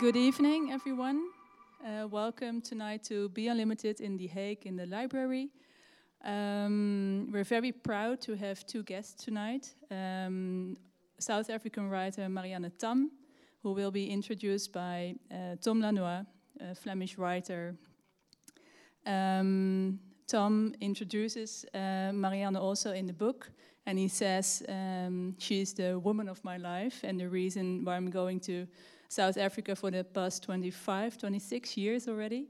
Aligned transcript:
Good 0.00 0.16
evening, 0.16 0.72
everyone. 0.72 1.28
Uh, 1.84 2.08
welcome 2.08 2.62
tonight 2.62 3.04
to 3.04 3.28
Be 3.28 3.48
Unlimited 3.48 4.00
in 4.00 4.16
The 4.16 4.28
Hague 4.28 4.64
in 4.64 4.74
the 4.74 4.86
library. 4.86 5.50
Um, 6.24 7.28
we're 7.30 7.44
very 7.44 7.70
proud 7.70 8.22
to 8.22 8.34
have 8.34 8.64
two 8.66 8.82
guests 8.82 9.22
tonight. 9.22 9.74
Um, 9.90 10.78
South 11.18 11.50
African 11.50 11.90
writer 11.90 12.26
Marianne 12.30 12.72
Thamm, 12.78 13.10
who 13.62 13.74
will 13.74 13.90
be 13.90 14.08
introduced 14.08 14.72
by 14.72 15.16
uh, 15.30 15.56
Tom 15.60 15.82
Lanoye, 15.82 16.24
a 16.62 16.74
Flemish 16.74 17.18
writer. 17.18 17.76
Um, 19.04 20.00
Tom 20.26 20.74
introduces 20.80 21.66
uh, 21.74 22.10
Marianne 22.14 22.56
also 22.56 22.92
in 22.92 23.06
the 23.06 23.12
book, 23.12 23.50
and 23.84 23.98
he 23.98 24.08
says 24.08 24.62
um, 24.66 25.34
she's 25.38 25.74
the 25.74 25.98
woman 25.98 26.26
of 26.26 26.42
my 26.42 26.56
life 26.56 27.00
and 27.04 27.20
the 27.20 27.28
reason 27.28 27.84
why 27.84 27.96
I'm 27.96 28.08
going 28.08 28.40
to 28.40 28.66
South 29.10 29.36
Africa 29.36 29.74
for 29.74 29.90
the 29.90 30.04
past 30.04 30.44
25, 30.44 31.18
26 31.18 31.76
years 31.76 32.06
already. 32.06 32.46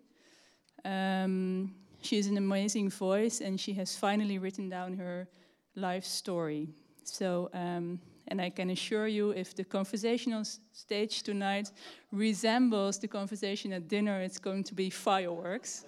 Um, 0.84 1.74
she 2.02 2.16
has 2.16 2.26
an 2.26 2.36
amazing 2.36 2.90
voice, 2.90 3.40
and 3.40 3.58
she 3.58 3.72
has 3.72 3.96
finally 3.96 4.36
written 4.36 4.68
down 4.68 4.98
her 4.98 5.26
life 5.74 6.04
story. 6.04 6.68
So, 7.02 7.48
um, 7.54 7.98
and 8.28 8.42
I 8.42 8.50
can 8.50 8.68
assure 8.68 9.06
you, 9.06 9.30
if 9.30 9.56
the 9.56 9.64
conversational 9.64 10.44
stage 10.44 11.22
tonight 11.22 11.70
resembles 12.12 12.98
the 12.98 13.08
conversation 13.08 13.72
at 13.72 13.88
dinner, 13.88 14.20
it's 14.20 14.38
going 14.38 14.64
to 14.64 14.74
be 14.74 14.90
fireworks. 14.90 15.86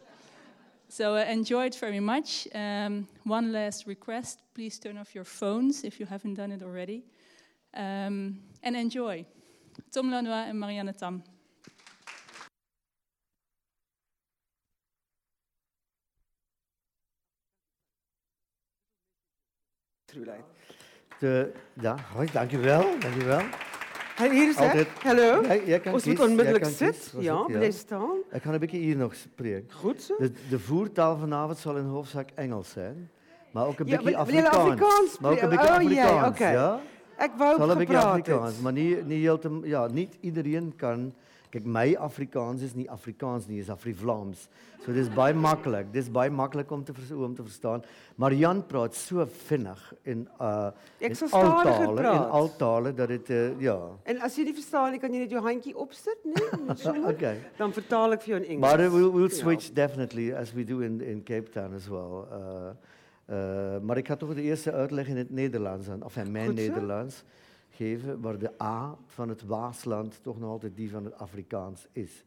so, 0.89 1.17
uh, 1.17 1.25
enjoyed 1.25 1.75
very 1.75 2.01
much. 2.01 2.49
Um, 2.55 3.07
one 3.25 3.53
last 3.53 3.87
request 3.87 4.41
please 4.55 4.79
turn 4.79 4.97
off 4.97 5.15
your 5.15 5.25
phones 5.25 5.85
if 5.85 6.01
you 6.01 6.07
haven't 6.07 6.35
done 6.35 6.51
it 6.51 6.63
already. 6.63 7.05
Um, 7.75 8.41
and 8.63 8.75
enjoy. 8.75 9.27
Tom 9.91 10.11
Lanois 10.11 10.47
en 10.47 10.59
Marianne 10.59 10.95
Thamm. 10.95 11.23
De, 21.19 21.53
ja, 21.81 21.97
hoi, 22.15 22.29
dankjewel, 22.33 22.99
dankjewel. 22.99 23.41
Hey, 24.15 24.35
hier 24.35 24.49
is 24.49 24.57
hij. 24.57 24.87
Hallo. 25.03 25.43
Jij 25.67 25.81
kan 25.81 25.93
Ons 25.93 26.05
moet 26.05 26.21
onmiddellijk 26.21 26.65
zitten. 26.65 27.23
Ja, 27.23 27.43
blijf 27.43 27.77
staan. 27.77 28.17
Ik 28.31 28.43
ga 28.43 28.53
een 28.53 28.59
beetje 28.59 28.79
hier 28.79 28.97
nog 28.97 29.15
spreken. 29.15 29.73
Goed 29.73 30.03
zo. 30.03 30.17
De, 30.19 30.33
de 30.49 30.59
voertaal 30.59 31.17
vanavond 31.17 31.59
zal 31.59 31.77
in 31.77 31.85
hoofdzaak 31.85 32.31
Engels 32.35 32.71
zijn. 32.71 33.11
Maar 33.53 33.67
ook 33.67 33.79
een 33.79 33.87
ja, 33.87 33.97
beetje 33.97 34.17
Afrikaans. 34.17 34.57
Afrikaans. 34.57 35.19
Maar 35.19 35.31
ook 35.31 35.41
een 35.41 35.49
beetje 35.49 35.67
oh, 35.67 35.75
Afrikaans, 35.75 36.09
yeah, 36.11 36.27
okay. 36.29 36.53
ja? 36.53 36.81
Ek 37.23 37.37
wou 37.39 37.53
gepraat 37.55 37.79
het. 37.79 37.89
Sal 37.89 37.99
'n 37.99 38.21
Afrikaans, 38.21 38.61
maar 38.61 38.73
nie 38.73 38.91
nie 39.03 39.21
heeltemal 39.23 39.69
ja, 39.69 39.87
nie 39.87 40.09
iedereen 40.21 40.73
kan 40.77 41.13
Kyk, 41.53 41.67
my 41.69 41.91
Afrikaans 42.01 42.63
is 42.65 42.73
nie 42.73 42.87
Afrikaans 42.89 43.45
nie, 43.45 43.59
is 43.61 43.69
Afrivlaams. 43.69 44.47
So 44.87 44.95
dis 44.97 45.11
baie 45.13 45.35
maklik. 45.37 45.91
Dis 45.93 46.07
baie 46.09 46.33
maklik 46.33 46.71
om 46.73 46.81
te 46.81 46.95
om 47.13 47.35
te 47.37 47.45
verstaan, 47.45 47.85
maar 48.17 48.33
Jan 48.33 48.63
praat 48.67 48.97
so 48.97 49.27
vinnig 49.49 49.83
en 50.09 50.23
uh 50.41 50.71
Ek 51.05 51.19
sal 51.19 51.29
stadiger 51.29 51.93
praat. 51.99 52.17
In 52.17 52.33
al 52.39 52.49
tale 52.57 52.95
dat 52.97 53.13
dit 53.13 53.29
uh, 53.31 53.43
eh, 53.43 53.61
ja. 53.67 53.77
En 54.09 54.25
as 54.25 54.39
jy 54.39 54.47
nie 54.49 54.57
verstaan 54.57 54.97
nie, 54.97 55.03
kan 55.03 55.13
jy 55.13 55.27
net 55.27 55.37
jou 55.37 55.45
handjie 55.45 55.77
opsit, 55.77 56.25
né? 56.25 56.41
Nee, 56.73 57.05
okay. 57.13 57.35
Dan 57.61 57.77
vertaal 57.77 58.17
ek 58.17 58.25
vir 58.25 58.33
jou 58.33 58.41
in 58.41 58.49
eh, 58.49 58.55
Engels. 58.57 58.65
Maar 58.65 58.87
we'll, 58.89 59.13
we'll 59.13 59.29
ja. 59.29 59.37
switch 59.43 59.69
yeah. 59.69 59.77
definitely 59.85 60.31
as 60.33 60.57
we 60.57 60.65
do 60.65 60.81
in 60.81 61.03
in 61.05 61.21
Cape 61.21 61.53
Town 61.53 61.77
as 61.77 61.91
well. 61.93 62.25
Uh 62.33 62.73
uh, 63.27 63.79
maar 63.79 63.97
ik 63.97 64.07
ga 64.07 64.17
toch 64.17 64.35
de 64.35 64.43
eerste 64.43 64.73
uitleg 64.73 65.07
in 65.07 65.17
het 65.17 65.31
Nederlands, 65.31 65.89
aan, 65.89 66.03
of 66.05 66.17
in 66.17 66.31
mijn 66.33 66.47
Goed. 66.47 66.55
Nederlands, 66.55 67.25
geven, 67.71 68.21
waar 68.21 68.39
de 68.39 68.51
A 68.63 68.97
van 69.07 69.29
het 69.29 69.43
Waasland 69.43 70.19
toch 70.23 70.39
nog 70.39 70.51
altijd 70.51 70.77
die 70.77 70.91
van 70.91 71.05
het 71.05 71.19
Afrikaans 71.19 71.87
is. 71.93 72.25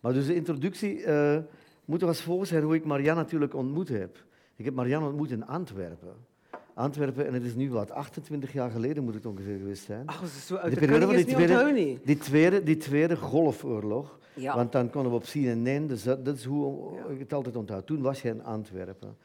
Maar 0.00 0.12
dus 0.12 0.26
de 0.26 0.34
introductie 0.34 1.04
uh, 1.04 1.38
moet 1.84 2.02
er 2.02 2.08
als 2.08 2.20
volgt 2.20 2.48
zijn 2.48 2.62
hoe 2.62 2.74
ik 2.74 2.84
Marianne 2.84 3.22
natuurlijk 3.22 3.54
ontmoet 3.54 3.88
heb. 3.88 4.24
Ik 4.56 4.64
heb 4.64 4.74
Marianne 4.74 5.06
ontmoet 5.06 5.30
in 5.30 5.46
Antwerpen. 5.46 6.14
Antwerpen, 6.74 7.26
en 7.26 7.34
het 7.34 7.44
is 7.44 7.54
nu 7.54 7.70
wat, 7.70 7.90
28 7.90 8.52
jaar 8.52 8.70
geleden 8.70 9.04
moet 9.04 9.14
het 9.14 9.26
ongeveer 9.26 9.58
geweest 9.58 9.84
zijn. 9.84 10.06
Ach, 10.06 10.20
dat 10.20 10.28
is 10.28 10.46
zo 10.46 10.56
uit. 10.56 10.72
De 10.74 10.80
periode 10.80 11.06
van 11.06 11.16
die 11.16 11.24
tweede, 11.24 11.98
die, 12.04 12.18
tweede, 12.18 12.62
die 12.62 12.76
tweede 12.76 13.16
golfoorlog. 13.16 14.18
Ja. 14.34 14.54
Want 14.54 14.72
dan 14.72 14.90
konden 14.90 15.10
we 15.10 15.16
op 15.16 15.24
CNN, 15.24 15.86
dus 15.86 16.02
dat, 16.02 16.24
dat 16.24 16.36
is 16.36 16.44
hoe 16.44 16.94
Ja. 16.94 17.12
ik 17.12 17.18
het 17.18 17.32
altijd 17.32 17.56
onthoud. 17.56 17.86
Toen 17.86 18.00
was 18.02 18.22
jij 18.22 18.32
in 18.32 18.44
Antwerpen. 18.44 19.16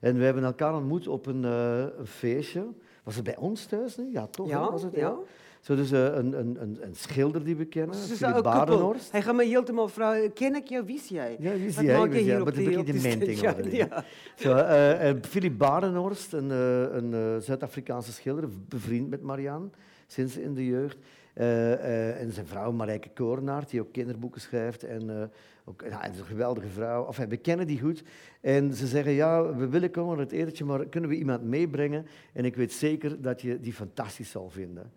En 0.00 0.18
we 0.18 0.24
hebben 0.24 0.44
elkaar 0.44 0.74
ontmoet 0.74 1.08
op 1.08 1.26
een, 1.26 1.44
eh, 1.44 1.78
een 1.98 2.06
feestje. 2.06 2.66
Was 3.04 3.14
het 3.14 3.24
bij 3.24 3.36
ons 3.36 3.64
thuis? 3.66 3.96
Nee? 3.96 4.10
Ja, 4.12 4.26
toch? 4.26 4.48
Ja, 4.48 4.70
was 4.70 4.82
het, 4.82 4.94
ja. 4.94 5.14
Zo, 5.60 5.74
dus 5.76 5.92
eh, 5.92 6.04
een, 6.04 6.38
een, 6.38 6.56
een, 6.62 6.78
een 6.80 6.94
schilder 6.94 7.44
die 7.44 7.56
we 7.56 7.64
kennen, 7.64 7.96
is 7.96 8.12
Philip. 8.12 8.42
Badenhorst. 8.42 9.12
Hij 9.12 9.22
gaat 9.22 9.34
me 9.34 9.44
helemaal 9.44 9.88
vragen, 9.88 10.32
ken 10.32 10.54
ik 10.54 10.68
jou, 10.68 10.84
wie 10.86 10.96
is 10.96 11.08
jij? 11.08 11.36
Ja, 11.38 11.52
wie 11.52 11.66
is 11.66 11.76
Wat 11.76 11.84
jij? 11.84 11.98
maak 11.98 12.12
je 12.12 12.18
is 12.18 12.24
jij? 12.24 12.36
hier 12.36 12.44
the 12.44 12.52
die- 12.52 12.78
op 12.78 12.86
die 12.86 12.94
documenting 12.94 13.38
stage? 13.38 13.54
already. 13.56 13.76
Ja. 13.76 14.04
Zo, 14.36 14.54
eh, 14.54 15.08
eh, 15.08 15.16
Philip 15.22 15.58
Badenhorst, 15.58 16.32
een, 16.32 16.50
een 16.50 17.42
Zuid-Afrikaanse 17.42 18.12
schilder, 18.12 18.48
bevriend 18.68 19.10
met 19.10 19.22
Marianne, 19.22 19.68
sinds 20.06 20.36
in 20.36 20.54
de 20.54 20.66
jeugd. 20.66 20.96
Eh, 21.34 21.72
eh, 21.72 22.20
en 22.20 22.32
zijn 22.32 22.46
vrouw 22.46 22.72
Marijke 22.72 23.08
Koornaert, 23.08 23.70
die 23.70 23.80
ook 23.80 23.92
kinderboeken 23.92 24.40
schrijft. 24.40 24.84
En, 24.84 25.20
eh, 25.20 25.28
ook, 25.64 25.84
ja, 25.88 26.04
is 26.04 26.18
een 26.18 26.24
geweldige 26.24 26.68
vrouw. 26.68 27.06
Enfin, 27.06 27.28
we 27.28 27.36
kennen 27.36 27.66
die 27.66 27.80
goed. 27.80 28.02
En 28.40 28.74
ze 28.74 28.86
zeggen, 28.86 29.12
ja, 29.12 29.54
we 29.54 29.68
willen 29.68 29.90
komen 29.90 30.16
naar 30.16 30.24
het 30.24 30.34
etentje, 30.34 30.64
maar 30.64 30.86
kunnen 30.86 31.10
we 31.10 31.16
iemand 31.16 31.42
meebrengen? 31.42 32.06
En 32.32 32.44
ik 32.44 32.56
weet 32.56 32.72
zeker 32.72 33.22
dat 33.22 33.40
je 33.40 33.60
die 33.60 33.72
fantastisch 33.72 34.30
zal 34.30 34.50
vinden. 34.50 34.92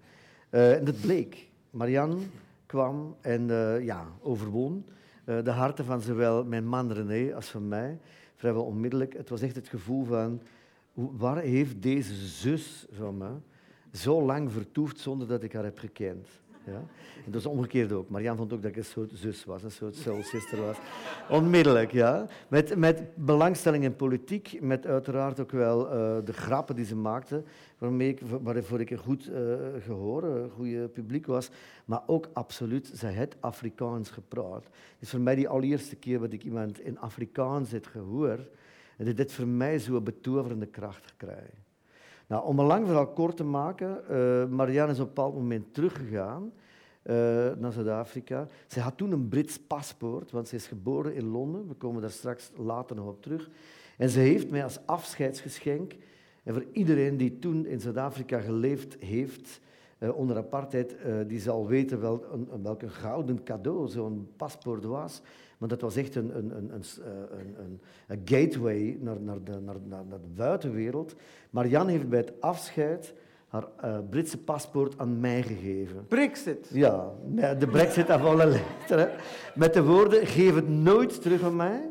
En 0.50 0.86
dat 0.86 1.02
bleek. 1.02 1.50
Marianne 1.70 2.18
kwam 2.66 3.16
en 3.22 3.48
ja, 3.84 4.08
overwon 4.22 4.86
de 5.26 5.52
harten 5.52 5.86
van 5.86 6.02
zowel 6.02 6.46
mijn 6.46 6.68
man 6.68 6.92
René 6.92 7.36
als 7.36 7.50
van 7.50 7.68
mij. 7.68 8.00
Vrijwel 8.36 8.64
onmiddellijk. 8.64 9.14
Het 9.14 9.30
was 9.30 9.42
echt 9.42 9.56
het 9.56 9.68
gevoel 9.68 10.06
van, 10.06 10.42
waar 10.94 11.38
heeft 11.38 11.82
deze 11.82 12.14
zus 12.16 12.86
van 12.92 13.18
me 13.18 13.30
zo 13.94 14.22
lang 14.22 14.52
vertoefd 14.52 15.00
zonder 15.00 15.28
dat 15.28 15.44
ik 15.44 15.54
haar 15.54 15.64
heb 15.64 15.78
gekend? 15.78 16.28
Ja? 16.66 16.84
En 17.26 17.32
dat 17.32 17.42
is 17.42 17.48
omgekeerd 17.48 17.92
ook. 17.92 18.10
Marianne 18.10 18.38
vond 18.38 18.54
ook 18.54 18.62
dat 18.62 18.72
ik 18.72 18.78
een 18.78 18.86
soort 18.86 19.12
zus 19.14 19.46
was, 19.46 19.64
een 19.64 19.72
soort 19.72 19.96
soul 19.96 20.24
sister 20.24 20.62
was. 20.62 20.78
Onmiddellijk, 21.30 21.92
ja. 21.92 22.28
Met, 22.48 22.76
met 22.76 23.04
belangstelling 23.16 23.84
in 23.84 23.96
politiek, 23.96 24.62
met 24.62 24.86
uiteraard 24.86 25.40
ook 25.40 25.52
wel 25.52 25.90
eh, 25.90 26.26
de 26.26 26.34
grappen 26.34 26.76
die 26.76 26.86
ze 26.86 26.96
maakte, 26.96 27.44
waarmee 27.78 28.10
ik, 28.10 28.22
waarvoor 28.42 28.80
ik 28.80 28.90
een 28.90 28.98
goed 28.98 29.28
eh, 29.28 29.42
gehoor, 29.80 30.24
een 30.24 30.50
goede 30.50 30.88
publiek 30.88 31.26
was. 31.26 31.50
Maar 31.86 32.02
ook 32.06 32.30
absoluut, 32.34 32.92
zij 32.94 33.14
het 33.14 33.36
Afrikaans 33.40 34.10
gepraat. 34.10 34.64
Het 34.64 35.00
is 35.00 35.10
voor 35.10 35.22
mij 35.22 35.36
die 35.36 35.48
allereerste 35.48 35.96
keer 35.96 36.20
dat 36.20 36.34
ik 36.34 36.44
iemand 36.44 36.80
in 36.80 37.00
Afrikaans 37.00 37.72
heb 37.72 37.86
gehoord. 37.86 38.50
En 38.98 39.06
dit 39.06 39.18
heeft 39.18 39.34
voor 39.34 39.48
mij 39.48 39.80
zo'n 39.80 40.04
betoverende 40.04 40.66
kracht 40.66 41.06
gekregen. 41.06 41.63
Nou, 42.28 42.46
om 42.46 42.60
een 42.60 42.66
lang 42.66 42.86
verhaal 42.86 43.08
kort 43.08 43.38
te 43.38 43.44
maken, 43.44 44.10
eh 44.10 44.46
Marianne 44.50 44.92
is 44.94 45.00
op 45.00 45.08
een 45.08 45.14
bepaald 45.14 45.34
moment 45.36 45.74
teruggegaan 45.74 46.52
eh, 47.02 47.16
naar 47.58 47.72
Zuid-Afrika. 47.72 48.48
Zij 48.68 48.82
had 48.82 48.98
toen 48.98 49.12
een 49.12 49.28
Brits 49.28 49.60
paspoort, 49.60 50.32
want 50.32 50.48
ze 50.48 50.56
is 50.56 50.68
geboren 50.68 51.16
in 51.16 51.26
Londen. 51.28 51.68
We 51.68 51.74
komen 51.74 52.02
daar 52.02 52.10
straks 52.12 52.52
later 52.56 52.96
nog 52.96 53.08
op 53.08 53.22
terug. 53.22 53.50
En 53.98 54.10
ze 54.10 54.20
heeft 54.20 54.50
mij 54.50 54.64
als 54.64 54.80
afscheidsgeschenk, 54.86 55.94
en 56.44 56.54
voor 56.54 56.66
iedereen 56.72 57.18
die 57.18 57.40
toen 57.40 57.66
in 57.66 57.80
Zuid-Afrika 57.80 58.40
geleefd 58.40 58.96
heeft, 59.00 59.60
eh, 59.98 60.18
onder 60.18 60.38
apartheid, 60.38 60.96
eh, 60.98 61.14
die 61.28 61.40
zal 61.40 61.68
weten 61.68 62.02
wel, 62.02 62.24
een- 62.32 62.64
welk 62.64 62.82
een 62.82 62.90
gouden 62.92 63.44
cadeau 63.44 63.88
zo'n 63.88 64.28
paspoort 64.38 64.84
was. 64.84 65.22
Maar 65.64 65.72
dat 65.72 65.82
was 65.82 65.96
echt 65.96 66.16
een, 66.16 66.38
een, 66.38 66.58
een, 66.58 66.74
een, 66.74 66.84
s- 66.84 67.00
eh, 67.00 67.06
een, 67.40 67.56
een, 67.64 67.80
een 68.08 68.22
gateway 68.26 68.98
naar, 69.00 69.22
naar, 69.22 69.44
de, 69.44 69.52
naar, 69.52 69.76
naar, 69.88 70.04
naar 70.10 70.20
de 70.22 70.28
buitenwereld. 70.36 71.16
Marianne 71.50 71.92
heeft 71.92 72.10
bij 72.10 72.20
het 72.20 72.34
afscheid 72.40 73.14
haar 73.48 73.68
eh, 73.82 73.98
Britse 74.10 74.38
paspoort 74.38 74.98
aan 74.98 75.20
mij 75.20 75.42
gegeven. 75.44 76.06
Brexit. 76.08 76.70
Ja, 76.74 77.12
de 77.60 77.68
brexit 77.68 78.10
af 78.10 78.24
alle 78.24 78.46
letteren. 78.46 79.10
Met 79.56 79.74
de 79.74 79.84
woorden, 79.84 80.28
geef 80.28 80.56
het 80.56 80.70
nooit 80.70 81.22
terug 81.22 81.44
aan 81.44 81.56
mij, 81.56 81.90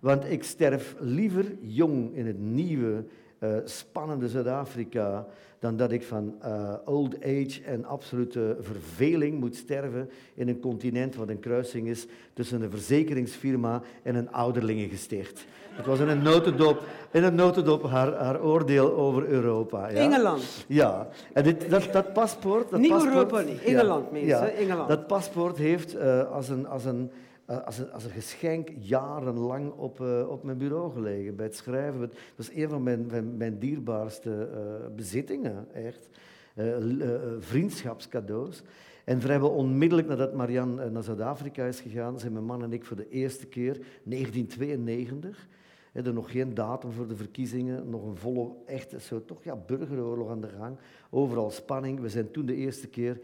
want 0.00 0.30
ik 0.30 0.42
sterf 0.44 0.96
liever 0.98 1.44
jong 1.60 2.14
in 2.14 2.26
het 2.26 2.38
nieuwe, 2.38 3.04
eh, 3.40 3.50
spannende 3.64 4.28
Zuid-Afrika, 4.28 5.26
dan 5.58 5.76
dat 5.76 5.92
ik 5.92 6.02
van 6.02 6.34
eh, 6.40 6.74
old 6.84 7.14
age 7.22 7.60
en 7.66 7.84
absolute 7.84 8.56
verveling 8.60 9.40
moet 9.40 9.56
sterven 9.56 10.10
in 10.34 10.48
een 10.48 10.60
continent 10.60 11.14
wat 11.14 11.28
een 11.28 11.40
kruising 11.40 11.88
is 11.88 12.06
tussen 12.32 12.62
een 12.62 12.70
verzekeringsfirma 12.70 13.82
en 14.02 14.14
een 14.14 14.32
ouderlingengesticht. 14.32 15.44
Het 15.70 15.86
was 15.86 16.00
in 16.00 16.08
een 16.08 16.22
notendop, 16.22 16.82
in 17.10 17.22
een 17.22 17.34
notendop 17.34 17.84
haar, 17.84 18.14
haar 18.14 18.42
oordeel 18.42 18.92
over 18.92 19.26
Europa. 19.26 19.88
Ja? 19.88 19.96
Engeland. 19.96 20.64
Ja, 20.66 21.08
en 21.32 21.42
dit, 21.42 21.70
dat, 21.70 21.88
dat 21.92 22.12
paspoort... 22.12 22.70
Dat 22.70 22.80
Niet 22.80 22.90
paspoort, 22.90 23.14
Europa, 23.14 23.40
niet. 23.40 23.62
Engeland, 23.62 24.12
mensen, 24.12 24.56
Engeland. 24.56 24.88
Dat 24.88 25.06
paspoort 25.06 25.56
heeft 25.56 25.94
eh, 25.94 26.30
als, 26.30 26.48
een, 26.48 26.66
als, 26.66 26.84
een, 26.84 27.10
als, 27.58 27.78
een, 27.78 27.92
als 27.92 28.04
een 28.04 28.10
geschenk 28.10 28.68
jarenlang 28.78 29.72
op, 29.72 30.00
eh, 30.00 30.28
op 30.28 30.42
mijn 30.42 30.58
bureau 30.58 30.92
gelegen, 30.92 31.36
bij 31.36 31.46
het 31.46 31.56
schrijven. 31.56 32.00
Dat 32.00 32.10
is 32.36 32.54
een 32.54 32.68
van 32.68 32.82
mijn, 32.82 33.36
mijn, 33.36 33.58
dierbaarste 33.58 34.48
eh, 34.54 34.94
bezittingen, 34.94 35.66
echt. 35.72 36.08
eh, 36.54 37.16
vriendschapscadeaus. 37.38 38.62
En 39.04 39.20
vrijwel 39.20 39.50
onmiddellijk 39.50 40.08
nadat 40.08 40.34
Marianne 40.34 40.90
naar 40.90 41.02
Zuid-Afrika 41.02 41.64
is 41.64 41.80
gegaan, 41.80 42.18
zijn 42.18 42.32
mijn 42.32 42.44
man 42.44 42.62
en 42.62 42.72
ik 42.72 42.84
voor 42.84 42.96
de 42.96 43.08
eerste 43.08 43.46
keer, 43.46 43.72
1992, 44.02 45.48
hè, 45.92 46.02
er 46.02 46.12
nog 46.12 46.30
geen 46.30 46.54
datum 46.54 46.90
voor 46.92 47.08
de 47.08 47.16
verkiezingen, 47.16 47.90
nog 47.90 48.06
een 48.06 48.16
volle, 48.16 48.52
echt 48.66 49.02
zo, 49.02 49.24
toch 49.24 49.44
ja, 49.44 49.56
burgeroorlog 49.56 50.30
aan 50.30 50.40
de 50.40 50.48
gang, 50.58 50.76
overal 51.10 51.50
spanning. 51.50 52.00
We 52.00 52.08
zijn 52.08 52.30
toen 52.30 52.46
de 52.46 52.54
eerste 52.54 52.88
keer 52.88 53.20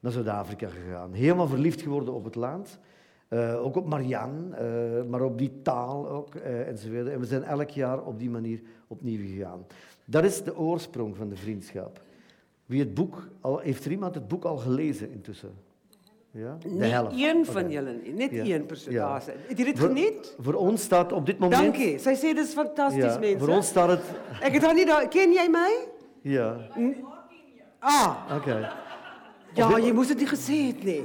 naar 0.00 0.12
Zuid-Afrika 0.12 0.68
gegaan. 0.68 1.12
Helemaal 1.12 1.48
verliefd 1.48 1.82
geworden 1.82 2.14
op 2.14 2.24
het 2.24 2.34
land. 2.34 2.78
Eh, 3.30 3.64
ook 3.64 3.76
op 3.76 3.86
Marianne, 3.86 4.56
eh, 4.56 5.10
maar 5.10 5.22
op 5.22 5.38
die 5.38 5.52
taal 5.62 6.08
ook, 6.08 6.34
eh, 6.34 6.68
enzovoort. 6.68 7.06
En 7.08 7.20
we 7.20 7.26
zijn 7.26 7.42
elk 7.44 7.70
jaar 7.70 8.02
op 8.02 8.18
die 8.18 8.30
manier 8.30 8.60
opnieuw 8.86 9.18
gegaan. 9.18 9.66
Dat 10.04 10.24
is 10.24 10.42
de 10.42 10.56
oorsprong 10.58 11.16
van 11.16 11.28
de 11.28 11.36
vriendschap. 11.36 12.00
Wie 12.66 12.80
het 12.80 12.94
boek 12.94 13.28
al, 13.40 13.58
heeft 13.58 13.84
er 13.84 13.90
iemand 13.90 14.14
het 14.14 14.28
boek 14.28 14.44
al 14.44 14.56
gelezen 14.56 15.10
intussen? 15.12 15.50
Ja? 16.30 16.56
De 16.60 16.68
Niet 16.68 16.80
helft. 16.90 17.16
één 17.16 17.44
van 17.46 17.62
Oké. 17.64 17.72
jullie, 17.72 18.00
nie. 18.02 18.12
net 18.12 18.30
Ja. 18.30 18.42
één 18.44 18.66
persoon. 18.66 18.92
Ja. 18.92 19.20
Het 19.46 19.56
dit 19.56 19.78
Voor, 19.78 19.88
geniet? 19.88 20.36
voor 20.40 20.54
ons 20.54 20.82
staat 20.82 21.12
op 21.12 21.26
dit 21.26 21.38
moment... 21.38 21.62
Dankie. 21.62 21.98
Sy 21.98 22.14
sê 22.14 22.34
dis 22.34 22.52
fantasties 22.52 23.02
Ja, 23.04 23.18
mense. 23.18 23.38
voor 23.38 23.48
ons 23.48 23.66
staat 23.66 23.88
het... 23.88 24.02
Ek 24.40 24.52
het 24.52 24.62
haar 24.62 24.74
nie 24.74 24.86
daar 24.86 25.08
ken 25.08 25.32
jy 25.32 25.48
my? 25.50 25.70
Ja, 26.22 26.56
Ah, 27.78 28.16
oké. 28.36 28.72
ja, 29.54 29.78
jy 29.78 29.92
moes 29.92 30.06
dit 30.08 30.16
nie 30.18 30.26
gesê 30.28 30.56
het 30.66 30.84
nie. 30.84 31.02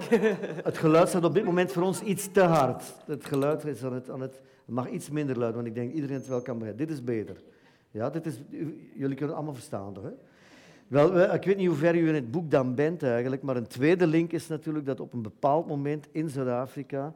Het 0.68 0.78
geluid 0.78 1.08
staat 1.08 1.24
op 1.24 1.34
dit 1.34 1.44
moment 1.44 1.72
voor 1.72 1.82
ons 1.82 2.02
iets 2.02 2.28
te 2.32 2.40
hard. 2.40 2.94
Het 3.06 3.24
geluid 3.24 3.64
is 3.64 3.84
aan 3.84 3.92
het, 3.92 4.10
aan 4.10 4.20
het, 4.20 4.40
mag 4.64 4.88
iets 4.90 5.10
minder 5.10 5.38
luid, 5.38 5.54
want 5.54 5.66
ik 5.66 5.74
denk 5.74 5.92
iedereen 5.92 6.16
het 6.16 6.26
wel 6.28 6.42
kan 6.42 6.58
begrijpen. 6.58 6.86
Dit 6.86 6.96
is 6.96 7.04
beter. 7.04 7.36
Ja, 7.90 8.10
dit 8.10 8.26
is, 8.26 8.34
jullie 8.94 9.16
kunnen 9.16 9.34
allemaal 9.36 9.54
verstaan? 9.54 9.94
Hè? 10.02 10.10
Wel, 10.88 11.12
we- 11.12 11.22
ik 11.32 11.44
weet 11.44 11.56
niet 11.56 11.66
hoe 11.66 11.76
ver 11.76 11.94
u 11.96 12.08
in 12.08 12.14
het 12.14 12.30
boek 12.30 12.50
dan 12.50 12.74
bent 12.74 13.02
eigenlijk, 13.02 13.42
maar 13.42 13.56
een 13.56 13.66
tweede 13.66 14.06
link 14.06 14.32
is 14.32 14.48
natuurlijk 14.48 14.86
dat 14.86 15.00
op 15.00 15.12
een 15.12 15.22
bepaald 15.22 15.66
moment 15.68 16.08
in 16.12 16.28
Zuid-Afrika 16.28 17.12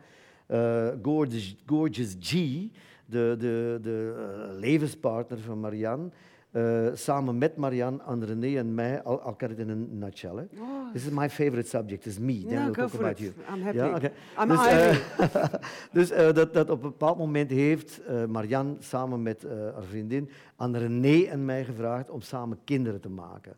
eh, 0.46 0.86
Gorgeous, 1.02 1.56
Gorgeous 1.66 2.16
G, 2.20 2.30
de, 2.32 3.36
de, 3.38 3.78
de 3.82 4.14
eh, 4.16 4.58
levenspartner 4.58 5.38
van 5.38 5.60
Marianne, 5.60 6.08
eh, 6.56 6.86
samen 6.94 7.38
met 7.38 7.56
Marianne, 7.56 8.00
René 8.20 8.58
en 8.58 8.74
mij, 8.74 9.02
al, 9.02 9.20
al 9.20 9.34
kan 9.34 9.48
het 9.48 9.58
in 9.58 9.68
een 9.68 9.98
nutshell. 9.98 10.36
Hè? 10.36 10.44
This 10.92 11.04
is 11.04 11.10
my 11.10 11.30
favorite 11.30 11.68
subject, 11.68 12.06
is 12.06 12.18
me. 12.18 12.44
Then 12.48 12.64
we'll 12.64 12.72
talk 12.72 12.94
about 12.94 13.18
it. 13.18 13.18
you. 13.18 13.32
I'm 13.54 13.62
happy. 13.62 13.76
Ja. 13.76 14.10
I'm 14.42 14.48
dus 14.48 14.66
eh, 14.66 15.44
dus 15.92 16.10
eh, 16.10 16.32
dat, 16.32 16.54
dat 16.54 16.70
op 16.70 16.82
een 16.82 16.90
bepaald 16.90 17.18
moment 17.18 17.50
heeft 17.50 18.00
Marianne 18.28 18.74
samen 18.78 19.22
met 19.22 19.46
haar 19.74 19.84
vriendin 19.88 20.30
aan 20.56 20.76
René 20.76 21.22
en 21.22 21.44
mij 21.44 21.64
gevraagd 21.64 22.10
om 22.10 22.20
samen 22.20 22.58
kinderen 22.64 23.00
te 23.00 23.08
maken. 23.08 23.56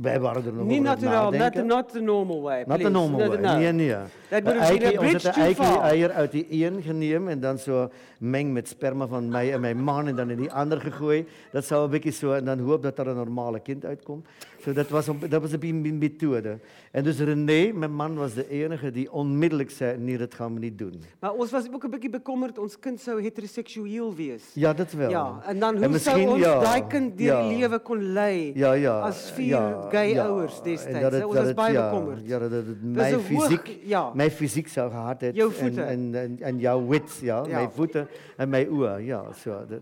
Wij 0.00 0.20
waren 0.20 0.44
er 0.44 0.52
nog 0.52 0.66
Nie 0.66 0.78
over 0.80 0.90
aan 0.90 0.96
het 0.96 1.02
naturaal, 1.02 1.30
not, 1.30 1.66
not 1.66 1.88
the 1.92 2.00
normal 2.00 2.42
way. 2.42 2.64
Not 2.66 2.80
the 2.80 2.88
normal 2.88 3.18
No, 3.18 3.28
way. 3.40 3.56
Nee, 3.56 3.72
nee. 3.72 3.96
Bridge 4.42 5.18
too 5.18 5.42
eikie 5.42 5.64
far. 5.64 5.80
eier 5.82 6.10
uit 6.10 6.32
die 6.32 6.46
een 6.66 6.82
genomen 6.82 7.28
en 7.32 7.40
dan 7.40 7.58
zo 7.58 7.90
meng 8.18 8.52
met 8.52 8.68
sperma 8.68 9.06
van 9.06 9.28
mij 9.28 9.52
en 9.52 9.60
mijn 9.60 9.82
man 9.82 10.08
en 10.08 10.16
dan 10.16 10.30
in 10.30 10.36
die 10.36 10.52
ander 10.52 10.80
gegooid. 10.80 11.28
Dat 11.52 11.64
zou 11.64 11.84
een 11.84 11.90
beetje 11.90 12.10
zo, 12.10 12.32
en 12.32 12.44
dan 12.44 12.58
hoop 12.58 12.82
dat 12.82 12.98
er 12.98 13.06
een 13.06 13.16
normale 13.16 13.60
kind 13.60 13.84
uitkomt. 13.84 14.26
Zo, 14.68 14.74
dat 14.74 14.88
was 14.88 15.06
een, 15.06 15.18
dat 15.28 15.40
was 15.40 15.52
een 15.52 15.98
methode. 15.98 16.58
En 16.92 17.04
dus 17.04 17.18
René, 17.18 17.72
mijn 17.72 17.92
man, 17.94 18.14
was 18.14 18.34
de 18.34 18.48
enige 18.48 18.90
die 18.90 19.12
onmiddellijk 19.12 19.70
zei, 19.70 19.98
nee, 19.98 20.18
dat 20.18 20.34
gaan 20.34 20.54
we 20.54 20.60
niet 20.60 20.78
doen. 20.78 21.02
Maar 21.20 21.32
ons 21.32 21.50
was 21.50 21.72
ook 21.72 21.84
'n 21.84 21.90
bietjie 21.90 22.10
bekommerd 22.10 22.58
ons 22.58 22.78
kind 22.78 23.00
sou 23.00 23.22
heteroseksueel 23.22 24.14
wees. 24.14 24.42
Ja, 24.54 24.72
dat 24.74 24.92
wel. 24.92 25.10
Ja, 25.10 25.40
en 25.46 25.58
dan 25.58 25.74
En 25.74 25.82
hoe 25.82 25.88
misschien, 25.88 26.12
sou 26.22 26.28
ons 26.34 26.40
ja, 26.44 26.60
daai 26.60 26.86
kind 26.86 27.18
deur 27.18 27.26
ja. 27.26 27.48
die 27.48 27.58
lewe 27.58 27.78
kon 27.78 28.12
lei? 28.12 28.52
Ja, 28.54 28.72
ja. 28.72 29.00
As 29.00 29.30
vier 29.30 29.46
ja, 29.46 29.86
gay 29.90 30.08
ja. 30.12 30.26
ouers 30.26 30.56
En 30.56 30.62
destyds, 30.64 31.00
dat 31.00 31.12
het- 31.12 31.24
Ons 31.24 31.34
dat 31.34 31.38
was 31.42 31.46
het- 31.46 31.56
baie 31.56 31.72
ja, 31.72 31.90
bekommerd. 31.90 32.20
Ja, 32.26 32.38
dat 32.38 32.50
het 32.50 32.66
Dis 32.66 32.76
mijn 32.82 33.12
'n 33.12 33.16
hoog- 33.16 33.24
fysiek, 33.46 33.78
ja. 33.84 34.10
mijn 34.14 34.30
fysiek 34.30 34.68
zou 34.68 34.90
gehad. 34.90 35.24
Jouw 35.32 35.50
en, 35.60 35.78
en, 35.86 36.14
en, 36.14 36.36
en 36.40 36.58
jouw 36.58 36.86
wit, 36.86 37.18
ja, 37.20 37.36
Ja. 37.46 37.54
Mijn 37.54 37.70
voeten 37.70 38.08
en 38.36 38.48
mijn 38.48 38.70
oor. 38.70 39.00
Ja, 39.00 39.22
zo. 39.32 39.50
Dat, 39.68 39.80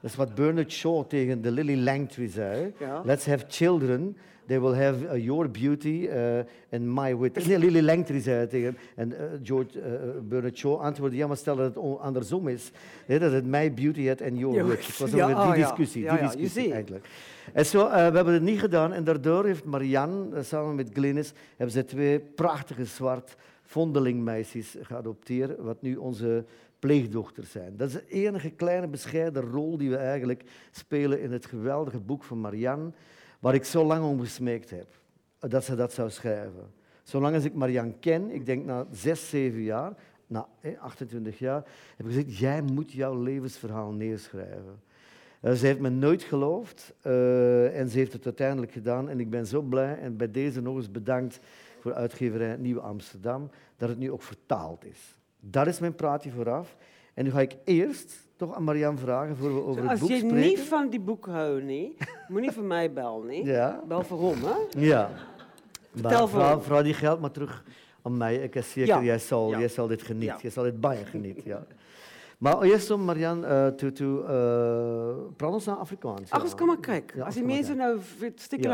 dat 0.00 0.10
is 0.10 0.16
wat 0.16 0.34
Bernard 0.34 0.72
Shaw 0.72 1.04
tegen 1.06 1.42
de 1.42 1.50
Lily 1.50 1.82
Langtry 1.82 2.28
zei. 2.28 2.72
Ja. 2.78 3.02
Let's 3.04 3.26
have 3.26 3.44
children. 3.48 4.16
They 4.46 4.60
will 4.60 4.74
have 4.74 5.04
uh, 5.04 5.24
your 5.24 5.50
beauty 5.50 6.08
uh, 6.08 6.38
and 6.72 6.82
my 6.82 7.16
wit. 7.16 7.46
Nee, 7.46 7.58
Lily 7.58 7.80
Langtry 7.80 8.20
zei 8.20 8.46
tegen 8.46 8.66
hem. 8.66 8.76
En 8.94 9.10
uh, 9.10 9.16
George, 9.42 9.80
Bernard 10.28 10.58
Shaw 10.58 10.80
antwoordde, 10.80 11.16
ja, 11.16 11.26
maar 11.26 11.36
stel 11.36 11.56
dat 11.56 11.74
het 11.74 11.84
andersom 12.00 12.48
is. 12.48 12.70
Dat 13.06 13.32
het 13.32 13.46
my 13.46 13.74
beauty 13.74 14.06
had 14.06 14.20
en 14.20 14.36
your 14.36 14.56
Ja, 14.56 14.64
wit. 14.64 14.86
Het 14.86 14.98
was 14.98 15.10
ja, 15.10 15.30
ah, 15.30 15.50
die 15.52 15.60
ja. 15.60 15.66
discussie. 15.66 16.08
Die 16.10 16.18
discussie 16.18 16.72
eigenlijk. 16.72 17.08
En 17.52 17.66
zo, 17.66 17.88
we 17.88 17.96
hebben 17.96 18.32
het 18.32 18.42
niet 18.42 18.60
gedaan 18.60 18.92
en 18.92 19.04
daardoor 19.04 19.44
heeft 19.44 19.64
Marianne 19.64 20.42
samen 20.42 20.74
met 20.74 20.90
Glynis 20.92 21.32
hebben 21.56 21.74
ze 21.74 21.84
twee 21.84 22.18
prachtige 22.18 22.84
zwart 22.84 23.36
vondelingmeisjes 23.62 24.76
geadopteerd, 24.82 25.58
wat 25.58 25.82
nu 25.82 25.96
onze 25.96 26.44
pleegdochters 26.78 27.50
zijn. 27.50 27.76
Dat 27.76 27.88
is 27.88 27.94
de 27.94 28.08
enige 28.08 28.50
kleine 28.50 28.88
bescheiden 28.88 29.42
rol 29.42 29.78
die 29.78 29.90
we 29.90 29.96
eigenlijk 29.96 30.44
spelen 30.70 31.20
in 31.20 31.32
het 31.32 31.46
geweldige 31.46 32.00
boek 32.00 32.24
van 32.24 32.40
Marianne, 32.40 32.92
waar 33.38 33.54
ik 33.54 33.64
zo 33.64 33.84
lang 33.84 34.04
om 34.04 34.20
gesmeekt 34.20 34.70
heb, 34.70 34.86
eh, 35.38 35.50
dat 35.50 35.64
ze 35.64 35.74
dat 35.74 35.92
zou 35.92 36.10
schrijven. 36.10 36.72
Zolang 37.02 37.34
als 37.34 37.44
ik 37.44 37.54
Marianne 37.54 37.94
ken, 38.00 38.30
ik 38.30 38.46
denk 38.46 38.64
na 38.64 38.86
zes, 38.90 39.28
zeven 39.28 39.62
jaar, 39.62 39.92
na 40.26 40.48
eh, 40.60 40.80
28 40.80 41.38
jaar, 41.38 41.64
heb 41.96 42.06
ik 42.06 42.12
gezegd, 42.12 42.38
jij 42.38 42.62
moet 42.62 42.92
jouw 42.92 43.22
levensverhaal 43.22 43.92
neerschrijven. 43.92 44.80
Eh, 45.40 45.52
ze 45.52 45.66
heeft 45.66 45.78
me 45.78 45.88
nooit 45.88 46.22
geloofd 46.22 46.94
eh, 47.02 47.78
en 47.78 47.88
ze 47.88 47.98
heeft 47.98 48.12
het 48.12 48.24
uiteindelijk 48.24 48.72
gedaan. 48.72 49.08
En 49.08 49.20
ik 49.20 49.30
ben 49.30 49.46
zo 49.46 49.62
blij 49.62 49.98
en 49.98 50.16
bij 50.16 50.30
deze 50.30 50.60
nog 50.60 50.76
eens 50.76 50.90
bedankt 50.90 51.40
voor 51.80 51.94
uitgeverij 51.94 52.56
Nieuwe 52.56 52.80
Amsterdam 52.80 53.50
dat 53.76 53.88
het 53.88 53.98
nu 53.98 54.10
ook 54.10 54.22
vertaald 54.22 54.84
is. 54.84 55.17
Dat 55.40 55.66
is 55.66 55.78
mijn 55.78 55.94
praatje 55.94 56.30
vooraf. 56.30 56.76
En 57.14 57.24
nu 57.24 57.30
ga 57.30 57.40
ik 57.40 57.56
eerst 57.64 58.26
toch 58.36 58.54
aan 58.54 58.64
Marianne 58.64 58.98
vragen 58.98 59.36
voor 59.36 59.54
we 59.54 59.62
over 59.62 59.90
het 59.90 59.98
boek 59.98 60.08
spreken. 60.10 60.36
nie 60.36 60.58
van 60.58 60.88
die 60.90 61.00
boek 61.00 61.26
hou 61.26 61.62
nie, 61.62 61.96
moenie 62.28 62.50
vir 62.52 62.62
my 62.64 62.92
bel 62.92 63.22
nie. 63.22 63.44
Ja. 63.44 63.80
Bel 63.88 64.02
hom, 64.08 64.38
hè? 64.44 64.80
Ja. 64.80 65.10
Vertel 65.94 66.28
voor 66.28 66.62
vrouw 66.62 66.82
die 66.82 66.94
geld 66.94 67.20
maar 67.20 67.30
terug 67.30 67.64
aan 68.02 68.16
mij. 68.16 68.36
Ik 68.36 68.54
is 68.54 68.72
zeker, 68.72 68.94
Ja. 68.94 69.02
jij, 69.02 69.18
zal, 69.18 69.50
Ja. 69.50 69.58
jij 69.58 69.68
zal 69.68 69.86
dit 69.86 70.02
genieten. 70.02 70.38
Jij 70.42 70.50
zal 70.50 70.64
dit 70.64 70.80
bijna 70.80 71.04
genieten, 71.04 71.42
ja. 71.46 71.66
Maar 72.38 72.62
eerst 72.62 72.90
om 72.90 73.04
Marianne 73.04 73.46
uh, 73.46 73.66
te... 73.66 73.92
te 73.92 74.04
uh, 74.04 75.36
praat 75.36 75.52
ons 75.52 75.64
naar 75.64 75.76
Afrikaans. 75.76 76.30
Ja. 76.30 76.36
ons 76.42 76.54
kom 76.54 76.66
maar 76.66 76.78
kyk. 76.80 77.12
Ja, 77.16 77.24
ons 77.24 77.34
die 77.34 77.42
kom 77.42 77.50
maar 77.50 77.60
mense 77.60 77.72
kyk. 77.72 77.80
nou 78.20 78.32
steek 78.34 78.62
Ja. 78.62 78.68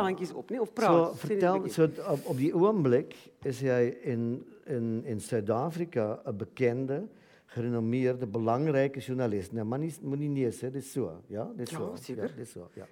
nie 0.51 0.61
of 0.61 0.73
praat. 0.73 0.91
sê 0.91 1.11
net 1.11 1.19
vertel, 1.21 1.69
zo, 1.69 1.89
op, 2.11 2.21
op 2.25 2.37
die 2.37 2.55
ogenblik 2.55 3.15
is 3.43 3.61
hij 3.61 3.89
in, 3.89 4.47
in, 4.65 5.03
in 5.05 5.21
Zuid-Afrika 5.21 6.21
een 6.25 6.37
bekende, 6.37 7.07
gerenommeerde, 7.47 8.27
belangrijke 8.27 9.01
journalist. 9.01 9.53
Nou, 9.53 9.67
maar 9.67 9.79
niet, 9.79 9.99
moet 10.03 10.19
niet 10.19 10.31
hè. 10.61 10.71
Dit 10.71 10.83
is 10.83 10.93
zo. 10.93 11.21
Ja, 11.27 11.51
dit 11.57 11.67
is 11.67 11.73
Ja, 11.73 11.79
zo. 11.79 11.93
zeker. 12.03 12.23
Ja, 12.23 12.29
dit 12.37 12.47
is 12.47 12.53
zo, 12.53 12.69
ja. 12.73 12.85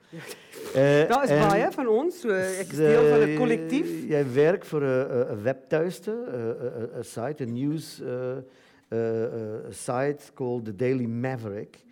Eh, 0.75 1.09
Daar 1.09 1.23
is 1.25 1.29
baie 1.49 1.71
van 1.71 1.89
ons, 1.89 2.21
so 2.21 2.29
ek 2.29 2.67
is 2.71 2.77
deel 2.77 3.09
van 3.09 3.21
'n 3.29 3.37
kollektief. 3.37 4.09
Jij 4.09 4.33
werkt 4.33 4.67
voor 4.67 4.83
een, 4.83 5.43
webtuiste, 5.43 6.11
een, 6.95 7.05
site, 7.05 7.43
een 7.43 7.53
uh, 7.57 8.01
uh, 8.01 8.09
uh, 8.09 8.37
site 9.71 10.33
called 10.35 10.65
The 10.65 10.77
Daily 10.77 11.07
Maverick. 11.07 11.85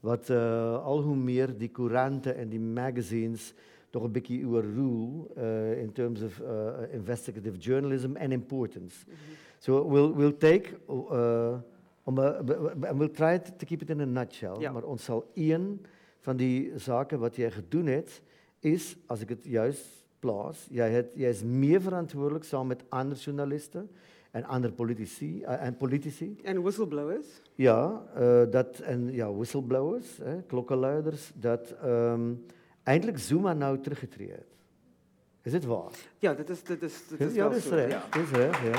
Wat 0.00 0.28
uh, 0.30 0.84
al 0.84 1.00
hoe 1.02 1.16
meer 1.16 1.58
die 1.58 1.70
couranten 1.70 2.36
en 2.36 2.48
die 2.48 2.60
magazines 2.60 3.54
toch 3.90 4.02
een 4.02 4.12
beetje 4.12 4.38
uw 4.38 4.60
rule 4.60 5.26
uh, 5.36 5.80
in 5.80 5.92
terms 5.92 6.22
of 6.22 6.40
uh, 6.40 6.46
investigative 6.92 7.58
journalism 7.58 8.16
and 8.16 8.32
importance. 8.32 9.04
So 9.58 9.88
we'll, 9.88 10.12
we'll 10.14 10.36
take, 10.36 10.68
uh, 10.88 11.54
and 12.04 12.98
we'll 12.98 13.12
try 13.12 13.38
to 13.38 13.66
keep 13.66 13.82
it 13.82 13.90
in 13.90 14.00
a 14.00 14.04
nutshell, 14.04 14.56
Ja. 14.58 14.72
maar 14.72 14.82
ons 14.82 15.04
zal 15.04 15.30
één 15.34 15.80
van 16.20 16.36
die 16.36 16.72
zaken 16.76 17.18
wat 17.18 17.36
jij 17.36 17.50
gedaan 17.50 17.86
hebt, 17.86 18.22
is, 18.60 18.96
als 19.06 19.20
ik 19.20 19.28
het 19.28 19.44
juist 19.44 19.86
plaats, 20.18 20.66
jij, 20.70 20.90
het, 20.90 21.06
jij 21.14 21.30
is 21.30 21.42
meer 21.42 21.80
verantwoordelijk 21.80 22.44
samen 22.44 22.66
met 22.66 22.84
andere 22.88 23.20
journalisten 23.20 23.90
en 24.34 24.44
andere 24.50 24.72
politici, 24.72 25.42
uh, 25.42 25.62
en 25.66 25.76
politici 25.76 26.34
En 26.42 26.62
whistleblowers. 26.62 27.26
ja, 27.54 28.02
uh, 28.18 28.42
dat, 28.50 28.78
en 28.82 29.12
ja, 29.12 29.28
whistleblowers, 29.32 30.16
hè, 30.22 30.42
klokkenluiders, 30.42 31.30
dat 31.34 31.74
um, 31.84 32.44
eindelijk 32.82 33.18
Zuma 33.18 33.52
nou 33.52 33.78
teruggetreden. 33.80 34.42
Is 35.42 35.52
het 35.52 35.64
waar? 35.64 35.92
Ja, 36.18 36.34
dit 36.34 36.50
is 36.50 36.62
dit 36.62 36.82
is 36.82 37.08
dit 37.08 37.20
is 37.20 37.34
ja, 37.34 37.40
wel 37.40 37.48
dat 37.48 37.58
is 37.58 37.64
so. 37.64 37.74
recht. 37.74 37.90
Ja, 37.90 38.02
Dat 38.10 38.22
is 38.22 38.30
recht, 38.30 38.60
ja. 38.60 38.72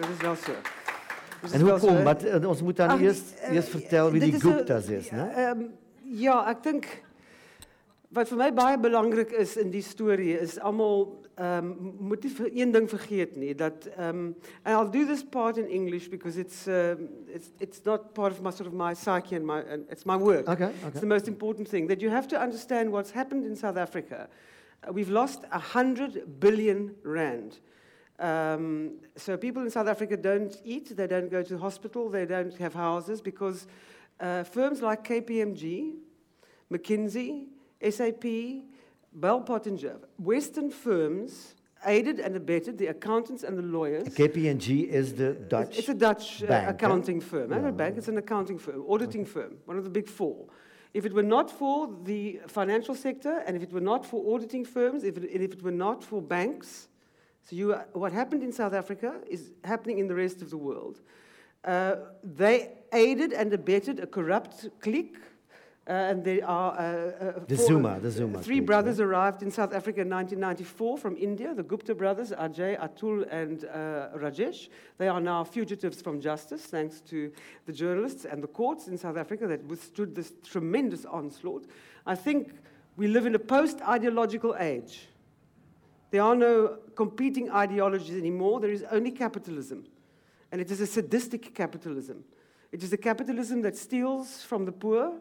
dit 0.00 0.08
is 0.10 0.20
wel 0.20 0.32
is 1.42 1.52
En 1.52 1.60
hoe 1.60 1.78
komt 1.78 2.04
dat? 2.04 2.24
Uh, 2.24 2.48
Ons 2.48 2.62
moet 2.62 2.76
dan 2.76 2.98
eerst, 2.98 3.34
eh, 3.38 3.54
eerst 3.54 3.68
vertellen 3.68 4.12
wie 4.12 4.20
die 4.20 4.40
Gupta's 4.40 4.88
is. 4.88 5.10
né? 5.10 5.28
Ehm 5.34 5.60
ja, 6.02 6.40
ek 6.50 6.62
dink 6.62 6.86
wat 8.08 8.28
vir 8.28 8.38
my 8.40 8.48
baie 8.56 8.78
belangrik 8.80 9.30
is 9.36 9.56
in 9.60 9.70
die 9.70 9.82
storie 9.84 10.38
is 10.40 10.58
almal 10.58 11.20
ehm 11.38 11.66
moet 11.98 12.22
nie 12.24 12.30
vir 12.34 12.48
een 12.54 12.72
ding 12.72 12.88
vergeet 12.90 13.36
nie 13.36 13.54
dat 13.54 13.86
ehm 13.96 14.34
and 14.64 14.74
I'll 14.74 14.90
do 14.90 15.06
this 15.06 15.22
part 15.24 15.56
in 15.56 15.68
English 15.68 16.08
because 16.10 16.36
it's 16.40 16.66
um, 16.66 17.08
it's 17.34 17.50
it's 17.60 17.84
not 17.84 18.12
part 18.14 18.32
of 18.32 18.40
my 18.42 18.50
sort 18.50 18.66
of 18.66 18.72
my 18.74 18.94
psyche 18.94 19.36
and 19.36 19.46
my 19.46 19.60
and 19.72 19.86
it's 19.90 20.04
my 20.04 20.16
work. 20.16 20.46
Oké, 20.48 20.68
It's 20.74 20.84
oké. 20.84 21.00
the 21.00 21.06
most 21.06 21.26
important 21.28 21.68
thing 21.68 21.88
that 21.88 22.00
you 22.00 22.10
have 22.10 22.26
to 22.28 22.36
understand 22.42 22.90
what's 22.90 23.12
happened 23.12 23.44
in 23.44 23.56
South 23.56 23.76
Africa 23.76 24.28
Uh, 24.86 24.92
we've 24.92 25.10
lost 25.12 25.40
100 25.50 26.38
billion 26.38 26.94
rand. 27.02 27.58
Um, 28.20 28.90
so 29.16 29.36
people 29.36 29.62
in 29.64 29.70
South 29.70 29.88
Africa 29.88 30.16
don't 30.16 30.56
eat, 30.64 30.96
they 30.96 31.08
don't 31.08 31.28
go 31.30 31.42
to 31.42 31.54
the 31.54 31.58
hospital, 31.60 32.08
they 32.10 32.26
don't 32.26 32.56
have 32.58 32.74
houses 32.74 33.20
because 33.20 33.66
uh, 34.20 34.44
firms 34.44 34.80
like 34.80 35.02
KPMG, 35.02 35.94
McKinsey, 36.70 37.46
SAP, 37.90 38.24
Bell 39.12 39.40
Pottinger, 39.40 39.96
Western 40.18 40.70
firms 40.70 41.54
aided 41.86 42.18
and 42.18 42.36
abetted 42.36 42.78
the 42.78 42.88
accountants 42.88 43.42
and 43.42 43.56
the 43.56 43.62
lawyers. 43.62 44.08
KPMG 44.08 44.88
is 44.88 45.14
the 45.14 45.34
Dutch. 45.34 45.78
It's 45.78 45.88
a 45.88 45.94
Dutch 45.94 46.42
uh, 46.42 46.46
bank, 46.46 46.70
accounting 46.70 47.20
firm. 47.20 47.50
Not 47.50 47.64
a 47.64 47.72
bank, 47.72 47.96
it's 47.96 48.08
an 48.08 48.18
accounting 48.18 48.58
firm, 48.58 48.84
auditing 48.88 49.24
firm, 49.24 49.56
one 49.64 49.78
of 49.78 49.84
the 49.84 49.90
big 49.90 50.08
four. 50.08 50.46
If 50.94 51.04
it 51.04 51.12
were 51.12 51.22
not 51.22 51.50
for 51.50 51.94
the 52.04 52.40
financial 52.46 52.94
sector, 52.94 53.42
and 53.46 53.56
if 53.56 53.62
it 53.62 53.72
were 53.72 53.80
not 53.80 54.06
for 54.06 54.34
auditing 54.34 54.64
firms, 54.64 55.04
if 55.04 55.16
it, 55.16 55.24
if 55.30 55.52
it 55.52 55.62
were 55.62 55.70
not 55.70 56.02
for 56.02 56.20
banks, 56.22 56.88
so 57.44 57.56
you, 57.56 57.74
what 57.92 58.12
happened 58.12 58.42
in 58.42 58.52
South 58.52 58.72
Africa 58.72 59.20
is 59.28 59.52
happening 59.64 59.98
in 59.98 60.06
the 60.06 60.14
rest 60.14 60.42
of 60.42 60.50
the 60.50 60.56
world. 60.56 61.00
Uh, 61.64 61.96
they 62.22 62.72
aided 62.92 63.32
and 63.32 63.52
abetted 63.52 64.00
a 64.00 64.06
corrupt 64.06 64.68
clique, 64.80 65.16
and 65.88 66.22
they 66.22 66.42
are 66.42 66.72
uh, 66.72 66.78
uh, 66.78 67.32
The 67.46 67.56
four- 67.56 67.66
Zuma, 67.66 67.98
the 67.98 68.10
Zuma 68.10 68.42
Three 68.42 68.60
brothers 68.60 69.00
arrived 69.00 69.42
in 69.42 69.50
South 69.50 69.72
Africa 69.72 70.02
in 70.02 70.10
1994 70.10 70.98
from 70.98 71.16
India, 71.16 71.54
the 71.54 71.62
Gupta 71.62 71.94
brothers, 71.94 72.30
Ajay, 72.30 72.78
Atul, 72.78 73.26
and 73.32 73.64
uh, 73.64 74.08
Rajesh. 74.18 74.68
They 74.98 75.08
are 75.08 75.20
now 75.20 75.44
fugitives 75.44 76.02
from 76.02 76.20
justice, 76.20 76.62
thanks 76.66 77.00
to 77.08 77.32
the 77.64 77.72
journalists 77.72 78.26
and 78.26 78.42
the 78.42 78.48
courts 78.48 78.86
in 78.86 78.98
South 78.98 79.16
Africa 79.16 79.46
that 79.46 79.64
withstood 79.64 80.14
this 80.14 80.32
tremendous 80.44 81.06
onslaught. 81.06 81.64
I 82.06 82.14
think 82.14 82.52
we 82.96 83.06
live 83.06 83.24
in 83.24 83.34
a 83.34 83.38
post 83.38 83.80
ideological 83.80 84.56
age. 84.60 85.08
There 86.10 86.22
are 86.22 86.36
no 86.36 86.78
competing 86.94 87.50
ideologies 87.50 88.16
anymore, 88.16 88.60
there 88.60 88.70
is 88.70 88.84
only 88.90 89.10
capitalism. 89.10 89.86
And 90.52 90.60
it 90.60 90.70
is 90.70 90.80
a 90.80 90.86
sadistic 90.86 91.54
capitalism. 91.54 92.24
It 92.72 92.82
is 92.82 92.92
a 92.92 92.96
capitalism 92.98 93.62
that 93.62 93.76
steals 93.76 94.42
from 94.42 94.64
the 94.66 94.72
poor 94.72 95.14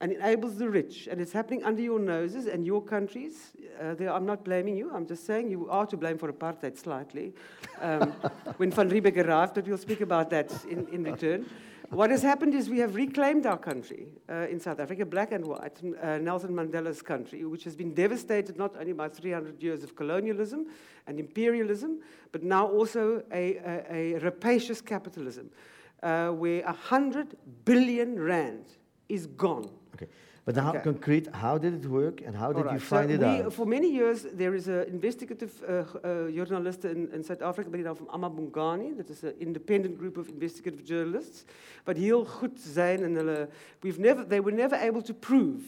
and 0.00 0.12
enables 0.12 0.56
the 0.56 0.68
rich. 0.68 1.08
And 1.10 1.20
it's 1.20 1.32
happening 1.32 1.64
under 1.64 1.80
your 1.80 1.98
noses 1.98 2.46
and 2.46 2.66
your 2.66 2.82
countries. 2.82 3.52
Uh, 3.80 3.94
there, 3.94 4.12
I'm 4.12 4.26
not 4.26 4.44
blaming 4.44 4.76
you, 4.76 4.90
I'm 4.94 5.06
just 5.06 5.26
saying 5.26 5.50
you 5.50 5.68
are 5.70 5.86
to 5.86 5.96
blame 5.96 6.18
for 6.18 6.32
apartheid 6.32 6.76
slightly. 6.78 7.32
Um, 7.80 8.10
when 8.58 8.70
Van 8.70 8.90
Riebeeck 8.90 9.16
arrived, 9.16 9.54
but 9.54 9.66
we'll 9.66 9.78
speak 9.78 10.00
about 10.00 10.30
that 10.30 10.52
in, 10.64 10.86
in 10.88 11.04
return. 11.04 11.46
What 11.90 12.10
has 12.10 12.20
happened 12.20 12.52
is 12.54 12.68
we 12.68 12.80
have 12.80 12.96
reclaimed 12.96 13.46
our 13.46 13.56
country 13.56 14.08
uh, 14.28 14.48
in 14.50 14.58
South 14.58 14.80
Africa, 14.80 15.06
black 15.06 15.30
and 15.30 15.46
white, 15.46 15.78
uh, 16.02 16.18
Nelson 16.18 16.52
Mandela's 16.52 17.00
country, 17.00 17.44
which 17.44 17.62
has 17.62 17.76
been 17.76 17.94
devastated 17.94 18.58
not 18.58 18.74
only 18.78 18.92
by 18.92 19.08
300 19.08 19.62
years 19.62 19.84
of 19.84 19.94
colonialism 19.94 20.66
and 21.06 21.20
imperialism, 21.20 22.00
but 22.32 22.42
now 22.42 22.66
also 22.66 23.22
a, 23.32 23.56
a, 23.58 24.14
a 24.16 24.18
rapacious 24.18 24.80
capitalism, 24.80 25.48
uh, 26.02 26.30
where 26.30 26.64
100 26.64 27.36
billion 27.64 28.18
rand 28.18 28.64
is 29.08 29.28
gone. 29.28 29.70
Okay. 29.96 30.08
But 30.44 30.56
how 30.56 30.70
Okay. 30.70 30.82
concrete, 30.84 31.26
how 31.32 31.58
did 31.58 31.74
it 31.74 31.86
work 31.86 32.20
and 32.26 32.36
how 32.36 32.52
did 32.52 32.66
All 32.66 32.72
you 32.72 32.78
find 32.78 33.08
so 33.08 33.14
it 33.14 33.20
we, 33.20 33.42
out? 33.44 33.52
For 33.52 33.66
many 33.66 33.90
years, 33.90 34.26
there 34.32 34.54
is 34.54 34.68
an 34.68 34.84
investigative 34.86 35.52
uh, 35.62 35.72
uh, 36.04 36.30
journalist 36.30 36.84
in, 36.84 37.08
in 37.12 37.24
South 37.24 37.42
Africa 37.42 37.68
by 37.70 37.78
the 37.78 37.84
name 37.84 37.92
of 37.92 38.06
amaBhungane. 38.08 38.96
That 38.96 39.10
is 39.10 39.24
an 39.24 39.34
independent 39.40 39.98
group 39.98 40.16
of 40.16 40.28
investigative 40.28 40.84
journalists. 40.84 41.44
But 41.84 41.96
heel 41.96 42.24
goed 42.24 42.60
zijn 42.60 43.16
hulle, 43.16 43.48
we've 43.80 43.98
never, 43.98 44.28
they 44.28 44.40
were 44.40 44.54
never 44.54 44.76
able 44.76 45.02
to 45.02 45.14
prove 45.14 45.62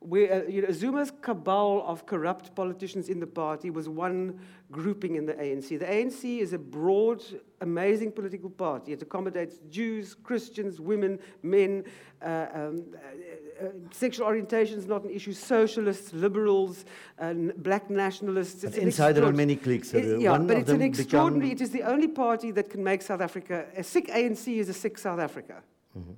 where 0.00 0.32
uh, 0.32 0.48
you 0.48 0.62
know, 0.62 0.70
Zuma's 0.70 1.12
cabal 1.20 1.84
of 1.86 2.06
corrupt 2.06 2.54
politicians 2.54 3.10
in 3.10 3.20
the 3.20 3.26
party 3.26 3.68
was 3.68 3.86
one 3.86 4.40
grouping 4.72 5.16
in 5.16 5.26
the 5.26 5.34
ANC. 5.34 5.78
The 5.78 5.84
ANC 5.84 6.40
is 6.40 6.54
a 6.54 6.58
broad, 6.58 7.22
amazing 7.60 8.12
political 8.12 8.48
party. 8.48 8.92
It 8.92 9.02
accommodates 9.02 9.56
Jews, 9.68 10.14
Christians, 10.14 10.80
women, 10.80 11.18
men. 11.42 11.84
Uh, 12.22 12.46
um, 12.54 12.84
uh, 12.94 13.66
uh, 13.66 13.68
sexual 13.90 14.26
orientation 14.26 14.78
is 14.78 14.86
not 14.86 15.04
an 15.04 15.10
issue. 15.10 15.34
Socialists, 15.34 16.14
liberals, 16.14 16.86
uh, 17.18 17.34
black 17.58 17.90
nationalists. 17.90 18.64
It's 18.64 18.78
inside 18.78 19.12
there 19.12 19.24
are 19.24 19.32
many 19.32 19.56
cliques. 19.56 19.92
it- 19.92 20.20
yeah, 20.20 20.30
one 20.30 20.46
but 20.46 20.56
it's 20.56 20.70
an 20.70 20.80
extraordinary. 20.80 21.52
It 21.52 21.60
is 21.60 21.70
the 21.70 21.82
only 21.82 22.08
party 22.08 22.52
that 22.52 22.70
can 22.70 22.82
make 22.82 23.02
South 23.02 23.20
Africa 23.20 23.66
a 23.76 23.82
sick 23.82 24.08
ANC 24.08 24.58
is 24.58 24.70
a 24.70 24.74
sick 24.74 24.96
South 24.96 25.20
Africa. 25.20 25.62
Mm-hmm. 25.98 26.12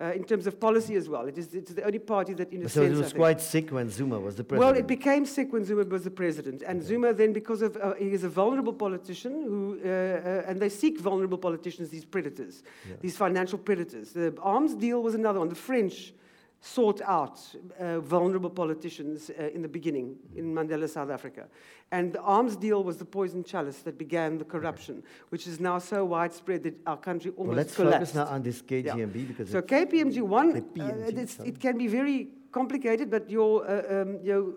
Uh, 0.00 0.12
in 0.14 0.24
terms 0.24 0.46
of 0.46 0.58
policy 0.58 0.94
as 0.94 1.10
well, 1.10 1.26
it 1.26 1.36
is 1.36 1.52
it's 1.52 1.74
the 1.74 1.82
only 1.82 1.98
party 1.98 2.32
that, 2.32 2.50
in 2.54 2.62
a 2.62 2.68
So 2.70 2.80
sense, 2.80 2.98
it 2.98 3.02
was 3.02 3.12
quite 3.12 3.38
sick 3.38 3.70
when 3.70 3.90
Zuma 3.90 4.18
was 4.18 4.34
the 4.34 4.44
president. 4.44 4.72
well, 4.72 4.80
it 4.82 4.86
became 4.86 5.26
sick 5.26 5.52
when 5.52 5.62
Zuma 5.62 5.84
was 5.84 6.04
the 6.04 6.10
president, 6.10 6.62
and 6.62 6.82
Zuma 6.82 7.12
then, 7.12 7.34
because 7.34 7.60
of 7.60 7.76
uh, 7.76 7.92
he 7.98 8.14
is 8.14 8.24
a 8.24 8.28
vulnerable 8.30 8.72
politician 8.72 9.32
who, 9.42 9.78
uh, 9.84 9.88
uh, 9.88 10.48
and 10.48 10.58
they 10.58 10.70
seek 10.70 10.98
vulnerable 10.98 11.36
politicians, 11.36 11.90
these 11.90 12.06
predators, 12.06 12.62
Yeah. 12.88 12.96
these 13.02 13.14
financial 13.18 13.58
predators. 13.58 14.12
The 14.12 14.32
arms 14.40 14.74
deal 14.74 15.02
was 15.02 15.14
another 15.14 15.38
one. 15.40 15.50
The 15.50 15.62
French 15.70 16.14
sought 16.60 17.00
out 17.02 17.40
uh, 17.78 18.00
vulnerable 18.00 18.50
politicians 18.50 19.30
uh, 19.30 19.48
in 19.54 19.62
the 19.62 19.68
beginning 19.68 20.16
in 20.36 20.54
Mandela, 20.54 20.88
South 20.88 21.10
Africa, 21.10 21.46
and 21.90 22.12
the 22.12 22.20
arms 22.20 22.54
deal 22.56 22.84
was 22.84 22.98
the 22.98 23.04
poison 23.04 23.42
chalice 23.42 23.78
that 23.78 23.98
began 23.98 24.38
the 24.38 24.44
corruption, 24.44 25.02
which 25.30 25.46
is 25.46 25.58
now 25.58 25.78
so 25.78 26.04
widespread 26.04 26.62
that 26.62 26.74
our 26.86 26.96
country 26.96 27.30
well, 27.30 27.48
almost 27.48 27.56
let's 27.56 27.74
collapsed. 27.74 28.12
focus 28.12 28.14
now 28.14 28.26
on 28.26 28.42
this 28.42 28.62
Yeah. 28.68 29.06
Because 29.06 29.50
So 29.50 29.62
KPMG 29.62 30.20
one, 30.22 30.56
uh, 30.78 30.86
it's, 31.08 31.38
it 31.40 31.58
can 31.58 31.78
be 31.78 31.88
very 31.88 32.28
complicated, 32.52 33.10
but 33.10 33.30
your 33.30 33.66
uh, 33.68 34.02
um, 34.02 34.18
your 34.22 34.54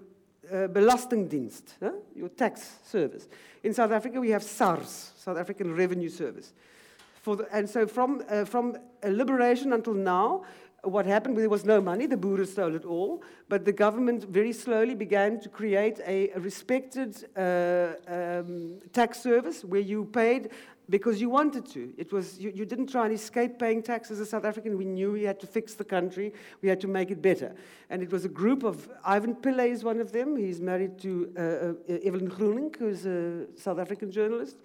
uh, 0.52 0.68
belastingdienst, 0.68 1.76
huh? 1.80 1.92
your 2.16 2.30
tax 2.30 2.80
service. 2.84 3.28
In 3.64 3.74
South 3.74 3.92
Africa, 3.92 4.20
we 4.20 4.30
have 4.32 4.44
SARS, 4.44 5.14
South 5.18 5.38
African 5.38 5.74
Revenue 5.76 6.10
Service. 6.10 6.54
For 7.22 7.38
the, 7.38 7.48
and 7.56 7.70
so 7.70 7.88
from 7.88 8.22
uh, 8.30 8.44
from 8.46 8.78
liberation 9.04 9.74
until 9.74 9.94
now, 9.94 10.44
what 10.84 11.06
happened? 11.06 11.38
There 11.38 11.50
was 11.50 11.64
no 11.64 11.80
money. 11.80 12.08
The 12.08 12.18
Boers 12.18 12.52
stole 12.52 12.76
it 12.76 12.84
all, 12.84 13.24
but 13.48 13.64
the 13.64 13.72
government 13.72 14.26
very 14.26 14.52
slowly 14.52 14.96
began 14.96 15.40
to 15.40 15.50
create 15.50 16.00
a, 16.06 16.30
a 16.32 16.40
respected 16.40 17.26
uh, 17.38 17.94
um, 18.08 18.80
tax 18.92 19.22
service 19.22 19.64
where 19.64 19.82
you 19.82 20.06
paid 20.06 20.50
because 20.90 21.22
you 21.22 21.30
wanted 21.30 21.66
to. 21.72 21.94
It 21.98 22.12
was 22.12 22.38
you, 22.38 22.52
you 22.54 22.66
didn't 22.66 22.88
try 22.88 23.06
and 23.06 23.14
escape 23.14 23.58
paying 23.60 23.82
taxes 23.82 24.20
as 24.20 24.28
a 24.28 24.30
South 24.30 24.44
African. 24.44 24.78
We 24.78 24.84
knew 24.84 25.14
we 25.14 25.24
had 25.24 25.40
to 25.40 25.48
fix 25.48 25.74
the 25.74 25.86
country. 25.86 26.34
We 26.62 26.68
had 26.68 26.82
to 26.82 26.88
make 26.88 27.12
it 27.12 27.22
better. 27.22 27.56
And 27.90 28.04
it 28.04 28.12
was 28.12 28.26
a 28.26 28.30
group 28.30 28.64
of 28.64 28.90
Ivan 29.06 29.36
Pillay 29.36 29.72
is 29.72 29.86
one 29.86 30.02
of 30.02 30.12
them. 30.12 30.36
He's 30.36 30.60
married 30.60 31.00
to 31.00 31.32
uh, 31.38 31.42
uh, 31.94 32.00
Evelyn 32.04 32.30
Groenink, 32.30 32.78
who's 32.78 33.06
a 33.06 33.48
South 33.58 33.80
African 33.80 34.12
journalist. 34.12 34.58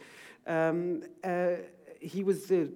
Um, 0.49 1.03
uh, 1.23 1.51
he 2.01 2.25
was 2.25 2.47
the 2.47 2.73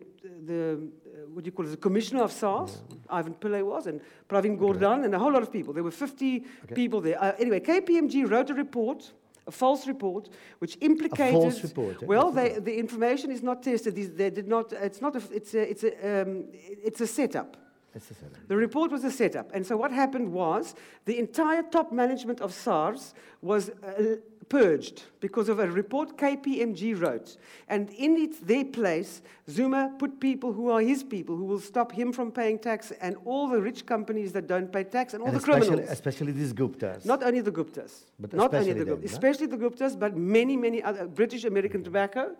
the 0.47 0.79
uh, 1.07 1.27
what 1.33 1.45
do 1.45 1.49
you 1.49 1.53
call 1.53 1.67
it, 1.67 1.71
the 1.71 1.77
commissioner 1.77 2.23
of 2.23 2.33
SARS. 2.33 2.83
Ivan 3.09 3.35
Pillay 3.35 3.65
was, 3.65 3.87
and 3.87 4.01
Pravin 4.29 4.59
Gordhan, 4.59 5.05
and 5.05 5.15
a 5.15 5.19
whole 5.19 5.33
lot 5.33 5.43
of 5.43 5.53
people. 5.53 5.73
There 5.73 5.83
were 5.83 5.91
50 5.91 6.45
Okay. 6.65 6.75
people 6.75 7.01
there. 7.01 7.23
Uh, 7.23 7.33
anyway, 7.39 7.61
KPMG 7.61 8.31
wrote 8.31 8.51
a 8.51 8.55
report. 8.55 9.13
A 9.45 9.51
false 9.51 9.89
report, 9.89 10.29
which 10.61 10.79
implicated. 10.81 11.35
A 11.35 11.41
false 11.41 11.63
report, 11.65 12.01
eh? 12.01 12.07
Well, 12.07 12.31
they, 12.31 12.61
the 12.61 12.79
information 12.79 13.33
is 13.33 13.43
not 13.43 13.61
tested. 13.61 13.97
They 14.17 14.31
did 14.31 14.47
not. 14.47 14.73
It's 14.73 15.01
not. 15.01 15.17
A, 15.17 15.23
it's 15.35 15.53
a. 15.55 15.69
It's 15.69 15.83
a. 15.83 16.23
Um, 16.23 16.45
it's 16.53 17.01
a 17.01 17.09
setup. 17.09 17.57
It's 17.95 18.07
the 18.07 18.15
setup. 18.15 18.49
The 18.49 18.57
report 18.57 18.91
was 18.91 19.05
a 19.05 19.11
setup. 19.11 19.51
And 19.55 19.67
so 19.67 19.77
what 19.77 19.91
happened 19.93 20.33
was 20.33 20.75
the 21.05 21.19
entire 21.19 21.63
top 21.63 21.93
management 21.93 22.41
of 22.41 22.53
SARS 22.53 23.15
was 23.43 23.69
uh, 23.71 24.17
purged 24.49 25.03
because 25.21 25.49
of 25.49 25.59
a 25.59 25.69
report 25.71 26.17
KPMG 26.17 27.01
wrote. 27.01 27.37
And 27.69 27.91
in 27.91 28.17
it, 28.17 28.47
their 28.47 28.65
place, 28.65 29.23
Zuma 29.49 29.93
put 29.99 30.21
people 30.21 30.53
who 30.53 30.71
are 30.71 30.81
his 30.81 31.03
people, 31.03 31.37
who 31.37 31.45
will 31.45 31.61
stop 31.61 31.93
him 31.93 32.13
from 32.13 32.31
paying 32.33 32.59
tax, 32.59 32.93
and 33.01 33.17
all 33.25 33.49
the 33.49 33.61
rich 33.61 33.85
companies 33.87 34.33
that 34.33 34.47
don't 34.47 34.71
pay 34.73 34.85
tax, 34.85 35.15
and 35.15 35.23
all 35.23 35.29
And 35.29 35.37
the 35.37 35.41
especially, 35.41 35.69
criminals. 35.69 35.91
especially 35.91 36.33
these 36.33 36.53
Guptas. 36.53 37.05
Not 37.05 37.23
only 37.23 37.41
the 37.41 37.53
Guptas, 37.53 38.05
But 38.19 38.33
not 38.33 38.55
only 38.55 38.73
the 38.73 38.85
Guptas, 38.85 39.05
especially 39.05 39.47
the 39.47 39.59
Guptas, 39.59 39.99
but 39.99 40.17
many, 40.17 40.57
many 40.57 40.83
other 40.83 41.07
British 41.07 41.45
American 41.45 41.83
Tobacco 41.85 42.37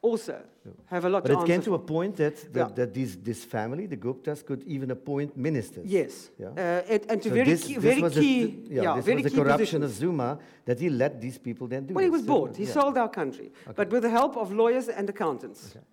also 0.00 0.40
have 0.86 1.04
a 1.04 1.08
lot 1.08 1.22
but 1.24 1.32
to 1.32 1.40
it 1.40 1.46
came 1.46 1.62
to 1.62 1.74
a 1.74 1.78
point 1.78 2.16
that, 2.16 2.36
that, 2.52 2.68
Yeah. 2.68 2.74
that 2.74 2.94
these, 2.94 3.16
this 3.16 3.44
family, 3.44 3.86
the 3.86 3.96
Guptas, 3.96 4.44
could 4.44 4.62
even 4.64 4.90
appoint 4.90 5.36
ministers. 5.36 5.86
Yes, 5.86 6.30
Yeah. 6.38 6.48
uh, 6.48 6.82
and, 6.92 7.02
and 7.10 7.22
to 7.22 7.28
So 7.28 7.34
very 7.34 7.50
this, 7.50 7.64
key, 7.64 7.74
this 7.74 7.82
very 7.82 8.02
was 8.02 8.16
a- 8.16 8.20
key, 8.20 8.46
th- 8.46 8.68
yeah, 8.70 8.82
yeah, 8.82 8.96
this 8.96 9.04
very 9.06 9.22
was 9.22 9.32
the 9.32 9.38
corruption 9.42 9.80
positions. 9.80 9.84
of 9.84 9.90
Zuma 9.98 10.38
that 10.66 10.78
he 10.78 10.88
let 10.90 11.20
these 11.20 11.38
people 11.38 11.66
then 11.66 11.86
do 11.86 11.94
Well, 11.94 12.04
he 12.04 12.10
was 12.10 12.20
So, 12.22 12.26
bought. 12.26 12.56
He 12.56 12.64
yeah. 12.64 12.72
sold 12.72 12.96
our 12.98 13.08
country, 13.08 13.50
but 13.74 13.90
with 13.90 14.02
the 14.02 14.10
help 14.10 14.36
of 14.36 14.52
lawyers 14.52 14.88
and 14.88 15.08
accountants, 15.10 15.74
Okay. 15.74 15.84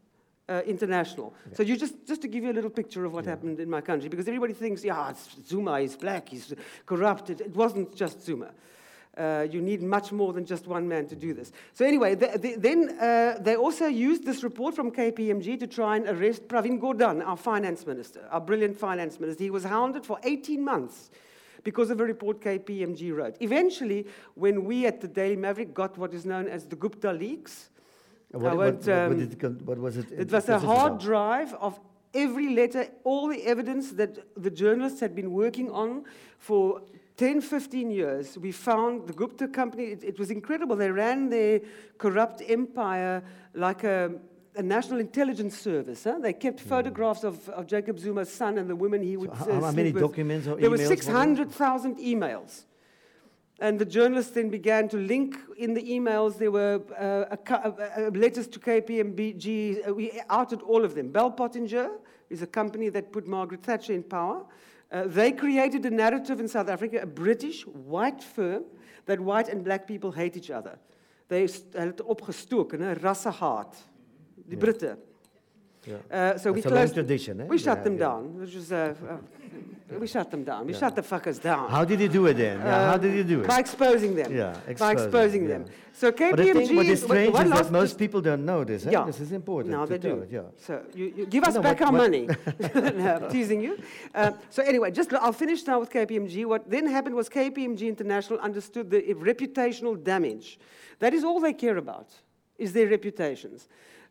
uh, 0.49 0.61
international. 0.67 1.33
So 1.53 1.63
you 1.63 1.75
just, 1.77 2.05
just 2.05 2.21
to 2.21 2.27
give 2.27 2.43
you 2.43 2.51
a 2.51 2.57
little 2.59 2.69
picture 2.69 3.05
of 3.05 3.13
what 3.13 3.25
happened 3.25 3.59
in 3.59 3.69
my 3.69 3.81
country, 3.81 4.09
because 4.09 4.27
everybody 4.27 4.53
thinks, 4.53 4.83
yeah, 4.83 5.09
it's 5.09 5.35
Zuma, 5.47 5.79
he's 5.79 5.95
black, 5.95 6.29
he's 6.29 6.53
corrupted. 6.85 7.41
It 7.41 7.55
wasn't 7.55 7.95
just 7.95 8.21
Zuma. 8.23 8.51
Uh, 9.17 9.47
you 9.49 9.61
need 9.61 9.81
much 9.81 10.11
more 10.11 10.33
than 10.33 10.45
just 10.45 10.67
one 10.67 10.87
man 10.87 11.07
to 11.07 11.15
do 11.15 11.33
this. 11.33 11.53
So 11.73 11.85
anyway, 11.85 12.15
the, 12.15 12.37
the, 12.37 12.55
then 12.55 12.97
uh, 12.99 13.37
they 13.39 13.55
also 13.55 13.85
used 13.85 14.25
this 14.25 14.43
report 14.43 14.75
from 14.75 14.91
KPMG 14.91 15.57
to 15.59 15.67
try 15.67 15.95
and 15.95 16.07
arrest 16.07 16.49
Pravin 16.49 16.79
Gordhan, 16.81 17.25
our 17.25 17.37
finance 17.37 17.87
minister, 17.87 18.27
our 18.29 18.41
brilliant 18.41 18.77
finance 18.77 19.17
minister. 19.19 19.41
He 19.43 19.49
was 19.49 19.63
hounded 19.63 20.05
for 20.05 20.19
18 20.23 20.61
months 20.61 21.11
because 21.63 21.89
of 21.89 22.01
a 22.01 22.03
report 22.03 22.41
KPMG 22.41 23.15
wrote. 23.15 23.37
Eventually, 23.39 24.05
when 24.35 24.65
we 24.65 24.85
at 24.85 24.99
the 24.99 25.07
Daily 25.07 25.37
Maverick 25.37 25.73
got 25.73 25.97
what 25.97 26.13
is 26.13 26.25
known 26.25 26.47
as 26.47 26.65
the 26.65 26.75
Gupta 26.75 27.13
leaks, 27.13 27.69
What, 28.31 28.41
what, 28.41 28.57
what, 28.57 28.75
what 28.75 28.89
um, 28.89 29.21
it 29.21 29.61
what 29.61 29.77
was 29.77 29.97
it? 29.97 30.11
it 30.11 30.31
was 30.31 30.49
a 30.49 30.59
hard 30.59 30.99
drive 30.99 31.53
of 31.53 31.79
every 32.13 32.49
letter, 32.53 32.87
all 33.03 33.27
the 33.27 33.43
evidence 33.45 33.91
that 33.93 34.17
the 34.41 34.49
journalists 34.49 34.99
had 34.99 35.15
been 35.15 35.31
working 35.31 35.71
on 35.71 36.05
for 36.37 36.81
10, 37.17 37.41
15 37.41 37.91
years. 37.91 38.37
We 38.37 38.51
found 38.51 39.07
the 39.07 39.13
Gupta 39.13 39.47
company, 39.47 39.85
it, 39.85 40.03
it 40.03 40.19
was 40.19 40.31
incredible. 40.31 40.75
They 40.75 40.91
ran 40.91 41.29
their 41.29 41.61
corrupt 41.97 42.41
empire 42.45 43.23
like 43.53 43.83
a, 43.85 44.11
a 44.55 44.61
national 44.61 44.99
intelligence 44.99 45.57
service. 45.57 46.03
Huh? 46.03 46.19
They 46.21 46.33
kept 46.33 46.59
photographs 46.59 47.23
of, 47.23 47.47
of 47.49 47.67
Jacob 47.67 47.99
Zuma's 47.99 48.31
son 48.31 48.57
and 48.57 48.69
the 48.69 48.75
women 48.75 49.01
he 49.01 49.15
would. 49.15 49.29
So 49.37 49.43
uh, 49.43 49.45
how, 49.45 49.53
how 49.53 49.59
sleep 49.61 49.75
many 49.75 49.91
with. 49.93 50.01
documents 50.03 50.47
or 50.47 50.57
There 50.57 50.69
were 50.69 50.77
emails? 50.77 50.89
were 50.89 50.95
600,000 50.95 51.97
emails. 51.99 52.65
And 53.61 53.79
the 53.79 53.85
journalists 53.85 54.33
then 54.33 54.49
began 54.49 54.89
to 54.89 54.97
link 54.97 55.37
in 55.57 55.73
the 55.73 55.81
emails. 55.83 56.37
There 56.37 56.51
were 56.51 56.81
uh, 56.99 57.33
a, 57.33 57.37
cou- 57.37 57.55
uh, 57.55 57.89
uh, 57.97 58.09
letters 58.13 58.47
to 58.49 58.59
KPMG. 58.59 59.87
Uh, 59.87 59.93
we 59.93 60.11
outed 60.29 60.61
all 60.61 60.83
of 60.83 60.93
them. 60.95 61.09
Bell 61.09 61.31
Pottinger 61.31 61.91
is 62.29 62.41
a 62.41 62.47
company 62.47 62.89
that 62.89 63.13
put 63.13 63.25
Margaret 63.25 63.63
Thatcher 63.63 63.93
in 63.93 64.03
power. 64.03 64.43
Uh, 64.91 65.07
they 65.13 65.31
created 65.33 65.85
a 65.85 65.89
narrative 65.89 66.39
in 66.39 66.47
South 66.47 66.69
Africa, 66.69 66.99
a 67.01 67.05
British 67.07 67.65
white 67.87 68.23
firm, 68.23 68.63
that 69.05 69.19
white 69.19 69.51
and 69.51 69.63
black 69.63 69.85
people 69.85 70.11
hate 70.11 70.35
each 70.37 70.51
other. 70.51 70.77
They 71.27 71.49
het 71.71 72.01
opgestoken, 72.03 72.79
hè, 72.81 72.93
rassehaat. 72.93 73.75
Die 74.35 74.57
Ja. 74.57 74.57
Britten. 74.57 74.97
Yeah. 75.81 76.31
Uh, 76.33 76.37
so 76.37 76.51
we 76.51 76.59
a 76.59 76.63
long 76.63 76.73
closed. 76.73 76.93
tradition, 76.93 77.39
eh? 77.39 77.47
We 77.47 77.57
shut 77.57 77.75
Yeah, 77.75 77.83
them 77.83 77.93
yeah. 77.97 78.09
down. 78.09 78.39
Which 78.39 78.55
was, 78.55 78.71
uh, 78.71 78.93
uh, 79.03 79.17
we 79.99 80.07
shut 80.07 80.29
them 80.31 80.43
down. 80.43 80.65
We 80.65 80.73
Yeah. 80.73 80.79
shut 80.79 80.95
the 80.95 81.01
fuckers 81.01 81.41
down. 81.41 81.69
How 81.69 81.85
did 81.85 81.99
you 81.99 82.09
do 82.09 82.25
it 82.27 82.33
then? 82.35 82.59
Yeah, 82.59 82.87
how 82.89 82.95
Um, 82.95 83.01
did 83.01 83.13
you 83.15 83.23
do 83.23 83.41
it? 83.41 83.47
By 83.47 83.59
exposing 83.59 84.15
them. 84.15 84.35
Yeah, 84.35 84.53
By 84.65 84.71
exposing, 84.71 84.97
exposing 85.05 85.47
them. 85.47 85.65
So 85.93 86.11
But 86.11 86.21
I 86.21 86.23
KPMG 86.43 86.53
think 86.67 86.77
what 86.77 86.85
is 86.87 87.01
strange 87.03 87.33
one 87.33 87.45
is 87.47 87.53
that 87.53 87.71
most 87.71 87.97
people 87.97 88.19
don't 88.21 88.43
know 88.45 88.63
this. 88.65 88.85
Eh? 88.85 88.91
Yeah. 88.91 89.05
This 89.05 89.19
is 89.21 89.31
important. 89.31 89.71
Now 89.73 89.85
they 89.85 89.97
do. 89.97 90.15
It, 90.23 90.29
yeah. 90.31 90.41
So 90.57 90.81
you, 90.93 91.05
you 91.17 91.25
give 91.25 91.43
us 91.45 91.55
No, 91.55 91.61
back 91.61 91.79
what- 91.79 91.87
our 91.87 91.93
what- 91.93 92.01
money. 92.01 92.27
no, 92.75 93.15
I'm 93.21 93.29
teasing 93.31 93.61
you. 93.61 93.77
Uh, 94.13 94.31
so 94.49 94.61
anyway, 94.63 94.91
just 94.91 95.13
I'll 95.13 95.31
finish 95.31 95.65
now 95.65 95.79
with 95.79 95.89
KPMG. 95.89 96.45
What 96.45 96.69
then 96.69 96.87
happened 96.87 97.15
was 97.15 97.29
KPMG 97.29 97.87
International 97.87 98.39
understood 98.39 98.89
the 98.89 99.01
reputational 99.13 99.95
damage. 100.03 100.59
That 100.99 101.13
is 101.13 101.23
all 101.23 101.39
they 101.39 101.53
care 101.53 101.77
about, 101.77 102.07
is 102.57 102.73
their 102.73 102.87
reputations. 102.87 103.67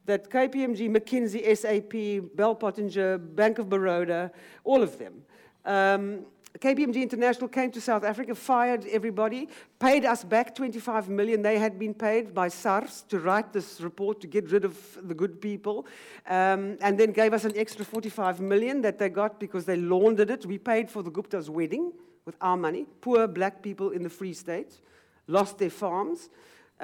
That 0.07 0.29
KPMG, 0.31 0.89
McKinsey, 0.91 1.41
SAP, 1.57 2.21
Bell 2.37 2.55
Pottinger, 2.55 3.17
Bank 3.19 3.59
of 3.59 3.67
Baroda, 3.71 4.31
all 4.63 4.83
of 4.83 4.99
them. 4.99 5.23
Um, 5.65 6.27
KPMG 6.59 7.03
International 7.03 7.49
came 7.49 7.73
to 7.73 7.81
South 7.81 8.05
Africa, 8.05 8.33
fired 8.35 8.87
everybody, 8.87 9.49
paid 9.81 10.05
us 10.05 10.23
back 10.23 10.55
25 10.55 11.09
million. 11.09 11.43
They 11.43 11.59
had 11.59 11.81
been 11.81 11.95
paid 11.95 12.33
by 12.33 12.47
SARS 12.47 13.05
to 13.09 13.19
write 13.19 13.53
this 13.53 13.81
report 13.81 14.21
to 14.21 14.29
get 14.29 14.53
rid 14.53 14.65
of 14.65 14.99
the 15.03 15.15
good 15.15 15.41
people, 15.41 15.85
um, 16.29 16.79
and 16.81 16.97
then 16.97 17.11
gave 17.11 17.33
us 17.33 17.45
an 17.45 17.57
extra 17.57 17.85
45 17.85 18.41
million 18.41 18.83
that 18.83 18.99
they 18.99 19.09
got 19.09 19.41
because 19.41 19.65
they 19.65 19.77
laundered 19.77 20.31
it. 20.31 20.47
We 20.47 20.59
paid 20.59 20.89
for 20.89 21.03
the 21.03 21.11
Gupta's 21.11 21.51
wedding 21.51 21.93
with 22.25 22.37
our 22.41 22.57
money. 22.57 22.87
Poor 23.01 23.27
black 23.27 23.61
people 23.61 23.91
in 23.91 24.05
the 24.05 24.11
Free 24.11 24.33
State 24.33 24.81
lost 25.27 25.59
their 25.59 25.71
farms. 25.71 26.31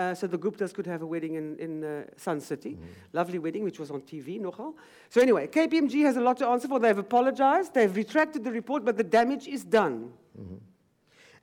Uh, 0.00 0.14
so 0.14 0.26
the 0.26 0.38
Guptas 0.38 0.72
could 0.72 0.86
have 0.86 1.02
a 1.02 1.06
wedding 1.06 1.34
in, 1.34 1.46
in 1.58 1.84
uh, 1.84 2.04
Sun 2.16 2.40
City. 2.40 2.78
Lovely 3.12 3.38
wedding, 3.38 3.64
which 3.64 3.78
was 3.78 3.90
on 3.90 4.00
TV, 4.00 4.40
nogal. 4.40 4.74
So 5.10 5.20
anyway, 5.20 5.46
KPMG 5.46 5.94
has 6.08 6.16
a 6.16 6.22
lot 6.28 6.36
to 6.38 6.46
answer 6.46 6.68
for. 6.68 6.78
They've 6.80 6.96
apologized, 7.08 7.74
they've 7.74 7.94
retracted 7.94 8.42
the 8.42 8.50
report, 8.60 8.82
but 8.84 8.96
the 8.96 9.04
damage 9.04 9.46
is 9.46 9.62
done. 9.64 10.12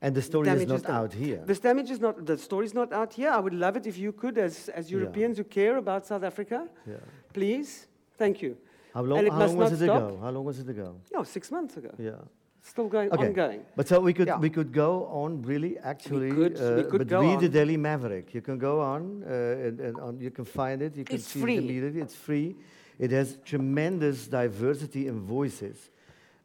And 0.01 0.15
the 0.15 0.21
story 0.21 0.49
is 0.49 0.65
not 0.67 0.83
done. 0.83 0.95
out 0.95 1.13
here. 1.13 1.41
This 1.45 1.59
damage 1.59 1.89
is 1.91 1.99
not, 1.99 2.25
the 2.25 2.37
story 2.37 2.65
is 2.65 2.73
not 2.73 2.91
out 2.93 3.13
here. 3.13 3.29
I 3.29 3.39
would 3.39 3.53
love 3.53 3.75
it 3.77 3.85
if 3.85 3.97
you 3.97 4.11
could, 4.11 4.37
as, 4.37 4.69
as 4.69 4.89
Yeah. 4.89 4.97
Europeans 4.99 5.37
who 5.37 5.43
care 5.43 5.77
about 5.77 6.05
South 6.11 6.23
Africa, 6.23 6.67
Yeah. 6.87 6.95
please. 7.33 7.87
Thank 8.17 8.41
you. 8.41 8.57
How 8.93 9.03
long, 9.03 9.27
how 9.27 9.45
long 9.45 9.57
was 9.57 9.71
it 9.73 9.83
stop. 9.85 10.01
ago? 10.03 10.19
How 10.23 10.31
long 10.35 10.45
was 10.45 10.57
it 10.59 10.67
ago? 10.69 10.95
No, 11.13 11.23
six 11.23 11.51
months 11.51 11.77
ago. 11.77 11.91
Yeah. 11.99 12.11
Still 12.61 12.87
going, 12.89 13.11
Okay. 13.11 13.27
ongoing. 13.27 13.61
But 13.75 13.87
so 13.87 13.99
we 14.01 14.13
could 14.13 14.27
Yeah. 14.27 14.39
we 14.39 14.49
could 14.49 14.71
go 14.73 15.05
on 15.05 15.41
really 15.41 15.77
actually. 15.79 16.31
could- 16.31 16.59
uh, 16.59 16.75
we 16.77 16.83
could 16.83 17.07
but 17.07 17.21
read 17.21 17.39
the 17.39 17.45
on. 17.47 17.51
Daily 17.51 17.77
Maverick. 17.77 18.33
You 18.33 18.41
can 18.41 18.57
go 18.57 18.81
on 18.81 19.23
uh, 19.23 19.65
and, 19.67 19.79
and 19.79 19.99
on, 19.99 20.19
you 20.19 20.31
can 20.31 20.45
find 20.45 20.81
it. 20.81 20.95
You 20.97 21.05
can 21.05 21.15
It's 21.15 21.27
see 21.27 21.39
free. 21.39 21.55
it 21.57 21.63
immediately. 21.63 22.01
It's 22.01 22.15
free. 22.15 22.55
It 22.99 23.11
has 23.11 23.37
tremendous 23.45 24.27
diversity 24.27 25.07
in 25.07 25.19
voices, 25.21 25.91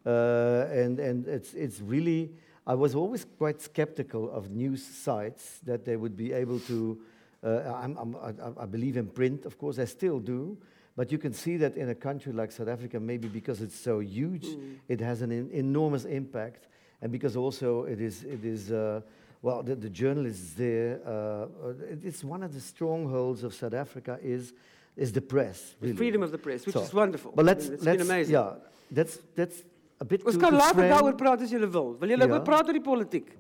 uh, 0.07 0.67
and 0.71 1.01
and 1.01 1.27
it's 1.27 1.55
it's 1.55 1.81
really. 1.81 2.31
I 2.65 2.75
was 2.77 2.95
always 2.95 3.25
quite 3.39 3.61
skeptical 3.61 4.31
of 4.31 4.51
news 4.51 4.85
sites 4.85 5.59
that 5.65 5.85
they 5.85 5.97
would 5.97 6.17
be 6.17 6.33
able 6.33 6.61
to. 6.61 6.97
Uh, 7.43 7.49
I'm, 7.83 7.97
I'm, 7.99 8.15
I, 8.17 8.63
I 8.63 8.67
believe 8.67 8.97
in 8.97 9.09
print, 9.09 9.45
of 9.47 9.59
course, 9.59 9.81
I 9.81 9.87
still 9.87 10.21
do. 10.21 10.57
But 10.97 11.11
you 11.11 11.19
can 11.19 11.33
see 11.33 11.57
that 11.57 11.77
in 11.77 11.89
a 11.89 11.95
country 11.95 12.33
like 12.33 12.53
South 12.53 12.69
Africa, 12.69 13.01
maybe 13.01 13.27
because 13.29 13.63
it's 13.63 13.79
so 13.79 14.01
huge, 14.01 14.47
it 14.89 15.01
has 15.01 15.23
an 15.23 15.33
en- 15.33 15.49
enormous 15.53 16.05
impact, 16.05 16.69
and 17.01 17.11
because 17.11 17.35
also 17.37 17.85
it 17.85 18.01
is, 18.01 18.25
it 18.25 18.45
is 18.45 18.71
uh, 18.71 19.01
well, 19.41 19.63
the, 19.63 19.75
the 19.75 19.89
journalists 19.89 20.53
there. 20.55 21.01
Uh, 21.07 21.11
uh, 21.11 21.93
it- 21.93 22.05
it's 22.05 22.23
one 22.23 22.43
of 22.43 22.53
the 22.53 22.61
strongholds 22.61 23.43
of 23.43 23.55
South 23.55 23.73
Africa 23.75 24.19
is, 24.23 24.53
is 24.97 25.13
the 25.13 25.21
press. 25.23 25.75
The 25.81 25.87
Really. 25.87 25.97
freedom 25.97 26.23
of 26.23 26.31
the 26.31 26.39
press, 26.39 26.67
which 26.67 26.75
So, 26.75 26.83
is 26.83 26.93
wonderful. 26.93 27.33
But 27.35 27.47
let's, 27.47 27.65
mean, 27.65 27.75
it's 27.75 27.85
let's 27.85 27.97
been 28.03 28.07
amazing. 28.11 28.35
yeah, 28.35 28.55
that's 28.91 29.19
that's 29.35 29.63
a 29.99 30.05
bit. 30.05 30.25
Ons 30.27 30.37
kan 30.37 30.53
later 30.53 30.85
daaroor 30.93 31.17
praat 31.17 31.41
as 31.41 31.51
julle 31.51 31.71
wil. 31.73 31.97
Wil 31.99 32.11
julle 32.11 32.29
Ja. 32.29 32.39
praat 32.41 32.67
oor 32.69 32.73
die 32.77 32.83
politiek? 32.85 33.33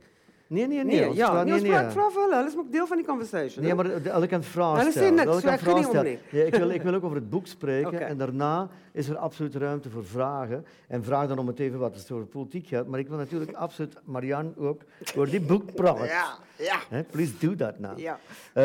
Nee, 0.52 0.66
nee, 0.66 0.84
nee. 0.84 1.14
Ja, 1.14 1.42
nee, 1.42 1.60
nee, 1.60 1.70
nee. 1.70 1.90
vra 1.90 2.10
vir 2.10 2.22
hulle. 2.22 2.36
Hulle 2.36 2.48
is 2.48 2.56
ook 2.56 2.72
deel 2.72 2.86
van 2.86 2.96
die 3.00 3.06
conversation. 3.06 3.64
Nee, 3.64 3.74
maar 3.74 3.86
hulle 3.86 4.26
kan 4.26 4.42
vragen 4.44 4.78
Hulle 4.82 4.92
sê 4.92 5.08
niks, 5.08 5.30
so 5.32 5.40
kan 5.40 5.54
ek 5.56 5.62
gee 5.62 5.68
vragen 5.68 5.80
nie 5.80 5.86
om 5.86 5.92
stellen. 5.94 6.10
nie. 6.10 6.40
Ja, 6.40 6.44
ik, 6.44 6.54
wil, 6.54 6.70
ik 6.70 6.82
wil 6.82 6.94
ook 6.94 7.04
over 7.04 7.16
het 7.16 7.30
boek 7.30 7.46
spreken. 7.46 8.00
En 8.06 8.18
daarna 8.18 8.68
is 8.92 9.08
er 9.08 9.16
absoluut 9.16 9.54
ruimte 9.54 9.90
voor 9.90 10.04
vragen. 10.04 10.64
En 10.88 11.04
vraag 11.04 11.28
dan 11.28 11.38
om 11.38 11.46
het 11.46 11.58
even 11.58 11.78
wat 11.78 11.94
het 11.94 12.10
over 12.10 12.26
politiek 12.26 12.66
gaat. 12.66 12.86
Maar 12.86 12.98
ik 12.98 13.08
wil 13.08 13.18
natuurlijk 13.18 13.52
absoluut 13.52 13.94
Marianne 14.04 14.50
ook 14.58 14.82
door 15.14 15.28
die 15.28 15.40
boek 15.40 15.74
praten. 15.74 16.06
Ja, 16.06 16.38
ja. 16.58 17.04
Please 17.10 17.32
do 17.38 17.54
that 17.54 17.78
now. 17.78 17.98
Ja. 17.98 18.18
Uh, 18.54 18.62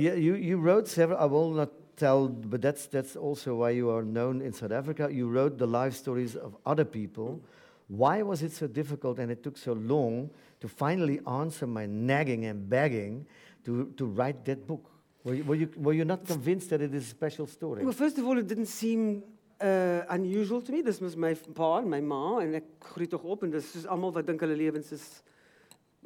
you, 0.00 0.20
you, 0.20 0.38
you 0.38 0.62
wrote 0.62 0.90
several, 0.90 1.26
I 1.26 1.30
will 1.30 1.50
not 1.54 1.70
tell, 1.94 2.28
but 2.48 2.60
that's, 2.60 2.88
that's 2.88 3.16
also 3.16 3.56
why 3.56 3.70
you 3.70 3.90
are 3.90 4.04
known 4.04 4.40
in 4.40 4.52
South 4.52 4.72
Africa. 4.72 5.08
You 5.10 5.32
wrote 5.32 5.56
the 5.56 5.66
life 5.66 5.96
stories 5.96 6.36
of 6.36 6.52
other 6.62 6.84
people. 6.84 7.40
Why 7.86 8.22
was 8.22 8.42
it 8.42 8.52
so 8.52 8.66
difficult 8.66 9.18
and 9.18 9.30
it 9.30 9.42
took 9.42 9.56
so 9.56 9.72
long 9.72 10.30
to 10.64 10.68
finally 10.68 11.20
answer 11.26 11.66
my 11.66 11.84
nagging 11.84 12.46
and 12.46 12.70
begging 12.70 13.26
to, 13.66 13.92
to 13.98 14.06
write 14.06 14.46
that 14.46 14.66
book? 14.66 14.90
Were 15.22 15.34
you, 15.34 15.44
were, 15.44 15.54
you, 15.54 15.68
were 15.76 15.92
you 15.92 16.06
not 16.06 16.26
convinced 16.26 16.70
that 16.70 16.80
it 16.80 16.94
is 16.94 17.04
a 17.04 17.10
special 17.10 17.46
story? 17.46 17.84
Well, 17.84 17.92
first 17.92 18.16
of 18.16 18.24
all, 18.26 18.38
it 18.38 18.48
didn't 18.48 18.72
seem 18.72 19.22
uh, 19.60 20.00
unusual 20.08 20.62
to 20.62 20.72
me. 20.72 20.80
Dis 20.80 21.02
mos 21.02 21.16
my 21.16 21.34
pa 21.34 21.80
en 21.82 21.90
my 21.90 22.00
ma 22.00 22.38
en 22.40 22.56
ek 22.62 22.70
groei 22.94 23.10
tog 23.12 23.26
op 23.28 23.44
en 23.44 23.52
dis 23.52 23.68
soos 23.74 23.84
almal 23.84 24.14
wat 24.16 24.24
dink 24.30 24.40
hulle 24.40 24.56
lewens 24.56 24.88
is 24.96 25.04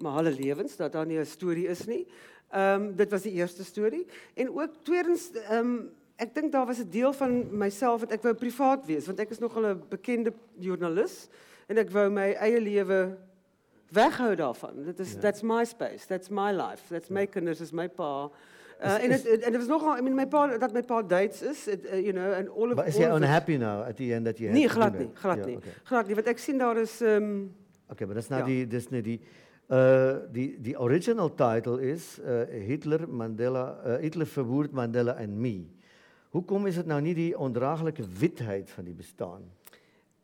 maar 0.03 0.19
hulle 0.21 0.35
lewens 0.35 0.75
dat 0.79 0.93
daar 0.95 1.07
nie 1.07 1.19
'n 1.19 1.27
storie 1.27 1.69
is 1.71 1.87
nie. 1.87 2.03
Ehm 2.51 2.83
um, 2.83 2.97
dit 2.97 3.11
was 3.11 3.23
die 3.23 3.33
eerste 3.39 3.65
storie 3.65 4.07
en 4.35 4.51
ook 4.51 4.83
tweedens 4.83 5.31
ehm 5.35 5.59
um, 5.59 5.91
ek 6.19 6.35
dink 6.35 6.53
daar 6.53 6.67
was 6.67 6.83
'n 6.83 6.91
deel 6.91 7.13
van 7.13 7.59
myself 7.59 8.01
wat 8.01 8.13
ek 8.13 8.23
wou 8.23 8.35
privaat 8.35 8.87
wees 8.87 9.07
want 9.07 9.21
ek 9.21 9.31
is 9.31 9.39
nogal 9.39 9.71
'n 9.71 9.83
bekende 9.89 10.35
joernalis 10.59 11.29
en 11.69 11.79
ek 11.79 11.91
wou 11.91 12.11
my 12.11 12.35
eie 12.35 12.61
lewe 12.61 13.19
weghou 13.91 14.35
daarvan. 14.35 14.83
Dit 14.85 14.99
is 14.99 15.17
that's 15.21 15.43
my 15.43 15.65
space, 15.65 16.07
that's 16.07 16.29
my 16.29 16.51
life, 16.53 16.83
that's 16.89 17.09
my 17.09 17.27
kinders, 17.27 17.61
is 17.61 17.71
my 17.73 17.89
pa. 17.89 18.31
Uh, 18.85 19.03
en 19.05 19.11
het 19.11 19.27
en 19.27 19.51
dit 19.53 19.57
was 19.57 19.67
nogal 19.67 19.97
I 19.97 20.01
mean 20.01 20.15
my 20.15 20.27
pa 20.27 20.47
dat 20.59 20.73
my 20.73 20.83
pa 20.83 21.03
Duits 21.03 21.43
is, 21.43 21.67
it, 21.67 21.85
uh, 21.87 21.97
you 21.99 22.13
know, 22.13 22.33
and 22.33 22.49
all 22.49 22.71
of 22.71 22.77
But 22.77 22.87
is 22.87 22.97
it- 22.99 23.11
unhappy 23.11 23.57
now 23.57 23.83
at 23.83 23.97
the 23.97 24.13
end 24.15 24.25
that 24.25 24.39
you 24.39 24.53
Nee, 24.53 24.69
glad 24.69 24.93
do 24.93 24.99
nie, 24.99 25.07
that? 25.07 25.21
glad 25.23 25.37
Yeah, 25.37 25.47
nie. 25.47 25.57
okay. 25.57 25.73
Glad 25.89 26.07
nie, 26.07 26.15
want 26.15 26.27
ek 26.29 26.39
sien 26.39 26.59
daar 26.59 26.77
is 26.77 27.01
um, 27.03 27.51
Okay, 27.91 28.07
but 28.07 28.15
that's 28.15 28.29
not 28.31 28.39
Ja. 28.39 28.45
the 28.47 28.67
that's 28.67 28.91
not 28.91 29.05
the 29.05 29.19
uh, 29.71 30.31
the 30.33 30.57
the 30.63 30.75
original 30.79 31.29
title 31.35 31.79
is 31.81 32.19
uh, 32.21 32.45
Hitler, 32.67 33.09
Mandela, 33.09 33.77
Hitler 34.01 34.27
verwoerd 34.27 34.73
Mandela 34.73 35.15
en 35.17 35.41
me. 35.41 35.67
Hoekom 36.31 36.67
is 36.67 36.77
het 36.77 36.87
nou 36.87 37.01
niet 37.01 37.17
die 37.17 37.39
ondraaglijke 37.39 38.03
witheid 38.19 38.71
van 38.71 38.85
die 38.85 38.95
bestaan? 38.95 39.43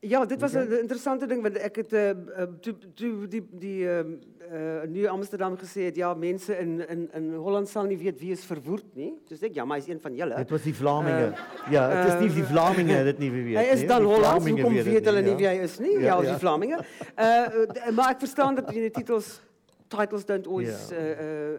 Ja, 0.08 0.24
dit 0.26 0.40
was 0.40 0.54
Oké. 0.54 0.64
'n 0.64 0.78
interessante 0.80 1.26
ding 1.26 1.42
want 1.42 1.56
ek 1.58 1.76
het 1.76 1.92
uh, 1.92 2.08
uh, 2.10 2.14
toe 2.60 2.74
toe 2.94 3.28
die 3.28 3.42
die 3.50 3.88
ehm 3.88 4.10
uh, 4.52 4.82
New 4.88 5.06
Amsterdam 5.08 5.56
gesê 5.56 5.80
het 5.88 5.96
ja, 5.96 6.14
mense 6.14 6.52
in 6.58 6.88
in 6.88 7.08
in 7.14 7.32
Holland 7.34 7.68
sal 7.68 7.84
nie 7.88 7.96
weet 7.98 8.20
wie 8.20 8.30
is 8.32 8.44
verwoerd 8.44 8.94
nie. 8.94 9.14
Dis 9.28 9.42
ek 9.42 9.54
ja, 9.54 9.64
maar 9.64 9.78
hy 9.78 9.82
is 9.82 9.88
een 9.88 10.00
van 10.00 10.14
julle. 10.14 10.34
Het 10.34 10.50
was 10.50 10.62
die 10.62 10.74
Vlamingen. 10.74 11.34
ja, 11.70 11.88
het 11.90 12.12
is 12.14 12.20
niet 12.20 12.34
die 12.34 12.42
uh, 12.42 12.50
Vlamingen 12.50 13.04
dat 13.04 13.18
niet 13.18 13.32
wie 13.32 13.44
weet. 13.44 13.56
Hy 13.56 13.72
is 13.72 13.78
nie. 13.80 13.88
dan 13.88 14.02
Hollands, 14.04 14.48
hoekom 14.50 14.72
weet 14.72 14.84
weet 14.84 15.04
hulle 15.04 15.22
nie 15.22 15.30
ja. 15.30 15.36
wie 15.36 15.46
hy 15.48 15.58
is 15.62 15.78
nie? 15.78 15.92
Ja, 15.92 16.00
Ja, 16.00 16.22
ja. 16.22 16.30
die 16.30 16.38
Vlamingen. 16.38 16.78
Uh, 17.18 17.24
uh, 17.24 17.90
maar 17.96 18.10
ek 18.10 18.18
verstaan 18.18 18.54
dat 18.54 18.68
die 18.68 18.90
titels 18.90 19.40
titles 19.88 20.24
don't 20.24 20.46
always 20.46 20.88
Ja. 20.90 20.96
uh, 20.96 21.10
uh, 21.10 21.58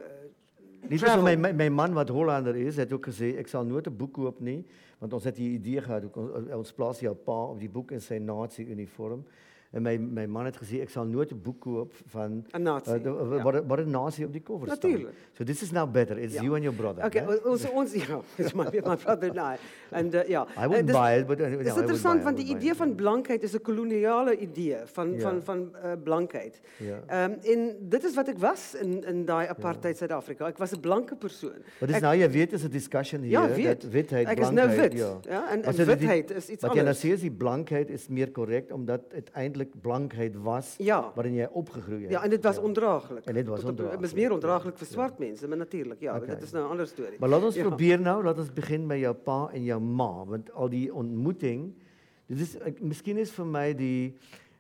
Niet 0.90 1.00
zo 1.00 1.22
mijn, 1.22 1.56
mijn- 1.56 1.74
man, 1.74 1.94
wat 1.94 2.10
Hollander 2.10 2.56
is, 2.56 2.76
heeft 2.76 2.94
ook 2.94 3.04
gezegd: 3.06 3.38
ik 3.38 3.48
zal 3.48 3.66
nooit 3.66 3.86
een 3.86 3.96
boek 3.98 4.14
kopen, 4.14 4.66
want 4.98 5.14
ons 5.14 5.24
het 5.24 5.36
die 5.36 5.52
idee 5.52 5.82
gehad, 5.82 6.04
ook 6.06 6.16
ons, 6.16 6.54
ons 6.54 6.74
plaats 6.74 7.00
jouw 7.00 7.14
pa 7.14 7.44
op 7.44 7.60
die 7.60 7.70
boek 7.70 7.92
in 7.92 8.02
zijn 8.02 8.26
nazi-uniform. 8.26 9.26
En 9.76 9.82
mijn, 9.82 10.14
mijn 10.14 10.30
man 10.30 10.44
heeft 10.44 10.58
gezegd, 10.58 10.82
ik 10.82 10.90
zal 10.90 11.06
nooit 11.06 11.32
een 11.32 11.42
boek 11.42 11.60
kopen 11.62 11.98
van... 12.06 12.46
Eh, 12.52 12.62
de- 12.86 13.00
ja. 13.04 13.44
waar, 13.44 13.68
waar 13.68 13.80
een 13.80 13.90
nazi 13.90 14.24
op 14.24 14.32
die 14.32 14.42
cover 14.44 14.68
staat. 14.68 14.82
Natuurlijk. 14.82 15.14
So 15.32 15.44
this 15.44 15.62
is 15.62 15.72
now 15.72 15.92
better. 15.92 16.18
It's 16.18 16.34
Ja. 16.34 16.42
you 16.42 16.54
and 16.54 16.64
your 16.64 16.78
brother. 16.78 17.06
Okay, 17.06 17.24
hè? 17.26 17.50
ons 17.50 17.70
ons 17.72 17.94
ja, 17.94 18.20
it's 18.36 18.54
my 18.54 18.64
my 18.72 18.96
brother 18.96 19.30
and 19.40 19.60
I. 19.60 19.60
And 19.96 20.14
uh, 20.14 20.28
ja. 20.28 20.48
I 20.58 20.68
wouldn't 20.68 20.76
Eh, 20.76 20.86
dis- 20.86 20.96
buy 20.96 21.20
it, 21.20 21.28
but... 21.28 21.40
uh, 21.40 21.48
no, 21.48 21.54
I 21.54 21.58
Dit 21.58 21.60
is 21.60 21.64
would 21.66 21.74
buy 21.76 21.82
interessant 21.82 22.24
want 22.24 22.38
die 22.38 22.56
idee 22.56 22.74
van 22.76 22.96
blankheid 22.96 23.44
is 23.44 23.54
'n 23.56 23.62
koloniale 23.62 24.38
idee 24.38 24.78
van 24.86 25.12
Ja. 25.14 25.20
van 25.20 25.42
van 25.44 25.60
uh, 25.84 25.92
blankheid. 26.04 26.62
Ja. 26.78 27.00
Ehm 27.08 27.32
en 27.44 27.76
dit 27.80 28.04
is 28.04 28.16
wat 28.16 28.28
ek 28.28 28.38
was 28.38 28.76
in 28.76 29.04
in 29.06 29.26
daai 29.26 29.48
apartheid 29.48 29.98
Suid-Afrika. 29.98 30.48
Ek 30.48 30.58
was 30.58 30.72
'n 30.72 30.80
blanke 30.80 31.16
persoon. 31.16 31.60
Wat 31.80 31.90
is 31.90 31.96
Ek- 31.96 32.02
nou, 32.02 32.16
je 32.16 32.30
weet, 32.30 32.54
is 32.54 32.64
een 32.64 32.72
discussion 32.72 33.22
hier. 33.22 33.32
Ja, 33.32 33.48
dat 33.48 33.56
weet. 33.56 33.90
witheid, 33.90 34.28
Ek 34.28 34.40
is 34.40 34.50
nou 34.50 34.54
blankheid, 34.68 34.94
wit. 34.94 35.02
Ja. 35.02 35.18
Ja, 35.30 35.52
en, 35.52 35.64
en 35.64 35.74
so 35.74 35.78
die- 35.86 35.96
witheid 35.96 36.32
is 36.32 36.50
iets 36.50 36.62
Wat 36.62 36.72
jy 36.74 36.82
nou 36.82 36.88
anders. 36.88 37.00
sê 37.06 37.10
is 37.14 37.22
die 37.22 37.32
blankheid 37.32 37.90
is 37.90 38.08
meer 38.08 38.32
correct 38.32 38.72
omdat 38.72 39.02
het 39.12 39.30
eintlik 39.66 39.82
blankheid 39.82 40.36
was 40.36 40.76
Ja. 40.78 41.12
waarin 41.16 41.34
jy 41.34 41.48
opgegroeid 41.52 42.02
het. 42.02 42.12
Ja, 42.12 42.24
en 42.24 42.30
dit 42.30 42.44
was 42.44 42.58
ondraaglik. 42.58 43.26
En 43.26 43.34
dit 43.34 43.48
was 43.48 43.60
Tot 43.60 43.70
op- 43.70 43.72
ondraaglik, 43.72 44.00
Het 44.02 44.10
is 44.10 44.14
meer 44.16 44.28
ja. 44.30 44.34
ondraaglik 44.34 44.78
vir 44.78 44.88
swart 44.88 45.20
mense, 45.20 45.48
maar 45.48 45.58
natuurlik, 45.58 46.00
ja, 46.00 46.16
Oké. 46.16 46.26
dit 46.26 46.42
is 46.44 46.52
nou 46.52 46.66
'n 46.66 46.70
ander 46.70 46.88
storie. 46.88 47.20
Maar 47.20 47.30
laat 47.30 47.44
ons 47.44 47.56
Ja. 47.56 47.64
probeer 47.68 48.00
nou, 48.00 48.24
laat 48.24 48.38
ons 48.38 48.54
begin 48.54 48.86
met 48.86 49.00
jou 49.00 49.14
pa 49.14 49.50
en 49.54 49.64
jou 49.64 49.82
ma, 49.82 50.26
want 50.26 50.52
al 50.54 50.70
die 50.70 50.94
ontmoeting, 50.94 51.74
dit 52.28 52.40
is 52.40 52.56
ek, 52.58 52.82
miskien 52.82 53.18
is 53.18 53.32
vir 53.32 53.46
my 53.46 53.74
die 53.74 54.14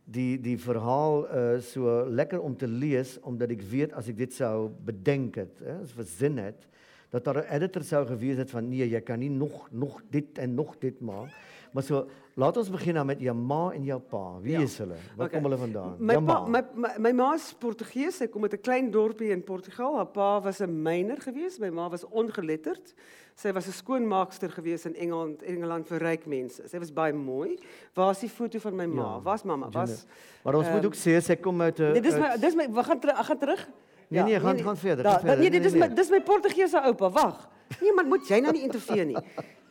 die 0.07 0.37
die 0.39 0.57
verhaal 0.57 1.25
uh, 1.35 1.59
so 1.59 2.05
lekker 2.09 2.39
om 2.41 2.55
te 2.55 2.67
lees 2.67 3.19
omdat 3.21 3.49
ek 3.49 3.61
weet 3.61 3.93
as 3.93 4.07
ek 4.07 4.17
dit 4.17 4.33
sou 4.33 4.69
bedenk 4.85 5.35
het, 5.35 5.59
hè, 5.63 5.81
as 5.81 5.91
verzin 5.91 6.37
het, 6.37 6.67
dat 7.09 7.23
daar 7.23 7.37
'n 7.37 7.53
editor 7.55 7.83
sou 7.83 8.05
gewees 8.05 8.37
het 8.37 8.51
van 8.51 8.69
nee, 8.69 8.87
jy 8.89 9.01
kan 9.01 9.19
nie 9.19 9.29
nog 9.29 9.67
nog 9.71 10.01
dit 10.09 10.37
en 10.37 10.53
nog 10.55 10.77
dit 10.79 11.01
maak. 11.01 11.31
Maar 11.75 11.83
so 11.83 12.05
laat 12.39 12.55
ons 12.57 12.69
begin 12.71 12.95
nou 12.95 13.03
met 13.07 13.19
jou 13.19 13.33
ma 13.35 13.71
en 13.75 13.83
jou 13.83 13.97
pa. 13.99 14.37
Wie 14.41 14.53
Ja. 14.55 14.61
is 14.63 14.77
hulle? 14.79 14.95
Waar 15.17 15.27
Oké. 15.27 15.35
kom 15.35 15.43
hulle 15.43 15.57
vandaan? 15.59 15.95
My 15.99 16.13
Jou 16.13 16.23
pa, 16.25 16.39
ma. 16.39 16.47
my 16.47 16.61
my, 16.73 16.89
my 16.99 17.11
ma 17.11 17.33
is 17.35 17.49
Portugees. 17.59 18.15
Sy 18.21 18.27
kom 18.31 18.43
uit 18.43 18.53
'n 18.53 18.61
klein 18.61 18.91
dorpie 18.91 19.29
in 19.31 19.43
Portugal. 19.43 19.95
Haar 19.97 20.05
pa 20.07 20.39
was 20.41 20.61
'n 20.61 20.71
myner 20.81 21.17
geweest. 21.19 21.59
My 21.59 21.69
ma 21.69 21.89
was 21.89 22.05
ongeletterd. 22.05 22.93
Sy 23.35 23.51
was 23.51 23.67
'n 23.67 23.71
skoonmaakster 23.71 24.49
geweest 24.49 24.85
in 24.85 24.95
Engeland, 24.95 25.41
Engeland 25.43 25.87
vir 25.87 25.99
ryk 25.99 26.25
mense. 26.25 26.61
Sy 26.67 26.79
was 26.79 26.93
baie 26.93 27.13
mooi. 27.13 27.59
Waar 27.93 28.11
is 28.11 28.19
die 28.19 28.29
foto 28.29 28.59
van 28.59 28.75
my 28.75 28.85
ma? 28.85 29.01
Ja, 29.01 29.21
Waar's 29.21 29.43
mamma? 29.43 29.69
Was. 29.71 30.05
Maar 30.43 30.55
ons 30.55 30.67
moet 30.67 30.77
ehm, 30.77 30.85
ook 30.85 30.95
sê 30.95 31.21
sy 31.21 31.35
kom 31.35 31.61
uit 31.61 31.79
'n 31.79 31.91
Nee, 31.91 32.01
dis 32.01 32.15
my 32.17 32.37
dis 32.39 32.55
my 32.55 32.67
we 32.71 32.83
gaan 32.83 32.99
terug, 32.99 33.19
ek 33.19 33.25
gaan 33.25 33.37
terug. 33.39 33.67
Nee, 34.07 34.23
nee, 34.23 34.39
gaan- 34.39 34.59
gaan 34.59 34.77
verder, 34.77 35.03
Da, 35.03 35.09
gaan 35.11 35.19
verder. 35.19 35.39
nee, 35.39 35.49
nee, 35.49 35.59
Nee, 35.59 35.69
dis 35.69 35.73
my 35.79 35.87
nee. 35.87 35.95
dis 35.95 36.09
my 36.09 36.21
Portugese 36.21 36.81
oupa. 36.81 37.09
Wag. 37.11 37.49
Nee, 37.81 37.91
maar 37.93 38.05
moet 38.05 38.27
jy 38.27 38.39
nou 38.39 38.53
nie 38.53 38.61
interfereer 38.63 39.05
nie. 39.05 39.17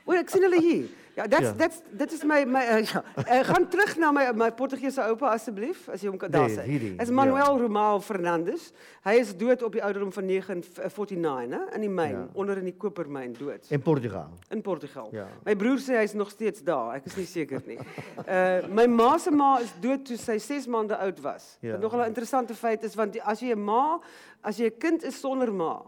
O, 0.06 0.12
ek 0.12 0.28
sien 0.28 0.42
hulle 0.42 0.60
hier. 0.60 0.84
Ja, 1.16 1.26
that's 1.28 1.42
Ja. 1.46 1.52
that's 1.54 1.80
dit 1.92 2.12
is 2.12 2.22
my 2.24 2.44
my 2.44 2.62
uh, 2.62 2.82
ja. 2.92 3.04
Uh, 3.16 3.44
gaan 3.44 3.68
terug 3.68 3.96
na 3.96 4.10
my 4.12 4.32
my 4.34 4.50
Portugese 4.52 5.00
oupa 5.02 5.28
asseblief 5.30 5.88
as 5.88 6.00
jy 6.02 6.08
hom 6.08 6.18
kan 6.18 6.30
daar 6.30 6.48
Nee, 6.48 6.56
sê. 6.56 6.62
hierdie, 6.66 6.94
Is 7.00 7.08
ja. 7.08 7.14
Manuel 7.14 7.58
Romao 7.60 8.00
Fernandes. 8.00 8.72
Hy 9.04 9.14
is 9.20 9.36
dood 9.36 9.62
op 9.62 9.72
die 9.72 9.82
ouderdom 9.82 10.12
van 10.12 10.24
949, 10.26 11.50
hè, 11.50 11.74
in 11.74 11.80
die 11.80 11.88
myn, 11.90 12.10
Ja. 12.10 12.28
onder 12.32 12.56
in 12.58 12.64
die 12.64 12.74
kopermyn 12.76 13.32
dood 13.38 13.66
in 13.70 13.80
Portugal. 13.82 14.28
in 14.50 14.62
Portugal. 14.62 15.08
Ja. 15.12 15.28
My 15.44 15.54
broer 15.56 15.78
sê 15.78 15.96
hy's 16.00 16.14
nog 16.14 16.30
steeds 16.30 16.62
daar. 16.62 16.94
Ek 16.96 17.06
is 17.06 17.16
nie 17.16 17.26
seker 17.26 17.62
nie. 17.66 17.78
Uh 18.26 18.66
my 18.78 18.86
ma 18.86 19.16
se 19.18 19.30
ma 19.30 19.58
is 19.60 19.72
dood 19.80 20.04
toe 20.04 20.16
sy 20.16 20.38
6 20.38 20.66
maande 20.66 20.96
oud 20.98 21.20
was. 21.20 21.56
Ja. 21.60 21.72
Wat 21.72 21.80
nogal 21.80 22.00
'n 22.00 22.06
interessante 22.08 22.54
feit 22.54 22.82
is 22.84 22.94
want 22.94 23.12
die- 23.12 23.22
as 23.22 23.40
jy 23.40 23.52
'n 23.54 23.64
ma, 23.64 24.00
as 24.42 24.56
jy 24.58 24.66
'n 24.66 24.78
kind 24.78 25.04
is 25.04 25.20
sonder 25.20 25.52
ma 25.52 25.80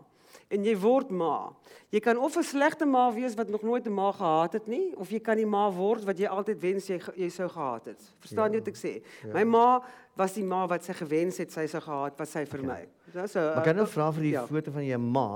en 0.50 0.64
jy 0.64 0.76
word 0.78 1.10
ma, 1.10 1.52
jy 1.90 2.00
kan 2.00 2.16
of 2.18 2.36
'n 2.36 2.42
slegte 2.42 2.86
ma 2.86 3.10
wees 3.12 3.34
wat 3.34 3.48
nog 3.48 3.62
nooit 3.62 3.86
'n 3.86 3.92
ma 3.92 4.12
gehad 4.12 4.52
het 4.52 4.66
nie, 4.68 4.92
of 4.96 5.10
jy 5.10 5.18
kan 5.20 5.36
die 5.36 5.46
ma 5.46 5.70
word 5.70 6.04
wat 6.04 6.18
jy 6.18 6.26
altyd 6.26 6.60
wens 6.60 6.86
jy 6.86 7.00
jy 7.16 7.28
sou 7.30 7.48
gehad 7.48 7.84
het. 7.86 8.00
Verstaan 8.20 8.52
jy 8.52 8.58
Ja. 8.58 8.60
wat 8.60 8.68
ek 8.68 8.76
sê? 8.76 9.02
Ja. 9.26 9.32
My 9.34 9.44
ma 9.44 9.80
was 10.16 10.32
die 10.34 10.44
ma 10.44 10.66
wat 10.66 10.84
sy 10.84 10.92
gewens 10.92 11.38
het 11.38 11.50
sy 11.52 11.66
sou 11.66 11.80
gehad 11.80 12.18
wat 12.18 12.28
sy 12.28 12.44
vir 12.44 12.62
my. 12.62 12.86
Dis 13.12 13.32
so. 13.32 13.40
Maar 13.40 13.62
kan 13.64 13.76
nou 13.76 13.86
vra 13.86 14.10
vir 14.12 14.22
die 14.22 14.30
ja. 14.32 14.46
foto 14.46 14.70
van 14.70 14.84
jou 14.86 14.98
ma? 14.98 15.28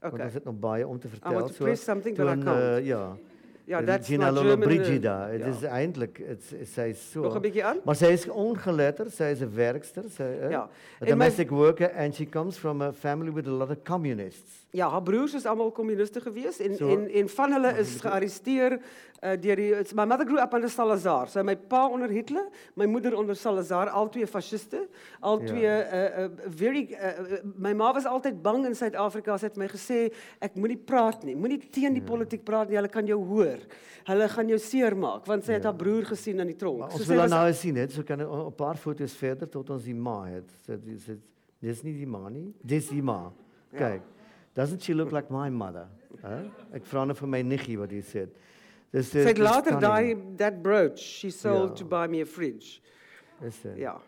Want 0.00 0.14
Okay. 0.14 0.24
ons 0.26 0.34
het 0.34 0.44
nog 0.44 0.58
baie 0.58 0.86
om 0.88 0.98
te 0.98 1.06
I 1.08 1.10
vertel. 1.10 1.32
want 1.32 1.56
to 1.56 1.64
press 1.64 1.84
something 1.84 2.16
but 2.16 2.26
I 2.26 2.34
toen, 2.34 2.44
can't. 2.44 2.56
eh, 2.58 2.86
ja. 2.86 3.16
Ja, 3.70 3.80
not 3.80 4.08
Lolo 4.08 4.40
German. 4.40 4.58
uh, 4.70 4.76
Brigida. 4.76 5.28
Het 5.28 5.46
is 5.56 5.62
eindelijk, 5.62 6.20
het, 6.26 6.42
is- 6.60 6.72
zij 6.72 6.88
is 6.88 7.10
zo. 7.10 7.20
Nog 7.20 7.34
'n 7.36 7.40
bietjie 7.40 7.64
aan? 7.64 7.76
Maar 7.84 7.94
zij 7.96 8.12
is 8.12 8.28
ongeletterd, 8.28 9.12
zij 9.14 9.30
is 9.30 9.40
een 9.40 9.54
werkster, 9.54 10.02
zij, 10.14 10.38
eh, 10.40 10.50
Ja. 10.50 10.68
a 11.02 11.04
domestic 11.06 11.50
worker, 11.50 11.92
and 11.96 12.14
she 12.14 12.28
comes 12.28 12.56
from 12.56 12.80
a 12.82 12.92
family 12.92 13.32
with 13.32 13.46
a 13.46 13.50
lot 13.50 13.70
of 13.70 13.76
communists. 13.84 14.66
Ja, 14.70 14.88
haar 14.90 15.02
broers 15.02 15.34
is 15.34 15.46
almal 15.46 15.70
kommuniste 15.70 16.20
gewees 16.20 16.60
en 16.60 16.76
So- 16.76 16.88
en 16.88 17.10
en 17.12 17.28
van 17.28 17.52
hulle 17.52 17.78
is 17.78 17.96
gearresteer 18.00 18.78
uh, 19.22 19.36
deur 19.40 19.56
die 19.56 19.70
it's- 19.74 19.92
my 19.94 20.04
mother 20.04 20.24
grew 20.26 20.38
up 20.38 20.52
under 20.54 20.68
Salazar. 20.70 21.28
So 21.28 21.42
my 21.42 21.56
pa 21.56 21.88
onder 21.88 22.08
Hitler, 22.08 22.48
my 22.74 22.86
moeder 22.86 23.16
onder 23.16 23.36
Salazar, 23.36 23.88
albei 23.88 24.26
fasciste, 24.26 24.88
albei 25.20 25.60
Ja. 25.60 25.74
uh, 25.92 26.24
uh, 26.24 26.30
very 26.48 26.88
uh, 26.92 27.38
my 27.56 27.72
ma 27.74 27.92
was 27.92 28.04
altyd 28.06 28.42
bang 28.42 28.66
in 28.66 28.74
Suid-Afrika. 28.74 29.36
Sy 29.38 29.46
het 29.46 29.56
my 29.56 29.68
gesê 29.68 30.12
ek 30.40 30.54
moenie 30.54 30.76
praat 30.78 31.24
nie. 31.24 31.34
Moenie 31.36 31.58
teen 31.70 31.92
die 31.94 32.02
politiek 32.02 32.44
praat 32.44 32.68
nie. 32.68 32.76
Hulle 32.76 32.88
kan 32.88 33.06
jou 33.06 33.18
hoor. 33.24 33.58
Hulle 34.04 34.28
gaan 34.28 34.48
jou 34.48 34.58
seermaak 34.58 35.26
want 35.26 35.44
sy 35.44 35.52
het 35.52 35.62
Ja. 35.62 35.68
haar 35.70 35.76
broer 35.78 36.04
gesien 36.04 36.40
in 36.40 36.46
die 36.46 36.56
tronk. 36.56 36.78
Maar 36.78 36.90
So 36.90 36.96
ons 36.96 37.06
sy 37.06 37.12
wil 37.12 37.20
was- 37.22 37.30
nou 37.30 37.46
eens 37.46 37.60
zien, 37.60 37.76
hè. 37.76 37.86
Zo 37.88 38.02
kan 38.02 38.20
een 38.20 38.54
paar 38.54 38.76
foto's 38.76 39.12
verder 39.12 39.48
tot 39.48 39.70
ons 39.70 39.84
die 39.84 39.94
ma 39.94 40.24
het. 40.24 40.50
So, 40.66 40.76
die- 40.76 40.98
so- 40.98 41.16
Dit 41.60 41.70
is 41.70 41.82
niet 41.82 41.96
die 41.96 42.06
ma, 42.06 42.28
nie. 42.28 42.54
Dit 42.62 42.78
is 42.82 42.88
die 42.88 43.02
ma. 43.02 43.30
Ja. 43.72 43.78
Kijk, 43.78 44.02
doesn't 44.54 44.82
she 44.82 44.94
look 44.94 45.10
like 45.12 45.26
my 45.30 45.50
mother? 45.50 45.86
Hè? 46.22 46.42
Ik 46.72 46.84
vraag 46.84 47.04
nou 47.04 47.16
voor 47.16 47.28
mijn 47.28 47.46
nichtje 47.46 47.76
wat 47.78 47.90
hij 47.90 48.00
zegt. 48.90 49.12
Dus, 49.12 49.22
sy 49.22 49.28
het 49.28 49.38
later 49.38 49.78
daai 49.80 50.16
that 50.36 50.62
brooch 50.62 50.98
she 50.98 51.30
sold 51.30 51.68
Ja. 51.68 51.74
to 51.74 51.84
buy 51.84 52.06
me 52.08 52.22
a 52.22 52.26
fridge. 52.26 52.80
Is 53.40 53.62
het. 53.62 53.76
Ja. 53.76 54.00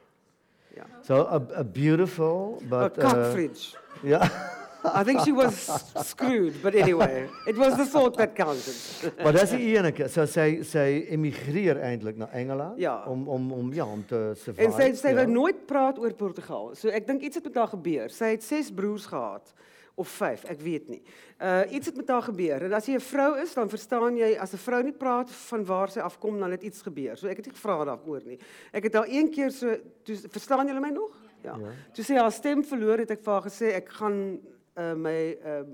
Ja. 0.74 0.86
So 1.02 1.14
a, 1.14 1.40
a 1.58 1.64
beautiful, 1.64 2.62
but 2.68 2.96
Kak 2.96 3.16
uh, 3.16 3.30
fridge. 3.32 3.76
ja. 4.02 4.20
I 4.84 5.04
think 5.04 5.20
she 5.20 5.30
was 5.32 5.70
screwed, 6.04 6.60
but 6.60 6.74
anyway, 6.74 7.28
it 7.46 7.56
was 7.56 7.76
the 7.76 7.86
thought 7.86 8.16
that 8.16 8.34
counted. 8.34 8.74
maar 9.22 9.32
dat 9.32 9.42
is 9.42 9.50
die 9.50 9.76
enige. 9.76 10.08
So 10.08 10.26
sy 10.26 10.58
sy 10.66 11.06
emigreer 11.14 11.78
eintlik 11.78 12.16
na 12.18 12.26
Engeland 12.34 12.80
Ja. 12.82 13.04
om 13.06 13.28
om 13.28 13.52
om 13.52 13.72
ja, 13.72 13.86
om 13.86 14.02
te 14.06 14.32
survive. 14.34 14.66
En 14.66 14.72
sy 14.72 14.88
sy 14.98 15.12
ja. 15.14 15.20
wou 15.20 15.26
nooit 15.30 15.66
praat 15.66 15.98
oor 16.02 16.14
Portugal. 16.18 16.72
So 16.74 16.88
ek 16.88 17.06
dink 17.06 17.22
iets 17.22 17.38
het 17.38 17.44
met 17.44 17.54
haar 17.62 17.70
gebeur. 17.76 18.10
Sy 18.10 18.32
het 18.34 18.42
6 18.42 18.72
broers 18.74 19.06
gehad 19.06 19.54
of 19.94 20.08
5, 20.08 20.44
ek 20.44 20.60
weet 20.60 20.88
nie. 20.88 21.02
Uh 21.42 21.62
iets 21.74 21.86
het 21.86 21.96
met 21.96 22.08
haar 22.08 22.22
gebeur. 22.22 22.62
En 22.62 22.72
as 22.72 22.86
jy 22.86 22.94
'n 22.94 23.00
vrou 23.00 23.38
is, 23.42 23.54
dan 23.54 23.68
verstaan 23.68 24.16
jy 24.16 24.36
as 24.38 24.52
'n 24.52 24.58
vrou 24.58 24.82
nie 24.82 24.92
praat 24.92 25.30
van 25.30 25.64
waar 25.64 25.90
sy 25.90 26.00
afkom 26.00 26.38
dan 26.40 26.50
het 26.50 26.62
iets 26.62 26.82
gebeur. 26.82 27.16
So 27.16 27.28
ek 27.28 27.36
het 27.36 27.46
nie 27.46 27.54
gevra 27.54 27.84
daaroor 27.84 28.22
nie. 28.24 28.38
Ek 28.72 28.82
het 28.82 28.94
haar 28.94 29.08
een 29.08 29.30
keer 29.30 29.50
so 29.50 29.76
toe 30.02 30.16
verstaan 30.16 30.66
julle 30.66 30.80
my 30.80 30.90
nog? 30.90 31.16
Ja. 31.42 31.56
Ja. 31.56 31.72
Toe 31.92 32.04
sy 32.04 32.14
haar 32.14 32.32
stem 32.32 32.64
verloor 32.64 32.98
het 32.98 33.10
ek 33.10 33.22
vir 33.22 33.32
haar 33.32 33.42
gesê 33.42 33.74
ek 33.74 33.88
gaan 33.88 34.40
uh 34.76 34.94
my 34.94 35.38
uh 35.44 35.64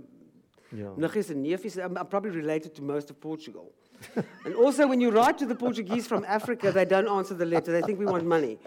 ja. 0.71 0.93
Niggies 0.97 1.31
and 1.31 1.43
neefies, 1.43 1.77
I'm, 1.77 1.97
I'm 1.97 2.07
probably 2.07 2.31
related 2.31 2.75
to 2.75 2.83
most 2.83 3.11
of 3.11 3.19
Portugal. 3.21 3.73
and 4.45 4.55
also, 4.55 4.87
when 4.87 5.01
you 5.01 5.11
write 5.11 5.39
to 5.39 5.47
the 5.47 5.55
Portuguese 5.55 6.07
from 6.07 6.25
Africa, 6.25 6.71
they 6.73 6.85
don't 6.85 7.09
answer 7.09 7.35
the 7.35 7.45
letter. 7.45 7.73
They 7.73 7.83
think 7.83 7.99
we 7.99 8.07
want 8.07 8.25
money. 8.25 8.59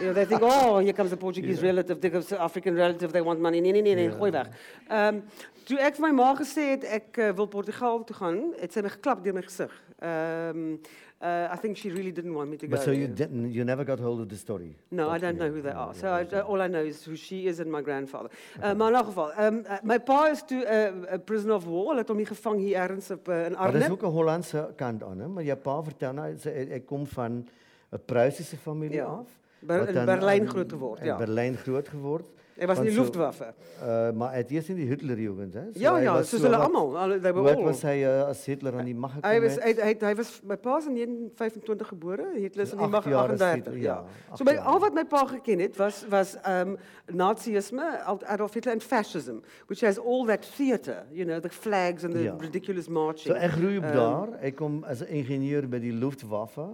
you 0.00 0.06
know, 0.06 0.12
they 0.12 0.24
think, 0.24 0.40
oh, 0.42 0.78
here 0.78 0.92
comes 0.92 1.10
the 1.10 1.16
Portuguese 1.16 1.62
relative, 1.62 2.00
the 2.00 2.36
African 2.40 2.74
relative, 2.74 3.12
they 3.12 3.20
want 3.20 3.40
money. 3.40 3.60
Nee, 3.60 3.72
nee, 3.72 3.82
nee, 3.82 3.94
nee, 3.94 4.08
Ja. 4.08 4.16
gooi 4.18 4.30
weg. 4.32 4.48
Um, 4.90 5.22
toe 5.64 5.78
ek 5.78 5.96
vir 5.96 6.06
my 6.08 6.12
ma 6.12 6.34
gesê 6.36 6.70
het 6.72 6.84
ek 6.84 7.18
uh, 7.18 7.30
wil 7.38 7.46
Portugal 7.46 8.02
toe 8.04 8.16
gaan, 8.16 8.40
het 8.60 8.72
sy 8.72 8.82
my 8.82 8.90
geklap 8.96 9.22
deur 9.24 9.34
my 9.36 9.44
gesig. 9.46 9.72
Um, 10.02 10.80
uh, 11.22 11.54
I 11.54 11.56
think 11.56 11.76
she 11.76 11.88
really 11.90 12.10
didn't 12.12 12.34
want 12.34 12.50
me 12.50 12.56
to 12.56 12.66
go. 12.66 12.74
But 12.76 12.84
so 12.84 12.90
you 12.90 13.08
didn't 13.14 13.52
you 13.52 13.64
never 13.64 13.84
got 13.84 13.98
hold 14.00 14.20
of 14.20 14.28
the 14.28 14.36
story. 14.36 14.76
No, 14.88 15.08
I 15.14 15.18
don't 15.18 15.36
know 15.36 15.46
yeah, 15.46 15.54
who 15.54 15.62
they 15.62 15.72
are. 15.72 15.94
So 15.94 16.06
I, 16.08 16.40
all 16.40 16.60
I 16.60 16.66
know 16.68 16.84
is 16.84 17.04
who 17.04 17.16
she 17.16 17.46
is 17.46 17.58
and 17.60 17.70
my 17.70 17.82
grandfather. 17.82 18.30
Uh, 18.62 18.72
maar 18.74 18.88
in 18.88 18.94
elk 18.94 19.06
geval, 19.06 19.32
um, 19.38 19.64
uh, 19.64 19.76
my 19.82 19.98
pa 19.98 20.26
is 20.30 20.42
toe 20.46 20.64
'n 20.64 21.04
uh, 21.12 21.18
prisoner 21.24 21.54
of 21.54 21.64
war. 21.64 21.86
Hulle 21.86 21.98
het 21.98 22.08
hom 22.08 22.16
hier 22.16 22.26
gevang 22.26 22.58
hier 22.60 22.76
ergens 22.76 23.10
op 23.10 23.28
uh, 23.28 23.34
in 23.34 23.40
Maar 23.40 23.50
dat 23.50 23.74
is 23.74 23.80
Arnhem. 23.82 23.92
ook 23.92 24.02
een 24.02 24.10
Hollandse 24.10 24.72
kant 24.76 25.02
aan, 25.02 25.18
hè? 25.18 25.28
Maar 25.28 25.44
je 25.44 25.56
pa 25.56 25.82
vertel 25.82 26.12
nou, 26.12 26.34
hy, 26.42 26.66
hy 26.70 26.80
kom 26.80 27.06
van 27.06 27.48
een 27.90 28.04
Pruisische 28.04 28.56
familie 28.56 28.96
Ja. 28.96 29.04
af. 29.04 29.26
Ber 29.60 29.88
in 29.88 30.04
Berlyn 30.04 30.40
in- 30.42 30.48
groot 30.48 30.72
geword, 30.72 31.00
in 31.00 31.06
ja. 31.06 31.16
Berlyn 31.16 31.56
groot 31.56 31.88
geword. 31.88 32.26
Hy 32.58 32.66
was 32.66 32.78
in 32.78 32.84
die 32.84 32.94
want 32.96 33.14
so- 33.14 33.20
Luftwaffe. 33.20 33.54
Uh, 33.82 34.10
maar 34.12 34.30
hy 34.32 34.36
het 34.36 34.50
eers 34.50 34.68
in 34.68 34.76
die 34.76 34.86
Hitlerjugend, 34.86 35.54
hè? 35.54 35.62
So 35.72 35.80
Ja, 35.80 35.96
ja, 35.98 36.12
was 36.14 36.28
soos 36.28 36.40
so 36.40 36.46
hulle 36.46 36.58
wat- 36.58 36.66
almal. 36.66 36.96
Hulle 37.00 37.20
were 37.20 37.38
oud 37.48 37.56
all. 37.56 37.64
was 37.64 37.82
hy 37.82 38.02
uh, 38.04 38.28
as 38.28 38.44
Hitler 38.46 38.76
aan 38.78 38.84
die 38.84 38.94
mag 38.94 39.12
gekom 39.14 39.30
Hy 39.30 39.40
was 39.40 39.54
het? 39.54 39.62
hy, 39.80 39.82
hy, 39.82 39.96
hy 40.06 40.14
was 40.14 40.40
my 40.44 40.56
pa 40.56 40.76
is 40.78 40.86
in 40.86 40.94
1925 40.94 41.88
gebore. 41.88 42.26
Hitler 42.34 42.62
is 42.64 42.72
in 42.72 42.78
die 42.78 42.86
mag 42.88 43.06
is 43.06 43.12
38, 43.14 43.54
Hitler, 43.54 43.76
ja. 43.78 44.04
ja, 44.30 44.36
So 44.36 44.44
by 44.44 44.52
jaar. 44.52 44.64
al 44.66 44.78
wat 44.80 44.94
my 44.94 45.04
pa 45.04 45.24
geken 45.26 45.58
het 45.60 45.76
was 45.76 46.04
was 46.08 46.36
um 46.46 46.76
Nazisme, 47.12 47.82
Adolf 48.26 48.54
Hitler 48.54 48.72
and 48.72 48.82
fascism, 48.82 49.40
which 49.68 49.80
has 49.80 49.98
all 49.98 50.24
that 50.26 50.42
theater, 50.56 51.04
you 51.12 51.24
know, 51.24 51.40
the 51.40 51.48
flags 51.50 52.04
and 52.04 52.12
the 52.14 52.22
Ja. 52.22 52.36
ridiculous 52.38 52.84
So 52.84 52.92
marching. 52.92 53.36
hy 53.36 53.48
groei 53.48 53.76
op 53.78 53.84
Ehm, 53.84 53.92
daar. 53.94 54.28
Hy 54.42 54.50
kom 54.50 54.84
as 54.84 55.00
'n 55.02 55.06
ingenieur 55.08 55.68
by 55.68 55.78
die 55.78 55.92
Luftwaffe 55.92 56.68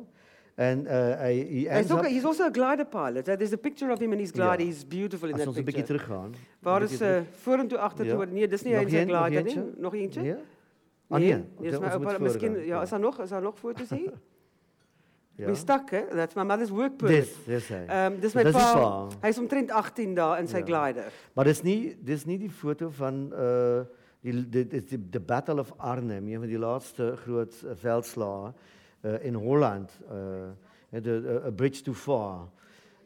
en 0.58 0.80
uh, 0.86 0.92
hy 1.22 1.32
he 1.38 1.58
He's, 1.62 1.66
ends 1.68 1.92
ook, 1.94 1.98
up 2.02 2.10
he's 2.10 2.24
also 2.26 2.44
a 2.48 2.50
glider 2.50 2.84
pilot. 2.84 3.28
Uh, 3.28 3.36
there's 3.38 3.52
a 3.54 3.56
picture 3.62 3.92
of 3.92 4.00
him 4.02 4.10
and 4.12 4.20
his 4.20 4.32
glider. 4.34 4.64
Ja. 4.64 4.66
He's 4.72 4.82
beautiful 4.84 5.28
in 5.28 5.34
as 5.34 5.40
that 5.40 5.48
ons 5.48 5.58
'n 5.58 5.64
bietjie 5.64 5.84
picture. 5.84 5.98
teruggaan. 5.98 6.34
Waar 6.66 6.82
is 6.82 7.00
uh, 7.00 7.20
vorentoe 7.44 7.78
agtertoe? 7.78 8.26
Ja. 8.26 8.32
Nee, 8.32 8.48
dis 8.48 8.62
nie 8.62 8.74
Nog 8.74 8.82
eens 8.82 8.92
een- 8.92 9.06
nog 9.06 9.16
glider 9.18 9.38
eentje? 9.46 9.60
nie. 9.60 9.72
Nog 9.78 9.94
eentje? 9.94 10.20
Nee? 10.22 10.34
Ah 11.10 11.18
nee. 11.18 11.44
dis 11.60 11.72
ons 11.76 11.80
my 11.80 11.96
moet 11.98 12.06
oupa, 12.12 12.18
miskien 12.18 12.48
voorgaan, 12.52 12.66
ja, 12.66 12.82
is 12.82 12.90
daar 12.90 13.00
nog 13.00 13.20
is 13.22 13.28
daar 13.30 13.42
nog 13.42 13.58
foto's 13.58 13.90
hier? 13.90 14.12
Ja. 15.38 15.44
We're 15.46 15.54
stuck, 15.56 15.90
hè? 15.90 16.00
That's 16.10 16.34
my 16.34 16.42
mother's 16.42 16.70
work 16.70 16.96
permit. 16.96 17.20
Dis, 17.24 17.44
dis 17.46 17.68
hy. 17.68 17.84
Ehm 17.86 18.16
dis 18.20 18.34
my 18.34 18.42
Dis 18.42 18.52
die 18.54 18.62
pa. 18.62 18.72
pa. 18.74 19.08
Hy's 19.22 19.38
omtrent 19.38 19.70
18 19.70 20.14
dae 20.14 20.40
in 20.40 20.48
sy 20.48 20.58
Ja. 20.58 20.64
glider. 20.64 21.12
Maar 21.34 21.44
dis 21.44 21.62
nie 21.62 21.96
dis 22.02 22.24
nie 22.26 22.38
die 22.38 22.50
foto 22.50 22.88
van 22.90 23.32
uh 23.32 23.84
die 24.20 24.34
dit 24.50 24.72
is 24.74 24.84
die, 24.90 24.98
die 25.10 25.20
Battle 25.20 25.60
of 25.60 25.72
Arnhem, 25.78 26.26
een 26.28 26.38
van 26.40 26.48
die 26.48 26.58
laaste 26.58 27.12
groot 27.16 27.54
uh, 27.64 27.70
veldslae 27.74 28.48
uh, 28.48 28.52
in 29.22 29.34
Holland. 29.34 29.88
Uh 30.11 30.54
the 30.90 31.42
a 31.44 31.50
bridge 31.50 31.82
too 31.82 31.94
far. 31.94 32.48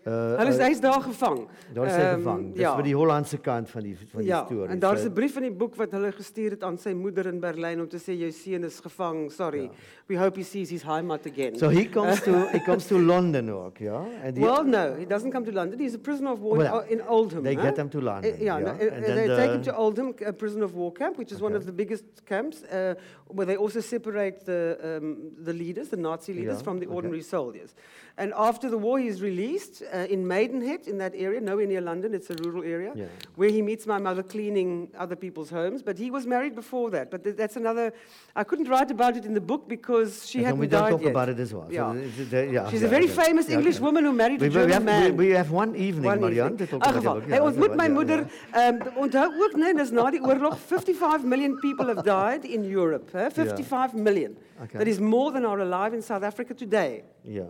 Uh, 0.05 0.37
Hulle 0.39 0.49
is 0.51 0.59
uh, 0.59 0.65
hy's 0.67 0.81
daar 0.81 1.01
gevang. 1.03 1.47
daar 1.75 1.87
is 1.87 1.93
hy 1.95 2.01
Ehm, 2.03 2.17
gevang. 2.19 2.53
Dis 2.53 2.61
ja. 2.63 2.75
vir 2.75 2.83
die 2.89 2.95
Hollandse 2.97 3.39
kant 3.39 3.71
van 3.71 3.83
die 3.83 3.97
van 3.97 4.21
die 4.21 4.29
Ja, 4.29 4.45
storie. 4.47 4.69
en 4.71 4.79
daar's 4.81 5.05
'n 5.05 5.13
brief 5.13 5.37
in 5.37 5.43
die 5.43 5.51
boek 5.53 5.77
wat 5.77 5.93
hulle 5.93 6.11
gestuur 6.13 6.51
het 6.51 6.63
aan 6.65 6.77
sy 6.79 6.91
moeder 6.93 7.27
in 7.27 7.39
Berlyn 7.41 7.81
om 7.81 7.89
te 7.89 7.99
sê 7.99 8.13
jou 8.19 8.31
seun 8.33 8.65
is 8.65 8.81
gevang. 8.81 9.31
Sorry. 9.31 9.63
Ja. 9.63 9.71
We 10.09 10.17
hope 10.19 10.37
he 10.37 10.43
sees 10.45 10.71
his 10.71 10.83
heimat 10.83 11.25
again. 11.27 11.57
So 11.57 11.69
he 11.69 11.85
comes 11.89 12.21
to 12.23 12.33
he 12.53 12.59
comes 12.61 12.87
to 12.87 12.99
London 12.99 13.49
ook, 13.51 13.79
ja? 13.79 14.05
En 14.25 14.35
die 14.35 14.43
well, 14.43 14.65
no, 14.65 14.95
he 14.99 15.07
doesn't 15.07 15.31
come 15.33 15.45
to 15.47 15.53
London. 15.53 15.79
He's 15.79 15.95
a 15.95 15.99
prisoner 15.99 16.33
of 16.33 16.41
war 16.41 16.57
Well, 16.57 16.85
in 16.89 17.01
Oldham. 17.09 17.43
they 17.45 17.55
huh? 17.55 17.63
get 17.63 17.77
him 17.79 17.89
to 17.91 18.01
London. 18.01 18.33
Uh, 18.35 18.41
yeah, 18.43 18.59
no, 18.59 18.67
ja? 18.67 18.73
uh, 18.75 18.93
And 18.97 19.05
they 19.05 19.27
then 19.27 19.37
take 19.37 19.53
him 19.55 19.63
to 19.63 19.77
Oldham, 19.77 20.15
a 20.27 20.33
prisoner 20.33 20.65
of 20.65 20.75
war 20.75 20.93
camp, 20.93 21.17
which 21.17 21.31
is 21.33 21.41
one 21.41 21.55
of 21.57 21.65
the 21.65 21.73
biggest 21.73 22.05
camps, 22.27 22.63
uh, 22.65 22.95
where 23.29 23.47
they 23.47 23.57
also 23.57 23.81
separate 23.81 24.45
the, 24.45 24.77
um, 24.83 25.17
the 25.45 25.53
leaders, 25.53 25.89
the 25.89 25.97
Nazi 25.97 26.33
leaders, 26.33 26.57
Yeah, 26.59 26.63
from 26.65 26.79
the 26.81 26.87
okay. 26.87 26.95
ordinary 26.97 27.23
soldiers. 27.23 27.75
And 28.17 28.33
after 28.35 28.69
the 28.69 28.77
war, 28.79 28.99
he's 28.99 29.23
released 29.23 29.83
uh, 29.93 30.07
in 30.15 30.27
Maidenhead, 30.27 30.87
in 30.87 30.99
that 30.99 31.13
area, 31.15 31.41
nowhere 31.41 31.67
near 31.67 31.81
London, 31.81 32.15
it's 32.15 32.31
a 32.31 32.35
rural 32.45 32.63
area, 32.65 32.93
Yeah. 32.95 33.05
where 33.37 33.51
he 33.51 33.63
meets 33.63 33.87
my 33.87 33.99
mother 33.99 34.23
cleaning 34.23 34.89
other 34.99 35.17
people's 35.17 35.51
homes. 35.51 35.83
But 35.83 35.99
he 35.99 36.11
was 36.11 36.27
married 36.27 36.55
before 36.55 36.91
that. 36.91 37.11
But 37.11 37.23
th- 37.25 37.37
that's 37.37 37.57
another, 37.57 37.93
I 38.35 38.45
couldn't 38.45 38.69
write 38.69 38.91
about 38.91 39.17
it 39.17 39.25
in 39.25 39.35
the 39.35 39.41
book 39.41 39.69
because 39.69 40.11
she 40.31 40.39
And 40.39 40.47
hadn't 40.47 40.61
we 40.61 40.67
don't 40.67 40.91
talk 40.91 41.03
yet. 41.03 41.11
about 41.11 41.29
it 41.29 41.39
as 41.39 41.53
well. 41.53 41.67
So 41.69 41.75
Yeah. 41.75 41.95
it's- 41.95 42.53
yeah, 42.53 42.71
She's 42.71 42.81
yeah, 42.83 42.87
a 42.87 42.91
very 42.91 43.07
famous 43.09 43.47
Yeah, 43.49 43.57
English 43.59 43.79
woman 43.81 44.05
who 44.05 44.13
married 44.13 44.41
a 44.41 44.45
We, 44.45 44.49
we, 44.49 44.55
German 44.55 44.73
have, 44.73 44.85
man. 44.85 45.17
we, 45.17 45.27
we 45.27 45.35
have 45.37 45.51
one 45.51 45.75
evening, 45.77 46.05
One 46.13 46.21
Marianne, 46.21 46.53
evening. 46.53 46.69
to 46.71 46.79
talk 46.79 46.87
In 46.87 46.91
about 46.91 47.03
geval, 47.03 47.15
the 47.15 47.21
book. 47.21 47.31
Hy 47.31 47.37
Ja, 47.37 47.43
ontmoet 47.49 47.71
so, 47.71 47.77
my 47.77 47.89
moeder. 47.89 48.19
ja. 48.19 48.69
Ehm 48.69 48.77
onthou 48.97 49.27
ook 49.45 49.55
nee, 49.57 49.75
dis 49.75 49.91
na 49.91 50.11
die 50.11 50.21
oorlog 50.23 50.59
55 50.59 51.25
million 51.25 51.59
people 51.61 51.87
have 51.95 52.03
died 52.03 52.45
in 52.45 52.65
Europe, 52.65 53.11
hè? 53.19 53.31
55 53.31 53.93
million. 53.95 54.37
Okay. 54.63 54.79
That 54.79 54.87
is 54.87 54.99
more 54.99 55.33
than 55.33 55.45
are 55.45 55.61
alive 55.61 55.95
in 55.95 56.03
South 56.03 56.23
Africa 56.23 56.55
today. 56.55 57.03
Ja. 57.23 57.47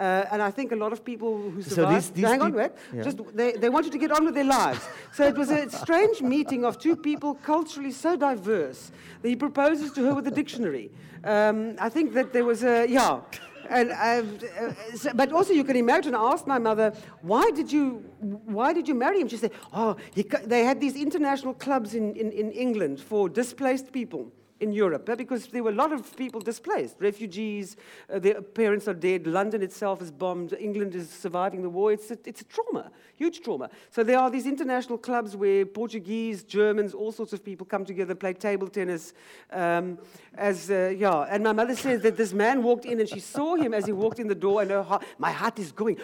Uh, 0.00 0.24
and 0.32 0.40
I 0.42 0.50
think 0.50 0.72
a 0.72 0.76
lot 0.76 0.92
of 0.92 1.04
people 1.04 1.30
who 1.52 1.60
So 1.62 1.74
survived. 1.74 1.94
these- 1.96 2.10
these 2.12 2.24
hang 2.24 2.40
on, 2.42 2.52
wait. 2.54 2.70
Yeah. 2.94 3.02
Just 3.02 3.18
they, 3.40 3.52
they 3.52 3.68
wanted 3.68 3.92
to 3.92 3.98
get 3.98 4.10
on 4.10 4.24
with 4.24 4.34
their 4.34 4.50
lives. 4.60 4.80
so 5.12 5.24
it 5.26 5.36
was 5.36 5.50
a 5.50 5.68
strange 5.68 6.22
meeting 6.22 6.64
of 6.64 6.78
two 6.78 6.96
people 6.96 7.34
culturally 7.52 7.92
so 7.92 8.16
diverse 8.16 8.80
that 9.20 9.28
he 9.28 9.36
proposes 9.36 9.92
to 9.92 10.00
her 10.06 10.14
with 10.14 10.26
a 10.26 10.30
dictionary. 10.30 10.90
Um, 11.22 11.76
I 11.78 11.90
think 11.90 12.14
that 12.14 12.32
there 12.32 12.44
was 12.46 12.64
a 12.64 12.86
yeah. 12.88 13.20
And, 13.68 13.90
uh, 13.92 13.94
uh, 13.94 14.72
so- 14.96 15.12
but 15.14 15.32
also, 15.32 15.52
you 15.52 15.64
can 15.64 15.76
imagine. 15.76 16.14
I 16.14 16.32
asked 16.32 16.46
my 16.46 16.58
mother, 16.58 16.92
"Why 17.22 17.50
did 17.58 17.70
you, 17.70 17.84
why 18.58 18.72
did 18.72 18.88
you 18.88 18.96
marry 18.96 19.18
him?" 19.20 19.28
She 19.28 19.36
said, 19.36 19.52
"Oh, 19.72 19.94
he, 20.16 20.22
they 20.54 20.64
had 20.64 20.80
these 20.80 20.96
international 20.96 21.54
clubs 21.54 21.94
in, 21.94 22.16
in, 22.16 22.32
in 22.32 22.50
England 22.52 22.98
for 23.00 23.28
displaced 23.28 23.92
people." 23.92 24.22
In 24.60 24.72
Europe 24.72 25.08
eh, 25.08 25.14
because 25.14 25.46
there 25.48 25.62
were 25.62 25.70
a 25.70 25.74
lot 25.74 25.92
of 25.92 26.16
people 26.16 26.40
displaced, 26.40 26.96
refugees, 27.00 27.76
uh, 28.12 28.18
their 28.18 28.40
parents 28.42 28.86
are 28.86 28.94
dead, 28.94 29.26
London 29.26 29.62
itself 29.62 30.02
is 30.02 30.10
bombed, 30.10 30.54
England 30.58 30.94
is 30.94 31.10
surviving 31.10 31.62
the 31.62 31.68
war. 31.68 31.92
It's 31.92 32.10
a, 32.10 32.18
it's 32.24 32.42
a 32.42 32.44
trauma, 32.44 32.90
huge 33.16 33.40
trauma. 33.40 33.70
So 33.90 34.04
there 34.04 34.18
are 34.18 34.30
these 34.30 34.46
international 34.46 34.98
clubs 34.98 35.34
where 35.34 35.64
Portuguese, 35.64 36.44
Germans, 36.44 36.94
all 36.94 37.12
sorts 37.12 37.32
of 37.32 37.44
people 37.44 37.66
come 37.66 37.84
together, 37.84 38.14
play 38.14 38.34
table 38.34 38.68
tennis. 38.68 39.14
Um, 39.50 39.98
as 40.34 40.70
uh, 40.70 40.94
yeah, 40.96 41.26
and 41.28 41.42
my 41.42 41.52
mother 41.52 41.74
says 41.74 42.02
that 42.02 42.16
this 42.16 42.32
man 42.32 42.62
walked 42.62 42.84
in 42.84 43.00
and 43.00 43.08
she 43.08 43.20
saw 43.20 43.56
him 43.56 43.74
as 43.74 43.86
he 43.86 43.92
walked 43.92 44.18
in 44.18 44.28
the 44.28 44.34
door, 44.34 44.62
and 44.62 44.70
her 44.70 44.82
heart, 44.82 45.04
my 45.18 45.32
heart 45.32 45.58
is 45.58 45.72
going. 45.72 45.96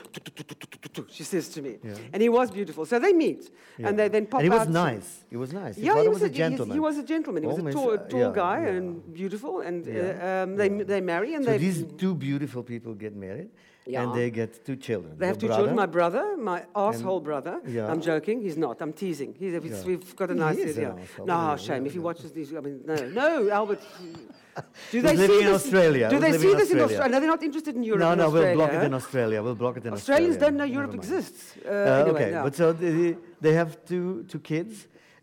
She 1.10 1.24
says 1.24 1.48
to 1.50 1.62
me, 1.62 1.76
Yeah. 1.82 1.94
and 2.12 2.22
he 2.22 2.28
was 2.28 2.50
beautiful. 2.50 2.86
So 2.86 2.98
they 2.98 3.12
meet, 3.12 3.50
Yeah. 3.78 3.88
and 3.88 3.98
they 3.98 4.08
then 4.08 4.26
pop 4.26 4.40
And 4.40 4.52
he 4.52 4.58
was 4.58 4.68
nice. 4.68 5.24
He 5.28 5.36
was 5.36 5.52
nice. 5.52 5.76
Yeah, 5.78 6.00
he 6.00 6.08
was, 6.08 6.22
a 6.22 6.30
gentleman. 6.30 6.74
He, 6.74 6.80
was 6.80 6.96
a 6.98 7.02
gentleman. 7.02 7.42
He 7.42 7.48
was 7.48 7.58
a 7.58 7.72
tall, 7.72 7.90
uh, 7.90 7.96
tall 7.98 8.20
yeah, 8.20 8.30
guy 8.46 8.58
yeah. 8.62 8.76
and 8.78 8.86
beautiful, 9.20 9.52
and 9.68 9.78
Yeah, 9.86 9.96
uh, 9.96 10.28
um, 10.44 10.48
they 10.60 10.68
they 10.92 11.00
marry 11.12 11.30
and 11.36 11.42
so 11.44 11.50
they 11.50 11.58
these 11.66 11.80
two 12.02 12.14
beautiful 12.28 12.62
people 12.72 12.92
get 13.04 13.14
married, 13.26 13.50
Yeah. 13.86 14.02
and 14.02 14.08
they 14.18 14.28
get 14.40 14.50
two 14.66 14.76
children. 14.88 15.12
they 15.20 15.28
have 15.30 15.38
two 15.42 15.48
Your 15.48 15.56
children. 15.56 15.76
My 15.84 15.90
brother- 15.98 16.26
brother, 16.36 16.50
my 16.52 16.58
asshole 16.86 17.22
brother. 17.30 17.54
Yeah. 17.76 17.90
I'm 17.90 18.00
joking. 18.10 18.36
He's 18.46 18.58
not. 18.66 18.74
I'm 18.84 18.92
teasing. 19.02 19.30
He's, 19.40 19.84
We've 19.90 20.16
got 20.20 20.28
a 20.30 20.38
nice 20.46 20.60
idea. 20.70 20.90
No, 21.32 21.38
shame. 21.66 21.82
if 21.88 21.92
he 21.98 22.00
watches 22.08 22.30
these, 22.38 22.48
I 22.60 22.62
mean, 22.66 22.76
no, 22.90 22.94
no, 23.20 23.28
Albert. 23.60 23.82
Do 24.92 24.98
they 25.06 25.16
living 25.16 25.36
see 25.36 25.42
in 25.44 25.52
this? 25.52 25.64
Australia. 25.64 26.06
Do 26.14 26.18
they 26.24 26.32
see 26.42 26.50
in 26.54 26.58
this 26.62 26.70
in 26.74 26.80
Australia. 26.86 27.12
No, 27.12 27.16
they're 27.20 27.34
not 27.36 27.44
interested 27.48 27.74
in 27.78 27.82
Europe. 27.90 28.04
No, 28.06 28.10
no, 28.22 28.26
we'll 28.34 28.54
block 28.60 28.72
it 28.78 28.82
in? 28.88 28.94
Australia. 29.02 29.38
We'll 29.46 29.60
block 29.64 29.76
it 29.80 29.84
in 29.88 29.92
Australians 29.98 30.34
Australia. 30.36 30.44
don't 30.44 30.56
know 30.60 30.68
Europe 30.78 30.94
exists. 31.00 31.42
Uh, 31.56 31.68
Uh, 31.68 32.02
anyway, 32.04 32.22
okay, 32.22 32.30
no. 32.36 32.42
but 32.46 32.52
so 32.60 32.66
they, 32.72 33.16
they 33.44 33.52
have 33.60 33.70
two 33.90 34.06
two 34.32 34.42
kids, 34.52 34.74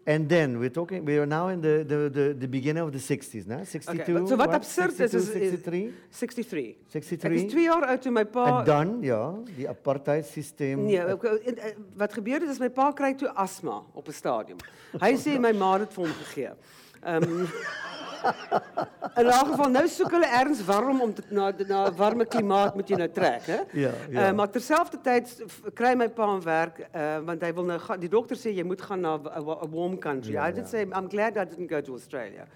and 0.06 0.28
then 0.30 0.60
we're 0.60 0.70
talking. 0.70 1.06
We 1.06 1.18
are 1.18 1.26
now 1.26 1.48
in 1.48 1.62
the 1.62 1.84
the, 1.88 2.10
the, 2.10 2.34
the 2.39 2.48
beginning 2.48 2.84
of 2.84 2.92
the 2.92 3.00
60s, 3.00 3.46
now 3.48 3.63
62. 3.63 4.02
Okay, 4.18 4.28
so 4.28 4.36
wat 4.36 4.54
absurd 4.54 4.92
is, 4.92 5.12
62, 5.12 5.18
is, 5.18 5.30
is 5.30 5.63
63, 5.63 5.94
63. 6.10 6.76
63. 6.89 7.32
Ek 7.32 7.46
is 7.46 7.52
2 7.54 7.63
jaar 7.63 7.86
oud 7.86 8.02
toe 8.02 8.12
my 8.12 8.26
pa 8.26 8.60
En 8.60 8.66
dan, 8.66 8.98
ja, 9.02 9.34
die 9.56 9.68
apartheid 9.70 10.26
systeem. 10.26 10.84
Nee, 10.86 11.00
ek- 11.00 11.24
eh, 11.24 11.74
wat 11.96 12.13
gebeur 12.13 12.39
het 12.42 12.50
is 12.50 12.60
my 12.60 12.70
pa 12.70 12.92
kry 12.92 13.13
toe 13.16 13.30
asma 13.36 13.82
op 13.94 14.08
'n 14.08 14.12
stadium. 14.13 14.58
Hy 15.00 15.13
sê 15.16 15.39
my 15.39 15.52
ma 15.54 15.78
het 15.80 15.94
vir 15.94 16.04
hom 16.06 16.13
gegee. 16.13 16.52
Ehm 17.04 17.24
um, 17.24 17.48
In 19.17 19.27
'n 19.27 19.45
geval 19.45 19.69
nou 19.69 19.88
soek 19.88 20.12
hulle 20.12 20.25
erns 20.39 20.63
warm 20.65 21.01
om 21.01 21.13
te, 21.13 21.21
na 21.29 21.51
na 21.67 21.86
'n 21.89 21.95
warme 21.95 22.25
klimaat 22.25 22.75
moet 22.75 22.88
jy 22.89 22.95
nou 22.97 23.09
trek, 23.12 23.45
hè? 23.45 23.59
Ja, 23.73 23.91
ja. 24.09 24.29
Uh, 24.29 24.31
maar 24.36 24.49
terselfdertyd 24.49 25.43
f- 25.47 25.62
kry 25.73 25.93
my 25.95 26.07
pa 26.09 26.25
'n 26.36 26.41
werk 26.41 26.79
uh, 26.95 27.19
want 27.25 27.41
hy 27.41 27.53
wil 27.53 27.63
nou 27.65 27.79
gaan 27.79 27.99
die 27.99 28.09
dokter 28.09 28.36
sê 28.38 28.49
jy 28.55 28.63
moet 28.63 28.81
gaan 28.81 29.01
na 29.01 29.15
'n 29.17 29.43
wa- 29.43 29.59
'n 29.63 29.69
warm 29.71 29.97
country. 29.99 30.33
Ja, 30.33 30.47
I 30.47 30.51
did 30.53 30.67
say 30.67 30.81
I'm 30.81 31.07
glad 31.09 31.38
I 31.38 31.45
didn't 31.45 31.69
go 31.69 31.81
to 31.81 31.93
Australia. 31.93 32.47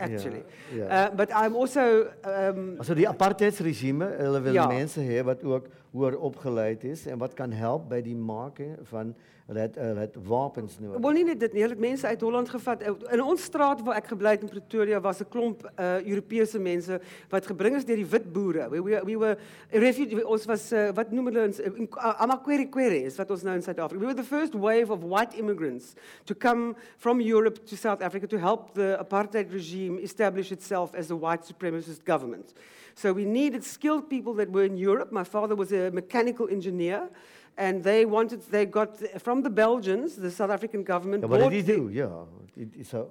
Actually. 0.00 0.42
Ja, 0.74 0.84
ja. 0.84 1.08
Uh, 1.10 1.16
but 1.16 1.30
I'm 1.30 1.54
also 1.56 1.80
um, 2.24 2.74
Also 2.78 2.94
die 2.94 3.08
apartheidsregime, 3.08 4.06
hulle 4.18 4.42
wil 4.42 4.54
Ja. 4.54 4.66
mense 4.66 5.00
hê 5.00 5.24
wat 5.24 5.44
ook 5.44 5.66
hoër 5.92 6.18
opgeleid 6.18 6.84
is 6.84 7.06
en 7.06 7.18
wat 7.18 7.34
kan 7.34 7.52
help 7.52 7.88
by 7.90 8.00
die 8.02 8.16
maak 8.16 8.60
van 8.82 9.14
hulle 9.50 9.60
het 9.66 9.74
hulle 9.74 10.00
het 10.04 10.14
wapens 10.28 10.76
nodig. 10.78 11.00
Wel 11.02 11.16
nie 11.18 11.24
net 11.24 11.40
dit 11.40 11.52
nie, 11.56 11.62
hulle 11.64 11.74
het 11.74 11.82
mense 11.82 12.06
uit 12.06 12.20
Holland 12.22 12.48
gevat. 12.48 12.82
In 13.10 13.22
ons 13.22 13.42
straat 13.42 13.80
waar 13.82 13.96
ek 13.98 14.06
gebly 14.12 14.30
het 14.36 14.44
in 14.46 14.48
Pretoria 14.52 15.00
was 15.02 15.18
'n 15.20 15.26
klomp 15.28 15.64
uh 15.74 15.98
Europese 16.06 16.58
mense 16.62 17.00
wat 17.30 17.46
gebring 17.50 17.74
is 17.76 17.84
deur 17.84 17.96
die 17.96 18.06
wit 18.06 18.28
boere. 18.32 18.68
We 18.70 18.78
we, 18.82 19.00
we 19.04 19.16
were 19.18 19.36
refugee 19.72 20.22
ons 20.26 20.44
was 20.46 20.72
uh, 20.72 20.92
wat 20.94 21.10
noem 21.10 21.26
hulle 21.26 21.42
ons 21.48 21.58
uh, 21.60 22.20
amakwerikweri 22.22 23.02
is 23.10 23.16
wat 23.18 23.30
ons 23.30 23.42
nou 23.42 23.54
in 23.56 23.62
Suid-Afrika. 23.62 23.98
We 24.00 24.06
were 24.06 24.22
the 24.22 24.28
first 24.36 24.54
wave 24.54 24.90
of 24.92 25.02
white 25.02 25.34
immigrants 25.36 25.94
to 26.26 26.34
come 26.34 26.74
from 26.98 27.20
Europe 27.20 27.58
to 27.66 27.76
South 27.76 28.02
Africa 28.02 28.26
to 28.28 28.38
help 28.38 28.72
the 28.74 28.96
apartheid 29.00 29.50
regime 29.52 29.89
establish 29.98 30.52
itself 30.52 30.94
as 30.94 31.10
a 31.10 31.16
white 31.16 31.42
supremacist 31.42 32.04
government. 32.04 32.54
So 32.94 33.12
we 33.12 33.24
needed 33.24 33.64
skilled 33.64 34.08
people 34.08 34.34
that 34.34 34.50
were 34.50 34.64
in 34.64 34.76
Europe. 34.76 35.12
My 35.12 35.24
father 35.24 35.54
was 35.56 35.72
a 35.72 35.90
mechanical 35.90 36.48
engineer. 36.48 37.08
And 37.56 37.82
they 37.82 38.06
wanted, 38.06 38.40
they 38.50 38.64
got 38.64 38.96
from 39.20 39.42
the 39.42 39.50
Belgians, 39.50 40.16
the 40.16 40.30
South 40.30 40.50
African 40.50 40.82
government. 40.82 41.22
Bought 41.28 41.50
dit 41.50 41.66
the- 41.66 41.74
doen, 41.76 41.92
ja. 41.92 42.26
Dit 42.54 42.76
is 42.76 42.88
so 42.88 43.10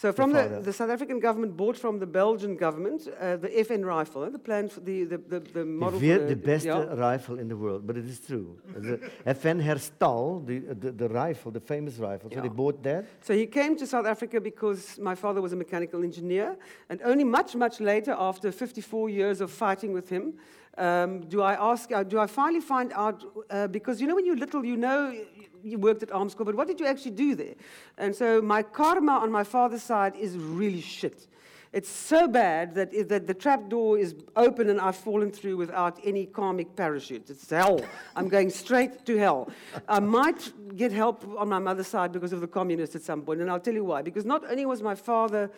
so 0.00 0.12
from 0.12 0.32
the, 0.32 0.62
the 0.64 0.72
South 0.72 0.88
African 0.88 1.20
government 1.20 1.56
bought 1.56 1.76
from 1.76 1.98
the 1.98 2.06
Belgian 2.06 2.56
government 2.56 3.06
uh, 3.20 3.36
the 3.36 3.48
FN 3.48 3.84
rifle, 3.84 4.24
eh, 4.24 4.30
the 4.30 4.38
plan 4.38 4.68
for 4.68 4.80
the, 4.80 5.04
the, 5.04 5.18
the, 5.18 5.40
the 5.40 5.64
model. 5.64 6.00
weer 6.00 6.26
the 6.26 6.36
beste 6.36 6.68
ja. 6.68 6.94
rifle 6.94 7.38
in 7.38 7.48
the 7.48 7.56
world, 7.56 7.86
but 7.86 7.96
it 7.96 8.06
is 8.06 8.18
true. 8.20 8.56
The 8.74 8.98
FN 9.26 9.60
herstal 9.60 10.42
the, 10.46 10.60
the 10.74 10.92
the 10.92 11.08
rifle, 11.08 11.52
the 11.52 11.60
famous 11.60 11.98
rifle. 11.98 12.30
So 12.30 12.36
Ja. 12.36 12.42
they 12.42 12.48
bought 12.48 12.82
that. 12.82 13.04
So 13.20 13.34
he 13.34 13.46
came 13.46 13.76
to 13.76 13.86
South 13.86 14.06
Africa 14.06 14.40
because 14.40 14.98
my 14.98 15.14
father 15.14 15.42
was 15.42 15.52
a 15.52 15.56
mechanical 15.56 16.02
engineer. 16.02 16.56
And 16.88 17.00
only 17.04 17.24
much, 17.24 17.54
much 17.54 17.80
later, 17.80 18.16
after 18.18 18.50
54 18.52 19.10
years 19.10 19.40
of 19.40 19.50
fighting 19.50 19.92
with 19.92 20.08
him, 20.08 20.32
um, 20.78 21.20
do 21.20 21.42
I 21.42 21.54
ask, 21.54 21.92
uh, 21.92 22.02
do 22.02 22.18
I 22.18 22.26
finally 22.26 22.60
find 22.60 22.92
out, 22.94 23.24
uh, 23.50 23.66
because 23.66 24.00
you 24.00 24.06
know, 24.06 24.14
when 24.14 24.26
you're 24.26 24.36
little, 24.36 24.64
you 24.64 24.76
know 24.76 25.14
you 25.62 25.78
worked 25.78 26.02
at 26.02 26.10
Armscor, 26.10 26.44
but 26.44 26.54
what 26.54 26.68
did 26.68 26.80
you 26.80 26.86
actually 26.86 27.10
do 27.12 27.34
there? 27.34 27.54
And 27.98 28.14
so 28.14 28.40
my 28.40 28.62
karma 28.62 29.12
on 29.12 29.30
my 29.30 29.44
father's 29.44 29.82
side 29.82 30.16
is 30.16 30.36
really 30.36 30.80
shit. 30.80 31.26
It's 31.72 31.88
so 31.88 32.26
bad 32.26 32.74
that, 32.74 33.08
that 33.08 33.28
the 33.28 33.34
trap 33.34 33.68
door 33.68 33.96
is 33.96 34.16
open 34.34 34.70
and 34.70 34.80
I've 34.80 34.96
fallen 34.96 35.30
through 35.30 35.56
without 35.56 36.00
any 36.02 36.26
karmic 36.26 36.74
parachute. 36.74 37.30
It's 37.30 37.48
hell. 37.48 37.80
I'm 38.16 38.28
going 38.28 38.50
straight 38.50 39.06
to 39.06 39.16
hell. 39.16 39.48
I 39.88 40.00
might 40.00 40.52
get 40.76 40.90
help 40.90 41.24
on 41.38 41.48
my 41.48 41.60
mother's 41.60 41.86
side 41.86 42.10
because 42.10 42.32
of 42.32 42.40
the 42.40 42.48
communists 42.48 42.96
at 42.96 43.02
some 43.02 43.22
point, 43.22 43.40
and 43.40 43.48
I'll 43.48 43.60
tell 43.60 43.74
you 43.74 43.84
why. 43.84 44.02
Because 44.02 44.24
not 44.24 44.50
only 44.50 44.66
was 44.66 44.82
my 44.82 44.96
father 44.96 45.48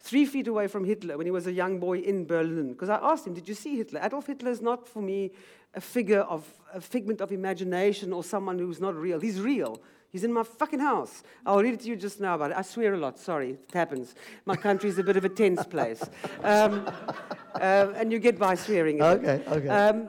three 0.00 0.26
feet 0.26 0.48
away 0.48 0.68
from 0.68 0.84
Hitler 0.84 1.16
when 1.16 1.26
he 1.26 1.30
was 1.30 1.46
a 1.46 1.52
young 1.52 1.78
boy 1.78 1.98
in 1.98 2.26
Berlin, 2.26 2.72
because 2.72 2.88
I 2.88 2.98
asked 3.02 3.26
him, 3.26 3.34
Did 3.34 3.48
you 3.48 3.54
see 3.54 3.76
Hitler? 3.76 4.00
Adolf 4.02 4.26
Hitler 4.26 4.50
is 4.50 4.60
not 4.60 4.88
for 4.88 5.02
me 5.02 5.32
a 5.74 5.80
figure 5.80 6.20
of 6.20 6.44
a 6.72 6.80
figment 6.80 7.20
of 7.20 7.32
imagination 7.32 8.12
or 8.12 8.24
someone 8.24 8.58
who's 8.58 8.80
not 8.80 8.94
real. 8.94 9.20
He's 9.20 9.40
real. 9.40 9.80
He's 10.10 10.24
in 10.24 10.32
my 10.32 10.44
fucking 10.44 10.80
house. 10.80 11.22
I'll 11.44 11.62
read 11.62 11.74
it 11.74 11.80
to 11.80 11.88
you 11.88 11.96
just 11.96 12.20
now 12.20 12.36
about 12.36 12.52
it. 12.52 12.56
I 12.56 12.62
swear 12.62 12.94
a 12.94 12.96
lot. 12.96 13.18
Sorry, 13.18 13.50
it 13.50 13.74
happens. 13.74 14.14
My 14.46 14.56
country 14.56 14.88
is 14.88 14.98
a 14.98 15.02
bit 15.02 15.16
of 15.16 15.24
a 15.24 15.28
tense 15.28 15.64
place. 15.64 16.02
Um, 16.42 16.86
um, 16.86 16.92
and 17.60 18.10
you 18.10 18.18
get 18.18 18.38
by 18.38 18.54
swearing. 18.54 18.98
in 18.98 19.04
it. 19.04 19.06
Okay, 19.06 19.42
okay. 19.48 19.68
Um, 19.68 20.08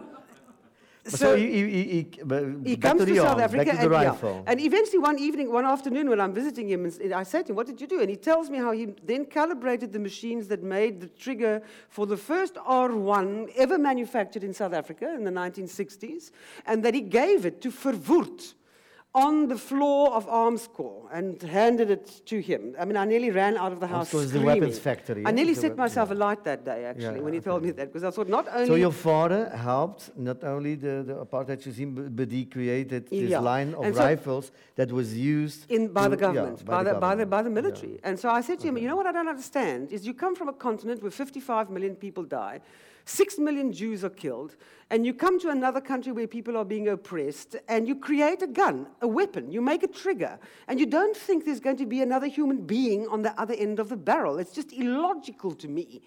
so, 1.08 1.36
he, 1.36 1.52
he, 1.52 1.70
he, 1.70 1.84
he, 1.84 2.70
he 2.72 2.78
comes 2.78 3.02
to, 3.02 3.06
to, 3.06 3.15
South 3.15 3.39
Africa 3.39 3.72
to 3.72 3.80
and, 3.80 3.91
yeah. 3.91 4.41
and 4.46 4.60
eventually 4.60 4.98
one 4.98 5.17
evening, 5.17 5.52
one 5.52 5.65
afternoon 5.65 6.10
when 6.10 6.20
I'm 6.20 6.34
visiting 6.34 6.70
him, 6.70 6.86
and 6.86 7.13
I 7.13 7.24
said 7.24 7.46
to 7.48 7.52
him, 7.52 7.56
what 7.56 7.67
did 7.67 7.80
you 7.80 7.88
do? 7.88 8.02
And 8.02 8.10
he 8.10 8.15
tells 8.15 8.50
me 8.50 8.58
how 8.58 8.72
he 8.72 8.88
then 9.04 9.26
calibrated 9.26 9.93
the 9.93 10.00
machines 10.00 10.48
that 10.48 10.63
made 10.63 11.02
the 11.02 11.08
trigger 11.08 11.62
for 11.89 12.06
the 12.06 12.17
first 12.17 12.56
R1 12.56 13.52
ever 13.56 13.78
manufactured 13.78 14.43
in 14.43 14.54
South 14.54 14.74
Africa 14.74 15.13
in 15.13 15.24
the 15.24 15.32
1960s, 15.32 16.32
and 16.65 16.84
that 16.84 16.93
he 16.93 17.02
gave 17.02 17.46
it 17.46 17.62
to 17.62 17.72
Verwoerd 17.72 18.54
on 19.17 19.48
the 19.48 19.58
floor 19.58 20.13
of 20.13 20.28
Armscor 20.28 21.08
and 21.12 21.41
handed 21.41 21.89
it 21.89 22.22
to 22.28 22.39
him. 22.39 22.76
I 22.80 22.86
mean, 22.86 22.98
I 22.98 23.06
nearly 23.06 23.32
ran 23.32 23.58
out 23.58 23.72
of 23.72 23.80
the 23.80 23.88
house 23.88 24.12
Corps 24.12 24.22
is 24.22 24.32
the 24.32 24.41
weapons 24.41 24.78
factory, 24.78 25.24
I 25.26 25.32
nearly 25.32 25.56
set 25.56 25.76
myself 25.76 26.10
yeah. 26.10 26.15
alight 26.17 26.43
that 26.43 26.63
day, 26.63 26.86
actually, 26.86 27.17
Yeah, 27.17 27.26
when 27.26 27.34
he 27.34 27.39
okay. 27.39 27.50
told 27.50 27.63
me 27.63 27.72
that, 27.72 27.88
because 27.91 28.04
I 28.04 28.12
thought 28.12 28.30
not 28.30 28.48
only... 28.54 28.67
So 28.67 28.76
your 28.76 28.91
father 28.91 29.50
helped 29.50 30.15
not 30.17 30.43
only 30.43 30.76
the, 30.76 31.04
the 31.10 31.15
apartheid 31.26 31.65
regime, 31.65 32.12
but, 32.15 32.28
he 32.32 32.46
created 32.46 33.10
this 33.10 33.32
Yeah. 33.32 33.39
line 33.39 33.74
of 33.74 33.96
so- 33.96 34.02
rifles 34.04 34.52
that 34.76 34.91
was 34.91 35.17
used 35.17 35.72
in 35.72 35.88
by 35.88 36.04
to- 36.04 36.10
the 36.10 36.15
yeah, 36.17 36.22
government, 36.22 36.65
by, 36.65 36.84
the, 36.84 36.93
by 36.96 37.15
the 37.15 37.26
by 37.26 37.41
the 37.41 37.50
Yeah. 37.50 37.62
military. 37.62 38.00
And 38.04 38.20
so 38.20 38.30
I 38.30 38.41
said 38.41 38.60
to 38.60 38.67
him, 38.67 38.78
you 38.78 38.88
know 38.88 38.98
what 39.02 39.08
I 39.08 39.13
don't 39.13 39.30
understand 39.30 39.91
is 39.91 40.06
you 40.06 40.13
come 40.13 40.36
from 40.36 40.50
a 40.50 40.54
continent 40.54 41.02
where 41.02 41.10
55 41.12 41.70
million 41.72 41.96
people 41.96 42.24
die, 42.24 42.60
six 43.08 43.38
million 43.39 43.72
Jews 43.72 44.04
are 44.04 44.10
killed, 44.10 44.56
and 44.89 45.06
you 45.06 45.13
come 45.13 45.39
to 45.39 45.50
another 45.50 45.82
country 45.82 46.12
where 46.12 46.28
people 46.28 46.58
are 46.58 46.65
being 46.65 46.88
oppressed, 46.89 47.56
and 47.67 47.88
you 47.88 47.96
create 47.96 48.41
a 48.41 48.48
gun, 48.48 48.88
a 49.02 49.08
weapon, 49.08 49.52
you 49.52 49.62
make 49.62 49.84
a 49.84 49.88
trigger, 49.88 50.38
and 50.67 50.80
you 50.80 50.86
don't 50.86 51.15
think 51.15 51.46
there's 51.46 51.60
going 51.60 51.78
to 51.78 51.86
be 51.86 52.02
another 52.02 52.28
human 52.28 52.65
being 52.65 53.08
on 53.08 53.22
the 53.22 53.39
other 53.39 53.54
end 53.54 53.80
of 53.80 53.89
the 53.89 53.98
barrel. 53.98 54.39
It's 54.39 54.54
just 54.54 54.74
illogical 54.74 55.56
to 55.56 55.67
me. 55.67 56.02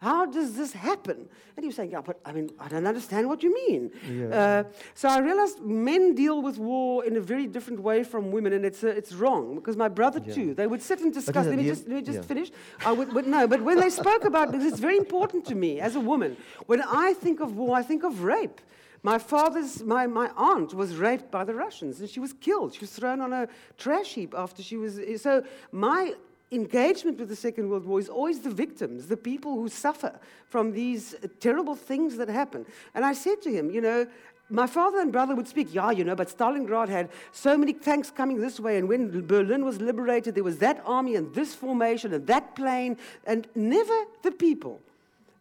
How 0.00 0.26
does 0.26 0.54
this 0.54 0.72
happen? 0.72 1.28
And 1.56 1.64
he 1.64 1.66
was 1.66 1.74
saying, 1.76 1.90
Yeah, 1.90 2.00
but 2.00 2.20
I 2.24 2.32
mean, 2.32 2.50
I 2.60 2.68
don't 2.68 2.86
understand 2.86 3.28
what 3.28 3.42
you 3.42 3.52
mean. 3.52 3.90
Yeah. 4.08 4.28
Uh, 4.28 4.64
so 4.94 5.08
I 5.08 5.18
realized 5.18 5.60
men 5.60 6.14
deal 6.14 6.40
with 6.40 6.56
war 6.58 7.04
in 7.04 7.16
a 7.16 7.20
very 7.20 7.48
different 7.48 7.80
way 7.80 8.04
from 8.04 8.30
women, 8.30 8.52
and 8.52 8.64
it's, 8.64 8.84
uh, 8.84 8.88
it's 8.88 9.12
wrong 9.12 9.56
because 9.56 9.76
my 9.76 9.88
brother 9.88 10.22
Yeah. 10.24 10.34
too. 10.34 10.54
They 10.54 10.68
would 10.68 10.82
sit 10.82 11.00
and 11.00 11.12
discuss. 11.12 11.46
Let 11.46 11.56
me 11.56 11.64
just 11.64 11.88
let 11.88 11.96
me 11.96 12.02
just 12.02 12.18
yeah. 12.18 12.22
finish. 12.22 12.52
I 12.86 12.92
would, 12.92 13.12
but 13.12 13.26
no, 13.26 13.48
but 13.48 13.60
when 13.62 13.80
they 13.80 13.90
spoke 13.90 14.24
about 14.24 14.52
because 14.52 14.66
it's 14.66 14.78
very 14.78 14.96
important 14.96 15.44
to 15.46 15.56
me 15.56 15.80
as 15.80 15.96
a 15.96 16.00
woman. 16.00 16.36
When 16.66 16.80
I 16.82 17.14
think 17.14 17.40
of 17.40 17.56
war, 17.56 17.76
I 17.76 17.82
think 17.82 18.04
of 18.04 18.22
rape. 18.22 18.60
My 19.02 19.18
father's, 19.18 19.82
my, 19.84 20.06
my 20.06 20.30
aunt 20.36 20.74
was 20.74 20.96
raped 20.96 21.30
by 21.30 21.44
the 21.44 21.54
Russians 21.54 22.00
and 22.00 22.10
she 22.10 22.18
was 22.18 22.32
killed. 22.32 22.74
She 22.74 22.80
was 22.80 22.90
thrown 22.90 23.20
on 23.20 23.32
a 23.32 23.48
trash 23.76 24.14
heap 24.14 24.34
after 24.36 24.60
she 24.62 24.76
was. 24.76 24.98
So 25.22 25.44
my 25.70 26.14
engagement 26.50 27.18
with 27.18 27.28
the 27.28 27.36
Second 27.36 27.68
World 27.68 27.84
War 27.84 27.98
is 27.98 28.08
always 28.08 28.40
the 28.40 28.50
victims, 28.50 29.06
the 29.06 29.16
people 29.16 29.54
who 29.54 29.68
suffer 29.68 30.18
from 30.48 30.72
these 30.72 31.14
terrible 31.40 31.76
things 31.76 32.16
that 32.16 32.28
happen. 32.28 32.64
And 32.94 33.04
I 33.04 33.12
said 33.12 33.42
to 33.42 33.50
him, 33.50 33.70
you 33.70 33.80
know, 33.80 34.06
my 34.50 34.66
father 34.66 35.00
and 35.00 35.12
brother 35.12 35.34
would 35.34 35.46
speak, 35.46 35.74
yeah, 35.74 35.90
you 35.90 36.04
know, 36.04 36.14
but 36.14 36.28
Stalingrad 36.28 36.88
had 36.88 37.10
so 37.32 37.58
many 37.58 37.74
tanks 37.74 38.10
coming 38.10 38.40
this 38.40 38.58
way, 38.58 38.78
and 38.78 38.88
when 38.88 39.26
Berlin 39.26 39.64
was 39.64 39.78
liberated, 39.80 40.34
there 40.34 40.44
was 40.44 40.58
that 40.58 40.82
army 40.86 41.16
and 41.16 41.34
this 41.34 41.54
formation 41.54 42.14
and 42.14 42.26
that 42.28 42.54
plane, 42.56 42.96
and 43.26 43.46
never 43.54 44.04
the 44.22 44.30
people. 44.30 44.80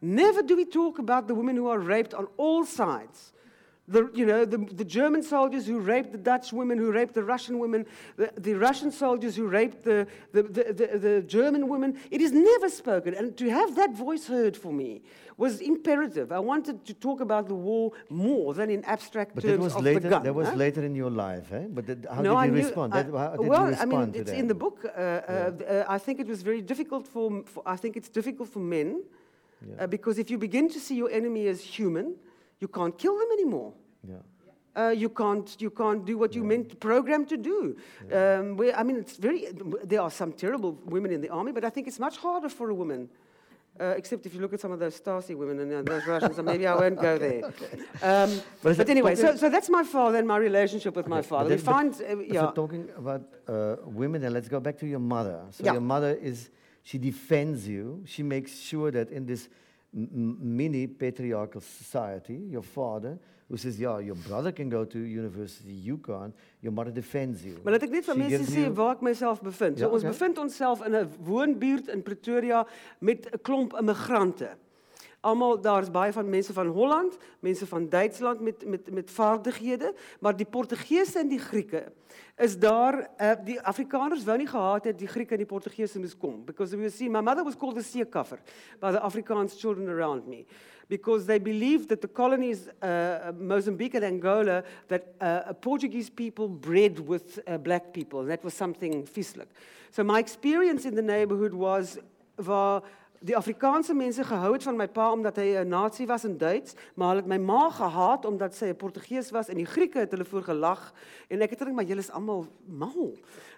Never 0.01 0.41
do 0.43 0.57
we 0.57 0.65
talk 0.65 0.99
about 0.99 1.27
the 1.27 1.35
women 1.35 1.55
who 1.55 1.67
are 1.67 1.79
raped 1.79 2.13
on 2.13 2.27
all 2.35 2.65
sides. 2.65 3.31
The, 3.89 4.11
you 4.13 4.25
know, 4.25 4.43
the, 4.43 4.57
the 4.57 4.83
German 4.83 5.23
soldiers 5.23 5.65
who 5.65 5.79
raped 5.79 6.11
the 6.11 6.17
Dutch 6.17 6.51
women, 6.51 6.77
who 6.77 6.91
raped 6.91 7.13
the 7.13 7.23
Russian 7.23 7.57
women, 7.57 7.85
the, 8.17 8.33
the 8.35 8.53
Russian 8.53 8.91
soldiers 8.91 9.33
who 9.37 9.47
raped 9.47 9.85
the, 9.85 10.05
the, 10.33 10.43
the, 10.43 10.99
the, 10.99 11.21
German 11.21 11.69
women. 11.69 11.97
It 12.11 12.19
is 12.19 12.33
never 12.33 12.67
spoken. 12.67 13.13
And 13.13 13.37
to 13.37 13.49
have 13.49 13.77
that 13.77 13.95
voice 13.95 14.27
heard 14.27 14.57
for 14.57 14.73
me 14.73 15.03
was 15.37 15.61
imperative. 15.61 16.33
I 16.33 16.39
wanted 16.39 16.83
to 16.83 16.93
talk 16.95 17.21
about 17.21 17.47
the 17.47 17.55
war 17.55 17.93
more 18.09 18.53
than 18.53 18.69
in 18.69 18.83
abstract 18.83 19.35
But 19.35 19.43
that 19.43 19.51
terms 19.51 19.63
was 19.63 19.75
of 19.75 19.83
later. 19.83 19.99
the 20.01 20.09
gun. 20.09 20.23
That 20.23 20.35
was 20.35 20.49
huh? 20.49 20.55
later 20.55 20.83
in 20.83 20.93
your 20.93 21.11
life, 21.11 21.53
eh? 21.53 21.67
But 21.69 21.85
that, 21.87 22.05
how 22.11 22.21
no, 22.21 22.41
did 22.41 22.47
you 22.47 22.57
respond? 22.63 22.93
I- 22.93 23.03
That- 23.03 23.17
how 23.17 23.35
did 23.37 23.47
well, 23.47 23.61
you 23.61 23.67
respond 23.69 23.91
Well, 23.91 24.01
I 24.01 24.05
mean, 24.05 24.15
it's 24.15 24.31
that? 24.31 24.37
in 24.39 24.47
the 24.47 24.55
book. 24.55 24.83
Uh, 24.83 24.89
uh, 24.99 25.51
uh, 25.63 25.85
I 25.87 25.97
think 25.97 26.19
it 26.19 26.27
was 26.27 26.41
very 26.41 26.61
difficult 26.61 27.07
for, 27.07 27.43
for 27.45 27.63
I 27.65 27.77
think 27.77 27.95
it's 27.95 28.09
difficult 28.09 28.49
for 28.49 28.59
men 28.59 29.03
Yeah. 29.61 29.83
uh, 29.83 29.87
because 29.87 30.19
if 30.19 30.29
you 30.29 30.37
begin 30.37 30.67
to 30.69 30.79
see 30.79 30.95
your 30.95 31.09
enemy 31.09 31.47
as 31.47 31.61
human, 31.61 32.15
you 32.59 32.67
can't 32.67 32.97
kill 32.97 33.17
them 33.17 33.27
anymore. 33.33 33.73
yeah. 34.07 34.15
Uh, 34.75 34.89
you 34.91 35.09
can't 35.09 35.55
you 35.59 35.71
can't 35.71 36.05
do 36.05 36.19
what 36.19 36.35
you 36.35 36.43
meant 36.43 36.79
programmed 36.79 37.27
to 37.27 37.35
do. 37.37 37.75
Um, 38.13 38.55
where, 38.57 38.77
I 38.79 38.83
mean, 38.83 38.97
it's 38.97 39.17
very. 39.17 39.47
There 39.83 39.99
are 40.01 40.11
some 40.11 40.31
terrible 40.33 40.73
women 40.85 41.11
in 41.11 41.19
the 41.19 41.29
army, 41.29 41.51
but 41.51 41.63
I 41.65 41.71
think 41.71 41.87
it's 41.87 41.97
much 41.99 42.17
harder 42.17 42.47
for 42.49 42.69
a 42.69 42.75
woman. 42.75 43.09
Uh, 43.79 43.93
except 43.97 44.25
if 44.27 44.33
you 44.35 44.39
look 44.41 44.53
at 44.53 44.59
some 44.59 44.71
of 44.71 44.79
those 44.79 44.99
Stasi 45.01 45.35
women 45.35 45.59
and 45.59 45.71
uh, 45.73 45.81
those 45.93 46.05
Russians, 46.05 46.35
so 46.35 46.43
maybe 46.43 46.67
I 46.67 46.75
won't 46.81 46.99
go 47.01 47.17
there. 47.17 47.43
Um, 48.03 48.39
But 48.63 48.77
but 48.77 48.89
anyway, 48.89 49.15
so, 49.15 49.35
so 49.35 49.49
that's 49.49 49.69
my 49.69 49.83
father 49.83 50.17
and 50.19 50.27
my 50.27 50.37
relationship 50.37 50.95
with 50.95 51.07
my 51.07 51.19
Okay, 51.19 51.27
but 51.29 51.37
father. 51.37 51.49
We 51.49 51.57
find, 51.57 51.93
uh, 51.93 52.19
yeah, 52.19 52.45
we're 52.45 52.51
talking 52.53 52.89
about 52.97 53.21
uh, 53.47 53.75
women, 53.85 54.21
then 54.21 54.33
let's 54.33 54.47
go 54.47 54.59
back 54.59 54.77
to 54.79 54.85
your 54.87 54.99
mother. 54.99 55.39
So 55.51 55.63
Yeah. 55.63 55.73
your 55.73 55.81
mother 55.81 56.11
is, 56.21 56.49
she 56.83 56.97
defends 56.99 57.67
you. 57.67 58.01
She 58.05 58.23
makes 58.23 58.51
sure 58.59 58.89
that 58.91 59.09
in 59.11 59.25
this 59.25 59.47
mini 59.93 60.87
patriarchal 60.87 61.61
society, 61.61 62.35
your 62.49 62.63
father, 62.63 63.17
who 63.49 63.55
says, 63.57 63.79
yeah, 63.79 63.97
your 63.99 64.15
brother 64.27 64.51
can 64.51 64.69
go 64.69 64.83
to 64.83 64.99
university, 64.99 65.71
you 65.71 65.97
can't, 65.97 66.33
your 66.61 66.73
mother 66.73 66.91
defends 66.91 67.45
you. 67.45 67.57
Maar 67.63 67.73
laat 67.77 67.83
ek 67.87 67.91
net 67.91 68.05
vir 68.05 68.17
mense 68.19 68.51
sê 68.51 68.65
you- 68.65 68.73
waar 68.75 68.95
ek 68.97 69.01
myself 69.01 69.41
bevind. 69.41 69.79
So 69.79 69.85
Ja, 69.85 69.91
ons 69.93 70.03
okay. 70.03 70.11
bevind 70.11 70.37
onsself 70.37 70.85
in 70.85 70.93
'n 70.95 71.07
woonbuurt 71.23 71.87
in 71.87 72.03
Pretoria 72.03 72.65
met 72.99 73.25
'n 73.31 73.39
klomp 73.41 73.73
immigrante. 73.79 74.49
Almal 75.27 75.57
daar's 75.61 75.91
baie 75.91 76.13
van 76.15 76.29
mense 76.29 76.53
van 76.55 76.67
Holland, 76.71 77.17
mense 77.43 77.67
van 77.67 77.89
Duitsland 77.89 78.41
met 78.41 78.65
met 78.65 78.91
met 78.91 79.11
vaardighede, 79.11 79.93
maar 80.19 80.35
die 80.35 80.45
Portugese 80.45 81.19
en 81.19 81.27
die 81.27 81.39
Grieke 81.39 81.83
is 82.37 82.57
daar 82.59 83.09
uh, 83.17 83.31
die 83.43 83.57
Afrikaners 83.61 84.23
wou 84.23 84.37
nie 84.37 84.47
gehad 84.47 84.85
het 84.85 84.99
die 84.99 85.09
Grieke 85.09 85.33
en 85.33 85.41
die 85.41 85.49
Portugese 85.49 85.99
moes 85.99 86.17
kom 86.17 86.45
because 86.45 86.77
we 86.77 86.89
see 86.89 87.09
my 87.09 87.21
mother 87.21 87.43
was 87.43 87.57
called 87.57 87.77
a 87.77 87.81
seekaffer 87.81 88.39
by 88.79 88.91
the 88.91 89.01
Afrikaans 89.01 89.57
children 89.57 89.89
around 89.89 90.27
me 90.27 90.45
because 90.89 91.25
they 91.25 91.39
believed 91.39 91.89
that 91.89 92.01
the 92.01 92.07
colonies, 92.07 92.69
uh, 92.81 93.31
Mozambique 93.37 93.95
and 93.95 94.05
Angola, 94.05 94.63
that 94.87 95.13
uh, 95.19 95.53
Portuguese 95.53 96.09
people 96.09 96.47
bred 96.47 96.99
with 96.99 97.39
uh, 97.47 97.57
black 97.57 97.93
people. 97.93 98.21
And 98.21 98.29
that 98.29 98.43
was 98.43 98.53
something 98.53 99.05
vieslik. 99.05 99.47
So 99.91 100.03
my 100.03 100.19
experience 100.19 100.85
in 100.85 100.95
the 100.95 101.01
neighborhood 101.01 101.53
was 101.53 101.97
waar 102.35 102.83
die 103.19 103.35
Afrikaanse 103.37 103.93
mense 103.93 104.23
gehou 104.23 104.53
het 104.53 104.63
van 104.63 104.75
my 104.77 104.87
pa 104.87 105.11
omdat 105.11 105.35
hy 105.37 105.57
'n 105.57 105.67
nasie 105.69 106.07
was 106.07 106.25
in 106.25 106.37
Duits, 106.37 106.75
maar 106.95 107.07
hulle 107.09 107.21
het 107.21 107.27
my 107.29 107.37
ma 107.37 107.69
gehaat 107.69 108.25
omdat 108.25 108.53
sy 108.55 108.65
'n 108.69 108.75
Portugees 108.75 109.31
was 109.31 109.49
en 109.49 109.55
die 109.57 109.65
Grieke 109.65 109.99
het 109.99 110.11
hulle 110.11 110.25
voor 110.25 110.43
gelag 110.43 110.93
en 111.29 111.41
ek 111.41 111.49
het 111.49 111.59
gedink 111.59 111.75
maar 111.75 111.85
julle 111.85 111.99
is 112.01 112.11
almal 112.11 112.45
mal. 112.67 113.13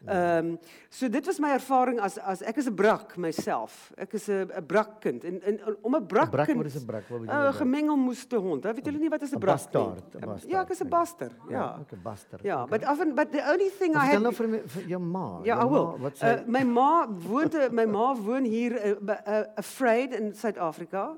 Ehm 0.05 0.45
um, 0.47 0.59
so 0.89 1.09
dit 1.09 1.25
was 1.25 1.39
my 1.39 1.49
ervaring 1.49 1.99
as 1.99 2.17
as 2.19 2.41
ek 2.41 2.57
is 2.57 2.67
'n 2.67 2.73
brak 2.75 3.17
myself. 3.17 3.91
Ek 3.97 4.13
is 4.13 4.27
'n 4.29 4.49
'n 4.57 4.65
brak 4.65 5.01
kind 5.01 5.23
en, 5.23 5.41
en, 5.43 5.59
om 5.81 5.95
'n 5.95 6.05
brak 6.07 6.31
brak, 6.31 6.45
kind 6.45 6.57
wat 6.57 6.65
is 6.65 6.75
'n 6.81 6.85
brak? 6.85 7.03
Wat 7.09 7.19
bedoel 7.19 7.25
jy 7.25 7.31
'n 7.33 7.43
met 7.43 7.49
brak? 7.49 7.55
gemengelmoeste 7.55 8.35
hond. 8.37 8.63
Weet 8.63 8.85
julle 8.85 8.97
nie 8.99 9.09
wat 9.09 9.21
is 9.21 9.31
'n 9.33 9.39
brak 9.39 9.57
nie? 9.57 9.65
bastaard, 9.65 10.13
een 10.13 10.49
Ja, 10.49 10.61
ek 10.61 10.69
is 10.69 10.79
'n 10.79 10.83
nee. 10.83 10.89
baster. 10.91 11.31
Ja. 11.49 11.77
Oké, 11.81 11.95
bastard. 12.03 12.41
Ja, 12.43 12.61
oké. 12.63 12.69
but 12.69 12.87
often 12.89 13.15
but 13.15 13.31
the 13.31 13.41
only 13.51 13.69
thing 13.79 13.91
I 13.91 13.97
Maar 13.97 14.11
had 14.13 14.21
nou 14.21 14.33
vir, 14.33 14.47
my- 14.47 14.61
vir 14.65 14.83
jou 14.87 15.01
ma. 15.01 15.39
Ja, 15.43 15.55
Jou 15.55 15.65
I 15.67 15.69
will. 15.69 15.97
ma, 15.97 16.09
Uh, 16.21 16.47
my 16.47 16.63
ma 16.63 17.07
woont 17.09 17.55
uh, 17.55 17.69
my 17.71 17.85
ma 17.85 18.15
woon 18.15 18.43
hier 18.43 18.71
uh, 18.85 18.89
uh, 19.27 19.43
afraid 19.57 20.13
in 20.13 20.33
South 20.33 20.57
Africa. 20.57 21.17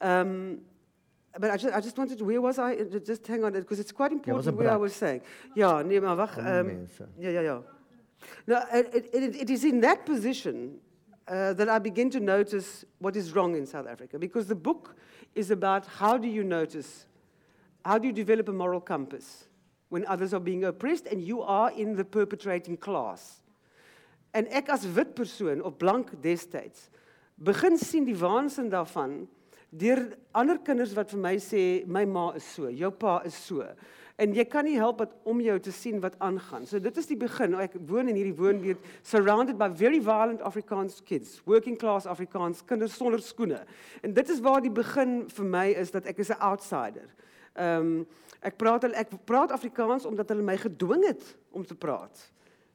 Um 0.00 0.60
but 1.38 1.50
I 1.50 1.56
just, 1.56 1.74
I 1.74 1.80
just 1.80 1.96
wanted 1.96 2.20
where 2.20 2.40
was 2.40 2.58
I? 2.58 2.74
Uh, 2.74 2.98
Just 2.98 3.26
hang 3.26 3.44
on, 3.44 3.52
because 3.52 3.80
it's 3.80 3.92
quite 3.92 4.12
was 4.12 4.18
important 4.18 4.46
een 4.46 4.56
where 4.56 4.70
I 4.70 4.76
was 4.76 4.94
saying. 4.94 5.22
Ja, 5.54 5.82
nee, 5.82 6.00
maar 6.00 6.16
wacht. 6.16 6.38
Um, 6.38 6.86
ja, 7.18 7.30
ja, 7.30 7.40
ja. 7.40 7.62
No, 8.46 8.60
it, 8.72 8.94
it, 8.94 9.14
it, 9.14 9.36
it 9.36 9.50
is 9.50 9.64
in 9.64 9.80
that 9.80 10.04
position 10.04 10.78
uh, 11.28 11.54
that 11.54 11.68
I 11.68 11.78
begin 11.78 12.10
to 12.10 12.20
notice 12.20 12.84
what 12.98 13.16
is 13.16 13.32
wrong 13.32 13.56
in 13.56 13.66
South 13.66 13.86
Africa, 13.86 14.18
because 14.18 14.46
the 14.46 14.54
book 14.54 14.94
is 15.34 15.50
about 15.50 15.86
how 15.86 16.18
do 16.18 16.28
you 16.28 16.44
notice, 16.44 17.06
how 17.84 17.98
do 17.98 18.06
you 18.06 18.12
develop 18.12 18.48
a 18.48 18.52
moral 18.52 18.80
compass 18.80 19.48
when 19.88 20.06
others 20.06 20.34
are 20.34 20.40
being 20.40 20.64
oppressed 20.64 21.06
and 21.06 21.22
you 21.22 21.42
are 21.42 21.70
in 21.72 21.96
the 21.96 22.04
perpetrating 22.04 22.76
class. 22.76 23.42
En 24.34 24.46
ek 24.48 24.68
as 24.68 24.86
wit 24.86 25.14
persoon 25.14 25.62
of 25.62 25.78
blank 25.78 26.10
destyds 26.22 26.88
begin 27.44 27.78
sien 27.78 28.06
die 28.06 28.18
waansin 28.18 28.70
daarvan 28.70 29.22
deur 29.72 30.02
ander 30.36 30.58
kinders 30.60 30.92
wat 30.94 31.10
vir 31.10 31.20
my 31.24 31.34
sê 31.40 31.62
my 31.88 32.04
ma 32.04 32.30
is 32.36 32.46
so, 32.54 32.68
jou 32.68 32.90
pa 32.92 33.20
is 33.26 33.36
so. 33.48 33.64
En 34.20 34.34
jy 34.36 34.44
kan 34.46 34.66
nie 34.68 34.76
help 34.76 35.00
wat 35.00 35.14
om 35.26 35.40
jou 35.40 35.54
te 35.64 35.72
sien 35.72 35.96
wat 36.02 36.18
aangaan. 36.22 36.66
So 36.68 36.78
dit 36.82 36.98
is 37.00 37.08
die 37.08 37.16
begin. 37.16 37.56
Ek 37.58 37.74
woon 37.88 38.10
in 38.12 38.18
hierdie 38.18 38.36
woonbuurt 38.36 38.84
surrounded 39.08 39.56
by 39.58 39.70
very 39.72 40.02
violent 40.04 40.44
Afrikaans 40.44 41.00
kids, 41.08 41.38
working 41.48 41.78
class 41.80 42.06
Afrikaans 42.06 42.60
kinders 42.68 42.98
sonder 43.00 43.22
skoene. 43.24 43.62
En 44.04 44.12
dit 44.12 44.34
is 44.34 44.42
waar 44.44 44.60
die 44.62 44.72
begin 44.72 45.22
vir 45.32 45.48
my 45.56 45.64
is 45.80 45.90
dat 45.90 46.06
ek 46.06 46.20
is 46.20 46.30
'n 46.30 46.40
outsider. 46.40 47.08
Ehm 47.56 47.80
um, 47.80 48.06
ek 48.42 48.56
praat 48.58 48.84
ek 48.84 49.08
praat 49.24 49.52
Afrikaans 49.52 50.04
omdat 50.04 50.28
hulle 50.28 50.42
my 50.42 50.56
gedwing 50.56 51.06
het 51.06 51.36
om 51.50 51.64
te 51.64 51.74
praat. 51.74 52.30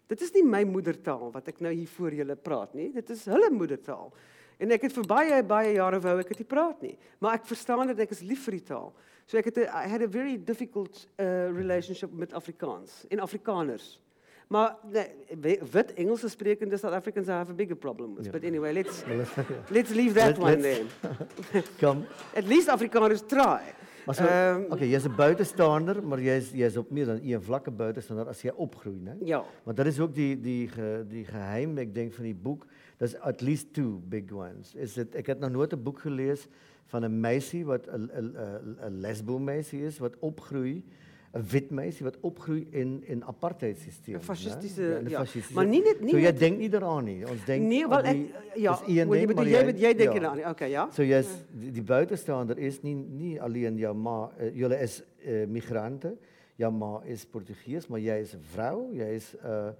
Dit 0.08 0.22
is 0.22 0.32
nie 0.34 0.44
my 0.44 0.64
moedertaal 0.64 1.32
wat 1.32 1.48
ek 1.48 1.60
nou 1.60 1.74
hier 1.74 1.88
voor 1.88 2.14
julle 2.14 2.36
praat 2.36 2.74
nie. 2.74 2.92
Dit 2.94 3.10
is 3.10 3.26
hulle 3.26 3.50
moedertaal. 3.52 4.12
En 4.58 4.72
ek 4.72 4.82
het 4.88 4.94
vir 4.94 5.06
baie 5.06 5.44
baie 5.44 5.74
jare 5.76 6.00
wou 6.02 6.18
ek 6.20 6.28
dit 6.34 6.40
nie 6.40 6.50
praat 6.50 6.82
nie, 6.82 6.98
maar 7.20 7.34
ek 7.38 7.46
verstaan 7.46 7.88
dat 7.88 8.00
ek 8.00 8.12
is 8.12 8.22
lief 8.26 8.44
vir 8.48 8.58
die 8.58 8.64
taal. 8.64 8.94
So 9.28 9.38
ek 9.38 9.46
het 9.52 9.58
I 9.68 9.88
had 9.92 10.02
a 10.02 10.08
very 10.08 10.38
difficult 10.38 11.08
uh 11.20 11.50
relationship 11.54 12.12
met 12.14 12.34
Afrikaans 12.34 13.06
en 13.10 13.20
Afrikaners. 13.20 14.00
Maar 14.48 14.78
nee, 14.88 15.60
wit 15.72 15.94
Engelse 15.94 16.30
sprekende 16.30 16.78
South 16.78 16.94
Africans 16.94 17.28
have 17.28 17.52
a 17.52 17.54
bigger 17.54 17.76
problem 17.76 18.16
with. 18.16 18.32
But 18.32 18.44
anyway, 18.44 18.72
let's 18.74 19.04
let's 19.76 19.92
leave 19.92 20.14
that 20.14 20.38
Let- 20.38 20.40
one 20.40 20.62
there. 20.62 20.86
Kom. 21.82 22.06
At 22.34 22.48
least 22.48 22.70
Afrikaners 22.70 23.22
try. 23.28 23.60
Maar 24.08 24.16
so, 24.16 24.24
Ehm, 24.24 24.72
okay, 24.72 24.88
jy's 24.88 25.04
'n 25.04 25.16
buitestander, 25.16 26.00
maar 26.04 26.20
jy's 26.20 26.52
jy's 26.56 26.78
op 26.78 26.90
meer 26.92 27.06
dan 27.06 27.20
een 27.24 27.42
vlakke 27.42 27.72
buitestander 27.72 28.28
as 28.28 28.42
jy 28.42 28.52
opgroei, 28.56 29.00
né? 29.04 29.16
Ja. 29.20 29.44
Maar 29.64 29.76
dat 29.76 29.86
is 29.86 30.00
ook 30.00 30.16
die 30.16 30.40
die 30.40 30.68
ge, 30.68 31.04
die 31.08 31.26
geheim 31.26 31.78
ek 31.78 31.94
dink 31.94 32.14
van 32.14 32.24
die 32.24 32.36
boek. 32.36 32.66
Daar's 32.98 33.16
at 33.22 33.42
least 33.42 33.74
two 33.74 34.02
big 34.10 34.32
ones. 34.32 34.74
Is 34.76 34.94
dit 34.94 35.16
ek 35.16 35.28
het 35.28 35.40
nog 35.40 35.52
nooit 35.52 35.74
'n 35.74 35.84
boek 35.84 36.00
gelees 36.00 36.48
van 36.88 37.04
'n 37.06 37.20
meisie 37.20 37.66
wat 37.66 37.86
'n 37.88 38.10
'n 38.10 38.34
'n 38.36 38.78
'n 38.88 39.00
lesbo 39.02 39.40
meisie 39.40 39.84
is 39.86 40.00
wat 40.00 40.14
opgroei 40.20 40.82
'n 41.36 41.44
wit 41.52 41.70
meisie 41.72 42.04
wat 42.06 42.18
opgroei 42.22 42.68
in 42.72 43.04
in 43.06 43.24
apartheidstelsel. 43.24 44.14
'n 44.16 44.20
fascistiese 44.22 44.82
ja, 44.82 44.98
in 44.98 45.06
'n 45.06 45.10
ja. 45.10 45.18
fascistiese- 45.20 45.54
Maar 45.54 45.66
nie 45.68 45.82
net 45.82 46.02
nie 46.02 46.10
So 46.12 46.18
jy 46.18 46.24
net, 46.24 46.40
dink 46.40 46.58
nie 46.58 46.70
daaraan 46.70 47.04
nie. 47.04 47.26
Ons 47.30 47.46
dink 47.46 47.66
Nee, 47.66 47.88
wel 47.88 47.98
aan 47.98 48.06
ek 48.06 48.14
die- 48.16 48.62
ja, 48.62 48.72
dis 48.72 48.88
een 48.88 49.08
wel, 49.08 49.14
jy 49.18 49.26
ding, 49.26 49.28
bedoel 49.28 49.44
maar 49.52 49.64
jy 49.66 49.80
jy 49.80 49.94
dink 49.94 50.14
ja. 50.14 50.20
daaraan. 50.20 50.50
Okay, 50.52 50.70
ja. 50.70 50.90
So 50.92 51.04
jy's 51.04 51.28
die, 51.52 51.72
die 51.72 51.84
buitestander 51.84 52.58
is 52.58 52.82
nie 52.82 52.96
nie 52.96 53.42
alleen 53.42 53.78
jou 53.78 53.94
ma, 53.96 54.32
uh, 54.42 54.56
julle 54.56 54.80
is 54.82 55.04
uh, 55.26 55.46
migrante. 55.48 56.18
Jou 56.56 56.72
ma 56.72 57.02
is 57.06 57.26
Portugees, 57.26 57.88
maar 57.88 58.00
jy 58.00 58.20
is 58.22 58.34
'n 58.34 58.40
vrou, 58.42 58.92
jy 58.94 59.14
is 59.14 59.36
'n 59.44 59.48
uh, 59.48 59.74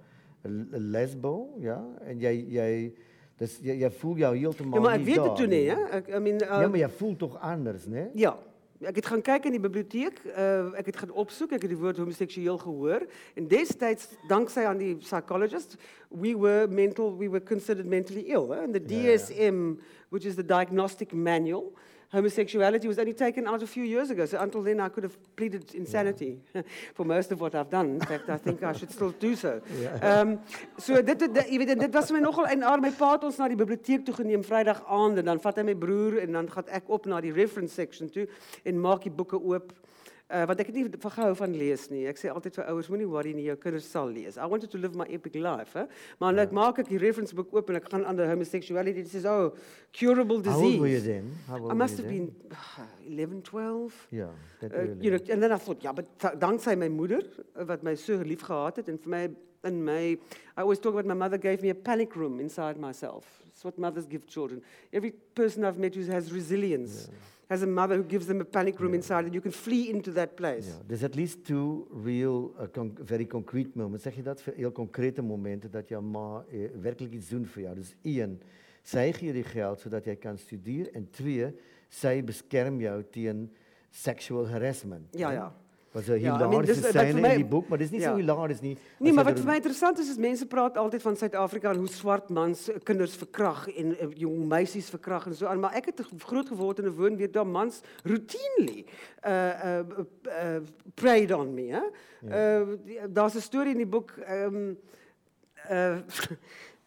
'n 0.44 0.90
lesbo, 0.90 1.48
ja, 1.58 1.84
en 2.06 2.20
jy 2.20 2.44
jy 2.48 2.92
dis 3.38 3.58
jy, 3.62 3.78
jy 3.84 3.90
voel 4.00 4.16
jou 4.24 4.34
heeltemal 4.36 4.78
Ja, 4.78 4.84
maar 4.84 4.98
ek 4.98 5.04
nie 5.04 5.08
weet 5.08 5.18
dit 5.22 5.24
daar 5.24 5.36
toe 5.40 5.46
nie, 5.46 5.64
hè. 5.70 5.78
Ek 5.98 6.08
I 6.08 6.20
mean 6.22 6.38
Ja, 6.42 6.62
uh, 6.64 6.68
maar 6.68 6.82
jy 6.82 6.90
voel 6.98 7.16
tog 7.16 7.38
anders, 7.40 7.86
né? 7.86 8.08
Ja. 8.18 8.36
Ek 8.78 8.94
het 9.00 9.08
gaan 9.10 9.22
kyk 9.26 9.48
in 9.50 9.56
die 9.56 9.60
biblioteek. 9.62 10.20
Uh 10.30 10.74
ek 10.78 10.92
het 10.92 10.96
gaan 11.00 11.10
opsoek, 11.18 11.56
ek 11.56 11.64
het 11.66 11.72
die 11.72 11.78
woord 11.80 11.98
homoseksueel 11.98 12.58
gehoor 12.62 13.06
en 13.34 13.48
destyds 13.50 14.12
danksy 14.30 14.62
aan 14.70 14.78
die 14.78 14.92
psychologist, 15.02 15.74
we 16.14 16.36
were 16.38 16.68
mental 16.70 17.10
we 17.18 17.26
were 17.30 17.42
considered 17.42 17.86
mentally 17.90 18.22
ill, 18.30 18.52
eh? 18.54 18.62
and 18.62 18.74
the 18.74 18.82
Ja, 18.86 19.10
ja. 19.10 19.16
DSM, 19.16 19.80
which 20.10 20.24
is 20.24 20.36
the 20.36 20.46
diagnostic 20.46 21.12
manual, 21.12 21.72
homosexuality 22.12 22.88
was 22.88 22.98
only 22.98 23.12
taken 23.12 23.46
out 23.46 23.62
a 23.62 23.66
few 23.66 23.84
years 23.84 24.10
ago. 24.10 24.24
So 24.26 24.38
until 24.40 24.62
then 24.62 24.80
I 24.80 24.88
could 24.88 25.04
have 25.04 25.16
pleaded 25.36 25.74
insanity 25.74 26.38
for 26.94 27.04
most 27.04 27.32
of 27.32 27.40
what 27.40 27.54
I've 27.54 27.70
done. 27.70 27.94
In 27.94 28.00
fact, 28.00 28.30
I 28.30 28.38
think 28.38 28.62
I 28.62 28.72
should 28.72 28.90
still 28.90 29.10
do 29.10 29.36
so. 29.36 29.60
Ehm 30.02 30.28
um, 30.28 30.38
so 30.78 31.02
dit 31.02 31.18
dit 31.18 31.36
jy 31.50 31.58
weet 31.58 31.78
dit 31.78 31.94
was 31.94 32.10
my 32.10 32.20
nogal 32.20 32.46
en 32.46 32.62
aard 32.62 32.82
my 32.82 32.90
pa 32.90 33.12
het 33.12 33.24
ons 33.24 33.38
na 33.38 33.48
die 33.48 33.58
biblioteek 33.58 34.04
toe 34.06 34.14
geneem 34.14 34.44
Vrydag 34.44 34.80
aand 34.86 35.18
en 35.18 35.24
dan 35.24 35.40
vat 35.40 35.56
hy 35.58 35.64
my 35.68 35.74
broer 35.74 36.18
en 36.22 36.32
dan 36.32 36.50
gaan 36.50 36.72
ek 36.80 36.88
op 36.88 37.06
na 37.06 37.20
die 37.20 37.32
reference 37.32 37.74
section 37.74 38.10
toe 38.10 38.26
en 38.64 38.80
maak 38.80 39.04
die 39.04 39.12
boeke 39.12 39.40
oop. 39.40 39.72
Uh, 40.28 40.42
want 40.44 40.60
ek 40.60 40.66
het 40.68 40.74
nie 40.76 40.84
van 41.00 41.10
gehou 41.14 41.34
van 41.36 41.54
lees 41.56 41.86
nie. 41.88 42.02
Ek 42.10 42.18
sê 42.20 42.28
altyd 42.28 42.58
vir 42.58 42.66
ouers 42.68 42.88
moenie 42.92 43.06
worry 43.08 43.30
nie, 43.32 43.46
jou 43.46 43.54
kinders 43.56 43.86
sal 43.88 44.10
lees. 44.12 44.36
I 44.36 44.44
wanted 44.44 44.68
to 44.70 44.76
live 44.78 44.92
my 44.94 45.06
epic 45.08 45.34
life, 45.40 45.72
hè. 45.78 45.86
Maar 46.20 46.34
nou 46.36 46.44
ek 46.44 46.52
maak 46.52 46.78
ek 46.82 46.88
die 46.90 46.98
reference 47.00 47.32
boek 47.34 47.54
oop 47.56 47.70
en 47.72 47.78
ek 47.80 47.88
gaan 47.88 48.04
aan 48.04 48.16
die 48.18 48.26
homosexuality. 48.28 49.06
Dit 49.06 49.14
is 49.14 49.24
oh, 49.24 49.54
curable 49.96 50.42
How 50.44 50.60
old 50.60 50.78
were 50.82 50.88
you 50.92 50.98
disease. 51.00 51.06
then? 51.06 51.32
How 51.46 51.62
old 51.62 51.72
I 51.72 51.74
must 51.80 51.96
have 51.96 52.08
then? 52.08 52.28
been 53.06 53.16
11, 53.18 53.42
12. 53.42 54.06
Ja, 54.10 54.28
dat 54.60 54.72
Uh, 54.72 54.84
you 55.00 55.10
know, 55.16 55.32
and 55.32 55.40
then 55.40 55.52
I 55.52 55.56
thought, 55.58 55.80
yeah, 55.82 55.94
but 55.94 56.04
th- 56.18 56.36
dankzij 56.38 56.76
mijn 56.76 56.92
moeder, 56.92 57.24
uh, 57.56 57.64
wat 57.64 57.82
mij 57.82 57.96
zo 57.96 58.20
lief 58.20 58.40
gehad 58.40 58.76
het, 58.76 58.88
en 58.88 58.98
voor 59.00 59.10
mij, 59.10 59.30
in 59.62 59.84
my, 59.84 60.10
I 60.12 60.18
always 60.60 60.78
talk 60.78 60.92
about 60.92 61.06
my 61.06 61.14
mother 61.14 61.38
gave 61.40 61.62
me 61.64 61.70
a 61.70 61.74
panic 61.74 62.12
room 62.14 62.38
inside 62.40 62.78
myself. 62.78 63.40
It's 63.48 63.62
what 63.62 63.76
mothers 63.78 64.04
give 64.08 64.24
children. 64.26 64.62
Every 64.90 65.14
person 65.32 65.64
I've 65.64 65.78
met 65.78 65.94
who 65.94 66.04
has 66.12 66.30
resilience 66.32 67.08
has 67.48 67.62
a 67.62 67.66
mother 67.66 67.96
who 67.96 68.04
gives 68.04 68.26
them 68.26 68.40
a 68.40 68.44
panic 68.44 68.78
room 68.78 68.94
inside, 68.94 69.24
and 69.24 69.32
you 69.32 69.40
can 69.40 69.52
flee 69.52 69.88
into 69.88 70.12
that 70.12 70.34
place. 70.34 70.66
Ja, 70.66 70.82
there's 70.86 71.02
at 71.02 71.14
least 71.14 71.44
two 71.44 71.86
real, 72.04 72.54
uh, 72.60 72.66
con 72.72 72.96
very 73.04 73.26
concrete 73.26 73.70
moments. 73.74 74.02
Zeg 74.02 74.14
je 74.14 74.22
dat? 74.22 74.42
Voor 74.42 74.52
Heel 74.56 74.72
concrete 74.72 75.22
momenten 75.22 75.70
dat 75.70 75.88
jouw 75.88 76.00
ma 76.00 76.44
eh, 76.50 76.58
werkelijk 76.80 77.14
iets 77.14 77.28
doen 77.28 77.46
voor 77.46 77.62
jou. 77.62 77.74
Dus 77.74 77.94
één, 78.02 78.40
zij 78.82 79.12
geven 79.12 79.36
je 79.36 79.42
geld 79.42 79.80
zodat 79.80 80.04
jij 80.04 80.16
kan 80.16 80.38
studeren. 80.38 80.92
En 80.92 81.10
twee, 81.10 81.54
zij 81.88 82.24
beschermen 82.24 82.80
jou 82.80 83.04
tegen 83.10 83.52
sexual 83.90 84.48
harassment. 84.48 85.06
Ja, 85.10 85.30
ja. 85.30 85.56
Was 85.98 86.08
een 86.08 86.20
Ja, 86.20 86.34
I 86.34 86.38
mean, 86.38 86.50
hilarische 86.50 86.74
uh, 86.74 86.82
but 86.82 86.90
scène 86.90 87.20
voor 87.20 87.30
in 87.30 87.36
die 87.36 87.44
boek, 87.44 87.68
maar 87.68 87.78
het 87.78 87.86
is 87.86 87.92
niet 87.92 88.02
ja. 88.02 88.10
zo 88.10 88.16
hilarisch 88.16 88.60
niet. 88.60 88.78
Nee, 88.98 89.12
maar 89.12 89.24
wat 89.24 89.38
vir 89.38 89.48
my 89.48 89.54
interessant 89.54 89.98
is 89.98 90.08
is 90.08 90.16
mense 90.16 90.46
praat 90.46 90.76
altyd 90.76 91.02
van 91.02 91.16
Suid-Afrika 91.16 91.70
en 91.70 91.78
hoe 91.78 91.88
swart 91.88 92.28
mans 92.28 92.68
eh, 92.70 92.76
kinders 92.82 93.16
verkrag 93.16 93.68
en 93.68 93.90
uh, 93.90 94.08
jong 94.14 94.44
meisies 94.46 94.88
verkrag 94.88 95.26
en 95.26 95.34
so 95.34 95.46
aan, 95.46 95.60
maar 95.60 95.74
ek 95.74 95.90
het 95.90 96.04
groot 96.18 96.48
geword 96.48 96.78
in 96.78 96.86
'n 96.86 96.94
woonbuurt 96.94 97.34
waar 97.34 97.46
mans 97.46 97.80
routinely 98.04 98.84
uh 99.26 99.34
uh, 99.64 99.78
uh 100.24 100.62
preyed 100.94 101.32
on 101.32 101.54
me, 101.54 101.66
hè. 101.74 101.82
Uh 102.22 102.76
die- 102.84 103.00
daar's 103.12 103.34
'n 103.34 103.40
storie 103.40 103.72
in 103.72 103.82
die 103.82 103.92
boek 103.96 104.10
ehm 104.10 104.54
um, 104.54 104.78
uh 105.70 105.96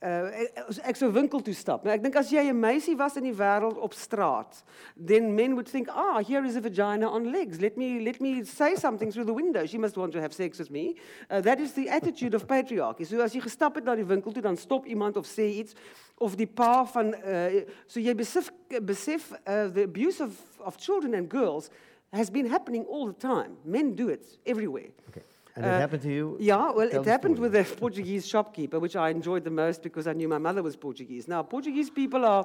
Uh, 0.00 0.46
ek, 0.88 0.96
sou 0.96 1.10
winkel 1.12 1.42
toe 1.44 1.52
stap. 1.52 1.82
Nou, 1.84 1.92
ek 1.92 2.00
dink 2.00 2.14
as 2.16 2.30
jy 2.32 2.46
'n 2.48 2.56
meisie 2.56 2.96
was 2.96 3.18
in 3.20 3.26
die 3.26 3.36
wêreld 3.36 3.76
op 3.76 3.92
straat, 3.92 4.62
then 4.96 5.34
men 5.34 5.52
would 5.52 5.68
think, 5.68 5.88
"Ah, 5.90 6.24
here 6.24 6.42
is 6.46 6.56
a 6.56 6.60
vagina 6.60 7.06
on 7.06 7.30
legs. 7.30 7.60
Let 7.60 7.76
me 7.76 8.00
let 8.00 8.18
me 8.18 8.42
say 8.44 8.76
something 8.76 9.12
through 9.12 9.26
the 9.26 9.34
window. 9.34 9.66
She 9.66 9.76
must 9.76 9.98
want 9.98 10.12
to 10.12 10.20
have 10.20 10.32
sex 10.32 10.58
with 10.58 10.70
me." 10.70 10.96
Uh, 11.30 11.42
that 11.42 11.60
is 11.60 11.74
the 11.74 11.90
attitude 11.90 12.32
of 12.32 12.46
patriarchy. 12.46 13.04
So 13.04 13.20
as 13.20 13.34
jy 13.34 13.40
gestap 13.40 13.74
het 13.74 13.84
na 13.84 13.94
die 13.94 14.06
winkel 14.06 14.32
toe, 14.32 14.42
dan 14.42 14.56
stop 14.56 14.86
iemand 14.86 15.18
of 15.18 15.26
sê 15.26 15.58
iets 15.58 15.74
of 16.18 16.34
die 16.34 16.46
pa 16.46 16.84
van 16.84 17.14
uh, 17.14 17.60
so 17.86 18.00
jy 18.00 18.14
besef 18.14 18.50
besef 18.82 19.32
uh, 19.46 19.68
the 19.68 19.82
abuse 19.82 20.20
of 20.20 20.32
of 20.60 20.78
children 20.78 21.14
and 21.14 21.28
girls 21.28 21.68
has 22.12 22.30
been 22.30 22.46
happening 22.46 22.86
all 22.86 23.06
the 23.06 23.18
time. 23.18 23.58
Men 23.64 23.94
do 23.94 24.08
it 24.08 24.38
everywhere. 24.46 24.92
Okay. 25.08 25.22
And 25.62 25.66
it 25.66 25.74
Uh, 25.76 25.78
happened 25.80 26.02
to 26.02 26.12
you? 26.12 26.36
Yeah, 26.40 26.70
well, 26.72 26.88
Tell 26.90 27.02
it 27.02 27.06
happened 27.06 27.36
story. 27.36 27.50
with 27.50 27.56
a 27.56 27.76
Portuguese 27.76 28.26
shopkeeper, 28.26 28.78
which 28.80 28.96
I 28.96 29.10
enjoyed 29.10 29.44
the 29.44 29.50
most 29.50 29.82
because 29.82 30.06
I 30.06 30.12
knew 30.14 30.28
my 30.28 30.38
mother 30.38 30.62
was 30.62 30.76
Portuguese. 30.76 31.28
Now, 31.28 31.42
Portuguese 31.42 31.90
people 31.90 32.24
are, 32.24 32.44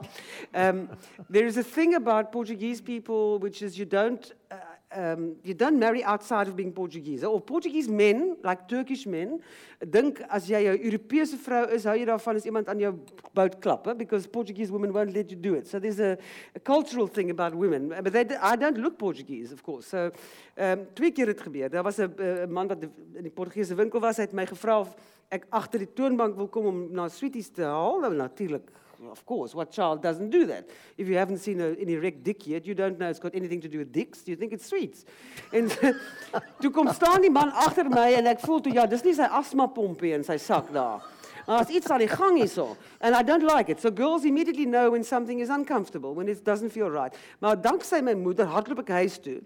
um, 0.53 0.89
there 1.29 1.45
is 1.45 1.57
a 1.57 1.63
thing 1.63 1.95
about 1.95 2.31
Portuguese 2.31 2.81
people 2.81 3.39
which 3.39 3.61
is 3.61 3.77
you 3.79 3.85
don't, 3.85 4.23
uh, 4.51 4.55
um, 4.95 5.35
you 5.43 5.53
don't 5.53 5.77
marry 5.77 6.03
outside 6.03 6.47
of 6.47 6.55
being 6.55 6.71
Portuguese. 6.71 7.23
Or 7.23 7.41
Portuguese 7.41 7.87
men, 7.87 8.37
like 8.43 8.67
Turkish 8.67 9.05
men, 9.05 9.41
dink 9.89 10.21
as 10.29 10.47
jy 10.49 10.63
'n 10.63 10.79
Europese 10.79 11.37
vrou 11.37 11.67
is, 11.69 11.83
hou 11.83 11.95
jy 11.95 12.05
daarvan 12.05 12.35
as 12.35 12.45
iemand 12.45 12.69
aan 12.69 12.79
jou 12.79 12.93
boot 13.33 13.59
klap, 13.61 13.97
because 13.97 14.27
Portuguese 14.27 14.71
women 14.71 14.93
won't 14.93 15.13
let 15.13 15.29
you 15.29 15.37
do 15.37 15.55
it. 15.55 15.67
So 15.67 15.79
there's 15.79 15.99
a, 15.99 16.17
cultural 16.63 17.07
thing 17.07 17.29
about 17.29 17.53
women, 17.53 17.89
but 17.89 18.13
they, 18.13 18.25
I 18.41 18.55
don't 18.55 18.77
look 18.77 18.97
Portuguese, 18.97 19.51
of 19.51 19.61
course. 19.61 19.87
So 19.87 20.11
um, 20.57 20.87
twee 20.93 21.11
keer 21.11 21.27
het 21.27 21.41
gebeur. 21.41 21.69
Daar 21.69 21.83
was 21.83 21.99
'n 21.99 22.13
uh, 22.17 22.47
man 22.47 22.67
wat 22.67 22.83
in 23.13 23.23
die 23.23 23.31
Portugese 23.31 23.75
winkel 23.75 23.99
was, 23.99 24.17
hy 24.17 24.23
het 24.23 24.33
my 24.33 24.45
gevra 24.45 24.79
of 24.79 24.95
ek 25.29 25.45
agter 25.49 25.79
die 25.79 25.93
toonbank 25.93 26.35
wil 26.35 26.47
kom 26.47 26.65
om 26.65 26.87
na 26.91 27.07
sweeties 27.09 27.49
te 27.49 27.63
haal. 27.63 27.99
Nou 27.99 28.27
Of 29.09 29.25
course, 29.25 29.55
what 29.55 29.71
child 29.71 30.01
doesn't 30.01 30.29
do 30.29 30.45
that? 30.47 30.69
If 30.97 31.07
you 31.07 31.15
haven't 31.17 31.39
seen 31.39 31.61
a, 31.61 31.67
an 31.67 31.89
erect 31.89 32.23
dick 32.23 32.47
yet, 32.47 32.65
you 32.65 32.73
don't 32.73 32.99
know 32.99 33.09
it's 33.09 33.19
got 33.19 33.35
anything 33.35 33.61
to 33.61 33.67
do 33.67 33.79
with 33.79 33.91
dicks. 33.91 34.27
You 34.27 34.35
think 34.35 34.53
it's 34.53 34.67
sweets. 34.67 35.05
En 35.51 35.69
toe 36.61 36.71
kom 36.71 36.91
staan 36.93 37.21
die 37.21 37.31
man 37.31 37.51
agter 37.51 37.89
my 37.89 38.11
en 38.17 38.27
ek 38.27 38.41
voel 38.45 38.61
toe 38.61 38.73
ja, 38.73 38.85
dis 38.85 39.03
nie 39.05 39.15
sy 39.17 39.27
asmapompie 39.29 40.13
in 40.15 40.23
sy 40.23 40.37
sak 40.41 40.71
daar. 40.73 41.03
Maar 41.45 41.61
as 41.61 41.69
iets 41.69 41.89
aan 41.93 42.01
die 42.01 42.09
gang 42.09 42.39
hierso 42.39 42.75
and 42.99 43.15
I 43.15 43.21
don't 43.21 43.45
like 43.45 43.69
it. 43.71 43.81
So 43.81 43.91
girls 43.91 44.25
immediately 44.25 44.65
know 44.65 44.91
when 44.91 45.03
something 45.03 45.39
is 45.39 45.49
uncomfortable, 45.49 46.15
when 46.15 46.27
it 46.27 46.43
doesn't 46.43 46.71
feel 46.71 46.89
right. 46.89 47.13
Maar 47.39 47.61
danksy 47.61 48.01
my 48.01 48.15
moeder 48.17 48.49
hardloop 48.49 48.81
ek 48.85 48.95
huis 49.01 49.19
toe. 49.21 49.41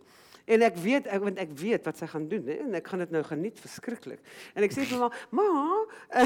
En 0.49 0.63
ek 0.65 0.77
weet 0.81 1.05
want 1.21 1.37
ek 1.41 1.51
weet 1.61 1.85
wat 1.85 1.99
sy 2.01 2.07
gaan 2.09 2.25
doen 2.31 2.47
hè 2.49 2.55
en 2.65 2.77
ek 2.79 2.87
gaan 2.89 3.03
dit 3.03 3.11
nou 3.13 3.21
geniet 3.27 3.59
verskriklik. 3.61 4.19
En 4.57 4.65
sê 4.73 4.85
vir 4.89 4.97
my 5.03 5.09
ma, 5.37 5.45
uh, 6.17 6.25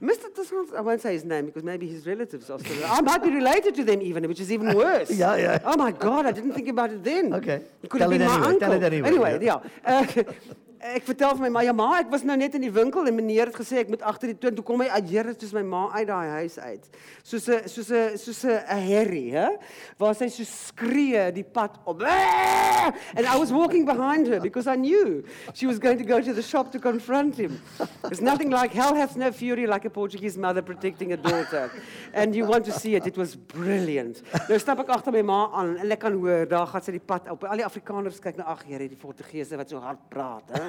Mr. 0.00 0.30
Tussons, 0.34 0.72
I 0.72 0.80
won't 0.80 1.02
say 1.04 1.12
his 1.12 1.24
name 1.24 1.46
because 1.50 1.64
maybe 1.68 1.86
his 1.86 2.06
relatives 2.08 2.48
are 2.50 2.58
still 2.58 2.80
I 2.84 3.00
might 3.04 3.22
be 3.22 3.30
related 3.30 3.74
to 3.76 3.84
them 3.84 4.00
even 4.00 4.24
which 4.28 4.40
is 4.40 4.50
even 4.50 4.72
worse. 4.74 5.12
Ja, 5.12 5.34
ja. 5.36 5.58
Oh 5.64 5.76
my 5.76 5.92
god, 5.92 6.26
I 6.26 6.32
didn't 6.32 6.54
think 6.54 6.68
about 6.68 6.90
it 6.92 7.04
then. 7.04 7.34
Okay. 7.34 7.60
It 7.82 7.90
could 7.90 8.00
Tell 8.00 8.10
have 8.10 8.18
been 8.18 8.22
it 8.22 8.30
my 8.30 8.34
anyway, 8.34 8.48
uncle. 8.54 8.68
tell 8.68 8.72
it 8.72 8.82
anyway, 8.82 9.34
Anyway. 9.36 9.48
Uh, 9.84 10.04
ek 10.78 11.06
vertel 11.08 11.34
vir 11.34 11.44
my 11.46 11.50
ma, 11.56 11.62
ja 11.66 11.72
ma, 11.74 11.88
ek 11.98 12.10
was 12.12 12.22
nou 12.26 12.36
net 12.38 12.54
in 12.54 12.62
die 12.62 12.72
winkel 12.72 13.06
en 13.08 13.16
meneer 13.16 13.50
het 13.50 13.56
gesê 13.58 13.80
ek 13.82 13.90
moet 13.90 14.02
agter 14.06 14.30
die 14.30 14.38
toon 14.38 14.54
toe 14.54 14.64
kom 14.66 14.82
hy 14.84 14.88
Here 15.08 15.32
soos 15.32 15.54
my 15.56 15.62
ma 15.64 15.86
uit 15.94 16.06
daai 16.08 16.28
huis 16.42 16.58
uit. 16.58 16.84
Soos 17.24 17.48
'n 17.48 17.68
soos 17.68 17.90
'n 17.90 18.18
soos 18.18 18.44
'n 18.44 18.82
herrie, 18.86 19.32
hè? 19.32 19.56
Waar 19.98 20.14
sy 20.14 20.28
so 20.28 20.44
skree 20.44 21.32
die 21.32 21.44
pad 21.44 21.78
op. 21.84 22.02
And 23.16 23.26
I 23.26 23.36
was 23.36 23.50
walking 23.50 23.84
behind 23.84 24.26
her 24.28 24.40
because 24.40 24.66
I 24.66 24.76
knew 24.76 25.24
she 25.54 25.66
was 25.66 25.78
going 25.78 25.98
to 25.98 26.04
go 26.04 26.20
to 26.20 26.32
the 26.32 26.42
shop 26.42 26.70
to 26.72 26.78
confront 26.78 27.36
him. 27.36 27.60
There's 28.02 28.20
nothing 28.20 28.50
like 28.50 28.72
hell 28.72 28.94
has 28.94 29.16
no 29.16 29.32
fury 29.32 29.66
like 29.66 29.84
a 29.84 29.90
Portuguese 29.90 30.38
mother 30.38 30.62
protecting 30.62 31.12
a 31.12 31.16
daughter. 31.16 31.70
And 32.12 32.34
you 32.34 32.44
want 32.46 32.64
to 32.66 32.72
see 32.72 32.94
it. 32.94 33.06
It 33.06 33.16
was 33.16 33.34
brilliant. 33.34 34.22
Nou 34.48 34.58
stap 34.58 34.78
ek 34.80 34.92
agter 34.94 35.12
my 35.12 35.22
ma 35.22 35.40
aan 35.52 35.76
en 35.78 35.90
ek 35.90 36.00
kan 36.04 36.14
hoor 36.14 36.46
daar 36.46 36.66
gaan 36.66 36.82
sy 36.82 36.92
die 36.92 37.02
pad 37.04 37.28
op. 37.32 37.44
Al 37.44 37.62
die 37.62 37.66
Afrikaners 37.66 38.20
kyk 38.20 38.36
na 38.38 38.44
ag 38.44 38.62
Here, 38.68 38.84
die 38.88 39.00
Portugese 39.00 39.56
wat 39.56 39.70
so 39.70 39.80
hard 39.80 40.00
praat, 40.12 40.50
hè. 40.52 40.67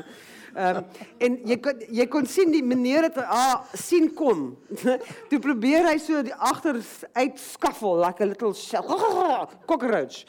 Ehm 0.56 0.82
en 1.22 1.36
jy 1.46 1.58
kon 1.62 1.82
jy 1.94 2.06
kon 2.10 2.26
sien 2.30 2.50
die 2.54 2.64
meneer 2.66 3.06
het 3.10 3.20
ah 3.22 3.68
sien 3.78 4.10
kom. 4.18 4.56
Toe 5.30 5.40
probeer 5.44 5.86
hy 5.86 5.98
so 6.02 6.24
die 6.26 6.34
agter 6.34 6.80
uitskaffel 7.14 8.00
like 8.02 8.24
a 8.24 8.30
little 8.30 8.54
shell, 8.58 8.88
cockroach. 9.70 10.24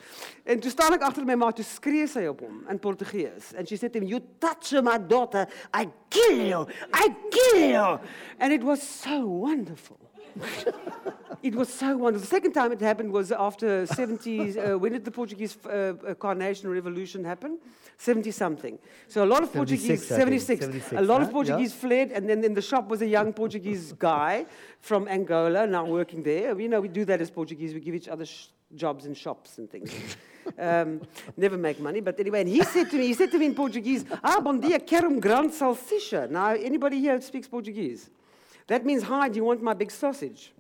En 0.45 0.61
toe 0.61 0.73
staan 0.73 0.97
ek 0.97 1.07
agter 1.07 1.25
my 1.25 1.37
ma 1.39 1.51
toe 1.55 1.65
skree 1.65 2.09
sy 2.11 2.27
op 2.29 2.43
hom 2.45 2.65
in 2.71 2.81
Portugees. 2.83 3.55
And 3.57 3.69
she 3.69 3.77
said 3.77 3.93
to 3.95 4.01
him, 4.01 4.09
"You 4.09 4.21
touch 4.41 4.73
my 4.83 4.99
daughter, 4.99 5.47
I 5.73 5.89
kill 6.11 6.43
you. 6.43 6.67
I 6.93 7.09
kill 7.31 7.71
you." 7.71 7.99
And 8.39 8.53
it 8.53 8.65
was 8.65 8.83
so 8.83 9.25
wonderful. 9.27 10.10
it 11.43 11.55
was 11.55 11.73
so 11.73 11.97
wonderful. 11.97 12.21
The 12.21 12.27
second 12.27 12.53
time 12.53 12.73
it 12.73 12.81
happened 12.81 13.13
was 13.13 13.33
after 13.33 13.87
70s. 13.87 14.57
Uh, 14.57 14.79
when 14.79 14.93
did 14.93 15.05
the 15.05 15.11
Portuguese 15.11 15.57
uh, 15.65 15.95
uh, 16.07 16.15
Carnation 16.15 16.71
Revolution 16.71 17.25
happen? 17.25 17.59
70 17.99 18.31
something. 18.31 18.79
So 19.09 19.25
a 19.25 19.27
lot 19.27 19.43
of 19.43 19.53
Portuguese, 19.53 19.85
I 19.85 20.17
think. 20.17 20.21
76. 20.21 20.61
76, 20.65 20.93
a 20.93 21.03
lot 21.03 21.23
of? 21.23 21.31
Portuguese 21.31 21.75
fled, 21.75 22.13
and 22.13 22.29
then 22.29 22.43
in 22.45 22.55
the 22.55 22.63
shop 22.63 22.89
was 22.89 23.03
a 23.03 23.07
young 23.07 23.33
Portuguese 23.33 23.93
guy 23.93 24.47
from 24.81 25.07
Angola 25.07 25.67
now 25.67 25.85
working 25.85 26.23
there. 26.23 26.59
You 26.59 26.69
know, 26.69 26.81
we 26.81 26.89
do 26.89 27.05
that 27.05 27.21
as 27.21 27.31
Portuguese. 27.31 27.75
We 27.75 27.81
give 27.81 27.95
each 27.95 28.09
other 28.09 28.25
sh- 28.25 28.47
jobs 28.75 29.05
in 29.05 29.15
shops 29.15 29.59
and 29.59 29.71
things. 29.71 29.93
um, 30.59 31.03
never 31.37 31.59
make 31.59 31.79
money, 31.79 32.01
but 32.01 32.19
anyway. 32.19 32.41
And 32.41 32.49
he 32.49 32.63
said 32.65 32.91
to 32.91 32.97
me, 32.97 33.07
he 33.09 33.15
said 33.15 33.31
to 33.33 33.39
me 33.39 33.47
in 33.47 33.55
Portuguese, 33.55 34.05
"Ah, 34.25 34.41
bom 34.41 34.61
dia, 34.61 34.81
quero 34.81 35.09
um 35.09 35.21
grande 35.21 35.53
salsicha." 35.53 36.31
Now, 36.31 36.49
anybody 36.49 37.01
here 37.01 37.21
speaks 37.21 37.49
Portuguese? 37.49 38.09
That 38.71 38.87
means, 38.87 39.03
"Hi, 39.03 39.29
do 39.29 39.35
you 39.35 39.45
want 39.45 39.63
my 39.63 39.75
big 39.75 39.91
sausage?" 39.91 40.53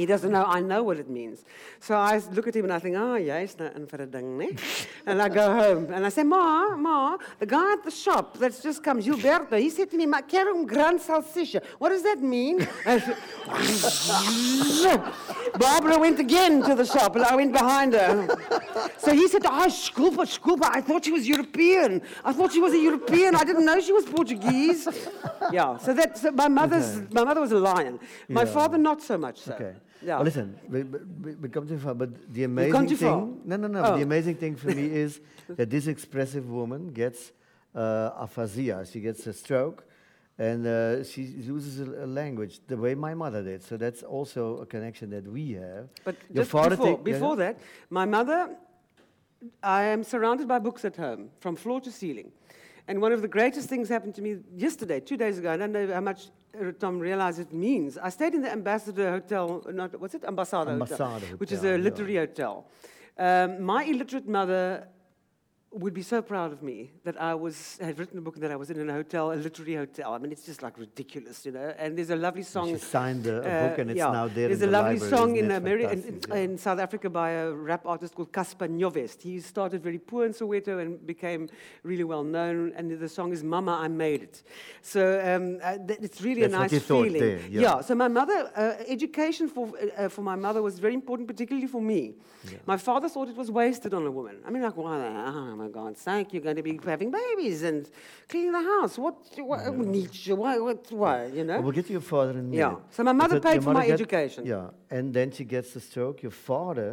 He 0.00 0.06
doesn't 0.06 0.32
know, 0.32 0.44
I 0.46 0.60
know 0.62 0.82
what 0.82 0.96
it 0.98 1.10
means. 1.10 1.44
So 1.78 1.94
I 1.94 2.22
look 2.32 2.48
at 2.48 2.56
him 2.56 2.64
and 2.64 2.72
I 2.72 2.78
think, 2.78 2.96
oh, 2.96 3.18
jy's 3.18 3.54
nou 3.58 3.68
in 3.76 3.84
vir 3.86 4.00
'n 4.00 4.10
ding, 4.10 4.38
né? 4.38 4.58
And 5.04 5.20
I 5.20 5.28
go 5.28 5.52
home 5.52 5.92
and 5.92 6.06
I 6.06 6.08
say, 6.08 6.22
Ma, 6.22 6.74
Ma, 6.74 7.18
the 7.38 7.44
guy 7.44 7.72
at 7.74 7.84
the 7.84 7.90
shop 7.90 8.38
that's 8.38 8.62
just 8.62 8.82
come, 8.82 9.02
Gilberto, 9.02 9.58
he 9.60 9.68
said 9.68 9.90
to 9.90 9.98
me, 9.98 10.06
Ma, 10.06 10.22
quero 10.22 10.54
um 10.56 10.64
grande 10.66 11.00
salsicha. 11.00 11.60
What 11.78 11.90
does 11.90 12.02
that 12.02 12.22
mean? 12.22 12.60
Barbara 15.58 15.98
went 15.98 16.18
again 16.18 16.62
to 16.62 16.74
the 16.74 16.86
shop 16.86 17.16
and 17.16 17.24
I 17.24 17.36
went 17.36 17.52
behind 17.52 17.92
her. 17.92 18.26
So 18.96 19.12
he 19.12 19.28
said, 19.28 19.42
oh, 19.44 19.66
Sculpa, 19.68 20.24
Sculpa, 20.26 20.70
I 20.72 20.80
thought 20.80 21.04
she 21.04 21.12
was 21.12 21.28
European. 21.28 22.00
I 22.24 22.32
thought 22.32 22.52
she 22.52 22.60
was 22.60 22.72
a 22.72 22.78
European. 22.78 23.34
I 23.34 23.44
didn't 23.44 23.66
know 23.66 23.78
she 23.80 23.92
was 23.92 24.06
Portuguese. 24.06 24.88
Yeah, 25.52 25.78
so 25.78 25.92
that's, 25.94 26.22
my 26.34 26.46
mother's, 26.48 27.00
my 27.10 27.24
mother 27.24 27.40
was 27.40 27.50
a 27.50 27.58
lion. 27.58 27.98
My 28.28 28.44
Yeah. 28.44 28.52
father, 28.56 28.78
not 28.78 29.02
so 29.02 29.16
much 29.18 29.38
so. 29.40 29.54
Okay. 29.54 29.74
Yeah. 30.02 30.16
Well, 30.16 30.24
listen, 30.24 30.58
we, 30.68 30.82
we, 30.82 31.34
we 31.34 31.48
come 31.48 31.66
too 31.68 31.78
far, 31.78 31.94
but 31.94 32.32
the 32.32 32.44
amazing 32.44 32.86
too 32.88 32.96
far? 32.96 33.20
thing, 33.20 33.40
no, 33.44 33.56
no, 33.56 33.68
no, 33.68 33.84
Oh. 33.84 33.96
the 33.96 34.02
amazing 34.02 34.36
thing 34.36 34.56
for 34.56 34.68
me 34.68 34.84
is 35.04 35.20
that 35.48 35.68
this 35.70 35.86
expressive 35.86 36.48
woman 36.48 36.92
gets 36.92 37.32
uh, 37.74 38.10
aphasia. 38.16 38.86
She 38.90 39.00
gets 39.00 39.26
a 39.26 39.32
stroke, 39.32 39.84
and 40.38 40.66
uh, 40.66 41.04
she 41.04 41.26
loses 41.46 41.80
a, 41.80 42.04
a 42.04 42.06
language 42.06 42.60
the 42.66 42.76
way 42.76 42.94
my 42.94 43.14
mother 43.14 43.42
did. 43.42 43.62
So 43.62 43.76
that's 43.76 44.02
also 44.02 44.58
a 44.58 44.66
connection 44.66 45.10
that 45.10 45.26
we 45.30 45.52
have. 45.52 45.88
But 46.04 46.16
Your 46.32 46.42
just 46.44 46.50
father 46.50 46.76
before, 46.76 46.98
before 46.98 47.36
that, 47.36 47.58
my 47.90 48.06
mother, 48.06 48.56
I 49.62 49.82
am 49.84 50.02
surrounded 50.02 50.48
by 50.48 50.58
books 50.58 50.84
at 50.84 50.96
home, 50.96 51.28
from 51.40 51.56
floor 51.56 51.80
to 51.82 51.90
ceiling. 51.92 52.32
And 52.88 53.00
one 53.00 53.12
of 53.12 53.20
the 53.22 53.28
greatest 53.28 53.68
things 53.68 53.88
happened 53.88 54.14
to 54.16 54.22
me 54.22 54.38
yesterday, 54.56 55.00
two 55.00 55.16
days 55.16 55.38
ago. 55.38 55.52
I 55.52 55.56
don't 55.56 55.72
know 55.72 55.92
how 55.92 56.00
much 56.00 56.28
Tom 56.78 56.98
realized 56.98 57.38
it 57.38 57.52
means. 57.52 57.96
I 57.98 58.08
stayed 58.10 58.34
in 58.34 58.42
the 58.42 58.50
Ambassador 58.50 59.10
Hotel, 59.10 59.62
not, 59.72 60.00
what's 60.00 60.14
it? 60.14 60.24
Ambassador, 60.24 60.72
Hotel, 60.72 61.06
Ambassador 61.14 61.36
which 61.36 61.52
is 61.52 61.60
Hotel, 61.60 61.74
a 61.74 61.78
yeah. 61.78 61.84
literary 61.84 62.16
hotel. 62.16 62.66
Um, 63.18 63.62
my 63.62 63.84
illiterate 63.84 64.26
mother 64.26 64.88
would 65.72 65.94
be 65.94 66.02
so 66.02 66.20
proud 66.20 66.52
of 66.52 66.64
me 66.64 66.90
that 67.04 67.20
I 67.20 67.32
was 67.34 67.78
had 67.80 67.96
written 68.00 68.18
a 68.18 68.20
book 68.20 68.34
and 68.34 68.42
that 68.42 68.50
I 68.50 68.56
was 68.56 68.70
in 68.70 68.90
a 68.90 68.92
hotel, 68.92 69.30
a 69.30 69.34
literary 69.34 69.76
hotel. 69.76 70.12
I 70.14 70.18
mean, 70.18 70.32
it's 70.32 70.44
just 70.44 70.64
like 70.64 70.76
ridiculous, 70.76 71.46
you 71.46 71.52
know. 71.52 71.72
And 71.78 71.96
there's 71.96 72.10
a 72.10 72.16
lovely 72.16 72.42
song. 72.42 72.68
She 72.68 72.78
signed 72.78 73.24
a, 73.28 73.36
a 73.36 73.38
Uh, 73.38 73.68
book, 73.68 73.78
and 73.78 73.90
it's 73.92 73.98
yeah. 73.98 74.10
now 74.10 74.26
there 74.26 74.48
There's 74.48 74.62
a 74.62 74.66
the 74.66 74.72
lovely 74.72 74.98
library, 74.98 75.10
song 75.16 75.36
in, 75.36 75.48
it 75.50 75.62
Ameri- 75.62 75.92
in, 75.92 76.02
in, 76.02 76.20
Yeah. 76.28 76.34
in 76.44 76.58
South 76.58 76.80
Africa 76.80 77.08
by 77.08 77.30
a 77.30 77.52
rap 77.52 77.86
artist 77.86 78.14
called 78.16 78.32
Cassper 78.32 78.68
Nyovest. 78.68 79.22
He 79.22 79.38
started 79.40 79.80
very 79.80 79.98
poor 79.98 80.26
in 80.26 80.32
Soweto 80.32 80.80
and 80.82 80.90
became 81.06 81.48
really 81.84 82.04
well 82.04 82.24
known. 82.24 82.72
And 82.76 82.90
the 82.98 83.08
song 83.08 83.32
is 83.32 83.44
Mama, 83.44 83.78
I 83.84 83.88
Made 83.88 84.22
It. 84.24 84.42
So 84.82 85.00
um, 85.30 85.60
uh, 85.62 85.78
th- 85.86 86.00
it's 86.02 86.20
really 86.20 86.42
That's 86.42 86.54
a 86.54 86.58
nice 86.76 86.82
feeling. 86.82 87.12
there, 87.12 87.40
yeah. 87.48 87.80
So 87.80 87.94
my 87.94 88.08
mother, 88.08 88.50
uh, 88.56 88.74
education 88.88 89.48
for, 89.48 89.64
uh, 89.96 90.08
for 90.08 90.22
my 90.22 90.34
mother 90.34 90.62
was 90.62 90.80
very 90.80 90.94
important, 90.94 91.28
particularly 91.28 91.68
for 91.68 91.80
me. 91.80 92.16
My 92.66 92.76
father 92.76 93.08
thought 93.08 93.28
it 93.28 93.36
was 93.36 93.50
wasted 93.52 93.92
on 93.94 94.04
a 94.06 94.10
woman. 94.10 94.36
I 94.46 94.50
mean, 94.50 94.62
like, 94.62 94.76
why? 94.76 94.98
My 95.60 95.68
God, 95.68 95.94
thank 95.94 96.32
you're 96.32 96.46
going 96.48 96.56
to 96.56 96.62
be 96.62 96.80
having 96.86 97.10
babies 97.10 97.62
and 97.62 97.86
cleaning 98.30 98.52
the 98.52 98.62
house. 98.62 98.96
What? 98.96 99.16
what 99.36 99.76
Nietzsche? 99.76 100.32
Why? 100.32 100.58
What? 100.58 100.90
Why? 100.90 101.26
You 101.26 101.44
know? 101.44 101.60
Well, 101.60 101.72
get 101.72 101.86
to 101.88 101.92
your 101.92 102.00
father 102.14 102.30
in 102.30 102.38
a 102.38 102.42
minute. 102.42 102.56
Yeah. 102.56 102.76
So 102.90 103.02
my 103.04 103.12
mother 103.12 103.38
paid 103.40 103.62
for 103.62 103.74
my 103.74 103.84
get- 103.86 104.00
education. 104.00 104.46
Yeah, 104.46 104.70
and 104.90 105.12
then 105.12 105.30
she 105.30 105.44
gets 105.44 105.74
the 105.74 105.80
stroke. 105.80 106.22
Your 106.22 106.36
father, 106.50 106.90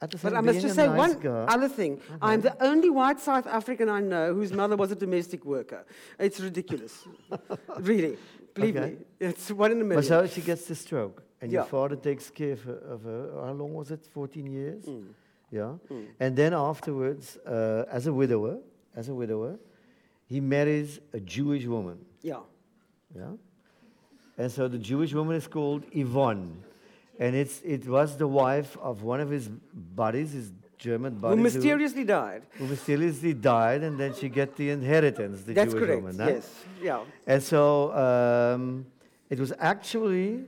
at 0.00 0.10
the 0.10 0.16
But 0.16 0.32
I 0.32 0.40
must 0.40 0.62
just 0.62 0.76
say 0.76 0.86
nice 0.86 0.96
one 1.04 1.14
guy, 1.20 1.44
other 1.56 1.68
thing. 1.68 2.00
I'm 2.22 2.40
the 2.40 2.56
only 2.70 2.88
white 2.88 3.20
South 3.20 3.46
African 3.46 3.90
I 3.90 4.00
know 4.00 4.32
whose 4.32 4.52
mother 4.52 4.76
was 4.76 4.90
a 4.90 4.98
domestic 5.06 5.44
worker. 5.44 5.84
It's 6.18 6.40
ridiculous. 6.40 6.94
really. 7.80 8.16
Believe 8.54 8.76
Okay. 8.78 8.90
me. 8.92 8.96
It's 9.20 9.50
one 9.50 9.72
in 9.72 9.80
a 9.82 9.84
million. 9.84 9.98
But 10.00 10.06
so 10.06 10.26
she 10.26 10.40
gets 10.40 10.64
the 10.64 10.74
stroke, 10.74 11.22
and 11.42 11.52
your 11.52 11.64
father 11.64 11.96
takes 11.96 12.30
care 12.30 12.52
of 12.52 12.62
her, 12.62 12.78
of 12.94 13.02
her. 13.02 13.22
How 13.44 13.52
long 13.52 13.74
was 13.74 13.90
it? 13.90 14.06
14 14.06 14.46
years. 14.46 14.84
Mm. 14.86 15.08
Yeah, 15.50 15.74
and 16.20 16.36
then 16.36 16.52
afterwards, 16.54 17.36
uh, 17.46 17.84
as 17.90 18.06
a 18.06 18.12
widower, 18.12 18.58
as 18.96 19.08
a 19.08 19.14
widower, 19.14 19.58
he 20.26 20.40
marries 20.40 20.98
a 21.12 21.20
Jewish 21.20 21.64
woman. 21.66 21.98
yeah. 22.22 22.40
Yeah, 23.14 23.36
and 24.38 24.50
so 24.50 24.66
the 24.66 24.78
Jewish 24.78 25.12
woman 25.14 25.36
is 25.36 25.46
called 25.46 25.84
Yvonne, 25.92 26.64
and 27.20 27.36
it's 27.36 27.60
it 27.62 27.86
was 27.86 28.16
the 28.16 28.26
wife 28.26 28.76
of 28.80 29.02
one 29.04 29.20
of 29.20 29.30
his 29.30 29.48
buddies, 29.94 30.32
his 30.32 30.50
German 30.76 31.14
buddies. 31.14 31.36
Who 31.38 31.42
mysteriously 31.44 32.04
died. 32.04 32.42
who 32.58 32.66
mysteriously 32.66 33.34
died, 33.34 33.82
and 33.84 33.96
then 34.00 34.12
she 34.14 34.28
get 34.28 34.56
the 34.56 34.70
inheritance. 34.70 35.42
The 35.44 35.52
That's 35.54 35.72
Jewish 35.72 35.84
correct. 35.84 36.02
woman. 36.02 36.18
huh? 36.18 36.26
Yes. 36.34 36.64
Yeah. 36.82 37.00
And 37.26 37.40
so 37.40 37.92
um, 38.04 38.86
it 39.30 39.38
was 39.38 39.52
actually 39.60 40.44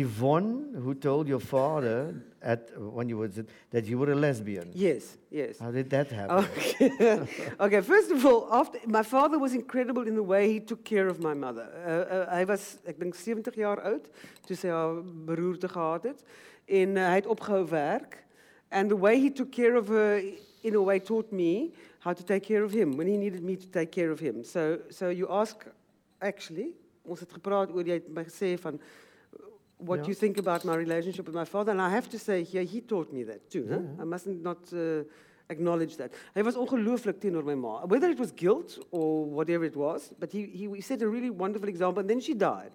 Yvonne 0.00 0.74
who 0.82 0.94
told 0.94 1.28
your 1.28 1.40
father 1.40 2.14
at 2.42 2.70
when 2.78 3.08
you 3.08 3.18
was 3.18 3.40
that 3.70 3.84
you 3.86 3.98
were 3.98 4.12
a 4.12 4.14
lesbian. 4.14 4.70
Yes. 4.74 5.16
Yes. 5.30 5.58
How 5.58 5.70
did 5.70 5.90
that 5.90 6.08
happen? 6.10 6.46
Okay. 6.80 7.28
okay, 7.60 7.80
first 7.80 8.10
of 8.10 8.24
all, 8.24 8.48
after, 8.52 8.78
my 8.86 9.02
father 9.02 9.38
was 9.38 9.54
incredible 9.54 10.06
in 10.06 10.14
the 10.14 10.22
way 10.22 10.52
he 10.52 10.60
took 10.60 10.84
care 10.84 11.08
of 11.08 11.20
my 11.20 11.34
mother. 11.34 11.66
Uh, 11.84 11.90
uh, 11.90 12.36
hy 12.36 12.44
was, 12.44 12.78
ek 12.86 13.00
dink 13.00 13.18
70 13.18 13.58
jaar 13.58 13.82
oud 13.90 14.06
toe 14.46 14.56
sy 14.56 14.70
haar 14.72 15.02
beroerte 15.28 15.68
gehad 15.68 16.06
het 16.12 16.22
en 16.80 16.96
uh, 16.96 17.08
hy 17.10 17.18
het 17.18 17.30
opgehou 17.34 17.64
werk 17.72 18.20
and 18.70 18.90
the 18.90 18.96
way 18.96 19.18
he 19.18 19.30
took 19.30 19.50
care 19.50 19.76
of 19.76 19.88
her 19.88 20.22
in 20.62 20.74
a 20.74 20.82
way 20.82 20.98
taught 21.00 21.32
me 21.32 21.72
how 22.00 22.12
to 22.12 22.22
take 22.22 22.46
care 22.46 22.62
of 22.64 22.72
him 22.72 22.96
when 22.96 23.08
he 23.08 23.16
needed 23.16 23.42
me 23.42 23.56
to 23.56 23.66
take 23.66 23.90
care 23.90 24.10
of 24.10 24.20
him. 24.20 24.44
So 24.44 24.78
so 24.90 25.10
you 25.10 25.26
ask 25.28 25.66
actually 26.20 26.72
ons 27.08 27.20
het 27.24 27.32
gepraat 27.32 27.72
oor 27.74 27.86
jy 27.86 27.98
het 27.98 28.08
my 28.12 28.24
gesê 28.28 28.54
van 28.60 28.78
what 29.78 30.00
Ja. 30.00 30.08
you 30.08 30.14
think 30.14 30.38
about 30.38 30.64
my 30.64 30.74
relationship 30.74 31.26
with 31.26 31.34
my 31.34 31.44
father 31.44 31.72
and 31.72 31.80
I 31.80 31.90
have 31.90 32.08
to 32.10 32.18
say 32.18 32.46
yeah, 32.50 32.62
he 32.62 32.80
taught 32.80 33.12
me 33.12 33.22
that 33.24 33.48
too. 33.50 33.66
Huh? 33.70 34.02
I 34.02 34.04
mustn't 34.04 34.42
not 34.42 34.72
uh, 34.72 35.04
acknowledge 35.48 35.96
that. 35.96 36.10
Hy 36.34 36.42
was 36.42 36.56
ongelooflik 36.56 37.20
teenoor 37.20 37.44
my 37.44 37.54
ma. 37.54 37.86
Whether 37.86 38.10
it 38.10 38.18
was 38.18 38.32
guilt 38.32 38.78
or 38.90 39.24
whatever 39.24 39.64
it 39.64 39.76
was, 39.76 40.12
but 40.18 40.32
he, 40.32 40.46
he, 40.46 40.68
he 40.74 40.80
set 40.80 41.00
a 41.02 41.08
really 41.08 41.30
wonderful 41.30 41.68
example 41.68 42.00
and 42.00 42.10
then 42.10 42.20
she 42.20 42.34
died. 42.34 42.72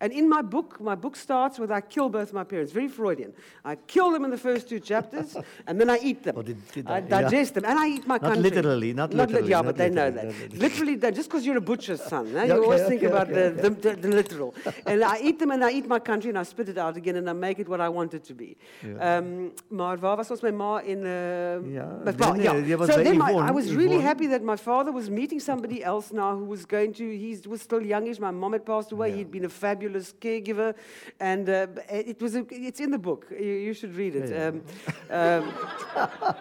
And 0.00 0.12
in 0.12 0.28
my 0.28 0.42
book, 0.42 0.80
my 0.80 0.94
book 0.94 1.16
starts 1.16 1.58
with 1.58 1.70
I 1.72 1.80
kill 1.80 2.08
both 2.08 2.32
my 2.32 2.44
parents, 2.44 2.72
very 2.72 2.86
Freudian. 2.88 3.32
I 3.64 3.74
kill 3.74 4.12
them 4.12 4.24
in 4.24 4.30
the 4.30 4.38
first 4.38 4.68
two 4.68 4.78
chapters 4.78 5.36
and 5.66 5.80
then 5.80 5.90
I 5.90 5.98
eat 6.00 6.22
them. 6.22 6.34
Oh, 6.38 6.42
did- 6.42 6.56
did 6.72 6.86
I 6.86 6.96
I- 6.96 6.98
yeah. 6.98 7.22
digest 7.22 7.54
them 7.54 7.64
and 7.64 7.76
I 7.78 7.88
eat 7.88 8.06
my 8.06 8.14
Not 8.14 8.22
country. 8.22 8.42
literally, 8.50 8.92
not 8.92 9.12
lit- 9.12 9.28
literally, 9.30 9.50
yeah, 9.50 9.56
not 9.56 9.64
but 9.66 9.76
they 9.76 9.90
know 9.90 10.10
that. 10.10 10.26
literally. 10.26 10.58
Literally, 10.58 10.94
that, 10.96 11.14
just 11.16 11.28
because 11.28 11.44
you're 11.44 11.56
a 11.56 11.60
butcher's 11.60 12.00
son, 12.00 12.26
eh, 12.36 12.44
you 12.44 12.52
Okay, 12.52 12.64
always 12.64 12.82
think 12.86 13.02
okay, 13.02 13.10
about 13.12 13.28
the, 13.28 13.50
the, 13.62 13.70
the, 13.70 13.96
the 13.96 14.08
literal. 14.08 14.54
and 14.86 15.02
I 15.02 15.18
eat 15.20 15.38
them 15.40 15.50
and 15.50 15.64
I 15.64 15.70
eat 15.72 15.88
my 15.88 15.98
country 15.98 16.28
and 16.30 16.38
I 16.38 16.44
spit 16.44 16.68
it 16.68 16.78
out 16.78 16.96
again 16.96 17.16
and 17.16 17.28
I 17.28 17.32
make 17.32 17.58
it 17.58 17.68
what 17.68 17.80
I 17.80 17.88
want 17.88 18.14
it 18.14 18.22
to 18.30 18.34
be. 18.34 18.56
Um, 19.00 19.50
maar 19.68 19.98
waar 19.98 20.16
was 20.16 20.42
my 20.42 20.52
ma 20.52 20.78
in... 20.78 21.04
Uh, 21.04 21.58
Ja, 21.72 21.86
but, 22.04 22.14
well, 22.20 22.34
nee, 22.34 22.44
yeah. 22.44 22.86
So 22.86 23.02
then 23.02 23.18
my, 23.18 23.32
I 23.32 23.50
was 23.50 23.74
really 23.74 24.00
happy 24.00 24.28
that 24.28 24.42
my 24.44 24.56
father 24.56 24.92
was 24.92 25.10
meeting 25.10 25.40
somebody 25.40 25.82
else 25.82 26.12
now 26.12 26.36
who 26.36 26.44
was 26.44 26.64
going 26.66 26.92
to... 26.94 27.04
He 27.18 27.36
was 27.48 27.62
still 27.62 27.82
youngish. 27.82 28.20
My 28.20 28.30
mom 28.30 28.52
had 28.52 28.64
passed 28.64 28.92
away. 28.92 29.08
Yeah. 29.10 29.16
He'd 29.16 29.30
been 29.32 29.44
a 29.44 29.48
fabulous 29.48 29.87
caregiver. 30.18 30.74
And 31.18 31.48
uh, 31.48 31.66
b- 31.66 31.82
it 31.88 32.20
was 32.20 32.34
a, 32.34 32.44
it's 32.50 32.80
in 32.80 32.90
the 32.90 32.98
book. 32.98 33.26
You, 33.30 33.54
you 33.68 33.74
should 33.74 33.94
read 33.96 34.14
it. 34.14 34.30
Yeah. 34.30 34.48
Um, 34.48 34.62
um, 35.10 35.52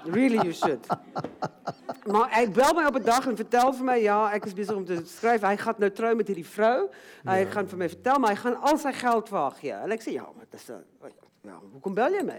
really, 0.05 0.39
you 0.45 0.53
should. 0.53 0.85
Maar 2.07 2.31
hy 2.31 2.45
bel 2.51 2.73
my 2.73 2.85
op 2.85 2.95
'n 2.95 3.03
dag 3.03 3.27
en 3.27 3.35
vertel 3.35 3.73
vir 3.73 3.85
my 3.85 3.97
ja, 3.99 4.31
ek 4.33 4.45
is 4.45 4.53
besig 4.53 4.75
om 4.75 4.85
te 4.85 5.01
skryf. 5.05 5.41
Hy 5.41 5.55
gaan 5.57 5.75
nou 5.77 5.91
trou 5.91 6.15
met 6.15 6.27
hierdie 6.27 6.47
vrou. 6.47 6.89
Hy 7.27 7.45
gaan 7.45 7.67
vir 7.67 7.77
my 7.77 7.89
vertel, 7.89 8.19
maar 8.19 8.29
hy 8.29 8.41
gaan 8.41 8.55
al 8.55 8.77
sy 8.77 8.93
geld 8.93 9.29
vir 9.29 9.39
haar 9.39 9.55
gee. 9.59 9.73
En 9.73 9.91
ek 9.91 10.01
sê 10.01 10.11
ja, 10.15 10.27
maar 10.35 10.45
dis 10.51 10.69
'n 10.69 10.83
ja, 11.47 11.57
hoekom 11.71 11.95
bel 11.95 12.17
jy 12.17 12.23
my? 12.27 12.37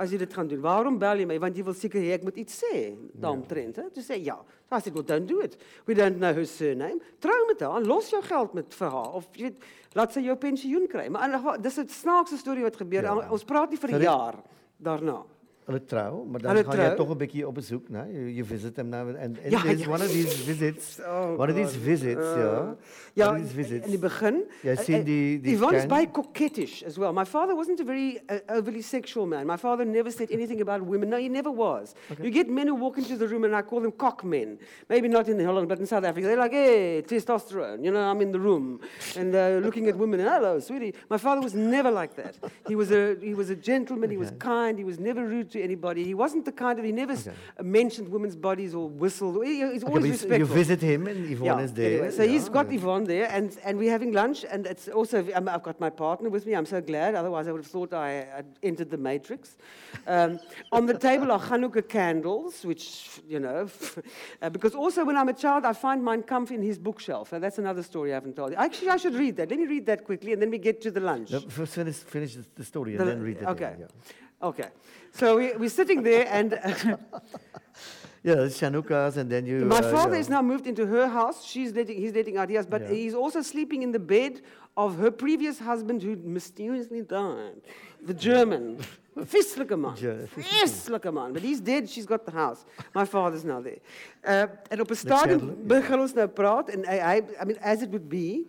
As 0.00 0.12
jy 0.12 0.18
dit 0.22 0.34
gaan 0.34 0.48
doen. 0.50 0.60
Waarom 0.64 0.98
bel 1.00 1.22
jy 1.22 1.28
my? 1.28 1.38
Want 1.42 1.56
jy 1.56 1.64
wil 1.66 1.76
seker 1.76 2.02
hê 2.04 2.12
ek 2.16 2.26
moet 2.26 2.40
iets 2.42 2.58
sê 2.62 2.92
daaromtrent, 3.22 3.76
hè? 3.80 3.88
Toe 3.94 4.04
sê 4.04 4.18
ja. 4.22 4.36
So 4.68 4.76
I 4.76 4.80
said, 4.80 4.94
well, 4.96 5.04
don't 5.04 5.28
do 5.28 5.40
it. 5.44 5.56
We 5.86 5.94
don't 5.94 6.18
know 6.18 6.32
her 6.32 6.46
surname. 6.48 7.00
Trou 7.20 7.36
met 7.48 7.60
haar, 7.60 7.84
los 7.84 8.10
jou 8.12 8.22
geld 8.24 8.54
met 8.54 8.74
vir 8.74 8.90
haar 8.94 9.18
of 9.18 9.28
jy 9.36 9.50
weet, 9.50 9.66
laat 9.94 10.12
sy 10.12 10.20
jou 10.20 10.36
pensioen 10.36 10.86
kry. 10.88 11.08
Maar 11.08 11.26
in 11.26 11.32
ieder 11.32 11.40
geval, 11.40 11.60
dis 11.60 11.78
'n 11.78 11.88
snaakse 11.88 12.36
storie 12.36 12.62
wat 12.62 12.76
gebeur. 12.76 13.02
Ja. 13.02 13.30
Ons 13.30 13.44
praat 13.44 13.70
nie 13.70 13.78
vir 13.78 13.90
'n 13.90 14.00
jaar 14.00 14.34
daarna. 14.76 15.22
Hulle 15.64 15.84
trouw, 15.84 16.24
maar 16.24 16.40
dan 16.40 16.64
ga 16.64 16.82
je 16.90 16.94
toch 16.94 17.08
een 17.08 17.16
beetje 17.18 17.46
op 17.46 17.54
bezoek. 17.54 17.88
Nee? 17.88 18.12
You, 18.12 18.30
you 18.30 18.44
visit 18.46 18.76
Ja, 18.76 19.62
this, 19.62 19.80
ja. 19.80 19.88
one 19.90 20.04
of 20.04 20.10
these 20.10 20.36
visits, 20.44 20.98
Oh, 21.06 21.38
one 21.38 21.50
of 21.52 21.54
these 21.56 21.78
visits, 21.78 22.20
Uh, 22.20 22.36
ja. 22.36 22.76
Ja, 23.14 23.36
in 23.36 24.00
begin. 24.00 24.44
Jy 24.62 24.74
sien 24.76 24.94
eh, 24.94 25.04
die- 25.04 25.40
die 25.40 25.54
Yvonne 25.54 25.76
is 25.76 25.86
baie 25.86 26.10
coquettish 26.10 26.82
as 26.86 26.96
well. 26.96 27.12
My 27.12 27.24
father 27.24 27.54
wasn't 27.54 27.80
a 27.80 27.84
very 27.84 28.20
uh, 28.30 28.56
overly 28.56 28.80
sexual 28.80 29.26
man. 29.26 29.46
My 29.46 29.56
father 29.58 29.84
never 29.86 30.10
said 30.10 30.30
anything 30.30 30.60
about 30.60 30.80
women. 30.86 31.08
No, 31.08 31.16
he 31.16 31.28
never 31.28 31.50
was. 31.50 31.92
You 32.22 32.30
get 32.30 32.48
men 32.48 32.68
who 32.68 32.74
walk 32.74 32.96
into 32.96 33.16
the 33.16 33.26
room 33.26 33.44
and 33.44 33.54
I 33.54 33.62
call 33.62 33.80
them 33.82 33.92
cock 33.96 34.24
men. 34.24 34.58
Maybe 34.88 35.08
not 35.08 35.28
in 35.28 35.38
Holland, 35.44 35.68
but 35.68 35.78
in 35.78 35.86
South 35.86 36.04
Africa. 36.04 36.26
They're 36.26 36.42
like, 36.42 36.52
hey, 36.54 37.02
testosterone. 37.02 37.84
You 37.84 37.90
know, 37.92 38.00
I'm 38.10 38.20
in 38.22 38.32
the 38.32 38.40
room 38.40 38.80
and 39.16 39.34
uh, 39.34 39.60
looking 39.66 39.88
at 39.88 39.96
women. 39.96 40.20
Hello, 40.20 40.58
sweetie. 40.60 40.94
My 41.10 41.18
father 41.18 41.42
was 41.42 41.52
never 41.54 41.90
like 41.90 42.14
that. 42.16 42.34
He 42.66 42.74
was 42.74 42.90
a, 42.90 43.16
he 43.20 43.34
was 43.34 43.50
a 43.50 43.56
gentleman. 43.56 44.10
He 44.10 44.16
was 44.16 44.32
kind. 44.38 44.78
He 44.78 44.84
was 44.84 44.98
never 44.98 45.22
rude 45.26 45.51
to 45.52 45.62
anybody. 45.62 46.04
He 46.04 46.14
wasn't 46.14 46.44
the 46.44 46.52
kind 46.52 46.78
of, 46.78 46.84
he 46.84 46.92
never 46.92 47.12
Okay. 47.12 47.32
mentioned 47.62 48.08
women's 48.08 48.36
bodies 48.36 48.74
or 48.74 48.88
whistled. 48.88 49.44
He- 49.44 49.72
He's 49.72 49.84
always 49.84 50.04
respectful. 50.12 50.38
you 50.38 50.46
visit 50.46 50.80
him 50.82 51.06
and 51.06 51.18
Yvonne 51.30 51.60
is 51.60 51.72
there. 51.72 51.92
Anyway, 51.92 52.10
so 52.10 52.26
he's 52.26 52.48
got 52.48 52.66
yeah. 52.70 52.78
Yvonne 52.78 53.04
there, 53.04 53.28
and, 53.30 53.56
and 53.64 53.78
we're 53.78 53.90
having 53.90 54.12
lunch, 54.12 54.44
and 54.52 54.66
it's 54.66 54.88
also 54.88 55.16
I'm, 55.36 55.48
I've 55.48 55.62
got 55.62 55.78
my 55.80 55.90
partner 55.90 56.28
with 56.30 56.44
me. 56.46 56.54
I'm 56.54 56.66
so 56.66 56.80
glad. 56.80 57.14
Otherwise, 57.14 57.46
I 57.48 57.52
would 57.52 57.62
have 57.62 57.70
thought 57.70 57.92
I 57.92 58.08
had 58.36 58.46
entered 58.62 58.90
the 58.90 58.96
matrix. 59.10 59.56
Um, 60.06 60.38
on 60.72 60.86
the 60.86 60.98
table 60.98 61.30
are 61.32 61.40
Hanukkah 61.40 61.86
candles, 61.88 62.64
which 62.64 63.20
you 63.28 63.40
know, 63.40 63.68
uh, 64.42 64.50
because 64.50 64.74
also 64.74 65.04
when 65.04 65.16
I'm 65.16 65.28
a 65.28 65.34
child, 65.44 65.64
I 65.64 65.72
find 65.74 66.04
Mein 66.04 66.22
Kampf 66.22 66.50
in 66.50 66.62
his 66.62 66.78
bookshelf, 66.78 67.32
and 67.32 67.42
that's 67.44 67.58
another 67.58 67.82
story 67.82 68.10
I 68.12 68.14
haven't 68.14 68.36
told 68.36 68.50
you. 68.52 68.56
Actually, 68.56 68.90
I 68.90 68.96
should 68.96 69.14
read 69.14 69.36
that. 69.36 69.50
Let 69.50 69.58
me 69.58 69.66
read 69.66 69.86
that 69.86 70.04
quickly, 70.04 70.32
and 70.32 70.40
then 70.42 70.50
we 70.50 70.58
get 70.58 70.80
to 70.82 70.90
the 70.90 71.00
lunch. 71.00 71.30
No, 71.30 71.40
first 71.40 71.74
finish, 71.74 71.96
finish 71.96 72.34
the- 72.34 72.46
the 72.54 72.64
story 72.64 72.92
The- 72.96 73.02
and 73.02 73.08
then 73.10 73.22
read 73.22 73.36
it. 73.38 73.44
okay. 73.54 73.74
Yeah, 73.80 73.86
Okay, 74.50 74.68
so 75.12 75.36
we, 75.36 75.52
we're 75.56 75.68
sitting 75.68 76.02
there, 76.02 76.26
and 76.30 76.52
yeah 78.22 78.44
it's 78.44 78.60
Chanukah's 78.60 79.16
and 79.16 79.30
then 79.30 79.46
you... 79.46 79.64
My 79.64 79.78
uh, 79.78 79.90
father 79.90 80.14
yeah. 80.14 80.20
is 80.20 80.28
now 80.28 80.42
moved 80.42 80.66
into 80.66 80.86
her 80.86 81.06
house. 81.08 81.44
She's 81.44 81.72
letting, 81.72 81.96
he's 81.96 82.14
letting 82.14 82.36
out 82.36 82.48
his, 82.48 82.66
but 82.66 82.82
Yeah. 82.82 82.88
he's 82.88 83.14
also 83.14 83.42
sleeping 83.42 83.82
in 83.82 83.92
the 83.92 83.98
bed 83.98 84.40
of 84.76 84.96
her 84.98 85.10
previous 85.10 85.58
husband 85.58 86.02
who 86.02 86.16
mysteriously 86.16 87.02
died. 87.02 87.60
The 88.04 88.14
German. 88.14 88.78
Vislike 89.14 89.76
man. 89.76 89.94
Ja, 90.00 90.14
Vislike. 90.34 91.12
But 91.32 91.42
he's 91.42 91.60
dead, 91.60 91.88
she's 91.88 92.06
got 92.06 92.24
the 92.24 92.32
house. 92.32 92.64
My 92.94 93.04
father's 93.04 93.44
now 93.44 93.60
there. 93.60 93.80
Uh, 94.24 94.46
en 94.70 94.80
op 94.80 94.90
een 94.90 94.96
stadium 94.96 95.56
begin 95.66 96.00
ons 96.00 96.14
nou 96.14 96.28
praat. 96.28 96.68
En 96.68 96.80
I, 96.80 97.16
I, 97.16 97.22
I 97.40 97.44
mean, 97.44 97.58
as 97.60 97.82
it 97.82 97.90
would 97.90 98.08
be, 98.08 98.46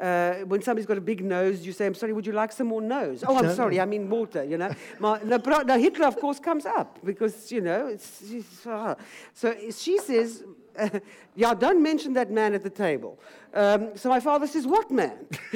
uh, 0.00 0.34
when 0.46 0.60
somebody's 0.62 0.86
got 0.86 0.98
a 0.98 1.00
big 1.00 1.24
nose, 1.24 1.64
you 1.64 1.72
say, 1.72 1.86
I'm 1.86 1.94
sorry, 1.94 2.12
would 2.12 2.26
you 2.26 2.32
like 2.32 2.52
some 2.52 2.66
more 2.66 2.82
nose? 2.82 3.22
Oh, 3.26 3.36
I'm 3.36 3.54
sorry, 3.54 3.80
I 3.80 3.84
mean 3.84 4.10
water, 4.10 4.42
you 4.44 4.58
know. 4.58 4.74
Nou, 5.00 5.38
praat- 5.38 5.80
Hitler, 5.80 6.06
of 6.06 6.16
course, 6.16 6.40
comes 6.40 6.66
up 6.66 6.98
because, 7.04 7.52
you 7.52 7.60
know, 7.60 7.86
it's, 7.86 8.22
it's, 8.30 8.66
uh, 8.66 8.94
so 9.32 9.54
she 9.70 9.98
says, 9.98 10.42
uh, 10.78 10.88
yeah, 11.36 11.54
don't 11.54 11.82
mention 11.82 12.12
that 12.14 12.30
man 12.30 12.54
at 12.54 12.62
the 12.62 12.70
table. 12.70 13.18
Um, 13.54 13.96
so 13.96 14.08
my 14.08 14.18
father 14.20 14.46
says, 14.48 14.66
what 14.66 14.90
man? 14.90 15.26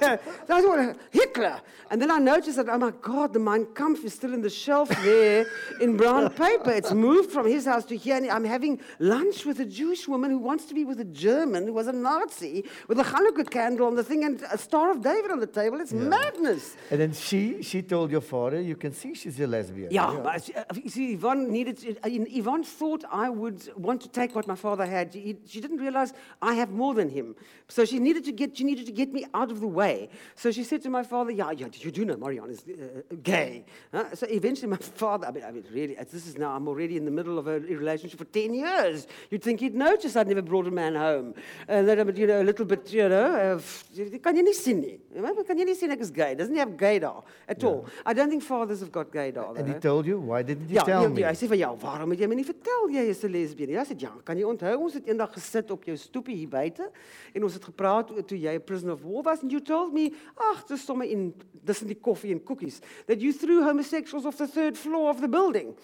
so 0.00 0.18
I 0.50 0.60
thought, 0.60 0.96
Hitler. 1.10 1.60
And 1.90 2.00
then 2.00 2.10
I 2.10 2.18
noticed 2.18 2.56
that, 2.56 2.68
oh 2.68 2.78
my 2.78 2.90
God, 3.02 3.32
the 3.32 3.38
Mein 3.38 3.66
Kampf 3.74 4.04
is 4.04 4.14
still 4.14 4.34
in 4.34 4.40
the 4.40 4.50
shelf 4.50 4.88
there 5.04 5.46
in 5.80 5.96
brown 5.96 6.30
paper. 6.30 6.70
It's 6.70 6.92
moved 6.92 7.30
from 7.30 7.46
his 7.46 7.66
house 7.66 7.84
to 7.86 7.96
here. 7.96 8.16
And 8.16 8.28
I'm 8.30 8.44
having 8.44 8.80
lunch 8.98 9.44
with 9.44 9.60
a 9.60 9.64
Jewish 9.64 10.08
woman 10.08 10.30
who 10.30 10.38
wants 10.38 10.64
to 10.66 10.74
be 10.74 10.84
with 10.84 10.98
a 11.00 11.04
German 11.04 11.66
who 11.66 11.74
was 11.74 11.86
a 11.86 11.92
Nazi 11.92 12.64
with 12.88 12.98
a 12.98 13.04
Hanukkah 13.04 13.48
candle 13.48 13.86
on 13.86 13.94
the 13.94 14.02
thing 14.02 14.24
and 14.24 14.42
a 14.50 14.58
Star 14.58 14.90
of 14.90 15.02
David 15.02 15.30
on 15.30 15.38
the 15.38 15.46
table. 15.46 15.80
It's 15.80 15.92
madness. 15.92 16.76
And 16.90 17.00
then 17.00 17.12
she, 17.12 17.62
she 17.62 17.82
told 17.82 18.10
your 18.10 18.20
father, 18.22 18.60
you 18.60 18.74
can 18.74 18.92
see 18.92 19.14
she's 19.14 19.38
a 19.38 19.46
lesbian. 19.46 19.92
Yeah, 19.92 20.18
but 20.22 20.42
she- 20.44 20.54
uh, 20.54 20.64
see, 20.88 21.12
Yvonne 21.12 21.52
needed. 21.52 21.98
Uh, 22.02 22.08
Yvonne 22.10 22.64
thought 22.64 23.04
I 23.12 23.28
would 23.28 23.68
want 23.76 24.00
to 24.00 24.08
take 24.08 24.34
what 24.34 24.48
my 24.48 24.56
father 24.56 24.86
had. 24.86 25.12
She, 25.12 25.36
she 25.46 25.60
didn't 25.60 25.78
realize 25.78 26.14
I 26.40 26.54
have 26.54 26.70
more 26.70 26.94
than 26.94 27.11
him, 27.12 27.34
so 27.68 27.84
she 27.84 27.98
needed 27.98 28.24
to 28.24 28.32
get. 28.32 28.56
She 28.56 28.64
needed 28.64 28.86
to 28.86 28.92
get 28.92 29.12
me 29.12 29.24
out 29.34 29.50
of 29.50 29.60
the 29.60 29.66
way. 29.68 30.08
So 30.34 30.50
she 30.50 30.64
said 30.64 30.82
to 30.82 30.90
my 30.90 31.02
father, 31.02 31.30
"Yeah, 31.30 31.50
yeah, 31.52 31.68
you 31.72 31.90
do 31.90 32.04
know 32.04 32.16
Marianne 32.16 32.50
is 32.50 32.64
uh, 32.68 33.14
gay." 33.22 33.64
Huh? 33.94 34.14
So 34.14 34.26
eventually, 34.28 34.68
my 34.68 34.76
father. 35.02 35.26
I 35.28 35.30
mean, 35.32 35.44
I 35.44 35.50
mean, 35.50 35.64
really, 35.72 35.96
uh, 35.96 36.04
this 36.10 36.26
is 36.26 36.36
now. 36.36 36.50
I'm 36.56 36.68
already 36.68 36.96
in 36.96 37.04
the 37.04 37.10
middle 37.10 37.38
of 37.38 37.46
a 37.46 37.60
relationship 37.60 38.18
for 38.18 38.26
ten 38.26 38.54
years. 38.54 39.06
You'd 39.30 39.42
think 39.42 39.60
he'd 39.60 39.74
notice 39.74 40.16
I'd 40.16 40.28
never 40.28 40.42
brought 40.42 40.66
a 40.66 40.70
man 40.70 40.94
home, 40.94 41.34
and 41.68 41.88
that 41.88 41.98
I'm, 41.98 42.14
you 42.16 42.26
know, 42.26 42.42
a 42.42 42.44
little 42.50 42.64
bit, 42.66 42.92
you 42.92 43.08
know, 43.08 43.56
uh, 43.56 44.32
nie 44.42 44.54
sien 44.54 44.80
nie? 44.80 44.98
Kan 45.46 45.58
jy 45.58 45.64
nie 45.66 45.74
sien 45.74 45.92
is 45.98 46.10
gay? 46.10 46.34
Doesn't 46.34 46.54
he 46.54 46.60
have 46.60 46.76
gaydar 46.76 47.22
at 47.48 47.62
all? 47.64 47.86
I 48.04 48.12
don't 48.12 48.30
think 48.30 48.42
fathers 48.42 48.80
have 48.80 48.92
got 48.92 49.10
gaydar. 49.10 49.56
And 49.58 49.68
he 49.68 49.74
told 49.74 50.06
you, 50.06 50.20
why 50.20 50.42
didn't 50.42 50.68
you 50.68 50.76
Ja, 50.76 50.84
tell 50.84 51.08
me? 51.08 51.20
ja, 51.22 51.28
hy 51.32 51.38
sê 51.38 51.48
vir 51.48 51.60
jou, 51.62 51.72
waarom 51.82 52.10
het 52.14 52.20
jy 52.22 52.28
my 52.30 52.38
nie 52.38 52.46
vertel 52.48 52.88
jy 52.92 53.06
is 53.12 53.22
'n 53.24 53.32
lesbien 53.32 53.68
nie? 53.68 53.74
Ja, 53.76 53.84
sê 53.84 53.96
ja, 54.00 54.12
kan 54.24 54.36
jy 54.36 54.44
onthou 54.44 54.76
ons 54.82 54.94
het 54.94 55.06
eendag 55.08 55.32
gesit 55.32 55.70
op 55.70 55.84
jou 55.84 55.96
stoepie 55.96 56.36
hier 56.36 56.48
buite 56.48 56.90
en 57.34 57.42
ons 57.44 57.54
het 57.54 57.64
gepraat 57.64 58.10
o- 58.10 58.22
toe 58.22 58.38
jy 58.38 58.54
'n 58.54 58.60
prisoner 58.64 58.94
of 58.94 59.02
war 59.04 59.22
was 59.22 59.42
and 59.42 59.50
you 59.52 59.60
told 59.60 59.92
me, 59.92 60.12
ag, 60.36 60.64
dis 60.68 60.84
sommer 60.84 61.06
in 61.06 61.32
dis 61.64 61.82
in 61.82 61.88
die 61.88 62.00
koffie 62.00 62.32
en 62.32 62.40
cookies 62.44 62.80
that 63.06 63.20
you 63.20 63.32
threw 63.32 63.62
homosexuals 63.62 64.24
off 64.26 64.36
the 64.36 64.46
third 64.46 64.76
floor 64.76 65.10
of 65.10 65.20
the 65.20 65.28
building. 65.28 65.74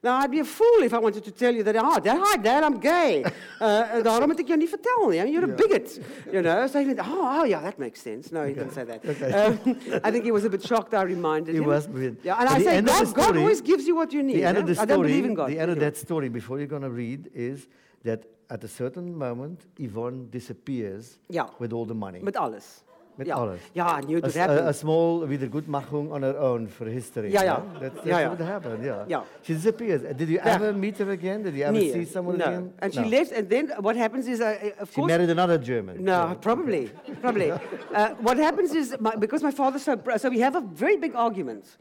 Now 0.00 0.20
I'd 0.22 0.30
be 0.30 0.38
a 0.38 0.44
fool 0.44 0.82
if 0.84 0.92
I 0.94 0.98
wanted 0.98 1.24
to 1.24 1.32
tell 1.32 1.52
you 1.52 1.64
that 1.64 1.74
ah, 1.76 1.98
dad, 1.98 2.20
hi 2.22 2.36
dad, 2.36 2.62
I'm 2.62 2.78
gay. 2.78 3.24
Uh, 3.60 3.98
daarom 4.06 4.30
het 4.30 4.38
ek 4.38 4.46
jou 4.52 4.56
nie 4.56 4.68
vertel 4.70 5.08
nie. 5.10 5.18
I 5.18 5.24
mean, 5.24 5.32
you're 5.34 5.42
a 5.50 5.56
bigot, 5.56 5.98
you 6.32 6.40
know. 6.42 6.64
So 6.68 6.78
he 6.78 6.86
went, 6.86 7.00
oh, 7.00 7.40
oh, 7.40 7.44
yeah, 7.44 7.60
that 7.60 7.76
makes 7.80 8.00
sense. 8.00 8.30
No, 8.30 8.44
he 8.46 8.54
didn't 8.54 8.70
say 8.70 8.84
that. 8.84 9.02
Um, 9.34 9.58
I 10.04 10.12
think 10.12 10.24
he 10.24 10.30
was 10.30 10.44
a 10.44 10.48
bit 10.48 10.62
shocked. 10.62 10.94
I 10.94 11.02
reminded 11.02 11.54
He 11.54 11.58
him. 11.58 11.64
He 11.64 11.68
was 11.68 11.88
Yeah, 12.22 12.38
and 12.38 12.48
But 12.48 12.60
I 12.60 12.62
say, 12.62 12.78
of 12.78 12.84
the 12.84 12.92
God, 12.92 13.14
God 13.16 13.36
always 13.36 13.60
gives 13.60 13.88
you 13.88 13.96
what 13.96 14.12
you 14.12 14.22
need. 14.22 14.36
the 14.36 14.44
end 14.44 14.58
of 14.58 14.66
the 14.66 14.80
I 14.80 14.84
don't 14.84 15.02
believe 15.02 15.24
in 15.24 15.34
God. 15.34 15.50
the 15.50 15.58
end 15.58 15.72
of 15.72 15.80
that 15.80 15.96
story, 15.96 16.28
before 16.28 16.58
you're 16.58 16.68
going 16.70 16.82
to 16.82 16.90
read, 16.90 17.30
is 17.34 17.66
that 18.04 18.22
at 18.50 18.64
a 18.64 18.68
certain 18.68 19.14
moment, 19.16 19.60
Yvonne 19.78 20.28
disappears 20.30 21.18
Ja. 21.28 21.48
with 21.58 21.72
all 21.72 21.86
the 21.86 21.94
money. 21.94 22.20
Met 22.22 22.36
alles. 22.36 22.82
Met 23.16 23.26
ja. 23.26 23.34
alles. 23.34 23.60
Ja, 23.74 24.00
knew 24.00 24.16
it 24.18 24.36
a, 24.36 24.40
a- 24.48 24.68
a 24.68 24.72
small 24.72 25.26
wiedergutmachung 25.26 26.12
on 26.12 26.22
her 26.22 26.38
own 26.38 26.68
for 26.68 26.86
history. 26.86 27.30
Ja, 27.32 27.42
ja. 27.42 27.54
huh? 27.56 27.80
That's, 27.80 27.94
that's 27.94 28.06
Ja, 28.06 28.18
ja. 28.20 28.28
what 28.28 28.38
happened, 28.40 28.84
yeah. 28.84 29.04
Ja. 29.08 29.24
She 29.42 29.54
disappears. 29.54 30.02
Did 30.16 30.28
you 30.28 30.38
ever 30.38 30.72
meet 30.72 30.98
her 30.98 31.10
again? 31.10 31.42
Did 31.42 31.54
you 31.56 31.64
ever 31.64 31.72
Nee, 31.78 31.92
see 31.92 32.04
someone 32.04 32.38
no. 32.38 32.44
again? 32.44 32.72
And 32.78 32.94
she 32.94 33.00
No. 33.00 33.08
left, 33.08 33.32
and 33.32 33.48
then 33.50 33.70
what 33.80 33.96
happens 33.96 34.28
is, 34.28 34.40
uh, 34.40 34.54
of 34.78 34.88
She 34.90 34.94
course, 35.00 35.08
married 35.08 35.30
another 35.30 35.58
German. 35.58 36.04
No, 36.04 36.36
probably, 36.40 36.90
probably. 37.20 37.50
Uh, 37.50 38.14
what 38.22 38.38
happens 38.38 38.72
is, 38.72 38.94
my, 39.00 39.16
because 39.16 39.42
my 39.42 39.50
father's 39.52 39.82
so, 39.82 39.96
so 40.16 40.28
we 40.30 40.38
have 40.40 40.54
a 40.54 40.60
very 40.60 40.96
big 40.96 41.14
argument. 41.16 41.76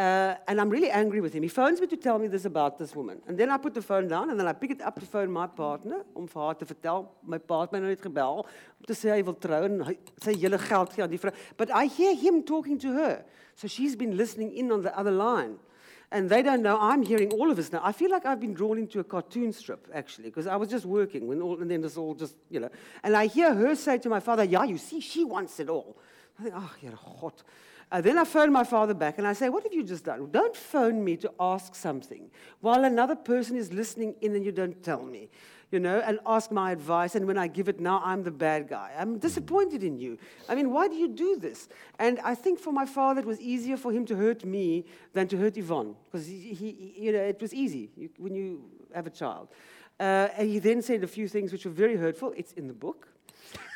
Uh, 0.00 0.34
and 0.48 0.58
I'm 0.58 0.70
really 0.70 0.90
angry 0.90 1.20
with 1.20 1.34
him. 1.34 1.42
He 1.42 1.50
phones 1.50 1.78
me 1.78 1.86
to 1.88 1.96
tell 1.96 2.18
me 2.18 2.26
this 2.26 2.46
about 2.46 2.78
this 2.78 2.96
woman. 2.96 3.20
And 3.28 3.36
then 3.36 3.50
I 3.50 3.58
put 3.58 3.74
the 3.74 3.82
phone 3.82 4.08
down 4.08 4.30
and 4.30 4.40
then 4.40 4.46
I 4.46 4.54
pick 4.54 4.70
it 4.70 4.80
up 4.80 4.98
to 4.98 5.04
phone 5.04 5.30
my 5.30 5.46
partner 5.46 5.98
om 6.16 6.26
vir 6.26 6.40
haar 6.40 6.54
te 6.56 6.64
vertel. 6.64 7.04
My 7.22 7.36
partner 7.36 7.84
het 7.84 8.00
gebel 8.00 8.46
om 8.46 8.86
te 8.88 8.96
sê 8.96 9.10
hy 9.12 9.20
wil 9.28 9.36
trou 9.36 9.58
en 9.66 9.82
hy 9.84 9.98
sy 10.24 10.32
hele 10.40 10.56
geld 10.62 10.94
gee 10.94 11.04
aan 11.04 11.12
die 11.12 11.20
vrou. 11.20 11.34
But 11.58 11.74
I 11.76 11.84
hear 11.98 12.14
him 12.16 12.40
talking 12.48 12.80
to 12.80 12.94
her. 12.94 13.26
So 13.56 13.68
she's 13.68 13.94
been 13.94 14.16
listening 14.16 14.56
in 14.56 14.72
on 14.72 14.88
the 14.88 14.96
other 14.96 15.12
line. 15.12 15.58
And 16.10 16.30
they 16.30 16.40
don't 16.42 16.62
know 16.62 16.78
I'm 16.80 17.02
hearing 17.02 17.30
all 17.36 17.50
of 17.50 17.58
this 17.58 17.70
now. 17.70 17.82
I 17.84 17.92
feel 17.92 18.10
like 18.10 18.24
I've 18.24 18.40
been 18.40 18.54
drawn 18.54 18.78
into 18.78 19.00
a 19.00 19.04
cartoon 19.04 19.52
strip, 19.52 19.86
actually, 19.92 20.30
because 20.32 20.46
I 20.46 20.56
was 20.56 20.70
just 20.70 20.86
working 20.86 21.28
when 21.28 21.42
all, 21.42 21.60
and 21.60 21.70
then 21.70 21.84
it's 21.84 21.98
all 21.98 22.14
just, 22.14 22.36
you 22.48 22.60
know. 22.60 22.70
And 23.02 23.14
I 23.14 23.26
hear 23.26 23.52
her 23.52 23.74
say 23.76 23.98
to 23.98 24.08
my 24.08 24.20
father, 24.20 24.44
Yeah, 24.44 24.64
you 24.64 24.78
see, 24.78 25.00
she 25.00 25.24
wants 25.24 25.60
it 25.60 25.68
all. 25.68 25.98
I 26.38 26.42
think, 26.42 26.54
Oh, 26.56 26.72
you're 26.80 26.96
hot. 26.96 27.42
Uh, 27.92 28.00
then 28.00 28.16
I 28.18 28.24
phone 28.24 28.52
my 28.52 28.62
father 28.62 28.94
back 28.94 29.18
and 29.18 29.26
I 29.26 29.32
say, 29.32 29.48
What 29.48 29.64
have 29.64 29.72
you 29.72 29.82
just 29.82 30.04
done? 30.04 30.30
Don't 30.30 30.54
phone 30.54 31.02
me 31.04 31.16
to 31.18 31.32
ask 31.40 31.74
something 31.74 32.30
while 32.60 32.84
another 32.84 33.16
person 33.16 33.56
is 33.56 33.72
listening 33.72 34.14
in 34.20 34.34
and 34.36 34.44
you 34.44 34.52
don't 34.52 34.80
tell 34.82 35.02
me, 35.02 35.28
you 35.72 35.80
know, 35.80 36.00
and 36.06 36.20
ask 36.24 36.52
my 36.52 36.70
advice. 36.70 37.16
And 37.16 37.26
when 37.26 37.36
I 37.36 37.48
give 37.48 37.68
it 37.68 37.80
now, 37.80 38.00
I'm 38.04 38.22
the 38.22 38.30
bad 38.30 38.68
guy. 38.68 38.92
I'm 38.96 39.18
disappointed 39.18 39.82
in 39.82 39.98
you. 39.98 40.18
I 40.48 40.54
mean, 40.54 40.70
why 40.70 40.86
do 40.86 40.94
you 40.94 41.08
do 41.08 41.36
this? 41.36 41.68
And 41.98 42.20
I 42.20 42.36
think 42.36 42.60
for 42.60 42.72
my 42.72 42.86
father, 42.86 43.20
it 43.20 43.26
was 43.26 43.40
easier 43.40 43.76
for 43.76 43.90
him 43.90 44.06
to 44.06 44.16
hurt 44.16 44.44
me 44.44 44.84
than 45.12 45.26
to 45.28 45.36
hurt 45.36 45.56
Yvonne 45.56 45.96
because 46.10 46.28
he, 46.28 46.54
he, 46.54 46.94
you 46.96 47.12
know, 47.12 47.18
it 47.18 47.40
was 47.40 47.52
easy 47.52 47.90
when 48.18 48.36
you 48.36 48.62
have 48.94 49.08
a 49.08 49.10
child. 49.10 49.48
Uh, 49.98 50.28
and 50.36 50.48
he 50.48 50.60
then 50.60 50.80
said 50.80 51.02
a 51.02 51.08
few 51.08 51.28
things 51.28 51.50
which 51.52 51.64
were 51.64 51.72
very 51.72 51.96
hurtful. 51.96 52.32
It's 52.36 52.52
in 52.52 52.68
the 52.68 52.72
book. 52.72 53.08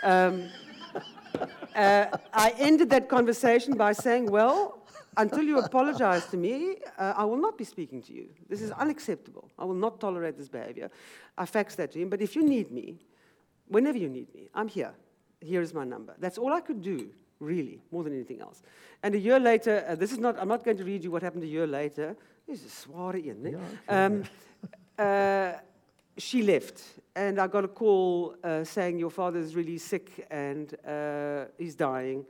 Um, 0.03 0.49
uh, 1.76 2.07
I 2.32 2.55
ended 2.59 2.90
that 2.90 3.09
conversation 3.09 3.76
by 3.76 3.92
saying, 3.92 4.30
Well, 4.30 4.86
until 5.16 5.42
you 5.42 5.59
apologize 5.59 6.26
to 6.26 6.36
me, 6.36 6.76
uh, 6.99 7.14
I 7.16 7.24
will 7.24 7.36
not 7.36 7.57
be 7.57 7.64
speaking 7.64 8.03
to 8.03 8.12
you. 8.12 8.28
This 8.49 8.61
is 8.62 8.70
unacceptable. 8.72 9.51
I 9.59 9.64
will 9.64 9.74
not 9.74 10.01
tolerate 10.01 10.36
this 10.36 10.49
behavior. 10.49 10.90
I 11.38 11.45
faxed 11.45 11.76
that 11.76 11.92
to 11.92 12.01
him. 12.01 12.09
But 12.09 12.20
if 12.20 12.34
you 12.34 12.42
need 12.42 12.70
me, 12.70 12.99
whenever 13.68 13.99
you 13.99 14.09
need 14.09 14.34
me, 14.34 14.49
I'm 14.55 14.68
here. 14.68 14.92
Here 15.40 15.62
is 15.62 15.74
my 15.74 15.84
number. 15.84 16.14
That's 16.18 16.38
all 16.38 16.53
I 16.53 16.61
could 16.61 16.82
do 16.82 17.11
really, 17.40 17.80
more 17.90 18.03
than 18.03 18.14
anything 18.14 18.40
else. 18.40 18.62
And 19.03 19.14
a 19.14 19.18
year 19.18 19.38
later, 19.38 19.84
uh, 19.88 19.95
this 19.95 20.12
is 20.12 20.18
not, 20.18 20.38
I'm 20.38 20.49
not 20.49 20.64
going 20.64 20.76
to 20.78 20.84
read 20.84 21.05
you 21.05 21.11
what 21.11 21.22
happened 21.22 21.45
a 21.45 21.49
year 21.49 21.66
later. 21.66 22.16
This 22.47 22.64
is 22.64 22.72
zware 22.72 23.22
een, 23.26 23.40
né? 23.42 23.51
Yeah, 23.51 24.07
Um, 24.07 24.22
uh, 24.99 25.53
she 26.16 26.42
left, 26.42 26.82
and 27.17 27.41
I 27.41 27.47
got 27.47 27.65
a 27.65 27.69
call 27.69 28.35
uh, 28.43 28.65
saying 28.65 28.99
your 28.99 29.11
father 29.11 29.39
is 29.39 29.55
really 29.55 29.79
sick 29.79 30.27
and 30.31 30.75
uh, 30.87 31.45
he's 31.59 31.75
dying. 31.75 32.25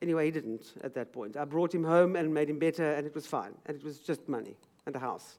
Anyway, 0.00 0.26
he 0.26 0.30
didn't 0.30 0.74
at 0.84 0.94
that 0.94 1.12
point. 1.12 1.36
I 1.36 1.44
brought 1.44 1.74
him 1.74 1.82
home 1.82 2.14
and 2.14 2.32
made 2.32 2.48
him 2.48 2.58
better, 2.58 2.92
and 2.92 3.04
it 3.04 3.14
was 3.14 3.26
fine. 3.26 3.52
And 3.66 3.76
it 3.76 3.84
was 3.84 3.98
just 3.98 4.28
money 4.28 4.56
and 4.86 4.94
a 4.94 4.98
house. 4.98 5.38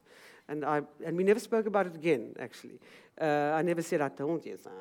And, 0.49 0.65
I, 0.65 0.81
and 1.05 1.15
we 1.15 1.23
never 1.23 1.39
spoke 1.39 1.65
about 1.65 1.87
it 1.87 1.95
again, 1.95 2.35
actually. 2.39 2.79
Uh, 3.21 3.53
I 3.55 3.61
never 3.61 3.81
said 3.81 4.01
I 4.01 4.09
told 4.09 4.45
you 4.45 4.57
so. 4.61 4.71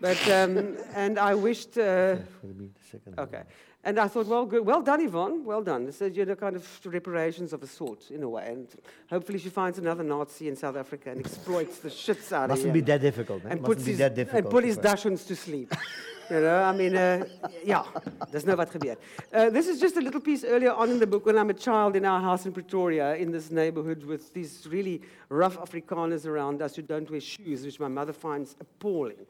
But, 0.00 0.28
um, 0.28 0.76
and 0.94 1.18
I 1.18 1.34
wished. 1.34 1.78
Uh, 1.78 2.16
For 2.40 2.46
the 2.46 2.68
second. 2.90 3.18
Okay. 3.18 3.42
And 3.86 3.98
I 4.00 4.08
thought, 4.08 4.26
well, 4.26 4.46
good. 4.46 4.64
well 4.64 4.80
done, 4.80 5.02
Yvonne. 5.02 5.44
Well 5.44 5.62
done. 5.62 5.84
This 5.84 6.00
is 6.00 6.16
you 6.16 6.24
know, 6.24 6.34
kind 6.34 6.56
of 6.56 6.80
reparations 6.86 7.52
of 7.52 7.62
a 7.62 7.66
sort, 7.66 8.10
in 8.10 8.22
a 8.22 8.28
way. 8.28 8.46
And 8.48 8.66
hopefully 9.10 9.38
she 9.38 9.50
finds 9.50 9.78
another 9.78 10.02
Nazi 10.02 10.48
in 10.48 10.56
South 10.56 10.76
Africa 10.76 11.10
and 11.10 11.20
exploits 11.20 11.80
the 11.80 11.90
shits 11.90 12.32
out 12.32 12.44
of 12.44 12.50
Mustn't 12.50 12.72
be 12.72 12.80
that 12.80 13.02
difficult, 13.02 13.44
man. 13.44 13.52
and 13.52 13.60
Mustn't 13.60 13.76
puts 13.76 13.84
be 13.84 13.90
his, 13.90 13.98
that 13.98 14.14
difficult. 14.14 14.44
and 14.44 14.50
put 14.50 14.64
his. 14.64 14.78
Dachshunds 14.78 15.26
to 15.26 15.36
sleep. 15.36 15.72
you 16.30 16.40
know, 16.40 16.62
I 16.62 16.72
mean, 16.72 16.96
uh, 16.96 17.26
yeah, 17.62 17.84
there's 18.30 18.46
no 18.46 18.54
wat 18.56 18.72
gebeur. 18.72 18.96
Uh, 19.32 19.50
this 19.50 19.66
is 19.66 19.78
just 19.80 19.98
a 19.98 20.00
little 20.00 20.20
piece 20.20 20.44
earlier 20.44 20.72
on 20.72 20.90
in 20.90 20.98
the 20.98 21.06
book 21.06 21.26
when 21.26 21.36
I'm 21.36 21.50
a 21.50 21.54
child 21.54 21.94
in 21.94 22.06
our 22.06 22.20
house 22.20 22.46
in 22.46 22.52
Pretoria, 22.52 23.16
in 23.16 23.32
this 23.32 23.50
neighborhood 23.50 24.04
with 24.04 24.32
these 24.32 24.66
really 24.70 25.02
rough 25.28 25.58
Afrikaners 25.58 26.26
around 26.26 26.62
us 26.62 26.76
who 26.76 26.82
don't 26.82 27.10
wear 27.10 27.20
shoes, 27.20 27.64
which 27.64 27.78
my 27.80 27.88
mother 27.88 28.14
finds 28.14 28.56
appalling. 28.60 29.26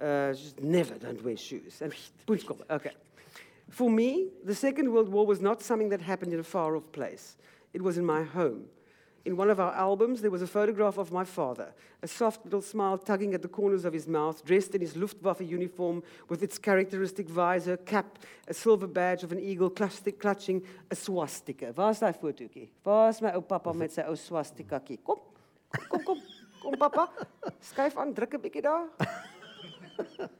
Uh, 0.00 0.34
she 0.34 0.42
just 0.42 0.60
never 0.60 0.94
don't 0.94 1.22
wear 1.24 1.36
shoes. 1.36 1.80
And 1.82 1.94
okay. 2.70 2.92
For 3.72 3.88
me, 3.88 4.28
the 4.44 4.54
Second 4.54 4.92
World 4.92 5.08
War 5.08 5.24
was 5.24 5.40
not 5.40 5.62
something 5.62 5.88
that 5.88 6.02
happened 6.02 6.34
in 6.34 6.38
a 6.38 6.44
far 6.44 6.76
off 6.76 6.92
place. 6.92 7.38
It 7.72 7.80
was 7.80 7.96
in 7.96 8.04
my 8.04 8.22
home. 8.22 8.66
In 9.24 9.34
one 9.34 9.48
of 9.48 9.58
our 9.60 9.72
albums, 9.72 10.20
there 10.20 10.30
was 10.30 10.42
a 10.42 10.46
photograph 10.46 10.98
of 10.98 11.10
my 11.10 11.24
father, 11.24 11.72
a 12.02 12.06
soft 12.06 12.44
little 12.44 12.60
smile 12.60 12.98
tugging 12.98 13.32
at 13.32 13.40
the 13.40 13.48
corners 13.48 13.86
of 13.86 13.94
his 13.94 14.06
mouth, 14.06 14.44
dressed 14.44 14.74
in 14.74 14.82
his 14.82 14.94
Luftwaffe 14.94 15.40
uniform 15.40 16.02
with 16.28 16.42
its 16.42 16.58
characteristic 16.58 17.30
visor, 17.30 17.78
cap, 17.78 18.18
a 18.46 18.52
silver 18.52 18.86
badge 18.86 19.22
of 19.22 19.32
an 19.32 19.40
eagle 19.40 19.70
clutching 19.70 20.62
a 20.90 20.94
swastika. 20.94 21.72
Daai 21.72 22.12
fotootjie? 22.12 22.68
Waar's 22.84 23.22
my 23.22 23.32
ou 23.34 23.40
pappa 23.40 23.72
met 23.72 23.96
sy 23.96 24.04
ou 24.04 24.20
swastikakie? 24.20 25.00
Kom. 25.02 25.24
Kom 25.88 26.04
kom. 26.04 26.22
Kom 26.60 26.76
pappa. 26.76 27.08
Skuif 27.72 27.96
aan, 27.96 28.12
druk 28.12 28.34
'n 28.34 28.40
bietjie 28.42 28.62
daar. 28.62 28.88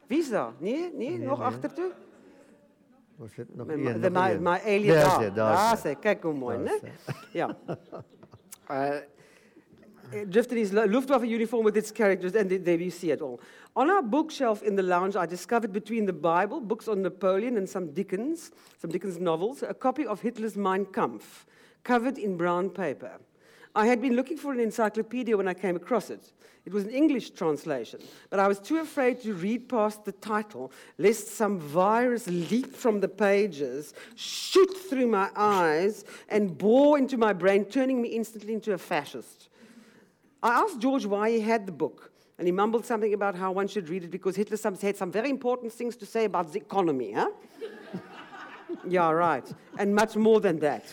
Wie's 0.07 0.29
daar? 0.29 0.53
Nee, 0.59 0.91
nee, 0.93 1.19
nog 1.19 1.39
nee. 1.39 1.47
agtertoe. 1.47 1.93
Was 3.17 3.35
het 3.37 3.57
nog 3.57 3.67
My, 3.67 3.73
één, 3.73 3.83
my, 3.83 3.93
nog 4.09 4.11
my, 4.13 4.29
één? 4.31 4.43
my 4.43 4.61
alien 4.65 4.87
Daar 4.95 5.35
daar. 5.35 5.35
daar 5.35 5.79
sê, 5.79 5.99
kyk 6.01 6.23
hoe 6.23 6.33
mooi, 6.35 6.59
is 6.65 6.81
Ja. 7.33 7.57
Uh, 8.71 8.91
drifted 10.29 10.59
his 10.59 10.71
Luftwaffe 10.71 11.27
uniform 11.27 11.65
with 11.65 11.77
its 11.77 11.91
characters, 11.93 12.35
and 12.35 12.49
there 12.65 12.79
you 12.79 12.91
see 12.91 13.11
it 13.11 13.21
all. 13.21 13.41
On 13.75 13.91
our 13.91 14.03
bookshelf 14.03 14.63
in 14.63 14.77
the 14.77 14.83
lounge, 14.83 15.17
I 15.17 15.27
discovered 15.27 15.73
between 15.73 16.07
the 16.07 16.13
Bible, 16.13 16.61
books 16.61 16.89
on 16.89 17.01
Napoleon, 17.03 17.57
and 17.57 17.69
some 17.69 17.93
Dickens, 17.93 18.51
some 18.79 18.91
Dickens 18.91 19.19
novels, 19.19 19.63
a 19.63 19.75
copy 19.75 20.07
of 20.07 20.21
Hitler's 20.21 20.57
Mein 20.57 20.85
Kampf, 20.87 21.47
covered 21.83 22.19
in 22.19 22.37
brown 22.37 22.71
paper. 22.71 23.19
I 23.75 23.87
had 23.87 24.01
been 24.01 24.15
looking 24.15 24.37
for 24.37 24.53
an 24.53 24.61
encyclopedia 24.61 25.37
when 25.37 25.49
I 25.49 25.55
came 25.55 25.77
across 25.77 26.11
it. 26.11 26.33
It 26.65 26.73
was 26.73 26.85
an 26.85 26.91
English 26.91 27.31
translation, 27.31 28.01
but 28.31 28.39
I 28.39 28.47
was 28.47 28.61
too 28.61 28.79
afraid 28.79 29.21
to 29.23 29.35
read 29.35 29.69
past 29.69 30.05
the 30.05 30.13
title, 30.13 30.71
lest 30.97 31.27
some 31.29 31.59
virus 31.59 32.29
leap 32.29 32.73
from 32.75 33.01
the 33.01 33.09
pages, 33.09 33.95
shoot 34.15 34.73
through 34.89 35.09
my 35.09 35.29
eyes, 35.35 36.05
and 36.29 36.57
bore 36.57 36.99
into 36.99 37.19
my 37.19 37.33
brain, 37.33 37.65
turning 37.65 38.01
me 38.01 38.11
instantly 38.11 38.55
into 38.55 38.73
a 38.73 38.79
fascist. 38.79 39.49
I 40.41 40.51
asked 40.51 40.79
George 40.79 41.05
why 41.05 41.31
he 41.31 41.41
had 41.41 41.67
the 41.67 41.73
book, 41.73 42.13
and 42.39 42.47
he 42.47 42.53
mumbled 42.53 42.87
something 42.87 43.13
about 43.13 43.35
how 43.35 43.51
one 43.51 43.67
should 43.67 43.89
read 43.89 44.05
it 44.05 44.13
because 44.13 44.37
Hitler 44.37 44.59
had 44.81 44.97
some 44.97 45.11
very 45.11 45.31
important 45.31 45.73
things 45.73 45.97
to 45.97 46.07
say 46.07 46.27
about 46.27 46.53
the 46.53 46.61
economy, 46.61 47.13
huh? 47.13 47.31
yeah, 48.89 49.11
right. 49.11 49.45
And 49.79 49.95
much 49.97 50.15
more 50.15 50.41
than 50.41 50.61
that. 50.61 50.85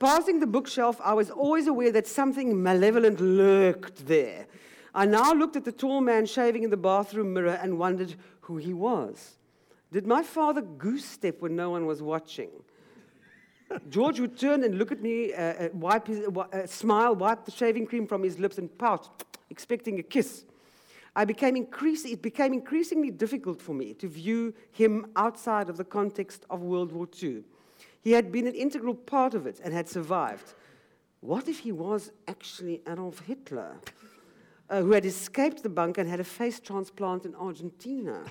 Passing 0.00 0.40
the 0.40 0.46
bookshelf, 0.46 1.00
I 1.02 1.14
was 1.14 1.30
always 1.30 1.68
aware 1.68 1.92
that 1.92 2.08
something 2.08 2.60
malevolent 2.60 3.20
lurked 3.20 4.06
there. 4.06 4.46
I 4.94 5.06
now 5.06 5.32
looked 5.32 5.56
at 5.56 5.64
the 5.64 5.72
tall 5.72 6.00
man 6.00 6.24
shaving 6.24 6.62
in 6.62 6.70
the 6.70 6.76
bathroom 6.76 7.32
mirror 7.32 7.58
and 7.60 7.78
wondered 7.78 8.14
who 8.42 8.58
he 8.58 8.72
was. 8.72 9.36
Did 9.90 10.06
my 10.06 10.22
father 10.22 10.62
goose 10.62 11.04
step 11.04 11.40
when 11.40 11.56
no 11.56 11.70
one 11.70 11.86
was 11.86 12.00
watching? 12.00 12.50
George 13.88 14.20
would 14.20 14.38
turn 14.38 14.62
and 14.62 14.78
look 14.78 14.92
at 14.92 15.02
me, 15.02 15.32
uh, 15.32 15.40
uh, 15.42 15.68
wipe 15.72 16.06
his, 16.06 16.26
uh, 16.26 16.66
smile, 16.66 17.14
wipe 17.16 17.44
the 17.44 17.50
shaving 17.50 17.86
cream 17.86 18.06
from 18.06 18.22
his 18.22 18.38
lips, 18.38 18.58
and 18.58 18.76
pout, 18.78 19.24
expecting 19.50 19.98
a 19.98 20.02
kiss. 20.02 20.44
I 21.16 21.24
became 21.24 21.56
increas- 21.56 22.04
it 22.04 22.22
became 22.22 22.52
increasingly 22.52 23.10
difficult 23.10 23.62
for 23.62 23.72
me 23.72 23.94
to 23.94 24.08
view 24.08 24.52
him 24.70 25.06
outside 25.16 25.68
of 25.68 25.76
the 25.76 25.84
context 25.84 26.44
of 26.50 26.62
World 26.62 26.92
War 26.92 27.08
II. 27.22 27.44
He 28.00 28.12
had 28.12 28.30
been 28.30 28.46
an 28.46 28.54
integral 28.54 28.94
part 28.94 29.34
of 29.34 29.46
it 29.46 29.60
and 29.62 29.72
had 29.72 29.88
survived. 29.88 30.54
What 31.20 31.48
if 31.48 31.60
he 31.60 31.72
was 31.72 32.12
actually 32.28 32.82
Adolf 32.86 33.20
Hitler, 33.20 33.80
uh, 34.74 34.82
who 34.82 34.90
had 34.90 35.04
escaped 35.04 35.62
the 35.62 35.68
bunker 35.68 36.00
and 36.00 36.10
had 36.10 36.18
a 36.18 36.24
face 36.24 36.58
transplant 36.58 37.24
in 37.24 37.34
Argentina? 37.36 38.24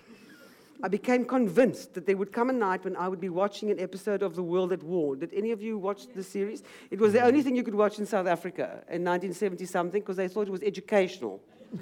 I 0.82 0.90
became 0.90 1.24
convinced 1.24 1.94
that 1.94 2.06
there 2.06 2.18
would 2.18 2.34
come 2.34 2.50
a 2.50 2.54
night 2.54 2.84
when 2.84 2.98
I 2.98 3.08
would 3.08 3.22
be 3.22 3.30
watching 3.30 3.72
an 3.72 3.80
episode 3.80 4.22
of 4.22 4.36
The 4.36 4.44
World 4.44 4.74
at 4.74 4.84
War. 4.84 5.16
Did 5.16 5.34
any 5.34 5.52
of 5.52 5.62
you 5.62 5.78
watch 5.78 6.08
the 6.14 6.22
series? 6.22 6.62
It 6.92 7.00
was 7.00 7.14
the 7.14 7.22
only 7.22 7.42
thing 7.42 7.56
you 7.56 7.64
could 7.64 7.76
watch 7.76 7.98
in 7.98 8.06
South 8.06 8.28
Africa 8.28 8.84
in 8.90 9.06
1970 9.06 9.66
something 9.66 10.02
because 10.02 10.18
they 10.18 10.28
thought 10.28 10.48
it 10.48 10.52
was 10.52 10.64
educational. 10.64 11.42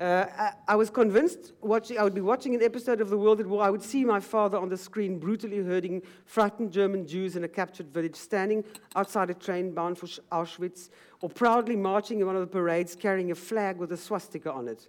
Uh, 0.00 0.52
I, 0.66 0.76
was 0.76 0.88
convinced 0.88 1.52
watching, 1.60 1.98
I 1.98 2.04
would 2.04 2.14
be 2.14 2.22
watching 2.22 2.54
an 2.54 2.62
episode 2.62 3.02
of 3.02 3.10
The 3.10 3.18
World 3.18 3.38
at 3.38 3.46
War. 3.46 3.62
I 3.62 3.68
would 3.68 3.82
see 3.82 4.02
my 4.02 4.18
father 4.18 4.56
on 4.56 4.70
the 4.70 4.76
screen 4.78 5.18
brutally 5.18 5.58
herding 5.58 6.00
frightened 6.24 6.72
German 6.72 7.06
Jews 7.06 7.36
in 7.36 7.44
a 7.44 7.48
captured 7.48 7.92
village, 7.92 8.16
standing 8.16 8.64
outside 8.96 9.28
a 9.28 9.34
train 9.34 9.74
bound 9.74 9.98
for 9.98 10.06
Auschwitz, 10.32 10.88
or 11.20 11.28
proudly 11.28 11.76
marching 11.76 12.20
in 12.20 12.26
one 12.26 12.34
of 12.34 12.40
the 12.40 12.46
parades 12.46 12.96
carrying 12.96 13.30
a 13.30 13.34
flag 13.34 13.76
with 13.76 13.92
a 13.92 13.96
swastika 13.98 14.50
on 14.50 14.68
it. 14.68 14.88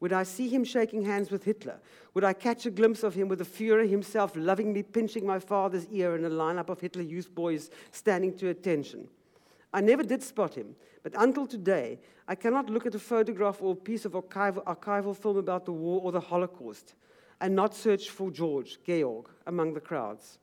Would 0.00 0.14
I 0.14 0.22
see 0.22 0.48
him 0.48 0.64
shaking 0.64 1.04
hands 1.04 1.30
with 1.30 1.44
Hitler? 1.44 1.78
Would 2.14 2.24
I 2.24 2.32
catch 2.32 2.64
a 2.64 2.70
glimpse 2.70 3.02
of 3.02 3.12
him 3.12 3.28
with 3.28 3.40
the 3.40 3.44
Fuhrer 3.44 3.86
himself 3.86 4.32
lovingly 4.34 4.82
pinching 4.82 5.26
my 5.26 5.40
father's 5.40 5.86
ear 5.88 6.16
in 6.16 6.24
a 6.24 6.30
lineup 6.30 6.70
of 6.70 6.80
Hitler 6.80 7.02
Youth 7.02 7.34
boys 7.34 7.68
standing 7.90 8.34
to 8.38 8.48
attention? 8.48 9.08
I 9.74 9.82
never 9.82 10.02
did 10.02 10.22
spot 10.22 10.54
him, 10.54 10.74
but 11.10 11.22
until 11.22 11.46
today, 11.46 11.98
I 12.26 12.34
cannot 12.34 12.68
look 12.68 12.84
at 12.84 12.94
a 12.94 12.98
photograph 12.98 13.62
or 13.62 13.72
a 13.72 13.76
piece 13.76 14.04
of 14.04 14.12
archival, 14.12 14.62
archival 14.64 15.16
film 15.16 15.38
about 15.38 15.64
the 15.64 15.72
war 15.72 16.02
or 16.04 16.12
the 16.12 16.20
Holocaust 16.20 16.94
and 17.40 17.54
not 17.54 17.74
search 17.74 18.10
for 18.10 18.30
George, 18.30 18.78
Georg, 18.86 19.30
among 19.46 19.72
the 19.72 19.80
crowds. 19.80 20.38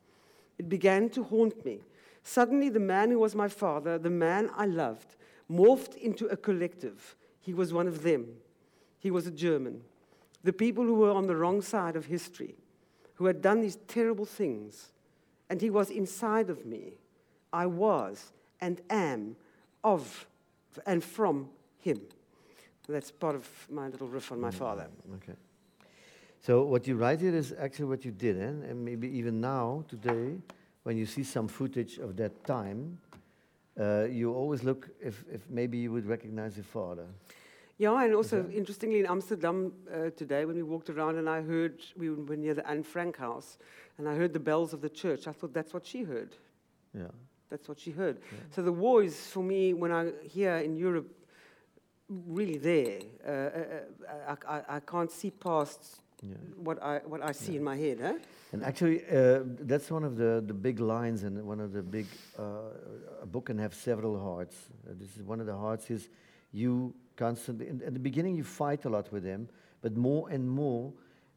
It 0.57 0.67
began 0.67 1.09
to 1.09 1.23
haunt 1.23 1.63
me. 1.65 1.81
Suddenly, 2.23 2.69
the 2.69 2.79
man 2.79 3.11
who 3.11 3.19
was 3.19 3.35
my 3.35 3.47
father, 3.47 3.99
the 3.99 4.09
man 4.09 4.49
I 4.57 4.65
loved, 4.65 5.17
morphed 5.51 5.95
into 5.97 6.25
a 6.27 6.37
collective. 6.37 7.15
He 7.39 7.53
was 7.53 7.71
one 7.71 7.87
of 7.87 8.01
them. 8.01 8.25
He 8.97 9.11
was 9.11 9.27
a 9.27 9.31
German. 9.31 9.81
The 10.43 10.53
people 10.53 10.83
who 10.83 10.95
were 10.95 11.11
on 11.11 11.27
the 11.27 11.35
wrong 11.35 11.61
side 11.61 11.95
of 11.95 12.07
history, 12.07 12.55
who 13.15 13.27
had 13.27 13.43
done 13.43 13.61
these 13.61 13.77
terrible 13.87 14.25
things. 14.25 14.93
And 15.47 15.61
he 15.61 15.69
was 15.69 15.91
inside 15.91 16.49
of 16.49 16.65
me. 16.65 16.93
I 17.53 17.67
was 17.67 18.31
and 18.59 18.81
am 18.89 19.35
of 19.83 20.25
and 20.85 21.03
from 21.03 21.49
him. 21.77 22.01
That's 22.87 23.11
part 23.11 23.35
of 23.35 23.47
my 23.69 23.87
little 23.87 24.07
riff 24.07 24.31
on 24.31 24.39
my 24.39 24.51
father. 24.51 24.87
Okay. 25.15 25.33
So 26.41 26.63
what 26.63 26.85
you 26.85 26.95
write 26.95 27.21
here 27.21 27.35
is 27.35 27.55
actually 27.59 27.85
what 27.85 28.05
you 28.05 28.11
did, 28.11 28.39
eh? 28.39 28.69
and 28.69 28.85
maybe 28.85 29.07
even 29.17 29.41
now, 29.41 29.83
today, 29.87 30.37
when 30.83 30.95
you 30.95 31.07
see 31.07 31.23
some 31.23 31.47
footage 31.47 31.97
of 31.97 32.15
that 32.17 32.43
time, 32.45 32.99
uh, 33.79 34.03
you 34.03 34.31
always 34.31 34.63
look 34.63 34.89
if, 35.01 35.23
if 35.31 35.49
maybe 35.49 35.79
you 35.79 35.91
would 35.91 36.05
recognize 36.05 36.55
your 36.55 36.65
father. 36.65 37.07
Yeah, 37.77 38.03
and 38.03 38.13
also 38.13 38.47
interestingly 38.53 38.99
in 38.99 39.05
Amsterdam 39.05 39.73
uh, 39.91 40.11
today, 40.11 40.45
when 40.45 40.55
we 40.55 40.63
walked 40.63 40.89
around 40.89 41.17
and 41.17 41.27
I 41.27 41.41
heard, 41.41 41.81
we 41.97 42.09
were 42.09 42.37
near 42.37 42.53
the 42.53 42.65
Anne 42.69 42.83
Frank 42.83 43.17
house, 43.17 43.57
and 43.97 44.07
I 44.07 44.15
heard 44.15 44.31
the 44.31 44.39
bells 44.39 44.71
of 44.71 44.81
the 44.81 44.89
church, 44.89 45.27
I 45.27 45.33
thought 45.33 45.53
that's 45.53 45.73
what 45.73 45.85
she 45.85 46.03
heard. 46.03 46.35
Yeah. 46.93 47.07
That's 47.55 47.69
what 47.69 47.79
she 47.79 47.91
heard. 47.91 48.17
So 48.51 48.61
the 48.61 48.71
war 48.73 49.01
is, 49.01 49.15
for 49.27 49.41
me, 49.41 49.73
when 49.73 49.91
I 49.93 50.11
here 50.23 50.57
in 50.57 50.75
Europe, 50.75 51.07
really 52.09 52.57
there. 52.57 52.99
Uh, 53.25 53.31
uh, 53.31 53.61
uh, 54.29 54.35
I, 54.47 54.57
I, 54.57 54.75
I 54.75 54.79
can't 54.81 55.09
see 55.09 55.31
past 55.31 56.01
Yeah. 56.21 56.35
what 56.67 56.77
I, 56.83 56.99
what 57.11 57.21
I 57.21 57.33
see 57.33 57.55
in 57.55 57.63
my 57.63 57.77
head. 57.77 57.99
Huh? 58.01 58.13
And 58.51 58.63
actually, 58.63 59.03
uh, 59.05 59.43
that's 59.69 59.89
one 59.89 60.03
of 60.03 60.15
the, 60.17 60.43
the 60.45 60.53
big 60.53 60.79
lines, 60.79 61.23
and 61.23 61.33
one 61.45 61.63
of 61.63 61.71
the 61.71 61.81
big. 61.81 62.05
Uh, 62.37 63.23
a 63.23 63.25
book 63.25 63.45
can 63.45 63.57
have 63.59 63.73
several 63.73 64.19
hearts. 64.19 64.55
Uh, 64.87 64.93
this 64.99 65.15
is 65.17 65.23
one 65.23 65.39
of 65.41 65.47
the 65.47 65.55
hearts. 65.55 65.89
Is 65.91 66.09
you 66.51 66.93
constantly 67.15 67.67
in, 67.67 67.81
at 67.87 67.93
the 67.93 67.99
beginning 67.99 68.35
you 68.37 68.43
fight 68.43 68.85
a 68.85 68.89
lot 68.89 69.11
with 69.11 69.23
him, 69.23 69.47
but 69.81 69.95
more 69.95 70.29
and 70.33 70.43
more, 70.49 70.91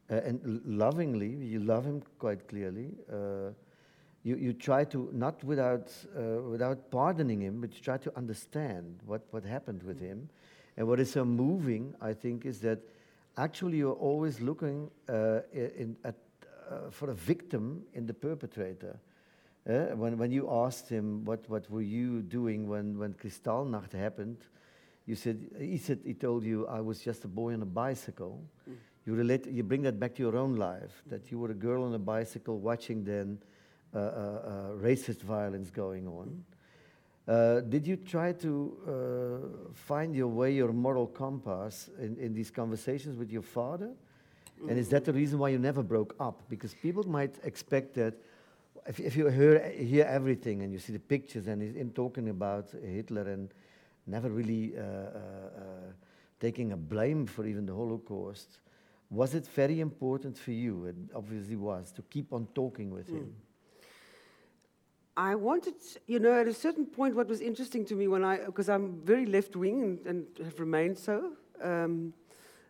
uh, 0.09 0.27
and 0.27 0.39
l- 0.45 0.61
lovingly, 0.65 1.29
you 1.53 1.59
love 1.59 1.85
him 1.85 2.01
quite 2.19 2.47
clearly. 2.47 2.87
You, 4.23 4.35
you 4.35 4.53
try 4.53 4.83
to, 4.85 5.09
not 5.13 5.43
without, 5.43 5.91
uh, 6.17 6.41
without 6.41 6.91
pardoning 6.91 7.41
him, 7.41 7.61
but 7.61 7.73
you 7.73 7.81
try 7.81 7.97
to 7.97 8.17
understand 8.17 8.99
what, 9.05 9.21
what 9.31 9.45
happened 9.45 9.83
with 9.83 9.99
him. 9.99 10.29
And 10.77 10.87
what 10.87 10.99
is 10.99 11.11
so 11.11 11.23
moving, 11.23 11.93
I 12.01 12.13
think, 12.13 12.45
is 12.45 12.59
that 12.59 12.79
actually 13.37 13.77
you're 13.77 13.93
always 13.93 14.41
looking 14.41 14.89
uh, 15.07 15.39
in, 15.53 15.95
at, 16.03 16.15
uh, 16.69 16.89
for 16.89 17.09
a 17.09 17.13
victim 17.13 17.83
in 17.93 18.05
the 18.05 18.13
perpetrator. 18.13 18.99
Uh, 19.69 19.95
when, 19.95 20.17
when 20.17 20.31
you 20.31 20.49
asked 20.49 20.89
him 20.89 21.23
what, 21.25 21.49
what 21.49 21.69
were 21.69 21.81
you 21.81 22.21
doing 22.21 22.67
when, 22.67 22.97
when 22.97 23.13
Kristallnacht 23.13 23.93
happened, 23.93 24.37
you 25.05 25.15
said, 25.15 25.49
he 25.57 25.77
said, 25.77 25.99
he 26.05 26.13
told 26.13 26.43
you, 26.43 26.67
I 26.67 26.81
was 26.81 26.99
just 26.99 27.25
a 27.25 27.27
boy 27.27 27.53
on 27.53 27.61
a 27.61 27.65
bicycle. 27.65 28.43
You 29.05 29.15
relate, 29.15 29.47
you 29.47 29.63
bring 29.63 29.81
that 29.83 29.99
back 29.99 30.13
to 30.15 30.21
your 30.21 30.37
own 30.37 30.55
life, 30.55 31.01
that 31.07 31.31
you 31.31 31.39
were 31.39 31.49
a 31.49 31.55
girl 31.55 31.83
on 31.83 31.93
a 31.93 31.99
bicycle 31.99 32.59
watching 32.59 33.03
then 33.03 33.39
racist 33.93 35.21
violence 35.21 35.69
going 35.69 36.07
on. 36.07 36.43
Uh, 37.27 37.59
did 37.61 37.85
you 37.85 37.95
try 37.95 38.31
to 38.31 38.77
uh, 38.87 39.71
find 39.75 40.15
your 40.15 40.27
way, 40.27 40.51
your 40.51 40.73
moral 40.73 41.05
compass 41.05 41.89
in, 41.99 42.17
in 42.17 42.33
these 42.33 42.49
conversations 42.49 43.15
with 43.17 43.31
your 43.31 43.43
father? 43.43 43.91
And 44.67 44.77
is 44.77 44.89
that 44.89 45.05
the 45.05 45.13
reason 45.13 45.39
why 45.39 45.49
you 45.49 45.59
never 45.59 45.83
broke 45.83 46.15
up? 46.19 46.41
Because 46.49 46.73
people 46.73 47.07
might 47.07 47.35
expect 47.43 47.93
that 47.95 48.15
if, 48.87 48.99
if 48.99 49.15
you 49.15 49.27
hear, 49.27 49.69
hear 49.69 50.05
everything 50.05 50.63
and 50.63 50.73
you 50.73 50.79
see 50.79 50.91
the 50.91 50.99
pictures 50.99 51.47
and 51.47 51.61
he's 51.61 51.75
in 51.75 51.91
talking 51.91 52.29
about 52.29 52.69
Hitler 52.83 53.29
and 53.29 53.53
never 54.07 54.29
really 54.29 54.73
uh, 54.75 54.81
uh, 54.81 54.83
uh, 54.83 55.61
taking 56.39 56.71
a 56.71 56.77
blame 56.77 57.25
for 57.25 57.45
even 57.45 57.65
the 57.65 57.73
Holocaust, 57.73 58.59
was 59.09 59.33
it 59.35 59.45
very 59.47 59.79
important 59.79 60.37
for 60.37 60.51
you? 60.51 60.85
It 60.85 60.95
obviously 61.15 61.55
was 61.55 61.91
to 61.93 62.01
keep 62.01 62.33
on 62.33 62.47
talking 62.53 62.91
with 62.91 63.07
him. 63.07 63.33
I 65.19 65.35
wanted, 65.35 65.73
you 66.07 66.17
know, 66.17 66.39
at 66.39 66.47
a 66.47 66.53
certain 66.53 66.85
point, 66.85 67.13
what 67.13 67.27
was 67.27 67.41
interesting 67.41 67.83
to 67.87 67.95
me 67.95 68.07
when 68.07 68.23
I, 68.23 68.37
because 68.37 68.69
I'm 68.69 69.01
very 69.03 69.25
left 69.25 69.53
wing 69.53 69.83
and, 69.83 70.05
and 70.07 70.25
have 70.45 70.57
remained 70.61 70.97
so. 70.97 71.33
Um, 71.61 72.13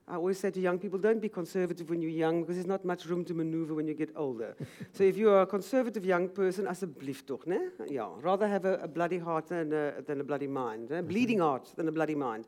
I 0.08 0.16
always 0.16 0.40
say 0.40 0.50
to 0.50 0.60
young 0.60 0.80
people, 0.80 0.98
don't 0.98 1.22
be 1.22 1.30
conservative 1.30 1.92
when 1.92 2.02
you're 2.02 2.10
young 2.10 2.42
because 2.42 2.56
there's 2.56 2.66
not 2.66 2.84
much 2.84 3.06
room 3.06 3.24
to 3.26 3.36
maneuver 3.36 3.76
when 3.76 3.88
you 3.88 3.94
get 3.94 4.10
older. 4.16 4.56
so 4.94 5.04
if 5.04 5.16
you're 5.16 5.44
a 5.44 5.46
conservative 5.46 6.04
young 6.04 6.28
person, 6.28 6.66
alsjeblieft 6.66 7.28
toch, 7.28 7.46
né? 7.46 7.70
Yeah, 7.88 8.10
rather 8.20 8.48
have 8.48 8.66
a, 8.66 8.80
a 8.80 8.88
bloody 8.88 9.20
heart 9.20 9.50
than 9.50 9.72
a, 9.72 10.02
than 10.02 10.20
a 10.20 10.24
bloody 10.24 10.48
mind, 10.48 10.90
a 10.90 11.04
bleeding 11.04 11.42
heart 11.42 11.72
than 11.76 11.88
a 11.88 11.92
bloody 11.92 12.16
mind. 12.16 12.48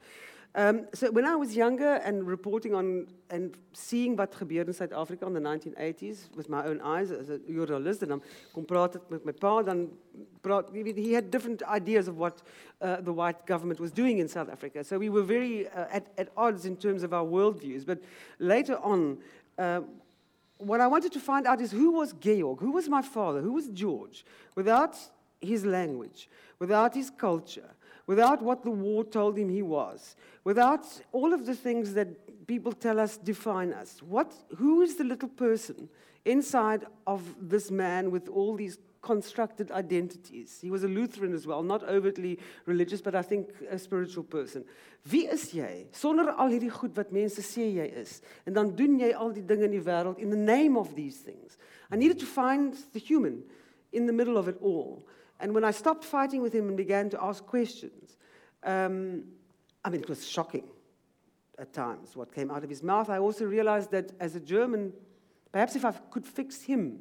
Um, 0.54 0.88
so 0.94 1.10
when 1.12 1.24
I 1.26 1.36
was 1.36 1.56
younger 1.56 1.94
and 2.04 2.28
reporting 2.28 2.74
on 2.76 3.08
and 3.30 3.56
seeing 3.72 4.18
what 4.18 4.34
gebeurde 4.34 4.68
in 4.68 4.74
South 4.74 4.92
Africa 4.92 5.26
in 5.26 5.34
the 5.34 5.40
1980s 5.40 6.36
with 6.36 6.50
my 6.50 6.66
own 6.66 6.82
eyes 6.82 7.10
as 7.10 7.30
a 7.30 7.40
journalist, 7.40 8.04
en 8.04 8.10
dan 8.10 8.22
kom 8.54 8.66
my 9.24 9.32
pa, 9.32 9.62
dan 9.62 9.90
he 10.74 11.14
had 11.14 11.32
different 11.32 11.64
ideas 11.64 12.10
of 12.10 12.18
what 12.18 12.42
uh, 12.82 13.00
the 13.00 13.14
white 13.14 13.46
government 13.46 13.80
was 13.80 13.92
doing 13.92 14.18
in 14.18 14.28
South 14.28 14.50
Africa. 14.50 14.84
So 14.84 14.98
we 14.98 15.08
were 15.08 15.24
very 15.24 15.70
uh, 15.70 15.86
at, 15.90 16.08
at 16.18 16.28
odds 16.36 16.66
in 16.66 16.76
terms 16.76 17.04
of 17.04 17.14
our 17.14 17.24
worldviews. 17.24 17.86
But 17.86 18.00
later 18.38 18.78
on, 18.80 19.20
uh, 19.58 19.82
what 20.58 20.82
I 20.82 20.88
wanted 20.88 21.14
to 21.14 21.20
find 21.20 21.48
out 21.48 21.62
is 21.62 21.72
who 21.72 21.92
was 21.92 22.12
Georg, 22.14 22.60
who 22.60 22.74
was 22.74 22.90
my 22.90 23.02
father, 23.02 23.42
who 23.42 23.54
was 23.54 23.70
George, 23.70 24.26
without 24.56 24.98
his 25.40 25.66
language, 25.66 26.30
without 26.60 26.94
his 26.94 27.10
culture, 27.10 27.70
without 28.08 28.42
what 28.42 28.64
the 28.64 28.72
war 28.72 29.04
told 29.04 29.38
him 29.38 29.50
he 29.50 29.62
was, 29.62 30.16
without 30.44 30.86
all 31.12 31.34
of 31.34 31.46
the 31.46 31.56
things 31.56 31.94
that 31.94 32.48
people 32.48 32.74
tell 32.74 33.00
us 33.00 33.18
define 33.18 33.74
us. 33.74 34.02
What, 34.02 34.34
who 34.58 34.82
is 34.82 34.96
the 34.96 35.04
little 35.04 35.30
person 35.30 35.90
inside 36.26 36.86
of 37.08 37.22
this 37.40 37.72
man 37.72 38.12
with 38.12 38.28
all 38.28 38.56
these 38.56 38.78
constructed 39.02 39.72
identities? 39.72 40.60
He 40.62 40.70
was 40.70 40.84
a 40.84 40.88
Lutheran 40.88 41.34
as 41.34 41.48
well, 41.48 41.64
not 41.64 41.84
overtly 41.84 42.40
religious, 42.66 43.02
but 43.02 43.16
I 43.16 43.22
think 43.22 43.50
a 43.70 43.80
spiritual 43.80 44.24
person. 44.24 44.66
Wie 45.04 45.26
is 45.26 45.50
jy 45.54 45.88
sonder 45.98 46.30
al 46.38 46.52
hierdie 46.54 46.70
goed 46.70 46.94
wat 46.94 47.10
mense 47.16 47.42
sê 47.42 47.66
jy 47.74 47.88
is? 48.04 48.20
En 48.46 48.54
dan 48.54 48.76
doen 48.78 49.00
jy 49.00 49.10
al 49.18 49.32
die 49.34 49.42
dinge 49.42 49.66
in 49.66 49.74
die 49.74 49.82
wêreld 49.82 50.20
in 50.22 50.30
the 50.30 50.38
name 50.38 50.78
of 50.78 50.94
these 50.94 51.18
things. 51.26 51.58
I 51.92 51.96
needed 51.96 52.20
to 52.20 52.28
find 52.30 52.78
the 52.94 53.00
human 53.00 53.42
in 53.92 54.06
the 54.06 54.14
middle 54.14 54.38
of 54.38 54.48
it 54.48 54.58
all. 54.62 55.02
And 55.42 55.54
when 55.56 55.64
I 55.64 55.72
stopped 55.72 56.06
fighting 56.06 56.42
with 56.42 56.54
him 56.54 56.68
and 56.68 56.78
began 56.78 57.10
to 57.10 57.22
ask 57.22 57.46
questions, 57.46 58.18
um, 58.64 59.24
I 59.84 59.90
mean, 59.90 60.02
it 60.02 60.10
was 60.10 60.26
shocking 60.28 60.70
at 61.58 61.74
times 61.74 62.16
what 62.16 62.34
came 62.34 62.52
out 62.52 62.64
of 62.64 62.70
his 62.70 62.84
mouth. 62.84 63.10
I 63.10 63.18
also 63.18 63.46
realized 63.46 63.92
that 63.92 64.12
as 64.20 64.36
a 64.36 64.40
German, 64.40 64.94
perhaps 65.52 65.76
if 65.76 65.84
I 65.84 65.92
could 65.92 66.26
fix 66.26 66.62
him, 66.62 67.00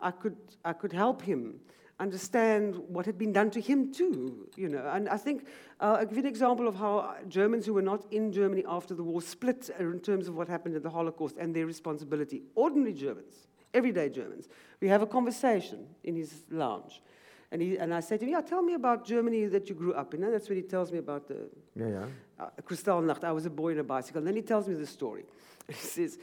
I 0.00 0.10
could, 0.10 0.36
I 0.64 0.72
could 0.72 0.92
help 0.92 1.22
him 1.22 1.60
understand 2.00 2.76
what 2.88 3.06
had 3.06 3.16
been 3.16 3.32
done 3.32 3.50
to 3.52 3.60
him 3.60 3.92
too, 3.92 4.48
you 4.56 4.68
know. 4.68 4.84
And 4.92 5.08
I 5.08 5.16
think 5.16 5.46
uh, 5.80 5.98
I'll 6.00 6.06
give 6.06 6.16
you 6.16 6.24
an 6.24 6.28
example 6.28 6.66
of 6.66 6.74
how 6.74 7.14
Germans 7.28 7.66
who 7.66 7.74
were 7.74 7.82
not 7.82 8.04
in 8.10 8.32
Germany 8.32 8.64
after 8.66 8.94
the 8.94 9.04
war 9.04 9.22
split 9.22 9.70
in 9.78 10.00
terms 10.00 10.26
of 10.26 10.36
what 10.36 10.48
happened 10.48 10.74
in 10.74 10.82
the 10.82 10.90
Holocaust 10.90 11.36
and 11.38 11.54
their 11.54 11.66
responsibility. 11.66 12.42
Ordinary 12.56 12.94
Germans, 12.94 13.46
everyday 13.72 14.08
Germans. 14.08 14.48
We 14.80 14.88
have 14.88 15.02
a 15.02 15.06
conversation 15.06 15.86
in 16.02 16.16
his 16.16 16.42
lounge. 16.50 17.00
And, 17.54 17.62
he, 17.62 17.78
and 17.78 17.94
I 17.94 18.00
said 18.00 18.18
to 18.18 18.26
him, 18.26 18.32
yeah, 18.32 18.40
tell 18.40 18.62
me 18.62 18.74
about 18.74 19.06
Germany 19.06 19.46
that 19.46 19.68
you 19.68 19.76
grew 19.76 19.94
up 19.94 20.12
in. 20.12 20.24
And 20.24 20.34
that's 20.34 20.48
when 20.48 20.56
he 20.56 20.62
tells 20.64 20.90
me 20.90 20.98
about 20.98 21.28
the 21.28 21.48
Yeah, 21.76 21.88
yeah. 21.88 22.06
Uh, 22.38 22.46
Kristallnacht. 22.62 23.24
I 23.24 23.32
was 23.32 23.46
a 23.46 23.50
boy 23.50 23.72
on 23.72 23.78
a 23.78 23.84
bicycle. 23.84 24.18
And 24.18 24.28
then 24.28 24.36
he 24.36 24.42
tells 24.42 24.68
me 24.68 24.74
the 24.74 24.86
story. 24.86 25.24
He 25.66 25.74
says, 25.74 26.18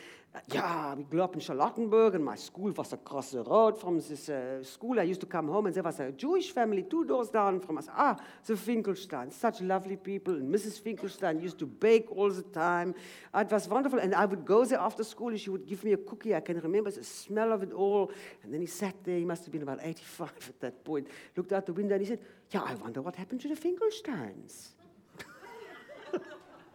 yeah, 0.47 0.95
we 0.95 1.03
grew 1.03 1.21
up 1.21 1.33
in 1.33 1.41
Charlottenburg, 1.41 2.15
and 2.15 2.23
my 2.23 2.35
school 2.35 2.71
was 2.71 2.93
across 2.93 3.31
the 3.31 3.43
road 3.43 3.77
from 3.77 3.99
this 3.99 4.29
uh, 4.29 4.63
school. 4.63 4.97
I 4.97 5.03
used 5.03 5.19
to 5.21 5.25
come 5.25 5.49
home, 5.49 5.65
and 5.65 5.75
there 5.75 5.83
was 5.83 5.99
a 5.99 6.11
Jewish 6.11 6.51
family 6.51 6.83
two 6.83 7.03
doors 7.03 7.29
down 7.29 7.59
from 7.59 7.77
us. 7.77 7.89
Ah, 7.89 8.15
the 8.45 8.55
Finkelstein, 8.55 9.29
such 9.31 9.59
lovely 9.61 9.97
people. 9.97 10.33
And 10.35 10.53
Mrs. 10.53 10.79
Finkelstein 10.79 11.41
used 11.41 11.59
to 11.59 11.65
bake 11.65 12.09
all 12.11 12.29
the 12.29 12.43
time. 12.43 12.95
Ah, 13.33 13.41
it 13.41 13.51
was 13.51 13.67
wonderful. 13.67 13.99
And 13.99 14.15
I 14.15 14.25
would 14.25 14.45
go 14.45 14.63
there 14.63 14.79
after 14.79 15.03
school, 15.03 15.29
and 15.29 15.39
she 15.39 15.49
would 15.49 15.67
give 15.67 15.83
me 15.83 15.93
a 15.93 15.97
cookie. 15.97 16.33
I 16.33 16.39
can 16.39 16.59
remember 16.61 16.91
the 16.91 17.03
smell 17.03 17.51
of 17.51 17.63
it 17.63 17.73
all. 17.73 18.11
And 18.43 18.53
then 18.53 18.61
he 18.61 18.67
sat 18.67 19.03
there. 19.03 19.17
He 19.17 19.25
must 19.25 19.43
have 19.43 19.51
been 19.51 19.63
about 19.63 19.79
85 19.83 20.31
at 20.47 20.59
that 20.61 20.85
point. 20.85 21.07
Looked 21.35 21.51
out 21.51 21.65
the 21.65 21.73
window, 21.73 21.95
and 21.95 22.05
he 22.05 22.07
said, 22.07 22.19
yeah, 22.51 22.61
I 22.61 22.75
wonder 22.75 23.01
what 23.01 23.15
happened 23.15 23.41
to 23.41 23.49
the 23.49 23.55
Finkelsteins. 23.55 24.69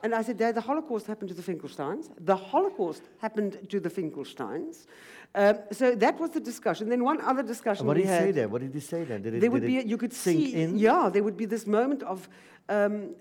And 0.02 0.14
I 0.14 0.22
said, 0.22 0.36
Dad, 0.36 0.54
the 0.54 0.60
Holocaust 0.60 1.06
happened 1.06 1.30
to 1.30 1.34
the 1.34 1.42
Finkelsteins. 1.42 2.10
The 2.20 2.36
Holocaust 2.36 3.02
happened 3.18 3.68
to 3.70 3.80
the 3.80 3.88
Finkelsteins. 3.88 4.86
Um, 5.34 5.58
so 5.72 5.94
that 5.94 6.18
was 6.18 6.30
the 6.30 6.40
discussion. 6.40 6.88
Then 6.88 7.02
one 7.02 7.20
other 7.20 7.42
discussion 7.42 7.86
What 7.86 7.96
did 7.96 8.04
he 8.04 8.08
say 8.08 8.30
there? 8.30 8.48
What 8.48 8.62
did 8.62 8.72
he 8.72 8.80
say 8.80 9.04
then? 9.04 9.22
Did 9.22 9.34
it, 9.34 9.40
there 9.40 9.50
would 9.50 9.66
be, 9.66 9.78
it 9.78 9.86
you 9.86 9.96
could 9.96 10.12
sink 10.12 10.46
see, 10.46 10.62
in? 10.62 10.78
yeah, 10.78 11.10
there 11.12 11.22
would 11.22 11.36
be 11.36 11.46
this 11.46 11.66
moment 11.66 12.02
of, 12.02 12.28
um, 12.68 13.14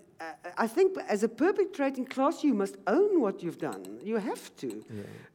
I 0.58 0.68
think 0.68 0.98
as 1.10 1.24
a 1.24 1.28
perpetrating 1.28 2.06
class, 2.06 2.44
you 2.44 2.54
must 2.54 2.78
own 2.88 3.20
what 3.20 3.44
you've 3.44 3.58
done. 3.58 4.00
You 4.02 4.16
have 4.18 4.56
to. 4.58 4.86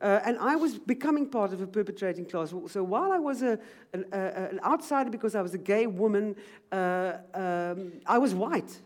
Uh, 0.00 0.20
and 0.24 0.38
I 0.38 0.56
was 0.56 0.78
becoming 0.78 1.28
part 1.28 1.52
of 1.52 1.60
a 1.60 1.66
perpetrating 1.66 2.24
class. 2.24 2.54
So 2.68 2.82
while 2.82 3.12
I 3.12 3.18
was 3.18 3.42
a, 3.42 3.58
an, 3.92 4.06
uh, 4.12 4.16
an 4.16 4.60
outsider 4.64 5.10
because 5.10 5.34
I 5.34 5.42
was 5.42 5.52
a 5.52 5.58
gay 5.58 5.86
woman, 5.86 6.34
uh, 6.72 7.12
um, 7.34 7.92
I 8.06 8.16
was 8.16 8.34
white. 8.34 8.80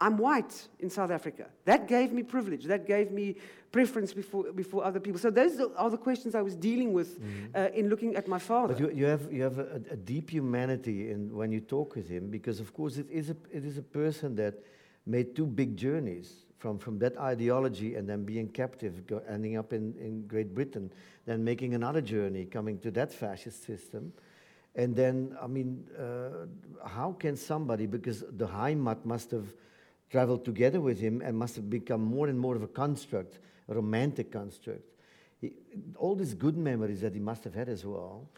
I'm 0.00 0.18
white 0.18 0.68
in 0.78 0.90
South 0.90 1.10
Africa. 1.10 1.46
That 1.64 1.88
gave 1.88 2.12
me 2.12 2.22
privilege. 2.22 2.64
That 2.64 2.86
gave 2.86 3.10
me 3.10 3.36
preference 3.72 4.12
before, 4.12 4.52
before 4.52 4.84
other 4.84 5.00
people. 5.00 5.18
So 5.18 5.30
those 5.30 5.58
are 5.76 5.90
the 5.90 5.96
questions 5.96 6.34
I 6.34 6.42
was 6.42 6.54
dealing 6.54 6.92
with 6.92 7.18
uh, 7.54 7.68
in 7.74 7.88
looking 7.88 8.14
at 8.16 8.28
my 8.28 8.38
father. 8.38 8.74
But 8.74 8.80
you, 8.80 8.90
you 8.90 9.06
have, 9.06 9.32
you 9.32 9.42
have 9.42 9.58
a, 9.58 9.80
a 9.90 9.96
deep 9.96 10.30
humanity 10.30 11.10
in 11.10 11.34
when 11.34 11.50
you 11.50 11.60
talk 11.60 11.94
with 11.94 12.08
him, 12.08 12.28
because 12.30 12.60
of 12.60 12.74
course 12.74 12.98
it 12.98 13.10
is 13.10 13.30
a, 13.30 13.36
it 13.50 13.64
is 13.64 13.78
a 13.78 13.82
person 13.82 14.34
that 14.36 14.54
made 15.06 15.34
two 15.34 15.46
big 15.46 15.76
journeys 15.76 16.44
from, 16.58 16.78
from 16.78 16.98
that 16.98 17.16
ideology 17.16 17.94
and 17.94 18.08
then 18.08 18.24
being 18.24 18.48
captive, 18.48 19.06
go, 19.06 19.22
ending 19.28 19.56
up 19.56 19.72
in, 19.72 19.94
in 19.98 20.26
Great 20.26 20.54
Britain, 20.54 20.90
then 21.24 21.42
making 21.44 21.74
another 21.74 22.00
journey, 22.00 22.44
coming 22.44 22.78
to 22.80 22.90
that 22.90 23.12
fascist 23.12 23.64
system. 23.64 24.12
And 24.74 24.94
then, 24.94 25.36
I 25.40 25.46
mean, 25.46 25.86
uh, 25.98 26.86
how 26.86 27.12
can 27.12 27.36
somebody, 27.36 27.86
because 27.86 28.24
the 28.36 28.46
Heimat 28.46 29.04
must 29.04 29.30
have 29.30 29.46
traveled 30.10 30.44
together 30.44 30.80
with 30.80 30.98
him 31.00 31.20
and 31.24 31.36
must 31.36 31.56
have 31.56 31.68
become 31.68 32.02
more 32.02 32.28
and 32.28 32.38
more 32.38 32.54
of 32.56 32.62
a 32.62 32.68
construct, 32.68 33.38
a 33.68 33.74
romantic 33.74 34.30
construct. 34.30 34.84
He, 35.40 35.52
all 35.96 36.14
these 36.14 36.34
good 36.34 36.56
memories 36.56 37.00
that 37.00 37.12
he 37.14 37.20
must 37.20 37.44
have 37.44 37.54
had 37.54 37.68
as 37.68 37.84
well. 37.84 38.28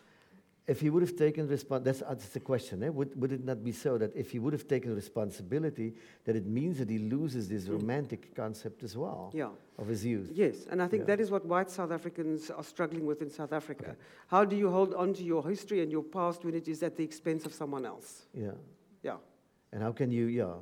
If 0.66 0.80
he 0.80 0.90
would 0.90 1.00
have 1.02 1.16
taken 1.16 1.48
respons 1.48 1.82
that's, 1.84 2.00
that's 2.00 2.28
the 2.28 2.40
question. 2.40 2.82
Eh? 2.82 2.90
Would, 2.90 3.18
would 3.18 3.32
it 3.32 3.42
not 3.42 3.64
be 3.64 3.72
so 3.72 3.96
that 3.96 4.14
if 4.14 4.30
he 4.32 4.38
would 4.38 4.52
have 4.52 4.68
taken 4.68 4.94
responsibility, 4.94 5.94
that 6.24 6.36
it 6.36 6.46
means 6.46 6.78
that 6.78 6.90
he 6.90 6.98
loses 6.98 7.48
this 7.48 7.68
romantic 7.68 8.34
concept 8.34 8.82
as 8.82 8.94
well 8.94 9.30
Yeah. 9.32 9.48
of 9.78 9.86
his 9.86 10.04
youth? 10.04 10.30
Yes, 10.34 10.66
and 10.70 10.82
I 10.82 10.86
think 10.88 11.02
Yeah. 11.02 11.06
that 11.06 11.20
is 11.20 11.30
what 11.30 11.46
white 11.46 11.70
South 11.70 11.90
Africans 11.90 12.50
are 12.50 12.64
struggling 12.64 13.06
with 13.06 13.22
in 13.22 13.30
South 13.30 13.54
Africa. 13.54 13.96
How 14.26 14.44
do 14.44 14.56
you 14.56 14.70
hold 14.70 14.92
on 14.92 15.14
to 15.14 15.22
your 15.22 15.48
history 15.48 15.80
and 15.80 15.90
your 15.90 16.02
past 16.02 16.44
when 16.44 16.54
it 16.54 16.68
is 16.68 16.82
at 16.82 16.96
the 16.96 17.04
expense 17.04 17.46
of 17.46 17.54
someone 17.54 17.86
else? 17.86 18.26
Yeah. 18.34 18.50
Yeah. 19.02 19.16
And 19.72 19.82
how 19.82 19.92
can 19.92 20.10
you, 20.10 20.26
yeah, 20.26 20.52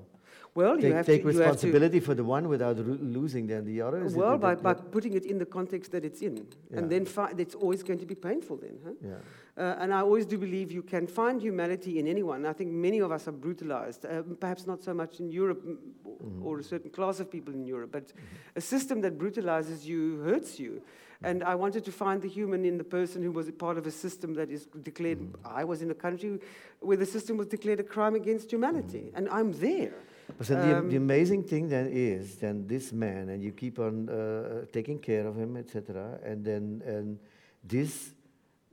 Well, 0.55 0.77
you 0.77 0.83
take, 0.83 0.93
have 0.95 1.07
take 1.07 1.23
to, 1.23 1.33
you 1.33 1.39
have 1.39 1.53
responsibility 1.53 2.01
for 2.01 2.15
the 2.15 2.25
one 2.25 2.49
without 2.49 2.79
losing 2.79 3.47
then 3.47 3.67
the 3.67 3.83
other? 3.83 4.05
Is 4.05 4.15
well, 4.15 4.39
by, 4.39 4.55
by 4.55 4.73
putting 4.73 5.13
it 5.13 5.27
in 5.27 5.39
the 5.39 5.45
context 5.45 5.93
that 5.93 6.03
it's 6.03 6.23
in. 6.23 6.47
Yeah. 6.71 6.79
And 6.79 6.91
then 6.91 7.07
it's 7.39 7.55
always 7.55 7.83
going 7.83 7.99
to 7.99 8.07
be 8.07 8.15
painful 8.15 8.57
then. 8.57 8.79
Huh? 8.83 8.93
yeah. 9.03 9.15
Uh, 9.59 9.77
and 9.79 9.93
I 9.93 10.01
always 10.01 10.27
do 10.27 10.37
believe 10.37 10.71
you 10.71 10.83
can 10.83 11.07
find 11.07 11.41
humanity 11.41 11.99
in 11.99 12.07
anyone. 12.07 12.45
I 12.45 12.53
think 12.53 12.73
many 12.73 12.99
of 13.01 13.11
us 13.11 13.27
are 13.27 13.33
brutalized, 13.33 14.05
uh, 14.05 14.23
perhaps 14.39 14.67
not 14.67 14.83
so 14.83 14.93
much 14.93 15.19
in 15.21 15.31
Europe 15.31 15.63
mm, 15.65 15.77
or- 16.05 16.57
or 16.57 16.59
a 16.59 16.63
certain 16.63 16.91
class 16.91 17.21
of 17.21 17.31
people 17.31 17.55
in 17.55 17.65
Europe, 17.65 17.93
but 17.93 18.13
a 18.55 18.61
system 18.61 19.01
that 19.01 19.17
brutalizes 19.19 19.87
you 19.89 20.21
hurts 20.21 20.59
you. 20.59 20.83
And 21.23 21.43
I 21.43 21.55
wanted 21.55 21.85
to 21.87 21.93
find 21.93 22.21
the 22.21 22.29
human 22.29 22.65
in 22.65 22.77
the 22.77 22.85
person 22.85 23.23
who 23.23 23.33
was 23.33 23.49
a 23.49 23.53
part 23.53 23.79
of 23.79 23.87
a 23.87 23.91
system 23.91 24.35
that 24.35 24.51
is 24.51 24.67
declared. 24.83 25.19
I 25.45 25.65
was 25.65 25.81
in 25.81 25.91
a 25.91 25.95
country 25.95 26.39
where 26.81 26.99
the 26.99 27.07
system 27.07 27.39
was 27.39 27.47
declared 27.47 27.81
a 27.81 27.85
crime 27.85 28.15
against 28.15 28.53
humanity, 28.53 29.11
and 29.15 29.29
I'm 29.31 29.53
there. 29.53 29.95
But 30.39 30.47
the, 30.47 30.79
Um, 30.79 30.91
the 30.91 30.97
amazing 30.97 31.45
thing 31.45 31.69
then 31.69 31.89
is 31.93 32.37
then 32.37 32.67
this 32.67 32.93
man, 32.93 33.29
and 33.29 33.43
you 33.43 33.53
keep 33.53 33.79
on 33.79 34.09
uh, 34.09 34.67
taking 34.73 34.99
care 34.99 35.27
of 35.27 35.37
him, 35.37 35.57
etc. 35.57 36.19
And 36.25 36.45
then 36.45 36.83
and 36.85 37.19
this 37.63 38.13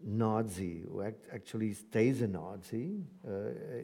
Nazi, 0.05 0.83
who 0.89 1.01
act, 1.01 1.25
actually 1.33 1.73
stays 1.73 2.21
a 2.21 2.27
Nazi, 2.27 3.03
uh, 3.25 3.31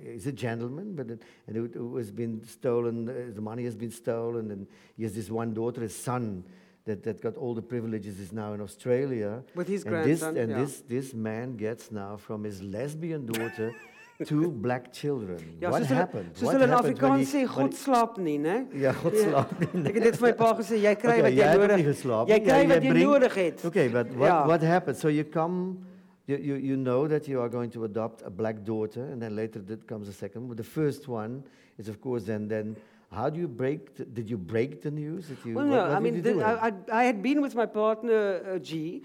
is 0.04 0.28
a 0.28 0.32
gentleman, 0.32 0.94
but 0.96 1.10
it, 1.10 1.22
and 1.48 1.56
it, 1.56 1.76
it 1.76 1.98
has 1.98 2.12
been 2.12 2.44
stolen. 2.46 3.08
Uh, 3.08 3.34
the 3.34 3.42
money 3.42 3.64
has 3.64 3.76
been 3.76 3.92
stolen, 3.92 4.52
and 4.52 4.68
he 4.98 5.04
has 5.04 5.14
this 5.14 5.30
one 5.30 5.54
daughter, 5.54 5.82
his 5.82 5.96
son. 5.96 6.44
That, 6.86 7.04
that 7.04 7.22
got 7.22 7.36
all 7.36 7.54
the 7.54 7.62
privileges 7.62 8.20
is 8.20 8.32
now 8.32 8.54
in 8.54 8.62
Australia. 8.62 9.44
With 9.54 9.68
his 9.68 9.84
and 9.84 10.04
this, 10.04 10.22
grandson, 10.22 10.38
and 10.38 10.52
yeah. 10.52 10.58
this, 10.58 10.82
this 10.82 11.14
man 11.14 11.56
gets 11.56 11.92
now 11.92 12.18
from 12.18 12.44
his 12.44 12.64
lesbian 12.64 13.28
daughter 13.28 13.76
two 14.26 14.52
black 14.52 14.92
children. 14.92 15.40
Ja, 15.62 15.70
what 15.70 15.86
happened? 15.86 16.36
Soos 16.36 16.44
what 16.50 16.56
hulle 16.56 16.68
in 16.68 16.74
Afrikaans 16.76 17.30
sê, 17.32 17.46
God 17.48 17.74
slaap 17.76 18.18
nie, 18.20 18.38
né? 18.38 18.66
Ja, 18.76 18.92
God 18.92 19.16
slaap 19.16 19.54
nie. 19.60 19.86
Ek 19.88 19.96
het 19.96 20.04
dit 20.10 20.18
vir 20.20 20.26
my 20.28 20.32
pa 20.42 20.50
gesê, 20.58 20.80
jy 20.84 20.94
kry 21.00 21.14
Okay, 21.20 21.22
wat 21.24 21.32
jy 21.32 21.40
jy 21.40 21.48
het 21.54 21.62
nodig 21.64 21.86
geslaap 21.88 22.28
Jy 22.34 22.40
kry 22.44 22.58
jy 22.64 22.68
wat 22.74 22.84
jy 22.84 22.90
bring- 22.92 23.08
nodig 23.08 23.38
het. 23.40 23.64
Okay, 23.70 23.88
but 23.88 24.08
what, 24.16 24.28
Ja. 24.28 24.46
what 24.48 24.62
happened? 24.62 24.98
So 24.98 25.08
you 25.08 25.24
come, 25.24 25.78
you, 26.28 26.38
you, 26.38 26.56
you 26.56 26.76
know 26.76 27.08
that 27.08 27.28
you 27.30 27.40
are 27.40 27.48
going 27.50 27.72
to 27.72 27.86
adopt 27.86 28.22
a 28.26 28.30
black 28.30 28.64
daughter, 28.66 29.04
and 29.12 29.22
then 29.22 29.36
later 29.36 29.60
that 29.72 29.88
comes 29.88 30.10
a 30.10 30.14
second. 30.14 30.48
But 30.50 30.58
the 30.58 30.64
first 30.68 31.08
one 31.08 31.44
is, 31.78 31.88
of 31.88 32.02
course, 32.02 32.26
then, 32.26 32.48
then 32.50 32.76
how 33.12 33.30
do 33.30 33.40
you 33.40 33.48
break, 33.48 33.96
the, 33.96 34.04
did 34.06 34.30
you 34.30 34.38
break 34.38 34.82
the 34.82 34.92
news? 34.92 35.30
That 35.30 35.46
you, 35.46 35.56
Well, 35.56 35.66
what, 35.66 35.76
no, 35.76 35.82
what 35.88 35.92
I 35.96 36.00
mean, 36.00 36.22
the. 36.22 36.44
I, 36.44 36.68
I, 36.68 36.72
I 36.92 37.04
had 37.06 37.24
been 37.24 37.42
with 37.42 37.56
my 37.56 37.66
partner, 37.66 38.42
uh, 38.56 38.60
G, 38.60 39.02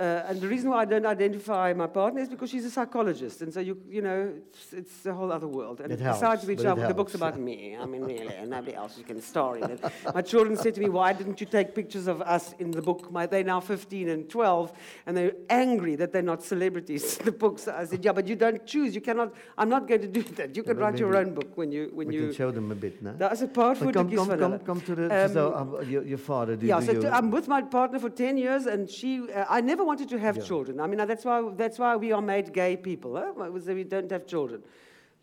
uh, 0.00 0.24
and 0.28 0.40
the 0.40 0.48
reason 0.48 0.70
why 0.70 0.78
I 0.78 0.84
don't 0.86 1.04
identify 1.04 1.72
my 1.74 1.86
partner 1.86 2.20
is 2.22 2.28
because 2.28 2.48
she's 2.50 2.64
a 2.64 2.70
psychologist, 2.70 3.42
and 3.42 3.52
so 3.52 3.60
you, 3.60 3.76
you 3.88 4.00
know, 4.00 4.32
it's, 4.48 4.72
it's 4.72 5.06
a 5.06 5.12
whole 5.12 5.30
other 5.30 5.46
world. 5.46 5.80
And 5.80 5.92
It 5.92 5.98
besides 5.98 6.20
helps, 6.20 6.44
which, 6.46 6.62
but 6.62 6.78
it 6.78 6.84
I, 6.84 6.88
the 6.88 6.94
book's 6.94 7.14
about 7.14 7.38
me. 7.38 7.76
I 7.76 7.84
mean, 7.86 8.02
really, 8.12 8.34
and 8.34 8.48
nobody 8.50 8.74
else 8.74 8.96
you 8.96 9.04
can 9.04 9.20
star 9.20 9.58
in 9.58 9.64
it. 9.70 9.80
My 10.14 10.22
children 10.22 10.56
said 10.56 10.74
to 10.76 10.80
me, 10.80 10.88
"Why 10.88 11.12
didn't 11.12 11.38
you 11.40 11.46
take 11.46 11.74
pictures 11.74 12.06
of 12.06 12.22
us 12.22 12.54
in 12.58 12.70
the 12.70 12.82
book?" 12.82 13.12
My, 13.12 13.26
they're 13.26 13.44
now 13.44 13.60
15 13.60 14.08
and 14.08 14.28
12, 14.30 14.72
and 15.06 15.16
they're 15.16 15.34
angry 15.50 15.96
that 15.96 16.12
they're 16.12 16.22
not 16.32 16.42
celebrities 16.42 17.18
the 17.28 17.32
books. 17.32 17.68
I 17.68 17.84
said, 17.84 18.04
"Yeah, 18.04 18.12
but 18.12 18.26
you 18.26 18.36
don't 18.36 18.64
choose. 18.66 18.94
You 18.94 19.02
cannot. 19.02 19.34
I'm 19.58 19.68
not 19.68 19.86
going 19.86 20.00
to 20.00 20.08
do 20.08 20.22
that. 20.38 20.56
You 20.56 20.62
can 20.62 20.76
But 20.76 20.82
write 20.82 20.98
your 20.98 21.14
own 21.16 21.34
book 21.34 21.50
when 21.56 21.70
you 21.72 21.90
when 21.92 22.08
we 22.08 22.14
you." 22.14 22.22
can 22.28 22.34
show 22.34 22.50
them 22.50 22.72
a 22.72 22.74
bit, 22.74 23.02
no? 23.02 23.12
That's 23.12 23.42
a 23.42 23.48
part 23.48 23.78
But 23.80 23.92
come, 23.94 24.10
come, 24.10 24.38
come, 24.38 24.58
come 24.60 24.80
to 24.80 24.94
the, 24.94 25.24
Um, 25.24 25.32
so, 25.32 25.42
uh, 25.52 25.82
your, 25.82 26.02
your 26.04 26.18
father, 26.18 26.56
do, 26.56 26.66
Yeah, 26.66 26.80
do 26.80 26.86
so 26.86 26.92
you, 26.92 27.08
I'm 27.08 27.30
with 27.30 27.48
my 27.48 27.62
partner 27.62 27.98
for 27.98 28.10
10 28.10 28.38
years, 28.38 28.66
and 28.66 28.88
she, 28.88 29.10
uh, 29.32 29.44
I 29.48 29.60
never 29.60 29.84
wanted 29.90 30.08
to 30.14 30.18
have 30.26 30.36
Yeah. 30.36 30.48
children. 30.50 30.74
I 30.80 30.86
mean, 30.90 31.00
that's 31.12 31.24
why, 31.24 31.38
that's 31.62 31.78
why 31.82 31.92
we 32.04 32.08
are 32.16 32.24
made 32.34 32.46
gay 32.52 32.76
people. 32.76 33.10
Huh? 33.20 33.50
We 33.78 33.84
don't 33.84 34.10
have 34.16 34.24
children. 34.34 34.62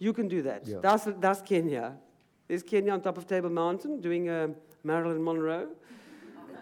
You 0.05 0.13
can 0.13 0.28
do 0.28 0.41
that. 0.49 0.61
Yeah. 0.68 0.82
That's, 0.82 1.05
that's 1.24 1.41
Kenya. 1.41 1.86
There's 2.47 2.63
Kenya 2.63 2.91
on 2.93 3.01
top 3.01 3.18
of 3.18 3.26
Table 3.26 3.49
Mountain 3.49 4.01
doing 4.01 4.30
uh, 4.30 4.47
Marilyn 4.84 5.24
Monroe. 5.24 5.68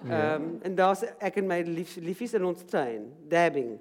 Yeah. 0.08 0.36
Um, 0.36 0.60
en 0.64 0.76
daar's 0.76 1.04
ek 1.20 1.38
en 1.38 1.48
my 1.48 1.62
lief, 1.66 1.96
liefies 1.98 2.36
in 2.38 2.44
ons 2.46 2.62
tuin, 2.70 3.08
dabbing, 3.28 3.80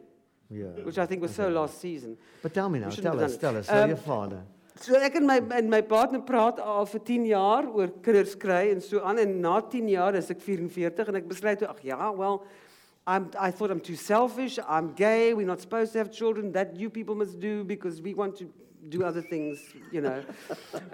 yeah. 0.48 0.72
which 0.86 0.96
I 0.96 1.06
think 1.06 1.20
was 1.20 1.34
so 1.34 1.48
last 1.48 1.80
season. 1.80 2.16
But 2.42 2.54
tell 2.54 2.70
me 2.70 2.78
now, 2.78 2.88
tell 2.88 3.20
us, 3.20 3.36
tell 3.36 3.56
us, 3.56 3.66
so 3.66 3.82
Um, 3.82 3.88
your 3.90 3.98
father. 3.98 4.40
So 4.80 4.96
ek 4.96 5.18
en 5.20 5.26
my 5.26 5.36
en 5.58 5.68
my 5.68 5.82
partner 5.82 6.22
praat 6.24 6.62
al 6.64 6.86
vir 6.86 7.02
10 7.10 7.26
jaar 7.28 7.68
oor 7.68 7.92
kinders 8.02 8.34
kry 8.34 8.70
en 8.72 8.80
so 8.80 9.02
aan 9.04 9.20
en 9.22 9.36
na 9.42 9.58
10 9.60 9.90
jaar 9.92 10.16
is 10.18 10.30
ek 10.32 10.40
44 10.40 11.12
en 11.12 11.20
ek 11.20 11.28
besluit 11.28 11.60
toe 11.60 11.68
ag 11.68 11.84
ja, 11.84 12.08
well 12.10 12.40
I'm, 13.06 13.30
I 13.38 13.50
thought 13.50 13.70
I'm 13.70 13.80
too 13.80 13.96
selfish. 13.96 14.58
I'm 14.66 14.92
gay. 14.94 15.34
We're 15.34 15.46
not 15.46 15.60
supposed 15.60 15.92
to 15.92 15.98
have 15.98 16.10
children. 16.10 16.52
That 16.52 16.76
you 16.76 16.88
people 16.88 17.14
must 17.14 17.38
do 17.38 17.62
because 17.64 18.00
we 18.00 18.14
want 18.14 18.36
to 18.38 18.50
do 18.88 19.02
other 19.02 19.22
things, 19.22 19.58
you 19.92 20.00
know. 20.00 20.22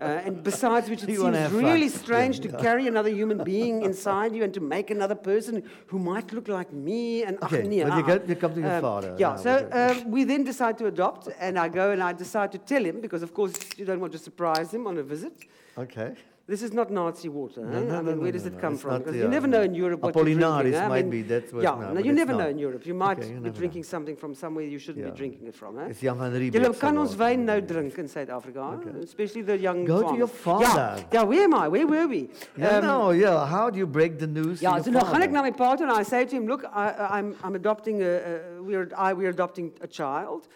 Uh, 0.01 0.27
and 0.27 0.43
besides 0.43 0.89
which, 0.89 1.03
it 1.03 1.11
You 1.11 1.21
seems 1.23 1.53
really 1.53 1.89
fun. 1.91 1.99
strange 2.05 2.37
Yeah, 2.39 2.45
to 2.47 2.49
yeah. 2.53 2.63
carry 2.67 2.87
another 2.87 3.11
human 3.11 3.45
being 3.45 3.83
inside 3.83 4.35
you 4.35 4.43
and 4.45 4.55
to 4.55 4.61
make 4.61 4.91
another 4.91 5.15
person 5.15 5.63
who 5.89 5.99
might 5.99 6.33
look 6.33 6.49
like 6.49 6.73
me. 6.73 7.23
And 7.25 7.37
ach, 7.43 7.53
Okay, 7.53 7.69
nee, 7.69 7.83
but 7.83 7.93
you 7.99 8.03
ah, 8.05 8.07
get- 8.07 8.29
you 8.29 8.37
come 8.37 8.55
to 8.55 8.61
your 8.61 8.77
um, 8.77 8.81
father 8.81 9.15
Yeah, 9.19 9.31
now, 9.33 9.37
so 9.37 9.51
okay. 9.57 10.01
uh, 10.01 10.09
we 10.15 10.25
then 10.25 10.43
decide 10.45 10.79
to 10.79 10.87
adopt, 10.87 11.29
and 11.39 11.59
I 11.59 11.69
go 11.69 11.91
and 11.91 12.03
I 12.03 12.13
decide 12.15 12.51
to 12.53 12.59
tell 12.59 12.83
him 12.91 13.01
because, 13.03 13.23
of 13.23 13.35
course, 13.35 13.53
you 13.77 13.85
don't 13.85 14.01
want 14.01 14.13
to 14.13 14.19
surprise 14.19 14.73
him 14.73 14.87
on 14.87 14.97
a 14.99 15.03
visit. 15.03 15.35
Okay. 15.77 16.15
This 16.51 16.63
is 16.67 16.73
not 16.73 16.91
Nazi 16.91 17.29
water. 17.29 17.61
No, 17.65 17.79
eh? 17.79 17.83
no, 17.85 17.99
I 17.99 18.03
mean, 18.03 18.17
no, 18.17 18.23
where 18.23 18.33
does 18.33 18.45
it 18.45 18.59
come 18.61 18.77
from? 18.77 18.99
Because 18.99 19.13
the, 19.15 19.21
you 19.21 19.29
never 19.29 19.47
know 19.47 19.61
um, 19.61 19.67
in 19.67 19.75
Europe 19.77 20.01
what 20.03 20.17
you're 20.17 20.25
Apollinaris 20.25 20.63
drinking. 20.63 20.75
eh? 20.75 20.85
I 20.85 20.89
might 20.89 21.05
mean, 21.07 21.11
be, 21.11 21.23
that's 21.23 21.53
what- 21.53 21.63
yeah, 21.63 21.77
no, 21.83 21.93
no, 21.93 22.01
you 22.01 22.13
never 22.13 22.33
know 22.33 22.49
in 22.49 22.59
Europe. 22.59 22.85
You 22.91 22.95
might 23.03 23.19
Okay, 23.21 23.29
you 23.35 23.41
be 23.41 23.51
drinking 23.51 23.83
know. 23.83 23.87
something 23.95 24.17
from 24.17 24.35
somewhere 24.35 24.65
you 24.65 24.81
shouldn't 24.81 25.05
Yeah. 25.05 25.13
be 25.13 25.17
drinking 25.17 25.47
it 25.47 25.55
from. 25.55 25.79
Eh? 25.79 25.87
It's 25.91 26.01
Jan 26.01 26.19
van 26.19 26.33
Riebeeck. 26.33 26.61
Julle 26.65 26.75
kan 26.81 26.99
ons 26.99 27.15
wyn 27.21 27.45
nou 27.47 27.61
drink 27.61 27.97
in 27.99 28.09
Suid-Afrika, 28.09 28.65
Okay. 28.81 28.99
especially 29.05 29.43
the 29.43 29.59
young 29.59 29.85
Go 29.85 30.01
to 30.11 30.17
your 30.17 30.27
farmers. 30.27 30.69
Father. 30.73 31.05
ja, 31.13 31.23
where 31.25 31.45
am 31.45 31.55
I? 31.55 31.69
Where 31.69 31.87
were 31.87 32.09
we? 32.09 32.29
Yeah, 32.57 32.79
Um, 32.79 32.85
no, 32.85 33.11
yeah. 33.13 33.47
How 33.47 33.71
do 33.71 33.79
you 33.79 33.87
break 33.87 34.19
the 34.19 34.27
news 34.27 34.59
to 34.59 34.83
so 34.83 34.91
nou 34.91 35.05
gaan 35.13 35.23
ek 35.23 35.31
na 35.31 35.43
my 35.43 35.53
pa 35.53 35.77
toe 35.77 35.85
en 35.87 35.93
I 36.01 36.03
say 36.03 36.25
to 36.25 36.35
him, 36.37 36.49
look, 36.49 36.65
I, 36.65 37.19
I'm, 37.19 37.37
I'm 37.45 37.55
adopting 37.55 38.03
a, 38.03 38.11
a 38.11 38.63
we're, 38.63 38.89
I, 38.97 39.13
we're 39.13 39.31
adopting 39.31 39.71
a 39.83 39.87
child. 39.87 40.49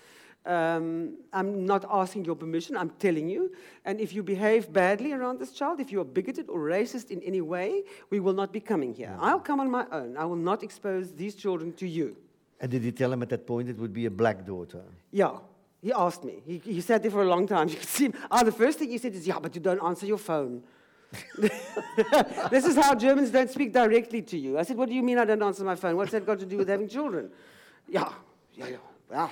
Um, 0.46 1.16
I'm 1.32 1.64
not 1.64 1.86
asking 1.90 2.26
your 2.26 2.34
permission, 2.34 2.76
I'm 2.76 2.90
telling 2.98 3.28
you. 3.28 3.50
And 3.84 3.98
if 3.98 4.12
you 4.12 4.22
behave 4.22 4.72
badly 4.72 5.12
around 5.12 5.38
this 5.38 5.52
child, 5.52 5.80
if 5.80 5.90
you 5.90 6.00
are 6.00 6.04
bigoted 6.04 6.50
or 6.50 6.58
racist 6.58 7.10
in 7.10 7.22
any 7.22 7.40
way, 7.40 7.82
we 8.10 8.20
will 8.20 8.34
not 8.34 8.52
be 8.52 8.60
coming 8.60 8.92
here. 8.92 9.16
I'll 9.20 9.40
come 9.40 9.60
on 9.60 9.70
my 9.70 9.86
own. 9.90 10.16
I 10.16 10.24
will 10.26 10.36
not 10.36 10.62
expose 10.62 11.12
these 11.12 11.34
children 11.34 11.72
to 11.74 11.88
you. 11.88 12.16
And 12.60 12.70
did 12.70 12.84
you 12.84 12.92
tell 12.92 13.12
him 13.12 13.22
at 13.22 13.30
that 13.30 13.46
point 13.46 13.68
it 13.68 13.78
would 13.78 13.92
be 13.92 14.06
a 14.06 14.10
black 14.10 14.44
daughter? 14.44 14.82
Yeah, 15.10 15.38
he 15.80 15.92
asked 15.92 16.24
me. 16.24 16.42
He, 16.46 16.58
he 16.58 16.80
sat 16.80 17.02
there 17.02 17.10
for 17.10 17.22
a 17.22 17.28
long 17.28 17.46
time. 17.46 17.68
You 17.72 17.76
could 17.76 17.88
see 17.88 18.04
him. 18.06 18.14
Ah, 18.30 18.42
the 18.42 18.52
first 18.52 18.78
thing 18.78 18.90
he 18.90 18.98
said 18.98 19.14
is, 19.14 19.26
yeah, 19.26 19.38
but 19.38 19.54
you 19.54 19.60
don't 19.60 19.82
answer 19.82 20.06
your 20.06 20.18
phone. 20.18 20.62
this 21.38 22.64
is 22.64 22.76
how 22.76 22.94
Germans 22.94 23.30
don't 23.30 23.50
speak 23.50 23.72
directly 23.72 24.22
to 24.22 24.38
you. 24.38 24.58
I 24.58 24.62
said, 24.62 24.76
what 24.76 24.88
do 24.88 24.94
you 24.94 25.02
mean 25.02 25.18
I 25.18 25.24
don't 25.24 25.42
answer 25.42 25.64
my 25.64 25.76
phone? 25.76 25.96
What's 25.96 26.12
that 26.12 26.26
got 26.26 26.38
to 26.40 26.46
do 26.46 26.58
with 26.58 26.68
having 26.68 26.88
children? 26.88 27.30
Yeah, 27.86 28.10
yeah, 28.54 28.68
yeah. 28.68 28.76
Well, 29.10 29.30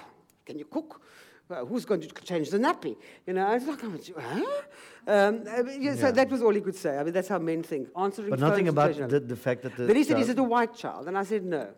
can 0.53 0.59
you 0.59 0.67
cook? 0.67 1.01
Well, 1.49 1.65
who's 1.67 1.85
going 1.85 2.03
to 2.03 2.09
change 2.31 2.51
the 2.51 2.59
nappy? 2.59 2.95
You 3.27 3.33
know, 3.33 3.47
I 3.47 3.55
was 3.55 3.67
like, 3.67 3.81
huh? 3.81 4.45
Um, 5.07 5.45
I 5.51 5.63
mean, 5.63 5.83
yeah, 5.83 5.97
So 5.97 6.13
that 6.13 6.29
was 6.31 6.43
all 6.43 6.55
he 6.55 6.61
could 6.61 6.77
say. 6.77 6.97
I 6.99 7.03
mean, 7.03 7.15
that's 7.15 7.29
how 7.29 7.39
men 7.39 7.63
think. 7.63 7.89
Answering 7.97 8.31
But 8.31 8.39
nothing 8.39 8.69
about 8.69 8.95
the, 9.09 9.21
the 9.21 9.37
fact 9.47 9.63
that 9.63 9.77
the. 9.77 9.87
Then 9.87 9.97
he 9.97 10.05
said, 10.05 10.21
Is 10.21 10.29
it 10.29 10.39
a 10.39 10.43
white 10.43 10.75
child? 10.75 11.09
And 11.09 11.17
I 11.17 11.25
said, 11.25 11.43
No. 11.45 11.69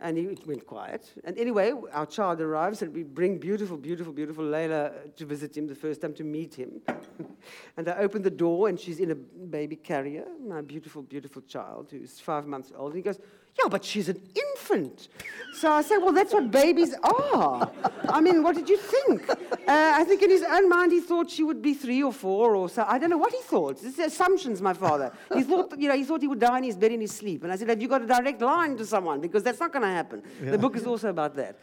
And 0.00 0.18
he 0.18 0.26
went 0.46 0.66
quiet. 0.66 1.02
And 1.24 1.38
anyway, 1.38 1.72
our 1.92 2.06
child 2.06 2.40
arrives, 2.40 2.82
and 2.82 2.92
we 2.92 3.04
bring 3.04 3.38
beautiful, 3.38 3.76
beautiful, 3.76 4.12
beautiful 4.12 4.44
Layla 4.44 5.14
to 5.14 5.24
visit 5.24 5.56
him 5.56 5.66
the 5.68 5.74
first 5.74 6.00
time 6.00 6.14
to 6.14 6.24
meet 6.24 6.54
him. 6.54 6.80
and 7.76 7.88
I 7.88 7.98
open 7.98 8.22
the 8.22 8.36
door, 8.44 8.68
and 8.68 8.78
she's 8.78 8.98
in 8.98 9.12
a 9.12 9.14
baby 9.14 9.76
carrier, 9.76 10.24
my 10.54 10.62
beautiful, 10.62 11.02
beautiful 11.02 11.42
child 11.42 11.88
who's 11.92 12.18
five 12.18 12.46
months 12.46 12.72
old. 12.76 12.92
And 12.92 12.96
he 12.96 13.02
goes, 13.02 13.20
Yeah, 13.58 13.68
but 13.68 13.84
she's 13.84 14.08
an 14.08 14.20
infant. 14.34 15.08
So 15.54 15.70
I 15.70 15.82
said, 15.82 15.98
Well, 15.98 16.12
that's 16.12 16.32
what 16.32 16.50
babies 16.50 16.94
are. 17.02 17.70
I 18.08 18.20
mean, 18.20 18.42
what 18.42 18.56
did 18.56 18.68
you 18.68 18.76
think? 18.76 19.28
Uh, 19.30 19.36
I 19.68 20.04
think 20.04 20.22
in 20.22 20.30
his 20.30 20.42
own 20.42 20.68
mind, 20.68 20.90
he 20.92 21.00
thought 21.00 21.30
she 21.30 21.44
would 21.44 21.62
be 21.62 21.72
three 21.74 22.02
or 22.02 22.12
four 22.12 22.56
or 22.56 22.68
so. 22.68 22.84
I 22.86 22.98
don't 22.98 23.10
know 23.10 23.16
what 23.16 23.32
he 23.32 23.40
thought. 23.42 23.82
It's 23.82 23.98
assumptions, 23.98 24.60
my 24.60 24.74
father. 24.74 25.12
He 25.32 25.42
thought, 25.44 25.78
you 25.78 25.88
know, 25.88 25.94
he 25.96 26.04
thought 26.04 26.20
he 26.20 26.26
would 26.28 26.40
die 26.40 26.58
in 26.58 26.64
his 26.64 26.76
bed 26.76 26.92
in 26.92 27.00
his 27.00 27.12
sleep. 27.12 27.44
And 27.44 27.52
I 27.52 27.56
said, 27.56 27.68
Have 27.68 27.80
you 27.80 27.88
got 27.88 28.02
a 28.02 28.06
direct 28.06 28.40
line 28.42 28.76
to 28.76 28.84
someone? 28.84 29.20
Because 29.20 29.42
that's 29.44 29.60
not 29.60 29.72
going 29.72 29.82
to 29.84 29.88
happen. 29.88 30.22
The 30.40 30.58
book 30.58 30.76
is 30.76 30.86
also 30.86 31.08
about 31.10 31.34
that. 31.36 31.58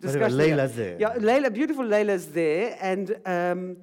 Discussion- 0.00 0.38
Layla's 0.38 0.74
there. 0.76 0.96
Yeah, 0.98 1.14
Layla, 1.14 1.52
beautiful 1.52 1.84
Layla's 1.84 2.26
there. 2.28 2.76
And. 2.80 3.16
Um, 3.24 3.76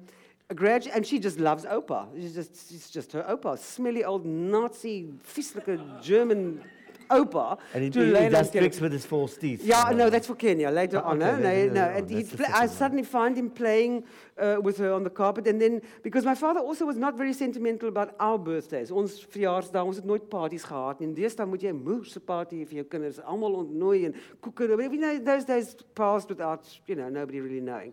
gradu- 0.52 0.90
and 0.94 1.04
she 1.04 1.18
just 1.18 1.40
loves 1.40 1.64
Opa. 1.64 2.06
She's 2.20 2.34
just, 2.34 2.68
she's 2.70 2.90
just 2.90 3.10
her 3.12 3.22
Opa. 3.28 3.58
Smelly 3.58 4.04
old 4.04 4.24
Nazi, 4.26 5.08
vieslijke 5.34 6.00
German 6.02 6.62
opa 7.08 7.58
And 7.74 7.84
he, 7.84 7.90
to 7.90 8.00
he, 8.00 8.22
he 8.24 8.28
does 8.28 8.50
tricks 8.50 8.80
with 8.80 8.92
his 8.92 9.06
false 9.06 9.36
teeth. 9.36 9.62
Yeah, 9.64 9.90
no, 9.94 10.10
that's 10.10 10.26
for 10.26 10.34
Kenya 10.36 10.70
later 10.70 10.98
Ah, 11.04 11.10
on. 11.10 11.22
okay, 11.22 11.32
no, 11.32 11.36
no, 11.36 11.42
later 11.42 11.68
and 11.68 11.78
on, 11.78 12.08
he'd 12.08 12.16
that's 12.26 12.30
the 12.30 12.36
play, 12.36 12.46
I 12.52 12.66
suddenly 12.66 13.02
find 13.04 13.36
him 13.36 13.50
playing 13.50 14.04
uh, 14.38 14.56
with 14.60 14.78
her 14.78 14.92
on 14.92 15.04
the 15.04 15.10
carpet, 15.10 15.46
and 15.46 15.60
then 15.60 15.80
because 16.02 16.24
my 16.24 16.34
father 16.34 16.60
also 16.60 16.84
was 16.86 16.96
not 16.96 17.16
very 17.16 17.32
sentimental 17.32 17.88
about 17.88 18.14
our 18.18 18.38
birthdays. 18.38 18.90
Ons 18.90 19.24
verjaarsdae, 19.30 19.84
ons 19.84 19.96
het 19.96 20.04
nooit 20.04 20.28
parties 20.28 20.64
gehad. 20.64 21.00
En 21.00 21.14
deesdae 21.14 21.46
moet 21.46 21.62
jy 21.62 21.70
'n 21.70 21.82
moerse 21.84 22.20
party 22.20 22.64
vir 22.64 22.76
jou 22.82 22.84
kinders, 22.84 23.20
almal 23.22 23.54
ontnooi 23.62 24.06
en 24.06 24.14
koeke. 24.40 24.64
You 24.64 24.98
know, 24.98 25.18
those 25.18 25.44
days 25.44 25.76
passed 25.94 26.28
without, 26.28 26.66
you 26.86 26.96
know, 26.96 27.08
nobody 27.08 27.40
really 27.40 27.60
knowing. 27.60 27.92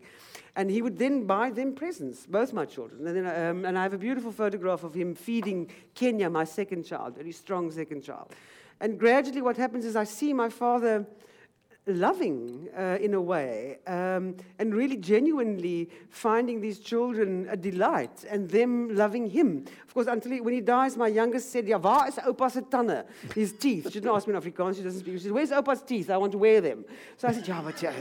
And 0.55 0.69
he 0.69 0.81
would 0.81 0.97
then 0.97 1.25
buy 1.25 1.49
them 1.51 1.73
presents, 1.73 2.25
both 2.25 2.51
my 2.53 2.65
children. 2.65 3.07
And, 3.07 3.15
then, 3.15 3.25
um, 3.25 3.65
and 3.65 3.77
I 3.77 3.83
have 3.83 3.93
a 3.93 3.97
beautiful 3.97 4.31
photograph 4.33 4.83
of 4.83 4.93
him 4.93 5.15
feeding 5.15 5.69
Kenya, 5.93 6.29
my 6.29 6.43
second 6.45 6.83
child, 6.83 7.15
very 7.15 7.31
strong 7.31 7.71
second 7.71 8.01
child. 8.03 8.33
And 8.81 8.99
gradually, 8.99 9.41
what 9.41 9.57
happens 9.57 9.85
is 9.85 9.95
I 9.95 10.05
see 10.05 10.33
my 10.33 10.49
father 10.49 11.05
loving 11.85 12.67
uh, 12.77 12.97
in 12.99 13.13
a 13.13 13.21
way 13.21 13.77
um, 13.87 14.35
and 14.59 14.73
really 14.73 14.97
genuinely 14.97 15.89
finding 16.09 16.61
these 16.61 16.79
children 16.79 17.47
a 17.49 17.57
delight 17.57 18.25
and 18.29 18.49
them 18.49 18.95
loving 18.95 19.29
him. 19.29 19.65
Of 19.87 19.93
course, 19.93 20.07
until 20.07 20.31
he, 20.31 20.41
when 20.41 20.55
he 20.55 20.61
dies, 20.61 20.97
my 20.97 21.07
youngest 21.07 21.51
said, 21.51 21.67
Ja, 21.67 21.77
waar 21.77 22.07
is 22.07 22.19
opa's 22.25 22.55
tanden? 22.69 23.05
His 23.35 23.53
teeth. 23.53 23.85
She 23.85 23.99
didn't 23.99 24.15
ask 24.15 24.27
me 24.27 24.33
in 24.33 24.41
Afrikaans, 24.41 24.77
she 24.77 24.83
doesn't 24.83 24.99
speak. 24.99 25.13
She 25.13 25.23
said, 25.23 25.31
Where's 25.31 25.51
opa's 25.51 25.83
teeth? 25.83 26.09
I 26.09 26.17
want 26.17 26.31
to 26.31 26.39
wear 26.39 26.59
them. 26.59 26.83
So 27.17 27.27
I 27.27 27.33
said, 27.33 27.47
Ja, 27.47 27.61
but 27.61 27.81
yeah. 27.81 27.93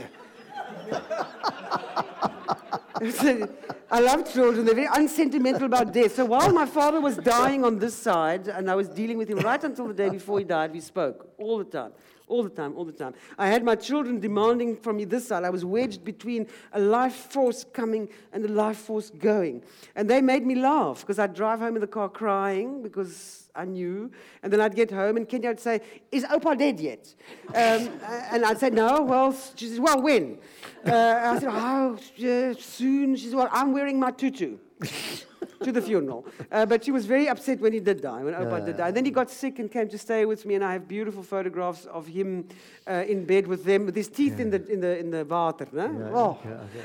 I 3.01 3.99
love 3.99 4.31
children. 4.31 4.63
They're 4.63 4.75
very 4.75 4.89
unsentimental 4.93 5.63
about 5.63 5.91
death. 5.91 6.15
So 6.15 6.25
while 6.25 6.53
my 6.53 6.67
father 6.67 7.01
was 7.01 7.17
dying 7.17 7.65
on 7.65 7.79
this 7.79 7.95
side, 7.95 8.47
and 8.47 8.69
I 8.69 8.75
was 8.75 8.87
dealing 8.87 9.17
with 9.17 9.27
him 9.27 9.39
right 9.39 9.63
until 9.63 9.87
the 9.87 9.93
day 9.93 10.09
before 10.09 10.37
he 10.37 10.45
died, 10.45 10.71
we 10.71 10.81
spoke 10.81 11.27
all 11.39 11.57
the 11.57 11.63
time. 11.63 11.93
All 12.27 12.43
the 12.43 12.49
time, 12.49 12.77
all 12.77 12.85
the 12.85 12.93
time. 12.93 13.13
I 13.37 13.47
had 13.47 13.63
my 13.63 13.75
children 13.75 14.19
demanding 14.19 14.77
from 14.77 14.97
me 14.97 15.05
this 15.05 15.27
side. 15.27 15.43
I 15.43 15.49
was 15.49 15.65
wedged 15.65 16.05
between 16.05 16.47
a 16.71 16.79
life 16.79 17.15
force 17.15 17.65
coming 17.73 18.07
and 18.31 18.45
a 18.45 18.47
life 18.47 18.77
force 18.77 19.09
going. 19.09 19.63
And 19.95 20.09
they 20.09 20.21
made 20.21 20.45
me 20.45 20.55
laugh 20.55 21.01
because 21.01 21.19
I'd 21.19 21.33
drive 21.33 21.59
home 21.59 21.75
in 21.75 21.81
the 21.81 21.87
car 21.87 22.07
crying 22.07 22.83
because 22.83 23.40
I 23.55 23.65
knew. 23.65 24.11
And 24.43 24.51
then 24.51 24.61
I'd 24.61 24.75
get 24.75 24.91
home 24.91 25.17
and 25.17 25.27
Kenya 25.27 25.49
would 25.49 25.59
say, 25.59 25.81
Is 26.11 26.23
Opa 26.25 26.57
dead 26.57 26.79
yet? 26.79 27.13
Um, 27.49 27.53
and 28.31 28.45
I'd 28.45 28.59
say, 28.59 28.69
No. 28.69 29.01
Well, 29.01 29.35
she 29.55 29.67
says, 29.67 29.79
Well, 29.79 30.01
when? 30.01 30.37
Uh, 30.85 30.91
I 30.91 31.39
said, 31.39 31.49
Oh, 31.51 31.97
yeah, 32.15 32.53
soon. 32.59 33.15
She 33.15 33.27
said, 33.27 33.35
Well, 33.35 33.49
I'm 33.51 33.73
wearing 33.73 33.99
my 33.99 34.11
tutu. 34.11 34.57
to 35.63 35.71
the 35.71 35.81
funeral. 35.81 36.25
Uh, 36.51 36.65
but 36.65 36.83
she 36.83 36.91
was 36.91 37.05
very 37.05 37.27
upset 37.29 37.59
when 37.59 37.73
he 37.73 37.79
did 37.79 38.01
die, 38.01 38.23
when 38.23 38.33
Opa 38.33 38.65
did 38.65 38.77
die. 38.77 38.87
And 38.87 38.97
then 38.97 39.05
he 39.05 39.11
got 39.11 39.29
sick 39.29 39.59
and 39.59 39.71
came 39.71 39.87
to 39.89 39.97
stay 39.97 40.25
with 40.25 40.45
me, 40.45 40.55
and 40.55 40.63
I 40.63 40.73
have 40.73 40.87
beautiful 40.87 41.23
photographs 41.23 41.85
of 41.85 42.07
him 42.07 42.47
uh, 42.87 43.03
in 43.07 43.25
bed 43.25 43.47
with 43.47 43.63
them, 43.63 43.85
with 43.85 43.95
his 43.95 44.07
teeth 44.07 44.39
in, 44.39 44.49
the, 44.49 44.65
in, 44.71 44.79
the, 44.81 44.97
in 44.97 45.11
the 45.11 45.25
water. 45.25 45.67
No? 45.71 45.83
Yeah, 45.83 46.17
oh. 46.17 46.39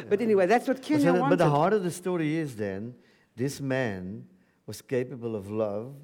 But 0.08 0.20
anyway, 0.20 0.46
that's 0.46 0.68
what 0.68 0.78
But, 0.78 0.86
Kenya 0.86 1.06
so 1.06 1.12
the- 1.12 1.20
wanted. 1.20 1.38
but 1.38 1.44
the 1.44 1.50
heart 1.50 1.72
of 1.72 1.82
the 1.84 1.90
story 1.90 2.36
is 2.36 2.56
then 2.56 2.94
this 3.34 3.60
man 3.60 4.26
was 4.66 4.82
capable 4.82 5.36
of 5.36 5.50
love 5.50 5.94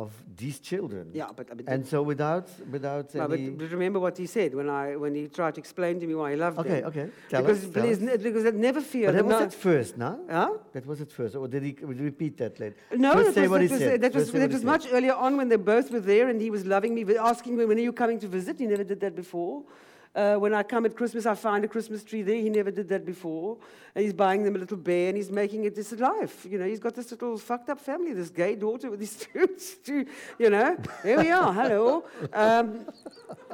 of 0.00 0.10
these 0.42 0.58
children. 0.70 1.04
Yeah, 1.12 1.28
but- 1.36 1.46
but- 1.56 1.68
and 1.74 1.86
so 1.92 1.98
without 2.12 2.46
without 2.76 3.06
No, 3.14 3.28
but, 3.28 3.38
any. 3.38 3.50
but 3.50 3.70
remember 3.78 4.00
what 4.06 4.16
he 4.22 4.26
said 4.26 4.50
when, 4.60 4.68
I, 4.68 4.96
when 5.02 5.12
he 5.14 5.24
tried 5.38 5.54
to 5.56 5.60
explain 5.64 5.94
to 6.00 6.06
me 6.10 6.14
why 6.20 6.28
he 6.32 6.36
loved 6.44 6.56
me. 6.58 6.62
Okay, 6.64 6.80
them. 6.80 6.88
okay. 6.90 7.06
Tell 7.30 7.42
because, 7.42 7.60
us, 7.64 7.70
please, 7.78 7.98
us. 8.02 8.08
n- 8.08 8.22
because 8.28 8.42
that 8.48 8.56
never 8.68 8.80
fear. 8.94 9.06
but 9.08 9.16
that 9.18 9.24
was 9.30 9.38
no- 9.40 9.46
at 9.48 9.54
first, 9.68 9.92
no? 9.96 10.10
Huh? 10.38 10.52
That 10.76 10.84
was 10.90 10.98
at 11.06 11.10
first, 11.18 11.32
or 11.36 11.46
did 11.54 11.62
he 11.68 11.72
repeat 12.10 12.34
that 12.42 12.54
later? 12.62 12.76
No, 13.06 13.10
that 13.14 13.24
was, 13.26 13.34
that 13.34 13.50
was, 13.50 13.70
that 14.04 14.14
was, 14.14 14.32
that 14.32 14.52
was 14.58 14.64
much 14.74 14.84
earlier 14.96 15.14
on 15.26 15.36
when 15.38 15.48
they 15.52 15.60
both 15.74 15.86
were 15.94 16.04
there 16.14 16.26
and 16.30 16.40
he 16.46 16.50
was 16.56 16.62
loving 16.74 16.92
me, 16.98 17.02
asking 17.32 17.56
me, 17.56 17.64
when 17.64 17.78
are 17.80 17.86
you 17.90 17.92
coming 18.02 18.18
to 18.24 18.28
visit? 18.38 18.58
He 18.58 18.66
never 18.66 18.84
did 18.92 19.00
that 19.04 19.14
before. 19.14 19.62
Uh, 20.14 20.36
when 20.36 20.54
I 20.54 20.62
come 20.62 20.86
at 20.86 20.94
Christmas, 20.94 21.26
I 21.26 21.34
find 21.34 21.64
a 21.64 21.68
Christmas 21.68 22.04
tree 22.04 22.22
there. 22.22 22.36
He 22.36 22.48
never 22.48 22.70
did 22.70 22.88
that 22.90 23.04
before. 23.04 23.56
And 23.94 24.04
he's 24.04 24.12
buying 24.12 24.44
them 24.44 24.54
a 24.54 24.58
little 24.58 24.76
bear 24.76 25.08
and 25.08 25.16
he's 25.16 25.30
making 25.30 25.64
it 25.64 25.74
this 25.74 25.90
life. 25.92 26.46
You 26.48 26.58
know, 26.58 26.66
he's 26.66 26.78
got 26.78 26.94
this 26.94 27.10
little 27.10 27.36
fucked 27.36 27.68
up 27.68 27.80
family, 27.80 28.12
this 28.12 28.30
gay 28.30 28.54
daughter 28.54 28.90
with 28.90 29.00
these 29.00 29.16
two, 29.32 29.48
two 29.84 30.06
you 30.38 30.50
know. 30.50 30.76
Here 31.02 31.18
we 31.18 31.30
are, 31.30 31.52
hello. 31.52 32.04
Um, 32.32 32.86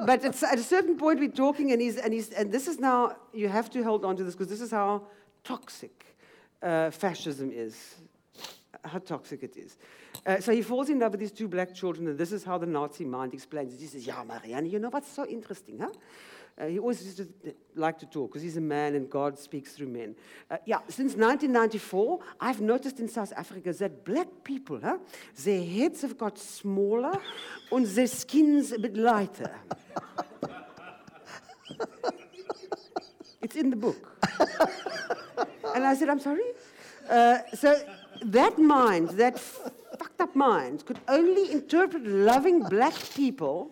but 0.05 0.23
at 0.23 0.43
a 0.43 0.63
certain 0.63 0.97
point, 0.97 1.19
we're 1.19 1.29
talking 1.29 1.71
and, 1.71 1.81
he's, 1.81 1.97
and, 1.97 2.13
he's, 2.13 2.29
and 2.29 2.51
this 2.51 2.67
is 2.67 2.79
now, 2.79 3.15
you 3.33 3.49
have 3.49 3.69
to 3.71 3.83
hold 3.83 4.05
on 4.05 4.15
to 4.17 4.23
this 4.23 4.35
because 4.35 4.49
this 4.49 4.61
is 4.61 4.71
how 4.71 5.03
toxic 5.43 6.05
uh, 6.61 6.91
fascism 6.91 7.51
is 7.51 7.95
how 8.83 8.99
toxic 8.99 9.43
it 9.43 9.57
is. 9.57 9.77
Uh, 10.25 10.39
so 10.39 10.51
he 10.51 10.61
falls 10.61 10.89
in 10.89 10.99
love 10.99 11.11
with 11.11 11.19
these 11.19 11.31
two 11.31 11.47
black 11.47 11.73
children, 11.73 12.07
and 12.07 12.17
this 12.17 12.31
is 12.31 12.43
how 12.43 12.57
the 12.57 12.65
Nazi 12.65 13.05
mind 13.05 13.33
explains 13.33 13.73
it. 13.73 13.79
He 13.79 13.87
says, 13.87 14.05
Yeah, 14.05 14.23
Marianne, 14.23 14.65
you 14.65 14.79
know 14.79 14.89
what's 14.89 15.11
so 15.11 15.25
interesting, 15.25 15.79
huh? 15.79 15.89
Uh, 16.61 16.67
he 16.67 16.77
always 16.77 17.03
used 17.03 17.17
to 17.17 17.27
like 17.75 17.97
to 17.97 18.05
talk 18.05 18.29
because 18.29 18.43
he's 18.43 18.57
a 18.57 18.61
man 18.61 18.93
and 18.93 19.09
God 19.09 19.39
speaks 19.39 19.73
through 19.73 19.87
men. 19.87 20.15
Uh, 20.49 20.57
yeah, 20.65 20.77
since 20.89 21.15
1994, 21.15 22.19
I've 22.39 22.61
noticed 22.61 22.99
in 22.99 23.07
South 23.07 23.33
Africa 23.35 23.73
that 23.73 24.05
black 24.05 24.27
people, 24.43 24.79
huh, 24.83 24.99
their 25.43 25.65
heads 25.65 26.03
have 26.03 26.19
got 26.19 26.37
smaller 26.37 27.19
and 27.71 27.85
their 27.87 28.05
skin's 28.05 28.71
a 28.73 28.77
bit 28.77 28.95
lighter. 28.95 29.55
it's 33.41 33.55
in 33.55 33.71
the 33.71 33.75
book. 33.75 34.21
and 35.73 35.83
I 35.83 35.95
said, 35.95 36.09
I'm 36.09 36.19
sorry? 36.19 36.43
Uh, 37.09 37.39
so 37.55 37.75
that 38.23 38.59
mind, 38.59 39.09
that 39.11 39.39
fucked 39.39 40.21
up 40.21 40.35
mind, 40.35 40.85
could 40.85 40.99
only 41.07 41.51
interpret 41.51 42.05
loving 42.05 42.59
black 42.61 42.93
people 43.15 43.71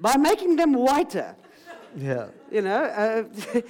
by 0.00 0.16
making 0.16 0.56
them 0.56 0.72
whiter. 0.72 1.36
Yeah. 1.96 2.26
You 2.50 2.62
know, 2.62 2.82
uh, 2.84 3.24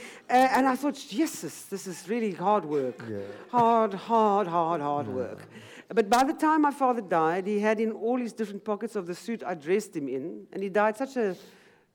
and 0.28 0.66
I 0.68 0.76
thought, 0.76 1.12
yes, 1.12 1.40
this 1.70 1.86
is 1.86 2.08
really 2.08 2.32
hard 2.32 2.64
work. 2.64 3.02
Yeah. 3.08 3.18
Hard, 3.50 3.94
hard, 3.94 4.46
hard, 4.46 4.80
hard 4.80 5.08
work. 5.08 5.40
But 5.88 6.08
by 6.08 6.24
the 6.24 6.32
time 6.34 6.62
my 6.62 6.70
father 6.70 7.00
died, 7.00 7.46
he 7.46 7.58
had 7.60 7.80
in 7.80 7.92
all 7.92 8.18
his 8.18 8.32
different 8.32 8.64
pockets 8.64 8.94
of 8.96 9.06
the 9.06 9.14
suit 9.14 9.42
I 9.44 9.54
dressed 9.54 9.96
him 9.96 10.08
in, 10.08 10.46
and 10.52 10.62
he 10.62 10.68
died 10.68 10.96
such 10.96 11.16
a, 11.16 11.36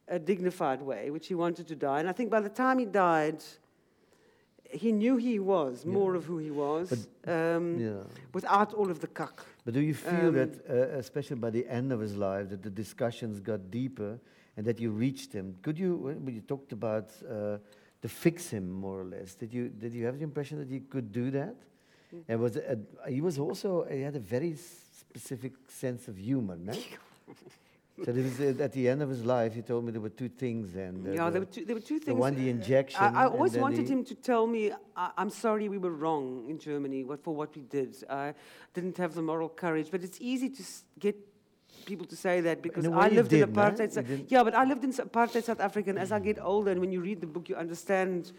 a 0.07 0.19
dignified 0.19 0.81
way, 0.81 1.09
which 1.11 1.27
he 1.27 1.35
wanted 1.35 1.67
to 1.67 1.75
die. 1.75 1.99
And 2.01 2.09
I 2.09 2.11
think 2.11 2.29
by 2.29 2.41
the 2.41 2.49
time 2.49 2.79
he 2.79 2.85
died, 2.85 3.41
he 4.69 4.91
knew 4.91 5.15
he 5.15 5.39
was 5.39 5.85
more 5.85 6.15
of 6.15 6.25
who 6.25 6.37
he 6.39 6.51
was, 6.51 7.07
um, 7.27 7.79
Yeah. 7.79 8.03
without 8.33 8.73
all 8.73 8.89
of 8.91 8.99
the 8.99 9.07
cuck. 9.07 9.45
But 9.63 9.73
do 9.73 9.79
you 9.79 9.93
feel 9.93 10.27
Um, 10.27 10.33
that, 10.35 10.51
uh, 10.69 10.97
especially 10.99 11.37
by 11.37 11.49
the 11.51 11.65
end 11.67 11.91
of 11.93 11.99
his 12.01 12.15
life, 12.17 12.49
that 12.49 12.63
the 12.63 12.69
discussions 12.69 13.39
got 13.39 13.71
deeper 13.71 14.19
and 14.57 14.65
that 14.65 14.79
you 14.79 14.91
reached 14.91 15.33
him? 15.33 15.55
Could 15.61 15.77
you, 15.77 15.95
when 15.95 16.33
you 16.33 16.41
talked 16.41 16.71
about 16.71 17.09
uh, 17.29 17.57
to 18.01 18.07
fix 18.07 18.49
him 18.49 18.71
more 18.71 19.01
or 19.01 19.05
less, 19.05 19.35
did 19.35 19.53
you 19.53 19.69
did 19.69 19.93
you 19.93 20.05
have 20.05 20.17
the 20.17 20.23
impression 20.23 20.59
that 20.59 20.69
you 20.69 20.81
could 20.89 21.11
do 21.11 21.31
that? 21.31 21.55
Mm. 22.13 22.23
And 22.27 22.39
was 22.39 22.55
a, 22.57 22.77
he 23.09 23.21
was 23.21 23.39
also 23.39 23.85
he 23.89 24.01
had 24.01 24.15
a 24.15 24.19
very 24.19 24.55
specific 24.55 25.53
sense 25.67 26.07
of 26.07 26.17
humor, 26.17 26.55
no? 26.55 26.73
so 28.03 28.11
there 28.11 28.23
was, 28.23 28.39
uh, 28.39 28.63
at 28.63 28.73
the 28.73 28.87
end 28.87 29.01
of 29.01 29.09
his 29.09 29.23
life, 29.25 29.53
he 29.53 29.61
told 29.61 29.85
me 29.85 29.91
there 29.91 30.01
were 30.01 30.09
two 30.09 30.29
things, 30.29 30.75
and 30.75 31.07
uh, 31.07 31.11
yeah, 31.11 31.25
the, 31.25 31.31
there 31.31 31.41
were 31.41 31.45
two, 31.45 31.65
there 31.65 31.75
were 31.75 31.81
two 31.81 31.99
the 31.99 32.05
things. 32.05 32.19
one 32.19 32.35
the 32.35 32.49
injection. 32.49 33.01
I, 33.01 33.23
I 33.23 33.27
always 33.27 33.57
wanted 33.57 33.89
him 33.89 34.03
to 34.05 34.15
tell 34.15 34.45
me, 34.45 34.71
I, 34.95 35.11
I'm 35.17 35.29
sorry 35.29 35.69
we 35.69 35.77
were 35.77 35.95
wrong 36.03 36.45
in 36.49 36.59
Germany 36.59 37.05
for 37.23 37.33
what 37.33 37.55
we 37.55 37.63
did. 37.63 37.95
I 38.09 38.33
didn't 38.73 38.97
have 38.97 39.15
the 39.15 39.21
moral 39.21 39.49
courage. 39.49 39.87
But 39.89 40.03
it's 40.03 40.19
easy 40.21 40.49
to 40.49 40.63
get 40.99 41.15
people 41.85 42.05
to 42.07 42.15
say 42.15 42.41
that 42.41 42.61
because 42.61 42.85
I 42.85 43.09
lived 43.09 43.31
in 43.33 43.39
did, 43.39 43.53
apartheid. 43.53 44.25
Yeah, 44.27 44.43
but 44.43 44.55
I 44.55 44.65
lived 44.65 44.83
in 44.83 44.91
apartheid 44.91 45.43
South 45.43 45.59
Africa. 45.59 45.89
And 45.91 45.99
as 45.99 46.11
I 46.11 46.19
get 46.19 46.39
older, 46.41 46.71
and 46.71 46.79
when 46.79 46.91
you 46.91 47.01
read 47.01 47.21
the 47.21 47.27
book, 47.27 47.49
you 47.49 47.55
understand 47.55 48.31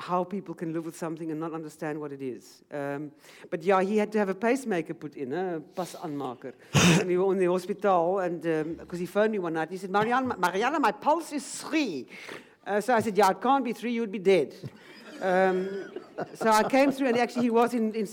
how 0.00 0.24
people 0.24 0.54
can 0.54 0.72
live 0.72 0.84
with 0.84 0.96
something 0.96 1.30
and 1.30 1.38
not 1.38 1.52
understand 1.52 2.00
what 2.00 2.10
it 2.12 2.22
is. 2.22 2.62
Um, 2.72 3.10
but 3.50 3.62
yeah, 3.62 3.82
he 3.82 3.98
had 3.98 4.10
to 4.12 4.18
have 4.18 4.30
a 4.30 4.34
pacemaker 4.34 4.94
put 4.94 5.14
in, 5.14 5.32
a 5.32 5.60
pas 5.60 5.94
aanmaker. 5.94 6.52
and 7.00 7.06
we 7.06 7.18
were 7.18 7.32
in 7.32 7.38
the 7.38 7.46
hospital, 7.46 8.20
and 8.20 8.42
because 8.78 8.98
he 8.98 9.06
phoned 9.06 9.32
me 9.32 9.38
one 9.38 9.54
night, 9.54 9.70
he 9.70 9.76
said, 9.76 9.90
Marianne, 9.90 10.32
Marianne, 10.38 10.80
my 10.80 10.92
pulse 10.92 11.32
is 11.32 11.46
three. 11.60 12.06
Uh, 12.66 12.80
so 12.80 12.94
I 12.94 13.00
said, 13.00 13.16
yeah, 13.16 13.30
it 13.30 13.40
can't 13.40 13.64
be 13.64 13.72
three, 13.72 13.92
you 13.92 14.00
would 14.00 14.12
be 14.12 14.18
dead. 14.18 14.54
Um, 15.22 15.90
so 16.34 16.48
I 16.48 16.62
came 16.62 16.92
through, 16.92 17.08
and 17.08 17.18
actually 17.18 17.42
he 17.42 17.50
was 17.50 17.74
in, 17.74 17.94
in 17.94 18.06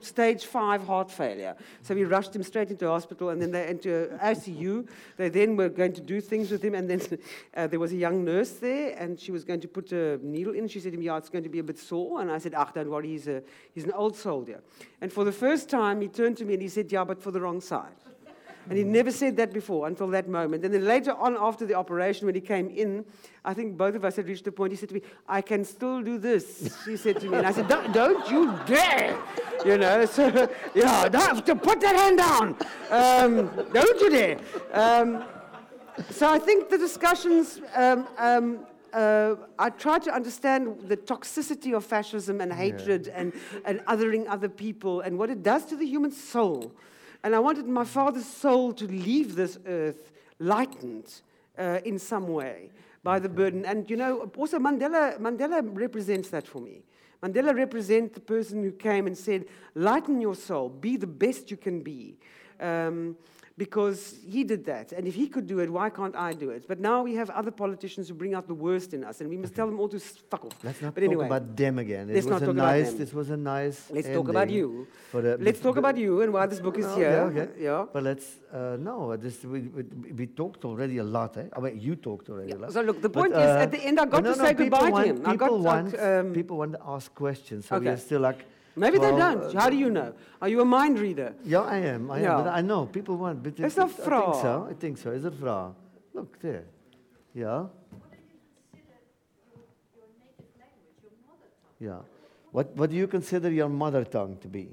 stage 0.00 0.46
five 0.46 0.84
heart 0.86 1.10
failure. 1.10 1.56
So 1.82 1.94
we 1.94 2.04
rushed 2.04 2.34
him 2.34 2.42
straight 2.42 2.70
into 2.70 2.88
hospital, 2.88 3.30
and 3.30 3.40
then 3.40 3.50
they 3.50 3.68
into 3.68 4.10
ICU. 4.22 4.88
They 5.16 5.28
then 5.28 5.56
were 5.56 5.68
going 5.68 5.92
to 5.94 6.00
do 6.00 6.20
things 6.20 6.50
with 6.50 6.62
him, 6.62 6.74
and 6.74 6.88
then 6.88 7.00
uh, 7.56 7.66
there 7.66 7.80
was 7.80 7.92
a 7.92 7.96
young 7.96 8.24
nurse 8.24 8.50
there, 8.52 8.96
and 8.98 9.18
she 9.18 9.32
was 9.32 9.44
going 9.44 9.60
to 9.60 9.68
put 9.68 9.92
a 9.92 10.18
needle 10.22 10.54
in. 10.54 10.68
She 10.68 10.80
said 10.80 10.92
to 10.92 10.98
me, 10.98 11.06
"Yeah, 11.06 11.16
it's 11.16 11.28
going 11.28 11.44
to 11.44 11.50
be 11.50 11.60
a 11.60 11.64
bit 11.64 11.78
sore." 11.78 12.20
And 12.20 12.30
I 12.30 12.38
said, 12.38 12.54
"Ah, 12.56 12.70
don't 12.74 12.90
worry, 12.90 13.08
he's 13.08 13.28
a 13.28 13.42
he's 13.72 13.84
an 13.84 13.92
old 13.92 14.16
soldier." 14.16 14.60
And 15.00 15.12
for 15.12 15.24
the 15.24 15.32
first 15.32 15.68
time, 15.68 16.00
he 16.00 16.08
turned 16.08 16.36
to 16.38 16.44
me 16.44 16.54
and 16.54 16.62
he 16.62 16.68
said, 16.68 16.90
"Yeah, 16.90 17.04
but 17.04 17.22
for 17.22 17.30
the 17.30 17.40
wrong 17.40 17.60
side." 17.60 17.94
And 18.68 18.78
he 18.78 18.84
never 18.84 19.10
said 19.10 19.36
that 19.36 19.52
before 19.52 19.86
until 19.86 20.08
that 20.08 20.28
moment. 20.28 20.64
And 20.64 20.72
then 20.72 20.84
later 20.84 21.12
on, 21.12 21.36
after 21.38 21.66
the 21.66 21.74
operation, 21.74 22.26
when 22.26 22.34
he 22.34 22.40
came 22.40 22.70
in, 22.70 23.04
I 23.44 23.52
think 23.52 23.76
both 23.76 23.94
of 23.94 24.04
us 24.04 24.16
had 24.16 24.26
reached 24.26 24.44
the 24.44 24.52
point. 24.52 24.72
He 24.72 24.76
said 24.76 24.88
to 24.88 24.94
me, 24.94 25.02
I 25.28 25.42
can 25.42 25.64
still 25.64 26.02
do 26.02 26.18
this, 26.18 26.76
he 26.86 26.96
said 26.96 27.20
to 27.20 27.28
me. 27.28 27.38
And 27.38 27.46
I 27.46 27.52
said, 27.52 27.68
Don't, 27.68 28.30
you 28.30 28.58
dare! 28.66 29.18
You 29.64 29.78
know, 29.78 30.04
so, 30.06 30.48
yeah, 30.74 31.08
don't, 31.08 31.44
to 31.46 31.54
put 31.54 31.80
that 31.80 31.96
hand 31.96 32.18
down. 32.18 32.56
Um, 32.90 33.50
don't 33.72 34.00
you 34.00 34.10
dare. 34.10 34.38
Um, 34.72 35.24
so 36.10 36.28
I 36.28 36.38
think 36.38 36.70
the 36.70 36.78
discussions, 36.78 37.60
um, 37.74 38.06
um, 38.18 38.66
uh, 38.92 39.34
I 39.58 39.70
try 39.70 39.98
to 39.98 40.14
understand 40.14 40.88
the 40.88 40.96
toxicity 40.96 41.76
of 41.76 41.84
fascism 41.84 42.40
and 42.40 42.52
hatred 42.52 43.08
and, 43.08 43.32
and 43.64 43.80
othering 43.80 44.26
other 44.28 44.48
people 44.48 45.00
and 45.00 45.18
what 45.18 45.30
it 45.30 45.42
does 45.42 45.64
to 45.66 45.76
the 45.76 45.86
human 45.86 46.12
soul. 46.12 46.72
And 47.24 47.34
I 47.34 47.38
wanted 47.38 47.66
my 47.66 47.84
father's 47.84 48.26
soul 48.26 48.74
to 48.74 48.86
leave 48.86 49.34
this 49.34 49.58
earth 49.66 50.12
lightened 50.38 51.10
uh, 51.58 51.80
in 51.84 51.98
some 51.98 52.28
way 52.28 52.70
by 53.02 53.18
the 53.18 53.30
burden. 53.30 53.64
And 53.64 53.88
you 53.88 53.96
know, 53.96 54.30
also 54.36 54.58
Mandela, 54.58 55.18
Mandela 55.18 55.62
represents 55.64 56.28
that 56.28 56.46
for 56.46 56.60
me. 56.60 56.82
Mandela 57.22 57.56
represents 57.56 58.12
the 58.12 58.20
person 58.20 58.62
who 58.62 58.70
came 58.70 59.06
and 59.06 59.16
said, 59.16 59.46
lighten 59.74 60.20
your 60.20 60.34
soul, 60.34 60.68
be 60.68 60.98
the 60.98 61.06
best 61.06 61.50
you 61.50 61.56
can 61.56 61.80
be. 61.80 62.18
Um, 62.60 63.16
because 63.56 64.16
he 64.26 64.42
did 64.42 64.64
that. 64.64 64.90
And 64.92 65.06
if 65.06 65.14
he 65.14 65.28
could 65.28 65.46
do 65.46 65.60
it, 65.60 65.70
why 65.70 65.88
can't 65.88 66.16
I 66.16 66.32
do 66.32 66.50
it? 66.50 66.66
But 66.66 66.80
now 66.80 67.02
we 67.04 67.14
have 67.14 67.30
other 67.30 67.52
politicians 67.52 68.08
who 68.08 68.14
bring 68.14 68.34
out 68.34 68.48
the 68.48 68.54
worst 68.54 68.94
in 68.94 69.04
us, 69.04 69.20
and 69.20 69.30
we 69.30 69.36
must 69.36 69.54
tell 69.54 69.66
them 69.66 69.78
all 69.78 69.88
to 69.90 70.00
fuck 70.00 70.44
off. 70.46 70.52
Let's 70.64 70.82
not 70.82 70.92
but 70.94 71.00
talk 71.02 71.08
anyway, 71.08 71.26
about 71.26 71.56
them 71.56 71.78
again. 71.78 72.10
It 72.10 72.14
Let's 72.14 72.26
was 72.26 72.32
not 72.32 72.42
a 72.42 72.46
talk 72.46 72.54
about 72.56 72.66
nice. 72.66 72.88
them. 72.88 72.98
This 72.98 73.12
was 73.14 73.30
a 73.30 73.36
nice. 73.36 73.90
let's 73.90 74.08
talk 74.08 74.28
about 74.28 74.50
you. 74.50 74.88
for 75.10 75.22
the- 75.22 75.36
Let's 75.38 75.60
but- 75.60 75.68
talk 75.68 75.76
about 75.76 75.96
you 75.96 76.20
and 76.22 76.32
why 76.32 76.46
this 76.46 76.58
book 76.60 76.78
is 76.78 76.86
Oh, 76.86 76.96
here. 76.96 77.10
yeah, 77.10 77.42
okay. 77.42 77.48
Yeah. 77.58 77.86
But 77.92 78.02
let's 78.02 78.26
uh, 78.52 78.76
no. 78.80 79.16
This 79.16 79.44
we, 79.44 79.60
we, 79.60 79.82
we 80.20 80.26
talked 80.26 80.64
already 80.64 80.98
a 80.98 81.04
lot. 81.04 81.36
Eh? 81.36 81.44
I 81.56 81.60
mean, 81.60 81.78
you 81.80 81.94
talked 81.94 82.28
already 82.30 82.52
a 82.52 82.56
lot. 82.58 82.72
So 82.72 82.80
look, 82.82 83.00
the 83.02 83.08
But, 83.08 83.20
point 83.20 83.32
is, 83.34 83.38
uh, 83.38 83.64
at 83.66 83.70
the 83.70 83.78
end, 83.84 84.00
I 84.00 84.04
got 84.06 84.10
but 84.10 84.16
to 84.22 84.30
no, 84.30 84.34
no, 84.36 84.44
say 84.44 84.54
goodbye 84.54 84.90
want, 84.90 85.06
to 85.06 85.10
him. 85.14 85.22
I 85.26 85.36
got, 85.36 85.46
People 85.46 85.58
want. 85.60 85.98
um, 86.00 86.32
people 86.32 86.56
want 86.56 86.72
to 86.72 86.80
ask 86.84 87.14
questions. 87.14 87.66
So 87.66 87.76
Okay. 87.76 87.86
we're 87.90 87.96
still 87.98 88.20
like. 88.20 88.44
Maybe 88.76 88.98
they 88.98 89.10
don't. 89.10 89.42
uh, 89.54 89.60
How 89.60 89.70
do 89.70 89.76
you 89.76 89.90
know? 89.90 90.12
Are 90.40 90.48
you 90.48 90.60
a 90.60 90.64
mind 90.64 90.98
reader? 90.98 91.34
Yeah, 91.44 91.60
I 91.62 91.78
am. 91.94 92.10
I 92.10 92.20
Ja. 92.22 92.40
am. 92.40 92.48
I 92.48 92.60
know 92.62 92.86
people 92.86 93.16
want. 93.16 93.42
But 93.42 93.58
Is 93.58 93.76
it- 93.76 93.80
dat 93.80 93.90
I 93.90 93.92
think 94.20 94.34
so. 94.42 94.66
I 94.70 94.74
think 94.74 94.98
so. 94.98 95.10
Is 95.12 95.24
it 95.24 95.34
vraag? 95.34 95.74
Look 96.12 96.38
there. 96.40 96.64
Yeah. 97.34 97.66
Yeah. 101.80 102.00
What 102.52 102.66
What 102.76 102.90
do 102.90 102.96
you 102.96 103.06
consider 103.08 103.50
your 103.50 103.68
mother 103.68 104.04
tongue 104.04 104.38
to 104.40 104.48
be? 104.48 104.68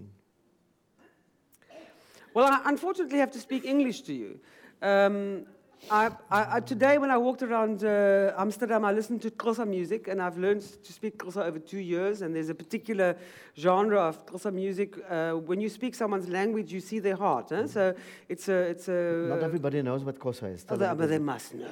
Well, 2.33 2.45
I 2.45 2.61
unfortunately 2.69 3.17
have 3.19 3.31
to 3.31 3.39
speak 3.39 3.65
English 3.65 4.01
to 4.03 4.13
you. 4.13 4.39
Um, 4.81 5.45
I, 5.89 6.11
I, 6.29 6.59
today, 6.59 6.97
when 6.97 7.11
I 7.11 7.17
walked 7.17 7.41
around 7.43 7.83
uh, 7.83 8.33
Amsterdam, 8.37 8.85
I 8.85 8.91
listened 8.91 9.21
to 9.23 9.31
Xhosa 9.31 9.67
music, 9.67 10.07
and 10.07 10.21
I've 10.21 10.37
learned 10.37 10.61
to 10.61 10.93
speak 10.93 11.17
Xhosa 11.17 11.43
over 11.45 11.59
two 11.59 11.79
years. 11.79 12.21
And 12.21 12.35
there's 12.35 12.49
a 12.49 12.55
particular 12.55 13.17
genre 13.57 13.99
of 13.99 14.25
Xhosa 14.27 14.53
music. 14.53 14.95
Uh, 15.09 15.33
when 15.33 15.59
you 15.59 15.69
speak 15.69 15.95
someone's 15.95 16.29
language, 16.29 16.71
you 16.71 16.79
see 16.79 16.99
their 16.99 17.15
heart. 17.17 17.49
Huh? 17.49 17.67
So 17.67 17.95
it's 18.29 18.47
a, 18.47 18.53
it's 18.53 18.87
a. 18.87 19.25
Not 19.29 19.43
everybody 19.43 19.81
knows 19.81 20.03
what 20.03 20.19
Kosa 20.19 20.53
is. 20.53 20.65
Oh, 20.69 20.75
they, 20.77 20.93
but 20.93 21.09
they 21.09 21.19
must 21.19 21.55
know. 21.55 21.67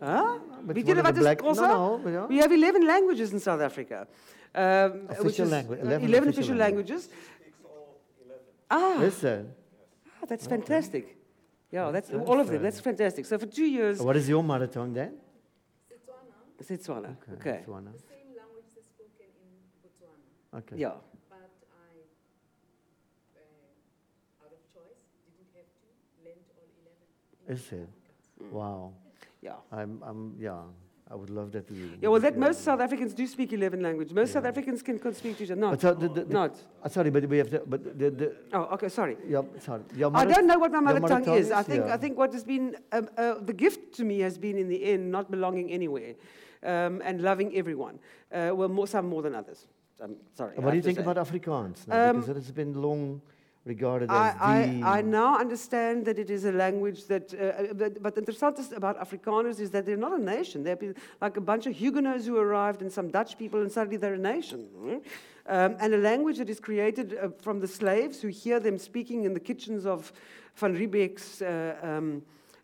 Huh? 0.00 0.38
But 0.64 0.76
Weet 0.76 0.86
one 0.86 0.96
jullie 0.96 1.00
of 1.00 1.04
the 1.04 1.12
wat 1.12 1.16
is 1.16 1.22
black- 1.22 1.38
Xhosa? 1.38 1.68
No, 1.68 1.96
no. 1.98 2.26
We 2.26 2.38
have 2.38 2.52
11 2.52 2.86
languages 2.86 3.32
in 3.32 3.40
South 3.40 3.60
Africa. 3.60 4.06
Um, 4.54 5.06
Official 5.08 5.46
language, 5.46 5.80
uh, 5.80 5.86
11 5.86 6.08
11 6.08 6.28
official 6.30 6.56
languages. 6.56 7.08
languages. 7.08 7.08
Ah, 8.70 8.96
Listen. 8.98 9.52
Ah, 10.22 10.26
that's 10.26 10.46
fantastic. 10.46 11.16
Yeah, 11.70 11.90
that's 11.92 12.10
all 12.10 12.40
of 12.40 12.48
them. 12.48 12.62
That's 12.62 12.80
fantastic. 12.80 13.24
So 13.26 13.38
for 13.38 13.46
two 13.46 13.64
years, 13.64 14.00
What 14.00 14.16
is 14.16 14.28
your 14.28 14.42
mother 14.42 14.66
tongue 14.66 14.92
then? 14.92 15.12
Setswana. 15.88 16.66
Setswana. 16.68 17.16
Okay. 17.34 17.62
Botswana. 17.66 17.92
same 17.94 18.30
language 18.36 18.70
that's 18.74 18.88
spoken 18.90 19.30
in 19.42 19.50
Botswana, 19.82 20.58
Okay. 20.58 20.76
Yeah. 20.76 20.94
but 21.28 21.50
I, 21.70 22.02
uh, 23.38 24.42
out 24.42 24.52
of 24.52 24.60
choice, 24.74 25.02
didn't 25.30 25.54
have 25.54 25.70
to, 25.78 25.86
learned 26.24 26.46
all 26.58 26.66
11. 27.46 27.56
Is 27.56 27.72
it? 27.72 27.88
Wow. 28.52 28.92
Yeah. 29.40 29.54
I'm, 29.72 30.02
I'm, 30.04 30.34
yeah. 30.38 30.62
I 31.12 31.16
would 31.16 31.30
love 31.30 31.50
that 31.52 31.66
to 31.66 31.74
do. 31.74 31.90
Yeah, 32.00 32.08
well, 32.08 32.20
that 32.20 32.38
most 32.38 32.62
South 32.62 32.80
Africans 32.80 33.12
do 33.14 33.26
speak 33.26 33.52
11 33.52 33.82
languages. 33.82 34.14
Most 34.14 34.32
South 34.32 34.44
Africans 34.44 34.80
can, 34.80 34.96
can 34.96 35.12
speak 35.12 35.38
to 35.38 35.44
each 35.44 35.50
other. 35.50 35.60
But 35.60 35.70
Not. 35.70 35.80
so 35.80 35.94
the, 35.94 36.08
the, 36.08 36.24
the, 36.24 36.32
Not. 36.32 36.56
uh, 36.84 36.88
sorry, 36.88 37.10
but 37.10 37.28
we 37.28 37.38
have 37.38 37.50
to, 37.50 37.62
but 37.66 37.98
the, 37.98 38.10
the, 38.10 38.36
Oh, 38.52 38.74
okay, 38.74 38.88
sorry. 38.88 39.16
yeah, 39.26 39.42
sorry. 39.58 39.82
Your 39.96 40.16
I 40.16 40.24
don't 40.24 40.46
know 40.46 40.58
what 40.58 40.70
my 40.70 40.78
your 40.92 41.00
mother 41.00 41.20
tongue, 41.24 41.36
is. 41.36 41.50
I 41.50 41.64
think, 41.64 41.86
yeah. 41.86 41.94
I 41.94 41.96
think 41.96 42.16
what 42.16 42.32
has 42.32 42.44
been 42.44 42.76
um, 42.92 43.08
uh, 43.18 43.34
the 43.40 43.52
gift 43.52 43.92
to 43.96 44.04
me 44.04 44.20
has 44.20 44.38
been, 44.38 44.56
in 44.56 44.68
the 44.68 44.84
end, 44.84 45.10
not 45.10 45.32
belonging 45.32 45.72
anywhere 45.72 46.14
um, 46.62 47.02
and 47.04 47.20
loving 47.22 47.56
everyone. 47.56 47.98
Uh, 48.30 48.52
well, 48.54 48.68
more, 48.68 48.86
some 48.86 49.08
more 49.08 49.22
than 49.22 49.34
others. 49.34 49.66
I'm 50.00 50.14
sorry. 50.36 50.54
What 50.56 50.70
do 50.70 50.76
you 50.76 50.82
think 50.82 51.00
about 51.00 51.16
Afrikaans? 51.16 51.88
Now? 51.88 52.10
Um, 52.10 52.16
because 52.20 52.30
it 52.30 52.36
has 52.36 52.52
been 52.52 52.80
long 52.80 53.20
regarded 53.64 54.10
as 54.10 54.16
I, 54.40 54.66
the. 54.66 54.82
I, 54.82 54.98
I 54.98 55.02
now 55.02 55.38
understand 55.38 56.04
that 56.06 56.18
it 56.18 56.30
is 56.30 56.44
a 56.44 56.52
language 56.52 57.06
that, 57.06 57.34
uh, 57.34 57.74
but, 57.74 58.02
but 58.02 58.14
the 58.14 58.22
interessant 58.22 58.72
about 58.72 58.98
Afrikaners 58.98 59.60
is 59.60 59.70
that 59.70 59.84
they're 59.86 59.96
not 59.96 60.18
a 60.18 60.22
nation. 60.22 60.62
They're 60.64 60.78
like 61.20 61.36
a 61.36 61.40
bunch 61.40 61.66
of 61.66 61.74
Huguenots 61.74 62.26
who 62.26 62.36
arrived 62.36 62.82
and 62.82 62.90
some 62.90 63.10
Dutch 63.10 63.36
people, 63.38 63.60
and 63.60 63.70
suddenly 63.70 63.96
they're 63.96 64.14
a 64.14 64.18
nation. 64.18 64.68
mm. 64.76 65.02
Um, 65.46 65.76
and 65.80 65.94
a 65.94 65.98
language 65.98 66.38
that 66.38 66.48
is 66.48 66.60
created 66.60 67.18
uh, 67.18 67.30
from 67.42 67.58
the 67.58 67.66
slaves 67.66 68.20
who 68.20 68.28
hear 68.28 68.60
them 68.60 68.78
speaking 68.78 69.24
in 69.24 69.34
the 69.34 69.40
kitchens 69.40 69.84
of 69.84 70.12
Van 70.54 70.76
Riebeeck's 70.76 71.42
uh, 71.42 71.76
um, 71.82 72.22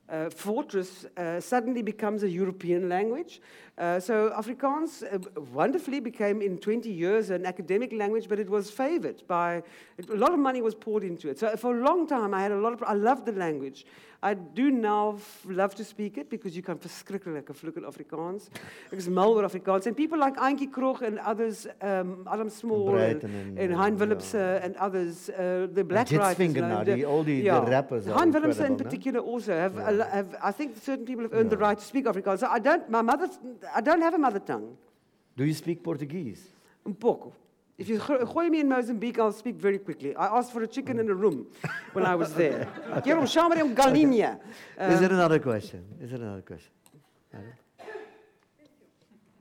uh, 0.09 0.31
fortress 0.31 1.05
uh, 1.17 1.41
suddenly 1.41 1.83
becomes 1.83 2.23
a 2.23 2.29
European 2.29 2.89
language. 2.89 3.41
Uh, 3.79 4.01
so 4.01 4.31
Afrikaans 4.31 5.03
uh, 5.03 5.19
wonderfully 5.53 6.01
became 6.01 6.41
in 6.41 6.59
20 6.59 6.91
years 6.91 7.31
an 7.31 7.45
academic 7.45 7.93
language, 7.93 8.29
but 8.29 8.39
it 8.39 8.49
was 8.49 8.71
favored 8.71 9.23
by, 9.29 9.63
a 10.11 10.15
lot 10.15 10.33
of 10.33 10.39
money 10.39 10.63
was 10.63 10.75
poured 10.75 11.05
into 11.05 11.29
it. 11.29 11.39
So 11.39 11.57
for 11.57 11.77
a 11.77 11.83
long 11.83 12.07
time 12.07 12.33
I 12.33 12.43
had 12.43 12.53
a 12.53 12.59
lot 12.59 12.73
of, 12.73 12.83
I 12.83 12.95
loved 12.95 13.27
the 13.27 13.33
language. 13.33 13.85
I 14.23 14.35
do 14.35 14.71
now 14.71 15.19
love 15.45 15.75
to 15.77 15.85
speak 15.85 16.17
it 16.17 16.29
because 16.29 16.57
you 16.57 16.63
can 16.63 16.79
verschrikkelijk 16.79 17.51
vloeken 17.55 17.85
Afrikaans. 17.85 18.49
Ek 18.91 18.99
is 18.99 19.09
mal 19.09 19.35
oor 19.35 19.45
Afrikaans. 19.45 19.87
And 19.87 19.95
people 19.97 20.19
like 20.19 20.37
Antjie 20.41 20.71
Krog 20.71 21.03
and 21.03 21.19
others, 21.19 21.67
um, 21.83 22.27
Adam 22.27 22.49
Small 22.49 22.89
and, 22.89 23.21
Breiten 23.21 23.31
and, 23.31 23.59
and 23.59 23.73
uh, 23.75 23.77
Hein 23.79 23.93
yeah. 23.93 23.99
Willeps 24.01 24.35
uh, 24.35 24.61
and 24.65 24.77
others, 24.77 25.29
uh, 25.31 25.67
the 25.73 25.85
Black 25.85 26.11
Writers. 26.11 26.37
Finger 26.37 26.63
now, 26.63 26.83
the- 26.85 26.97
die- 26.97 27.05
all 27.05 27.23
the 27.23 27.43
yeah. 27.43 27.63
rappers 27.69 28.07
are 28.09 28.15
Hein 28.19 28.33
Willeps 28.33 28.59
in 28.61 28.77
particular 28.77 29.21
also 29.21 29.53
have, 29.53 29.75
Yeah. 29.77 29.91
a 29.91 29.93
lo- 29.93 30.09
have, 30.11 30.37
I 30.43 30.53
think 30.53 30.77
certain 30.77 31.05
people 31.05 31.23
have 31.25 31.35
earned 31.35 31.51
the 31.51 31.57
Yeah. 31.57 31.69
right 31.69 31.79
to 31.79 31.85
speak 31.85 32.07
Afrikaans. 32.07 32.39
So 32.41 32.47
I 32.49 32.59
don't, 32.59 32.89
my 32.89 33.03
mother, 33.03 33.29
I 33.75 33.81
don't 33.83 34.01
have 34.03 34.15
a 34.15 34.19
mother 34.19 34.41
tongue. 34.41 34.77
Do 35.37 35.45
you 35.45 35.55
speak 35.55 35.83
Portuguese? 35.83 36.41
Un 36.85 36.95
pouco. 36.95 37.33
If 37.79 37.89
you 37.89 37.99
gro- 37.99 38.25
gooi 38.25 38.49
me 38.51 38.61
in 38.61 38.69
Mozambique, 38.69 39.19
I'll 39.19 39.33
speak 39.33 39.57
very 39.57 39.79
quickly. 39.79 40.15
I 40.17 40.27
asked 40.39 40.53
for 40.53 40.63
a 40.63 40.67
chicken 40.67 40.99
in 40.99 41.11
a 41.11 41.15
room 41.15 41.47
when 41.93 42.07
I 42.07 42.15
was 42.15 42.33
there. 42.33 42.67
Quero 43.05 43.27
chamar 43.27 43.61
um 43.61 43.75
galinha. 43.75 44.39
is 44.79 45.01
there 45.01 45.13
another 45.13 45.39
question? 45.41 45.85
Is 46.01 46.11
there 46.11 46.23
another 46.23 46.43
question? 46.43 46.73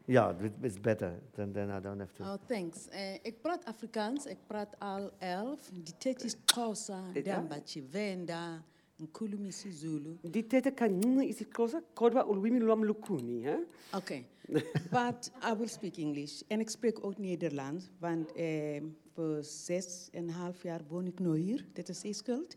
Yeah, 0.08 0.34
it- 0.44 0.54
it's 0.64 0.78
better. 0.78 1.14
Then, 1.36 1.52
then 1.54 1.72
I 1.72 1.80
don't 1.80 2.00
have 2.00 2.14
to. 2.18 2.24
Oh, 2.24 2.38
thanks. 2.48 2.88
Uh, 2.94 3.14
ik 3.24 3.42
praat 3.42 3.66
Afrikaans, 3.66 4.26
ik 4.26 4.38
praat 4.48 4.76
al 4.80 5.12
elf. 5.20 5.70
Die 5.74 5.94
tet 5.98 6.24
is 6.24 6.36
Xhosa, 6.46 7.00
Dit, 7.14 7.26
ja? 7.26 7.36
Damba 7.36 7.56
Chivenda, 7.66 8.62
Nkulumi 8.98 9.52
Zulu. 9.52 10.18
Die 10.22 10.48
tete 10.48 10.72
kan 10.72 11.00
nie 11.00 11.28
is 11.28 11.38
dit 11.38 11.52
kosa 11.54 11.82
kodwa 11.94 12.26
ulwimi 12.26 12.60
lwam 12.60 12.86
lukuni, 12.86 13.44
hè? 13.44 13.56
Okay. 13.96 14.26
But 14.92 15.32
I 15.44 15.54
will 15.58 15.68
speak 15.68 15.98
English. 15.98 16.42
En 16.48 16.60
ik 16.60 16.70
spreek 16.70 17.06
ook 17.06 17.18
Nederlands, 17.18 17.90
want 18.00 18.32
eh, 18.32 18.82
voor 19.14 19.44
zes 19.44 20.08
en 20.12 20.24
een 20.24 20.30
half 20.34 20.64
jaar 20.64 20.82
woon 20.88 21.06
ik 21.08 21.20
nu 21.20 21.38
hier. 21.38 21.66
Dit 21.74 21.90
is 21.90 22.00
Zeeskuld. 22.00 22.56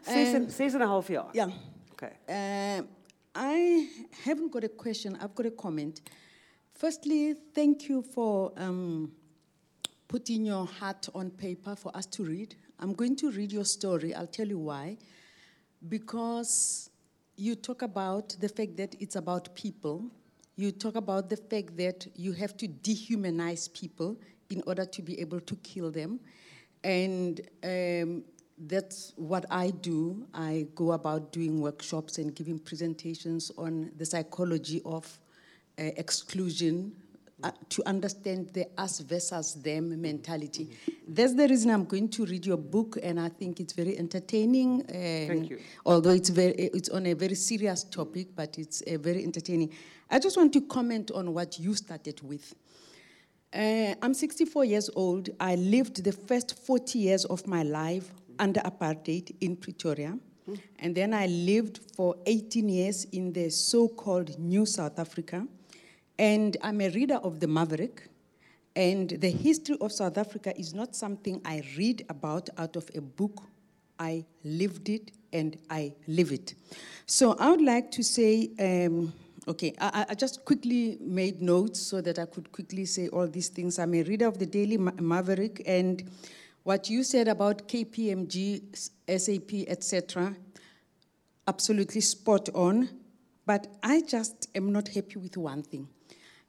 Ses 0.00 0.32
en 0.32 0.34
En- 0.44 0.50
ses 0.50 0.72
en 0.72 0.78
'n 0.80 0.82
half 0.86 1.08
jaar. 1.08 1.28
Ja. 1.34 1.48
Okay. 1.92 2.12
Uh, 2.28 2.84
I 3.36 3.88
haven't 4.24 4.52
got 4.52 4.64
a 4.64 4.68
question, 4.76 5.14
I've 5.14 5.30
got 5.34 5.46
a 5.46 5.50
comment. 5.50 6.02
Firstly, 6.72 7.36
thank 7.52 7.80
you 7.80 8.02
for 8.02 8.52
um, 8.58 9.14
putting 10.06 10.46
your 10.46 10.68
heart 10.80 11.08
on 11.12 11.34
paper 11.34 11.76
for 11.76 11.96
us 11.96 12.06
to 12.08 12.24
read. 12.24 12.56
I'm 12.82 12.94
going 12.94 13.16
to 13.16 13.30
read 13.30 13.50
your 13.52 13.64
story, 13.64 14.12
I'll 14.14 14.30
tell 14.30 14.48
you 14.48 14.58
why. 14.64 14.96
Because 15.88 16.90
you 17.36 17.54
talk 17.56 17.82
about 17.82 18.36
the 18.40 18.48
fact 18.48 18.76
that 18.76 18.94
it's 18.98 19.16
about 19.16 19.54
people, 19.54 20.10
you 20.56 20.70
talk 20.70 20.94
about 20.94 21.28
the 21.28 21.36
fact 21.36 21.76
that 21.76 22.06
you 22.14 22.32
have 22.32 22.56
to 22.58 22.68
dehumanize 22.68 23.72
people 23.72 24.16
in 24.50 24.62
order 24.66 24.84
to 24.84 25.02
be 25.02 25.20
able 25.20 25.40
to 25.40 25.56
kill 25.56 25.90
them. 25.90 26.20
And 26.84 27.40
um, 27.64 28.24
that's 28.58 29.12
what 29.16 29.46
I 29.50 29.70
do. 29.70 30.26
I 30.32 30.66
go 30.74 30.92
about 30.92 31.32
doing 31.32 31.60
workshops 31.60 32.18
and 32.18 32.34
giving 32.34 32.58
presentations 32.58 33.50
on 33.58 33.90
the 33.96 34.06
psychology 34.06 34.80
of 34.84 35.18
uh, 35.78 35.82
exclusion 35.96 36.94
uh, 37.44 37.50
to 37.68 37.86
understand 37.86 38.48
the 38.54 38.66
us 38.78 39.00
versus 39.00 39.54
them 39.54 40.00
mentality. 40.00 40.70
That's 41.06 41.34
the 41.34 41.46
reason 41.46 41.70
I'm 41.70 41.84
going 41.84 42.08
to 42.08 42.24
read 42.24 42.46
your 42.46 42.56
book, 42.56 42.98
and 43.02 43.20
I 43.20 43.28
think 43.28 43.60
it's 43.60 43.74
very 43.74 43.98
entertaining. 43.98 44.82
Thank 44.84 45.50
you. 45.50 45.58
Although 45.84 46.10
it's, 46.12 46.30
very, 46.30 46.52
it's 46.52 46.88
on 46.88 47.04
a 47.06 47.12
very 47.12 47.34
serious 47.34 47.84
topic, 47.84 48.28
but 48.34 48.58
it's 48.58 48.82
uh, 48.82 48.96
very 48.98 49.22
entertaining. 49.22 49.70
I 50.10 50.18
just 50.18 50.36
want 50.36 50.52
to 50.54 50.62
comment 50.62 51.10
on 51.10 51.34
what 51.34 51.58
you 51.58 51.74
started 51.74 52.20
with. 52.22 52.54
Uh, 53.52 53.94
I'm 54.02 54.14
64 54.14 54.64
years 54.64 54.88
old. 54.96 55.28
I 55.38 55.56
lived 55.56 56.02
the 56.02 56.12
first 56.12 56.66
40 56.66 56.98
years 56.98 57.24
of 57.26 57.46
my 57.46 57.62
life 57.62 58.10
under 58.38 58.60
apartheid 58.60 59.36
in 59.40 59.56
Pretoria. 59.56 60.18
And 60.78 60.94
then 60.94 61.14
I 61.14 61.26
lived 61.26 61.80
for 61.96 62.16
18 62.26 62.68
years 62.68 63.04
in 63.12 63.32
the 63.32 63.50
so 63.50 63.88
called 63.88 64.38
New 64.38 64.66
South 64.66 64.98
Africa. 64.98 65.46
And 66.18 66.56
I'm 66.62 66.80
a 66.80 66.88
reader 66.90 67.16
of 67.16 67.40
the 67.40 67.48
Maverick. 67.48 68.08
And 68.76 69.10
the 69.10 69.30
history 69.30 69.76
of 69.80 69.92
South 69.92 70.18
Africa 70.18 70.58
is 70.58 70.74
not 70.74 70.96
something 70.96 71.40
I 71.44 71.62
read 71.76 72.04
about 72.08 72.48
out 72.58 72.76
of 72.76 72.90
a 72.94 73.00
book. 73.00 73.42
I 73.98 74.24
lived 74.42 74.88
it 74.88 75.12
and 75.32 75.56
I 75.70 75.94
live 76.06 76.32
it. 76.32 76.54
So 77.06 77.36
I 77.38 77.50
would 77.50 77.60
like 77.60 77.90
to 77.92 78.02
say, 78.02 78.50
um, 78.58 79.12
okay, 79.46 79.74
I, 79.80 80.06
I, 80.10 80.14
just 80.14 80.44
quickly 80.44 80.98
made 81.00 81.42
notes 81.42 81.80
so 81.80 82.00
that 82.00 82.18
I 82.18 82.24
could 82.26 82.50
quickly 82.50 82.84
say 82.86 83.08
all 83.08 83.26
these 83.26 83.48
things. 83.48 83.78
I'm 83.78 83.94
a 83.94 84.02
reader 84.02 84.26
of 84.26 84.38
the 84.38 84.46
Daily 84.46 84.78
Ma- 84.78 84.92
Maverick, 85.00 85.62
and 85.66 86.02
what 86.62 86.88
you 86.88 87.04
said 87.04 87.28
about 87.28 87.68
KPMG, 87.68 88.62
SAP, 89.08 89.68
etc., 89.68 90.34
absolutely 91.46 92.00
spot 92.00 92.48
on. 92.54 92.88
But 93.46 93.66
I 93.82 94.00
just 94.00 94.48
am 94.54 94.72
not 94.72 94.88
happy 94.88 95.18
with 95.18 95.36
one 95.36 95.62
thing. 95.62 95.88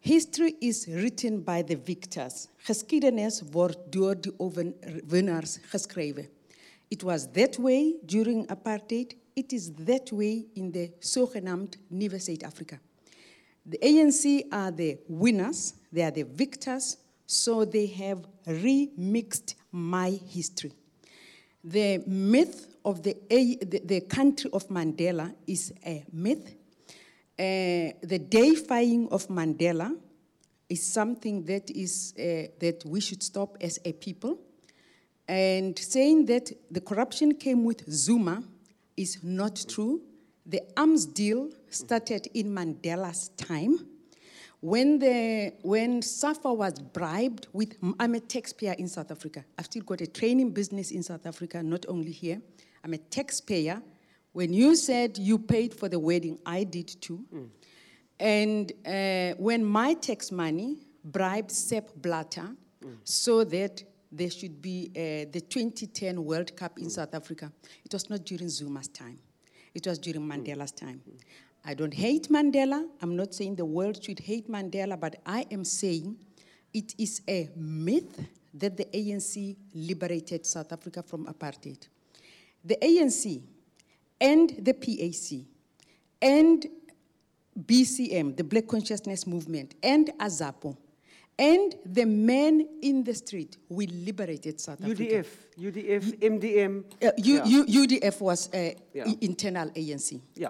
History 0.06 0.54
is 0.62 0.86
written 0.88 1.42
by 1.42 1.64
the 1.64 1.76
victors. 1.76 2.48
Geschiedenis 2.68 3.42
word 3.52 3.76
door 3.90 4.14
die 4.14 4.32
winnaars 5.08 5.58
geschreven. 5.72 6.28
It 6.92 7.02
was 7.02 7.28
that 7.32 7.58
way 7.58 7.96
during 8.06 8.46
apartheid. 8.46 9.16
It 9.36 9.52
is 9.52 9.72
that 9.74 10.12
way 10.12 10.46
in 10.54 10.72
the 10.72 10.92
zogenaamd 11.00 11.78
Nieuwe 11.90 12.20
Zuid-Afrika. 12.20 12.78
The 13.66 13.80
ANC 13.80 14.44
are 14.52 14.70
the 14.70 15.00
winners, 15.08 15.74
they 15.92 16.04
are 16.04 16.12
the 16.12 16.26
victors, 16.36 16.98
so 17.26 17.66
they 17.66 17.88
have 17.88 18.28
remixed 18.46 19.56
my 19.72 20.12
history. 20.12 20.74
The 21.64 22.04
myth 22.06 22.76
of 22.86 23.02
the, 23.02 23.18
the, 23.28 23.82
the 23.84 24.02
country 24.02 24.52
of 24.54 24.68
Mandela 24.68 25.34
is 25.48 25.74
a 25.84 26.06
myth. 26.14 26.54
Uh, 27.38 27.92
the 28.02 28.20
deifying 28.30 29.10
of 29.10 29.28
Mandela 29.28 29.94
is 30.70 30.84
something 30.84 31.44
that, 31.46 31.70
is, 31.70 32.14
uh, 32.18 32.48
that 32.60 32.84
we 32.86 33.02
should 33.02 33.22
stop 33.22 33.58
as 33.62 33.80
a 33.84 33.92
people. 33.94 34.40
And 35.28 35.78
saying 35.78 36.26
that 36.28 36.52
the 36.72 36.82
corruption 36.82 37.36
came 37.36 37.64
with 37.64 37.90
Zuma 37.92 38.44
is 38.96 39.24
not 39.24 39.66
true. 39.68 40.02
The 40.46 40.62
arms 40.78 41.06
deal 41.06 41.50
started 41.70 42.28
in 42.34 42.48
Mandela's 42.54 43.30
time. 43.30 43.80
When, 44.62 45.00
the, 45.00 45.54
when 45.62 46.02
SAFA 46.02 46.54
was 46.54 46.80
bribed 46.80 47.48
with, 47.54 47.76
I'm 48.00 48.16
a 48.16 48.20
taxpayer 48.20 48.74
in 48.74 48.88
South 48.88 49.12
Africa. 49.12 49.44
I've 49.58 49.66
still 49.66 49.84
got 49.84 50.02
a 50.02 50.08
training 50.08 50.52
business 50.52 50.92
in 50.92 51.04
South 51.04 51.26
Africa, 51.26 51.62
not 51.62 51.86
only 51.88 52.12
here. 52.12 52.42
I'm 52.84 52.94
a 52.94 52.98
taxpayer. 52.98 53.82
When 54.36 54.52
you 54.52 54.76
said 54.76 55.18
you 55.18 55.40
paid 55.40 55.74
for 55.74 55.88
the 55.88 55.98
wedding, 55.98 56.38
I 56.46 56.66
did 56.66 56.90
too. 57.00 57.24
Mm. 57.34 57.50
And 58.20 58.72
uh, 58.86 59.38
when 59.42 59.64
my 59.64 59.94
tax 59.94 60.30
money 60.30 60.80
bribed 61.06 61.52
Sepp 61.52 61.96
Blatter 61.96 62.50
mm. 62.84 62.98
so 63.06 63.46
that 63.46 63.82
there 64.12 64.30
should 64.30 64.62
be 64.62 64.92
uh, 64.94 65.32
the 65.32 65.40
2010 65.40 66.22
World 66.22 66.54
Cup 66.58 66.78
in 66.80 66.90
South 66.90 67.16
Africa, 67.16 67.50
it 67.86 67.94
was 67.94 68.10
not 68.10 68.26
during 68.26 68.50
Zuma's 68.50 68.90
time. 68.90 69.20
It 69.74 69.88
was 69.88 69.98
during 70.00 70.28
Mandela's 70.28 70.74
time. 70.74 71.02
I 71.64 71.74
don't 71.74 71.94
hate 71.94 72.28
Mandela. 72.28 72.86
I'm 73.02 73.16
not 73.16 73.34
saying 73.34 73.56
the 73.56 73.64
world 73.64 74.04
should 74.04 74.20
hate 74.20 74.52
Mandela, 74.52 75.00
but 75.00 75.16
I 75.26 75.46
am 75.50 75.64
saying 75.64 76.18
it 76.74 76.94
is 76.98 77.22
a 77.30 77.50
myth 77.56 78.20
that 78.54 78.76
the 78.76 78.84
ANC 78.84 79.56
liberated 79.74 80.46
South 80.46 80.74
Africa 80.74 81.02
from 81.04 81.26
apartheid. 81.28 81.88
The 82.66 82.76
ANC 82.82 83.42
and 84.20 84.56
the 84.60 84.74
PAC 84.74 85.46
and 86.22 86.66
BCM, 87.60 88.36
the 88.36 88.44
Black 88.44 88.68
Consciousness 88.68 89.26
Movement, 89.26 89.76
and 89.82 90.12
AZAPO, 90.20 90.76
and 91.38 91.76
the 91.86 92.06
men 92.06 92.68
in 92.82 93.04
the 93.04 93.14
street, 93.14 93.58
we 93.68 93.88
liberated 93.88 94.60
South 94.60 94.80
UDF, 94.80 95.20
Africa. 95.20 95.30
UDF, 95.60 96.20
MDM. 96.20 96.84
Uh, 97.04 97.12
U, 97.18 97.36
yeah. 97.36 97.46
U, 97.46 97.66
UDF 97.66 98.22
was 98.22 98.54
uh, 98.54 98.72
yeah. 98.94 99.06
internal 99.22 99.70
ANC. 99.72 100.20
Yeah. 100.36 100.50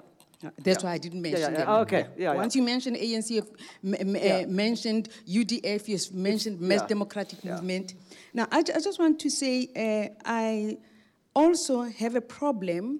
That's 0.63 0.83
yeah. 0.83 0.89
why 0.89 0.93
I 0.93 0.97
didn't 0.99 1.21
mention 1.21 1.41
yeah, 1.41 1.59
yeah, 1.59 1.65
them. 1.65 1.69
Okay. 1.69 2.07
Yeah, 2.17 2.33
Once 2.35 2.55
you 2.55 2.61
mentioned 2.61 2.97
ANC, 2.97 3.31
you've 3.31 3.49
uh, 3.49 4.47
mentioned 4.47 5.09
UDF, 5.27 5.87
you've 5.87 6.13
mentioned 6.13 6.61
Mass 6.61 6.83
Democratic 6.83 7.43
Movement. 7.43 7.95
Now, 8.33 8.47
I, 8.51 8.59
I, 8.59 8.61
just 8.61 8.99
want 8.99 9.19
to 9.21 9.29
say 9.29 9.69
uh, 9.75 10.13
I 10.23 10.77
also 11.33 11.83
have 11.83 12.15
a 12.15 12.21
problem 12.21 12.99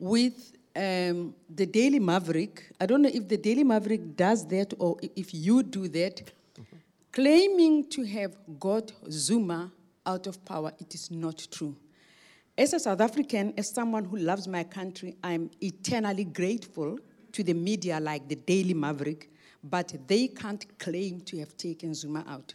with 0.00 0.52
um, 0.76 1.34
the 1.54 1.66
Daily 1.66 1.98
Maverick. 1.98 2.70
I 2.80 2.86
don't 2.86 3.02
know 3.02 3.10
if 3.12 3.28
the 3.28 3.36
Daily 3.36 3.64
Maverick 3.64 4.16
does 4.16 4.46
that 4.48 4.74
or 4.78 4.96
if 5.02 5.34
you 5.34 5.62
do 5.62 5.88
that. 5.88 6.16
Mm-hmm. 6.16 6.76
Claiming 7.12 7.88
to 7.90 8.04
have 8.04 8.36
got 8.58 8.92
Zuma 9.10 9.72
out 10.06 10.26
of 10.26 10.44
power, 10.44 10.72
it 10.78 10.94
is 10.94 11.10
not 11.10 11.46
true. 11.50 11.76
As 12.56 12.72
a 12.72 12.80
South 12.80 13.00
African, 13.00 13.54
as 13.56 13.68
someone 13.68 14.04
who 14.04 14.16
loves 14.16 14.48
my 14.48 14.64
country, 14.64 15.16
I'm 15.22 15.50
eternally 15.60 16.24
grateful 16.24 16.98
to 17.32 17.44
the 17.44 17.54
media 17.54 18.00
like 18.00 18.28
the 18.28 18.34
Daily 18.34 18.74
Maverick, 18.74 19.30
but 19.62 19.94
they 20.06 20.28
can't 20.28 20.78
claim 20.78 21.20
to 21.20 21.38
have 21.38 21.56
taken 21.56 21.94
Zuma 21.94 22.24
out. 22.26 22.54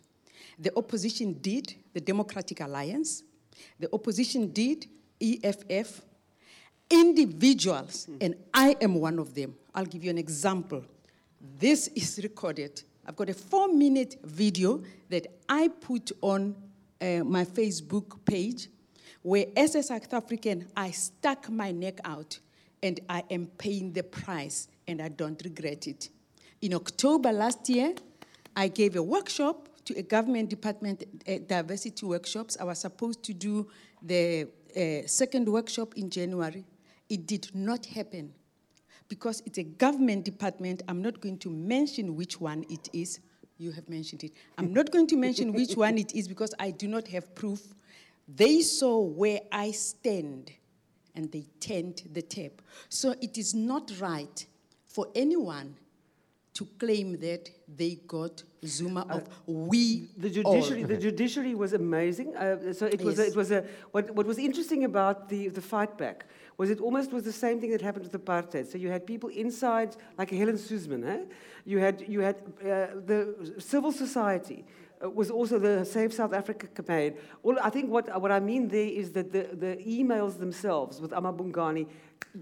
The 0.60 0.72
opposition 0.78 1.34
did, 1.34 1.76
the 1.94 2.02
Democratic 2.02 2.60
Alliance, 2.60 3.24
the 3.80 3.88
opposition 3.94 4.52
did, 4.52 4.88
EFF, 5.22 6.02
individuals, 6.90 8.08
mm. 8.10 8.18
and 8.22 8.36
I 8.54 8.76
am 8.82 8.96
one 8.96 9.20
of 9.20 9.34
them. 9.34 9.56
I'll 9.74 9.86
give 9.86 10.04
you 10.04 10.10
an 10.10 10.18
example. 10.18 10.84
This 11.60 11.88
is 11.90 12.20
recorded. 12.24 12.84
I've 13.06 13.16
got 13.16 13.30
a 13.30 13.34
four 13.34 13.68
minute 13.68 14.18
video 14.24 14.82
that 15.10 15.28
I 15.50 15.68
put 15.68 16.12
on 16.22 16.56
uh, 17.02 17.24
my 17.24 17.44
Facebook 17.44 18.24
page 18.26 18.70
where 19.22 19.46
as 19.56 19.76
a 19.76 19.84
South 19.84 20.14
African, 20.14 20.68
I 20.76 20.92
stuck 20.92 21.50
my 21.50 21.72
neck 21.72 22.00
out 22.06 22.40
and 22.82 23.00
I 23.10 23.24
am 23.30 23.48
paying 23.48 23.94
the 23.94 24.04
price 24.04 24.68
and 24.88 25.02
I 25.02 25.10
don't 25.10 25.42
regret 25.44 25.88
it. 25.88 26.10
In 26.62 26.74
October 26.74 27.32
last 27.32 27.68
year, 27.70 27.94
I 28.56 28.68
gave 28.68 28.96
a 28.96 29.04
workshop 29.04 29.70
to 29.86 29.98
a 29.98 30.02
government 30.04 30.50
department, 30.50 31.04
uh, 31.28 31.40
diversity 31.48 32.06
workshops. 32.06 32.58
I 32.60 32.64
was 32.64 32.80
supposed 32.80 33.24
to 33.24 33.34
do 33.34 33.68
the 34.02 34.48
uh, 34.76 35.08
second 35.08 35.48
workshop 35.48 35.94
in 35.96 36.10
January. 36.10 36.66
It 37.14 37.28
did 37.28 37.54
not 37.54 37.86
happen 37.86 38.34
because 39.08 39.44
it's 39.46 39.60
a 39.60 39.64
government 39.64 40.26
department. 40.26 40.82
I'm 40.88 41.02
not 41.02 41.22
going 41.22 41.38
to 41.40 41.50
mention 41.50 42.16
which 42.16 42.42
one 42.42 42.66
it 42.70 42.90
is. 42.92 43.20
You 43.58 43.72
have 43.72 43.88
mentioned 43.88 44.24
it. 44.24 44.32
I'm 44.58 44.74
not 44.74 44.90
going 44.92 45.08
to 45.08 45.16
mention 45.16 45.54
which 45.60 45.76
one 45.78 45.98
it 45.98 46.16
is 46.16 46.28
because 46.28 46.56
I 46.60 46.72
do 46.72 46.88
not 46.88 47.08
have 47.10 47.36
proof 47.36 47.62
they 48.28 48.62
saw 48.62 49.00
where 49.02 49.42
I 49.52 49.72
stand 49.72 50.52
and 51.16 51.32
they 51.32 51.46
turned 51.60 52.04
the 52.12 52.22
tape. 52.22 52.62
So 52.90 53.16
it 53.22 53.38
is 53.38 53.54
not 53.54 53.92
right 54.00 54.46
for 54.88 55.08
anyone 55.14 55.76
to 56.54 56.68
claim 56.78 57.20
that 57.20 57.50
they 57.68 57.96
got 58.08 58.44
Zuma 58.66 59.06
uh, 59.10 59.16
of 59.16 59.28
we 59.48 60.08
the 60.18 60.30
judiciary. 60.30 60.84
All. 60.84 60.88
The 60.88 60.98
judiciary 60.98 61.56
was 61.56 61.74
amazing. 61.74 62.36
Uh, 62.36 62.74
so 62.74 62.86
it 62.86 63.02
was. 63.02 63.20
A, 63.20 63.28
it 63.28 63.36
was 63.36 63.52
a. 63.52 63.66
What, 63.92 64.12
what 64.12 64.26
was 64.26 64.38
interesting 64.38 64.84
about 64.84 65.30
the 65.30 65.50
the 65.50 65.62
fight 65.62 65.98
back 65.98 66.26
was 66.58 66.70
it 66.70 66.80
almost 66.80 67.12
was 67.12 67.24
the 67.24 67.32
same 67.32 67.60
thing 67.60 67.72
that 67.72 67.82
happened 67.82 68.06
with 68.06 68.26
apartheid. 68.26 68.72
So 68.72 68.78
you 68.78 68.90
had 68.90 69.06
people 69.06 69.30
inside, 69.30 69.96
like 70.18 70.30
Helen 70.30 70.58
Suzman. 70.58 71.04
Eh? 71.04 71.20
You 71.66 71.80
had 71.80 72.04
you 72.08 72.22
had 72.22 72.36
uh, 72.62 73.00
the 73.06 73.54
civil 73.60 73.92
society 73.92 74.66
uh, 75.04 75.10
was 75.10 75.32
also 75.32 75.60
the 75.60 75.86
Save 75.86 76.14
South 76.14 76.34
Africa 76.34 76.68
campaign. 76.68 77.16
All, 77.42 77.58
I 77.62 77.70
think 77.70 77.90
what, 77.90 78.22
what 78.22 78.32
I 78.32 78.40
mean 78.40 78.68
there 78.68 78.88
is 78.88 79.12
that 79.14 79.32
the, 79.32 79.50
the 79.54 79.78
emails 79.86 80.38
themselves 80.38 81.02
with 81.02 81.12
amaBhungane 81.12 81.88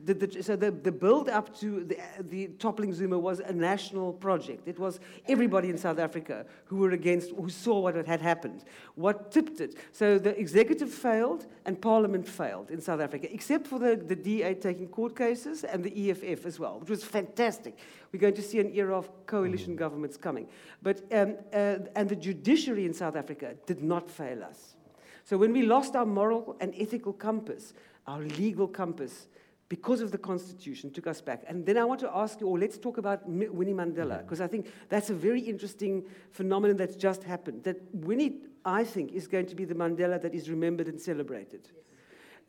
the, 0.06 0.14
the, 0.14 0.44
so 0.44 0.56
the, 0.56 0.72
the 0.72 0.92
build 0.92 1.28
up 1.28 1.58
to 1.60 1.84
the, 1.84 1.98
the 2.30 2.48
toppling 2.60 2.94
Zuma 2.94 3.20
was 3.20 3.40
a 3.40 3.52
national 3.52 4.14
project. 4.14 4.68
It 4.68 4.80
was 4.80 5.00
everybody 5.28 5.70
in 5.70 5.78
South 5.78 6.00
Africa 6.00 6.46
who 6.66 6.78
were 6.78 6.92
against, 6.92 7.32
who 7.32 7.50
saw 7.50 7.80
what 7.80 7.96
had 7.96 8.22
happened, 8.22 8.64
what 8.96 9.32
tipped 9.32 9.60
it. 9.60 9.76
So 9.92 10.18
the 10.18 10.38
executive 10.40 10.90
failed 10.90 11.46
and 11.66 11.82
parliament 11.82 12.28
failed 12.28 12.72
in 12.72 12.80
South 12.80 13.02
Africa, 13.02 13.28
except 13.34 13.68
for 13.68 13.80
the, 13.80 13.96
the 13.96 14.16
DA 14.16 14.54
taking 14.54 14.88
court 14.88 15.16
cases 15.16 15.64
and 15.64 15.84
the 15.84 16.10
EFF 16.10 16.46
as 16.46 16.58
well, 16.58 16.80
which 16.80 16.90
was 16.90 17.04
fantastic. 17.04 17.78
We're 18.12 18.20
going 18.20 18.36
to 18.36 18.42
see 18.42 18.60
an 18.60 18.74
era 18.74 18.98
of 18.98 19.10
coalition 19.26 19.76
governments 19.76 20.16
coming. 20.16 20.48
But, 20.82 21.02
um, 21.12 21.36
uh, 21.54 21.78
and 21.96 22.08
the 22.08 22.16
judiciary 22.16 22.86
in 22.86 22.94
South 22.94 23.16
Africa 23.16 23.56
did 23.66 23.84
not 23.84 24.10
fail 24.10 24.44
us. 24.44 24.76
So 25.24 25.38
when 25.38 25.54
we 25.54 25.64
lost 25.64 25.96
our 25.96 26.06
moral 26.06 26.58
and 26.60 26.74
ethical 26.78 27.14
compass, 27.14 27.74
our 28.08 28.22
legal 28.22 28.68
compass, 28.68 29.28
because 29.72 30.02
of 30.02 30.12
the 30.12 30.18
Constitution, 30.18 30.92
took 30.92 31.08
us 31.08 31.22
back. 31.22 31.46
And 31.48 31.66
then 31.66 31.78
I 31.78 31.86
want 31.86 32.02
to 32.02 32.12
ask 32.14 32.42
you, 32.42 32.48
or 32.48 32.60
let's 32.60 32.78
talk 32.78 32.98
about 32.98 33.26
Winnie 33.26 33.72
Mandela, 33.72 34.18
because 34.22 34.40
mm-hmm. 34.40 34.44
I 34.44 34.48
think 34.48 34.66
that's 34.90 35.10
a 35.10 35.14
very 35.14 35.40
interesting 35.40 36.04
phenomenon 36.30 36.76
that's 36.76 36.98
just 36.98 37.24
happened. 37.24 37.64
That 37.64 37.78
Winnie, 37.94 38.42
I 38.66 38.84
think, 38.84 39.14
is 39.14 39.30
going 39.30 39.46
to 39.46 39.56
be 39.56 39.64
the 39.64 39.74
Mandela 39.74 40.22
that 40.22 40.36
is 40.36 40.50
remembered 40.50 40.90
and 40.90 41.00
celebrated. 41.00 41.70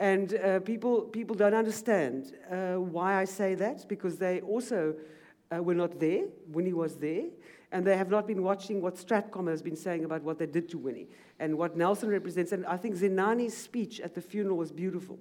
And 0.01 0.35
uh, 0.35 0.59
people, 0.73 1.03
people 1.03 1.37
don't 1.37 1.55
understand 1.55 2.35
uh, 2.51 2.81
why 2.97 3.15
I 3.15 3.25
say 3.25 3.55
that 3.55 3.89
because 3.89 4.17
they 4.17 4.41
also 4.41 4.97
uh, 5.55 5.63
were 5.63 5.77
not 5.77 6.01
there. 6.01 6.25
Winnie 6.49 6.73
was 6.73 6.97
there. 6.97 7.27
And 7.71 7.87
they 7.87 7.97
have 7.97 8.11
not 8.11 8.27
been 8.27 8.43
watching 8.43 8.83
what 8.83 8.97
Stratcom 8.97 9.49
has 9.49 9.63
been 9.63 9.77
saying 9.77 10.05
about 10.05 10.23
what 10.23 10.41
they 10.41 10.47
did 10.47 10.69
to 10.71 10.77
Winnie 10.77 11.07
and 11.39 11.57
what 11.57 11.77
Nelson 11.77 12.09
represents. 12.09 12.51
And 12.51 12.67
I 12.67 12.77
think 12.79 12.97
Zenani's 12.97 13.57
speech 13.57 14.01
at 14.01 14.17
the 14.17 14.21
funeral 14.21 14.57
was 14.57 14.73
beautiful. 14.73 15.21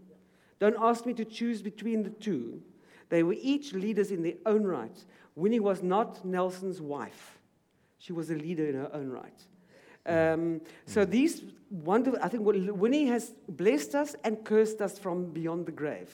Don't 0.62 0.78
ask 0.80 1.08
me 1.08 1.14
to 1.16 1.26
choose 1.26 1.64
between 1.64 2.04
the 2.04 2.12
two. 2.12 2.62
They 3.10 3.24
were 3.24 3.36
each 3.42 3.74
leaders 3.74 4.12
in 4.12 4.22
their 4.22 4.36
own 4.46 4.64
right. 4.64 4.96
Winnie 5.36 5.60
was 5.60 5.82
not 5.82 6.24
Nelson's 6.24 6.80
wife, 6.80 7.40
she 7.98 8.14
was 8.14 8.30
a 8.30 8.36
leader 8.36 8.68
in 8.68 8.76
her 8.76 8.90
own 8.94 9.10
right. 9.10 9.42
Um, 10.06 10.62
so 10.86 11.04
these 11.04 11.44
wonderful, 11.70 12.20
I 12.22 12.28
think 12.28 12.44
Winnie 12.46 13.08
has 13.08 13.34
blessed 13.50 13.96
us 13.96 14.16
and 14.24 14.44
cursed 14.44 14.82
us 14.82 15.00
from 15.00 15.32
beyond 15.32 15.66
the 15.66 15.72
grave. 15.72 16.12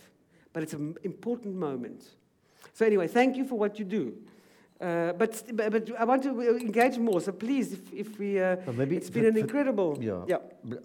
But 0.53 0.64
it's 0.64 0.74
an 0.74 0.95
important 1.03 1.56
moment. 1.56 2.03
So 2.74 2.86
anyway, 2.86 3.07
thank 3.07 3.36
you 3.36 3.45
for 3.45 3.57
what 3.60 3.80
you 3.80 3.86
do. 3.86 4.14
Uh, 4.80 5.11
but, 5.14 5.44
but 5.56 5.91
I 5.98 6.06
want 6.06 6.24
to 6.24 6.57
engage 6.57 6.98
more. 6.98 7.19
So 7.19 7.32
please, 7.34 7.74
if, 7.74 7.94
if 7.94 8.19
we, 8.19 8.40
uh, 8.40 8.57
well, 8.65 8.76
maybe 8.76 8.95
it's 8.95 9.10
been 9.10 9.26
an 9.26 9.38
incredible. 9.38 9.98
Yeah. 9.99 10.24
yeah. 10.28 10.78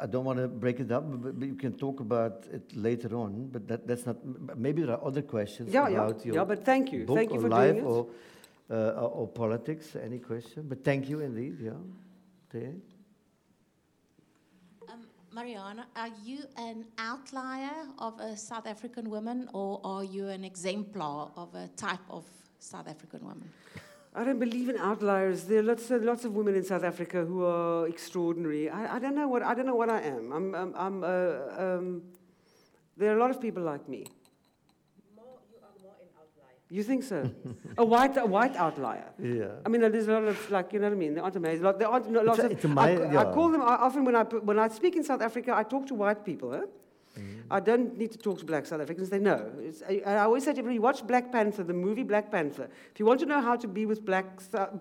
I 0.00 0.06
don't 0.06 0.24
want 0.24 0.38
to 0.38 0.48
break 0.48 0.80
it 0.80 0.90
up, 0.92 1.04
but, 1.10 1.38
but 1.38 1.48
you 1.48 1.54
can 1.54 1.72
talk 1.72 2.00
about 2.00 2.44
it 2.52 2.74
later 2.74 3.16
on. 3.16 3.48
But 3.52 3.68
that, 3.68 3.86
that's 3.86 4.06
not. 4.06 4.16
Maybe 4.56 4.82
there 4.82 4.96
are 4.96 5.04
other 5.04 5.22
questions 5.22 5.72
yeah, 5.72 5.88
about 5.88 6.18
yeah. 6.18 6.24
your 6.26 6.34
yeah. 6.36 6.44
But 6.44 6.64
thank 6.64 6.92
you, 6.92 7.04
book 7.04 7.16
thank 7.16 7.30
you 7.32 7.38
or 7.38 7.42
for 7.42 7.48
life 7.48 7.74
doing 7.74 7.84
it. 7.84 7.88
Or, 7.88 8.06
uh, 8.70 9.02
or, 9.02 9.10
or 9.10 9.28
politics. 9.28 9.96
Any 9.96 10.18
question? 10.18 10.66
But 10.68 10.84
thank 10.84 11.08
you 11.08 11.20
indeed. 11.20 11.58
Yeah. 11.60 11.72
There. 12.50 12.74
Um, 14.88 15.06
Mariana, 15.32 15.86
are 15.96 16.10
you 16.24 16.40
an 16.56 16.84
outlier 16.98 17.86
of 17.98 18.18
a 18.20 18.36
South 18.36 18.66
African 18.66 19.10
woman, 19.10 19.48
or 19.52 19.80
are 19.84 20.04
you 20.04 20.28
an 20.28 20.44
exemplar 20.44 21.30
of 21.36 21.54
a 21.54 21.68
type 21.76 22.06
of 22.10 22.24
South 22.58 22.88
African 22.88 23.24
woman? 23.24 23.50
I 24.14 24.24
don't 24.24 24.38
believe 24.38 24.68
in 24.68 24.76
outliers. 24.76 25.44
There 25.44 25.60
are 25.60 25.62
lots 25.62 25.90
of, 25.90 26.04
lots 26.04 26.24
of 26.24 26.34
women 26.34 26.54
in 26.54 26.64
South 26.64 26.84
Africa 26.84 27.24
who 27.24 27.44
are 27.44 27.88
extraordinary. 27.88 28.68
I, 28.68 28.96
I 28.96 28.98
don't 28.98 29.14
know 29.14 29.26
what 29.26 29.42
I 29.42 29.54
don't 29.54 29.64
know 29.64 29.74
what 29.74 29.88
I 29.88 30.02
am. 30.02 30.32
I'm, 30.32 30.54
I'm, 30.54 30.74
I'm 30.76 31.04
uh, 31.04 31.06
um, 31.64 32.02
there 32.96 33.12
are 33.12 33.16
a 33.16 33.20
lot 33.20 33.30
of 33.30 33.40
people 33.40 33.62
like 33.62 33.88
me. 33.88 34.06
You 36.68 36.82
think 36.82 37.02
so? 37.02 37.30
a 37.76 37.84
white, 37.84 38.16
a 38.16 38.24
white 38.24 38.56
outlier. 38.56 39.04
Yeah. 39.22 39.60
I 39.66 39.68
mean, 39.68 39.82
there's 39.82 40.08
a 40.08 40.12
lot 40.12 40.24
of 40.24 40.50
like, 40.50 40.72
you 40.72 40.78
know 40.78 40.86
what 40.86 40.94
I 40.94 40.96
mean? 40.96 41.14
There 41.14 41.22
aren't 41.22 41.36
amazing. 41.36 41.62
There 41.62 41.86
aren't 41.86 42.10
lots 42.10 42.38
a, 42.38 42.46
of. 42.46 42.78
I, 42.78 42.92
yeah. 42.92 43.18
I, 43.20 43.24
call 43.24 43.50
them 43.50 43.60
I, 43.60 43.74
often 43.74 44.06
when 44.06 44.16
I 44.16 44.22
when 44.22 44.58
I 44.58 44.68
speak 44.68 44.96
in 44.96 45.04
South 45.04 45.20
Africa. 45.20 45.54
I 45.54 45.64
talk 45.64 45.86
to 45.88 45.94
white 45.94 46.24
people. 46.24 46.50
Huh? 46.52 46.62
I 47.52 47.60
don't 47.60 47.98
need 47.98 48.10
to 48.12 48.18
talk 48.18 48.38
to 48.38 48.46
black 48.46 48.64
South 48.64 48.80
Africans. 48.80 49.10
They 49.10 49.18
know. 49.18 49.52
I, 49.86 50.00
I, 50.06 50.18
always 50.20 50.44
say 50.44 50.54
to 50.54 50.58
everybody, 50.58 50.78
watch 50.78 51.06
Black 51.06 51.30
Panther, 51.30 51.62
the 51.62 51.74
movie 51.74 52.02
Black 52.02 52.30
Panther. 52.30 52.68
If 52.92 52.98
you 52.98 53.04
want 53.04 53.20
to 53.20 53.26
know 53.26 53.42
how 53.42 53.56
to 53.56 53.68
be 53.68 53.84
with 53.84 54.06
black 54.06 54.26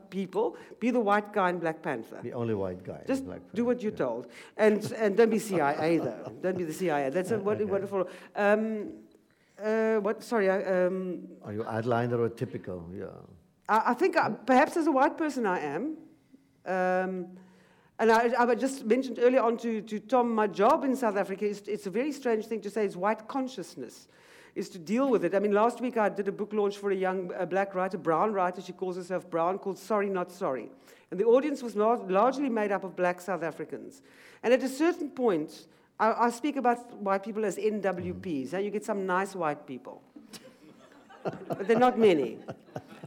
people, 0.09 0.55
be 0.79 0.89
the 0.89 1.01
white 1.01 1.33
guy 1.33 1.49
in 1.49 1.59
Black 1.59 1.81
Panther. 1.81 2.19
The 2.23 2.31
only 2.31 2.53
white 2.53 2.81
guy. 2.83 3.01
Just 3.05 3.25
do 3.53 3.65
what 3.65 3.81
you're 3.83 3.91
yeah. 3.91 3.97
told, 3.97 4.27
and 4.55 4.79
and 4.93 5.17
don't 5.17 5.29
be 5.29 5.39
CIA 5.39 5.97
though. 5.97 6.31
don't 6.41 6.57
be 6.57 6.63
the 6.63 6.73
CIA. 6.73 7.09
That's 7.09 7.31
a 7.31 7.35
okay. 7.47 7.65
wonderful. 7.65 8.09
Um, 8.37 8.93
uh, 9.61 9.95
what? 9.97 10.23
Sorry. 10.23 10.49
I, 10.49 10.85
um, 10.85 11.27
Are 11.43 11.53
you 11.53 11.63
outliner 11.63 12.19
or 12.19 12.29
typical? 12.29 12.89
Yeah. 12.97 13.05
I, 13.67 13.91
I 13.91 13.93
think 13.93 14.15
I, 14.15 14.29
perhaps 14.29 14.77
as 14.77 14.87
a 14.87 14.91
white 14.91 15.17
person 15.17 15.45
I 15.45 15.59
am. 15.59 15.97
Um, 16.65 17.27
and 18.01 18.11
I, 18.11 18.31
I, 18.35 18.55
just 18.55 18.83
mentioned 18.83 19.19
earlier 19.21 19.41
on 19.41 19.57
to, 19.57 19.79
to 19.83 19.99
Tom, 19.99 20.33
my 20.33 20.47
job 20.47 20.83
in 20.83 20.95
South 20.95 21.17
Africa 21.17 21.45
is 21.45 21.61
it's 21.67 21.85
a 21.85 21.91
very 21.91 22.11
strange 22.11 22.45
thing 22.47 22.59
to 22.61 22.69
say. 22.71 22.83
It's 22.83 22.95
white 22.95 23.27
consciousness, 23.27 24.07
is 24.55 24.69
to 24.69 24.79
deal 24.79 25.07
with 25.07 25.23
it. 25.23 25.35
I 25.35 25.39
mean, 25.39 25.51
last 25.51 25.81
week 25.81 25.97
I 25.97 26.09
did 26.09 26.27
a 26.27 26.31
book 26.31 26.51
launch 26.51 26.77
for 26.77 26.89
a 26.89 26.95
young 26.95 27.31
a 27.37 27.45
black 27.45 27.75
writer, 27.75 27.99
brown 27.99 28.33
writer. 28.33 28.59
She 28.59 28.73
calls 28.73 28.95
herself 28.95 29.29
Brown, 29.29 29.59
called 29.59 29.77
Sorry 29.77 30.09
Not 30.09 30.31
Sorry, 30.31 30.71
and 31.11 31.19
the 31.19 31.25
audience 31.25 31.61
was 31.61 31.75
largely 31.75 32.49
made 32.49 32.71
up 32.71 32.83
of 32.83 32.95
black 32.95 33.21
South 33.21 33.43
Africans. 33.43 34.01
And 34.41 34.51
at 34.51 34.63
a 34.63 34.69
certain 34.69 35.11
point, 35.11 35.67
I, 35.99 36.25
I 36.25 36.29
speak 36.31 36.55
about 36.55 36.91
white 36.95 37.23
people 37.23 37.45
as 37.45 37.57
NWPs. 37.57 37.83
And 37.83 38.23
mm-hmm. 38.23 38.59
You 38.61 38.71
get 38.71 38.83
some 38.83 39.05
nice 39.05 39.35
white 39.35 39.67
people, 39.67 40.01
but 41.23 41.67
they're 41.67 41.77
not 41.77 41.97
many. 41.97 42.39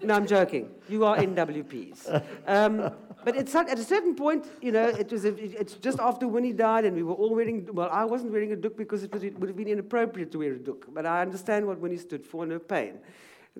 No, 0.03 0.15
I'm 0.15 0.27
joking. 0.27 0.71
You 0.89 1.05
are 1.05 1.17
NWPs. 1.17 2.23
Um, 2.47 2.91
but 3.25 3.37
at, 3.37 3.55
at, 3.55 3.79
a 3.79 3.83
certain 3.83 4.15
point, 4.15 4.47
you 4.61 4.71
know, 4.71 4.89
it 4.89 5.11
was 5.11 5.25
a, 5.25 5.35
it's 5.61 5.75
just 5.75 5.99
after 5.99 6.29
Winnie 6.29 6.53
died, 6.53 6.85
and 6.85 6.95
we 6.95 7.03
were 7.03 7.15
all 7.15 7.35
wearing. 7.35 7.67
Well, 7.73 7.89
I 7.91 8.05
wasn't 8.05 8.33
wearing 8.33 8.53
a 8.53 8.57
duck 8.57 8.77
because 8.77 9.03
it, 9.03 9.15
it 9.15 9.39
would 9.39 9.49
have 9.49 9.57
been 9.57 9.69
inappropriate 9.69 10.31
to 10.33 10.39
wear 10.39 10.53
a 10.53 10.59
duck. 10.59 10.85
But 10.93 11.07
I 11.07 11.23
understand 11.23 11.67
what 11.67 11.79
Winnie 11.79 11.97
stood 11.97 12.27
for 12.27 12.43
and 12.43 12.53
her 12.53 12.59
pain. 12.59 12.99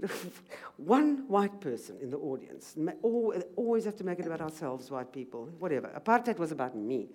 One 0.77 1.27
white 1.29 1.61
person 1.61 1.97
in 2.03 2.11
the 2.11 2.19
audience. 2.19 2.77
Always 3.57 3.85
have 3.85 3.97
to 3.97 4.05
make 4.05 4.19
it 4.19 4.27
about 4.27 4.41
ourselves, 4.41 4.91
white 4.91 5.13
people. 5.13 5.49
Whatever. 5.59 5.89
Apartheid 5.97 6.39
was 6.39 6.53
about 6.53 6.77
me. 6.77 7.09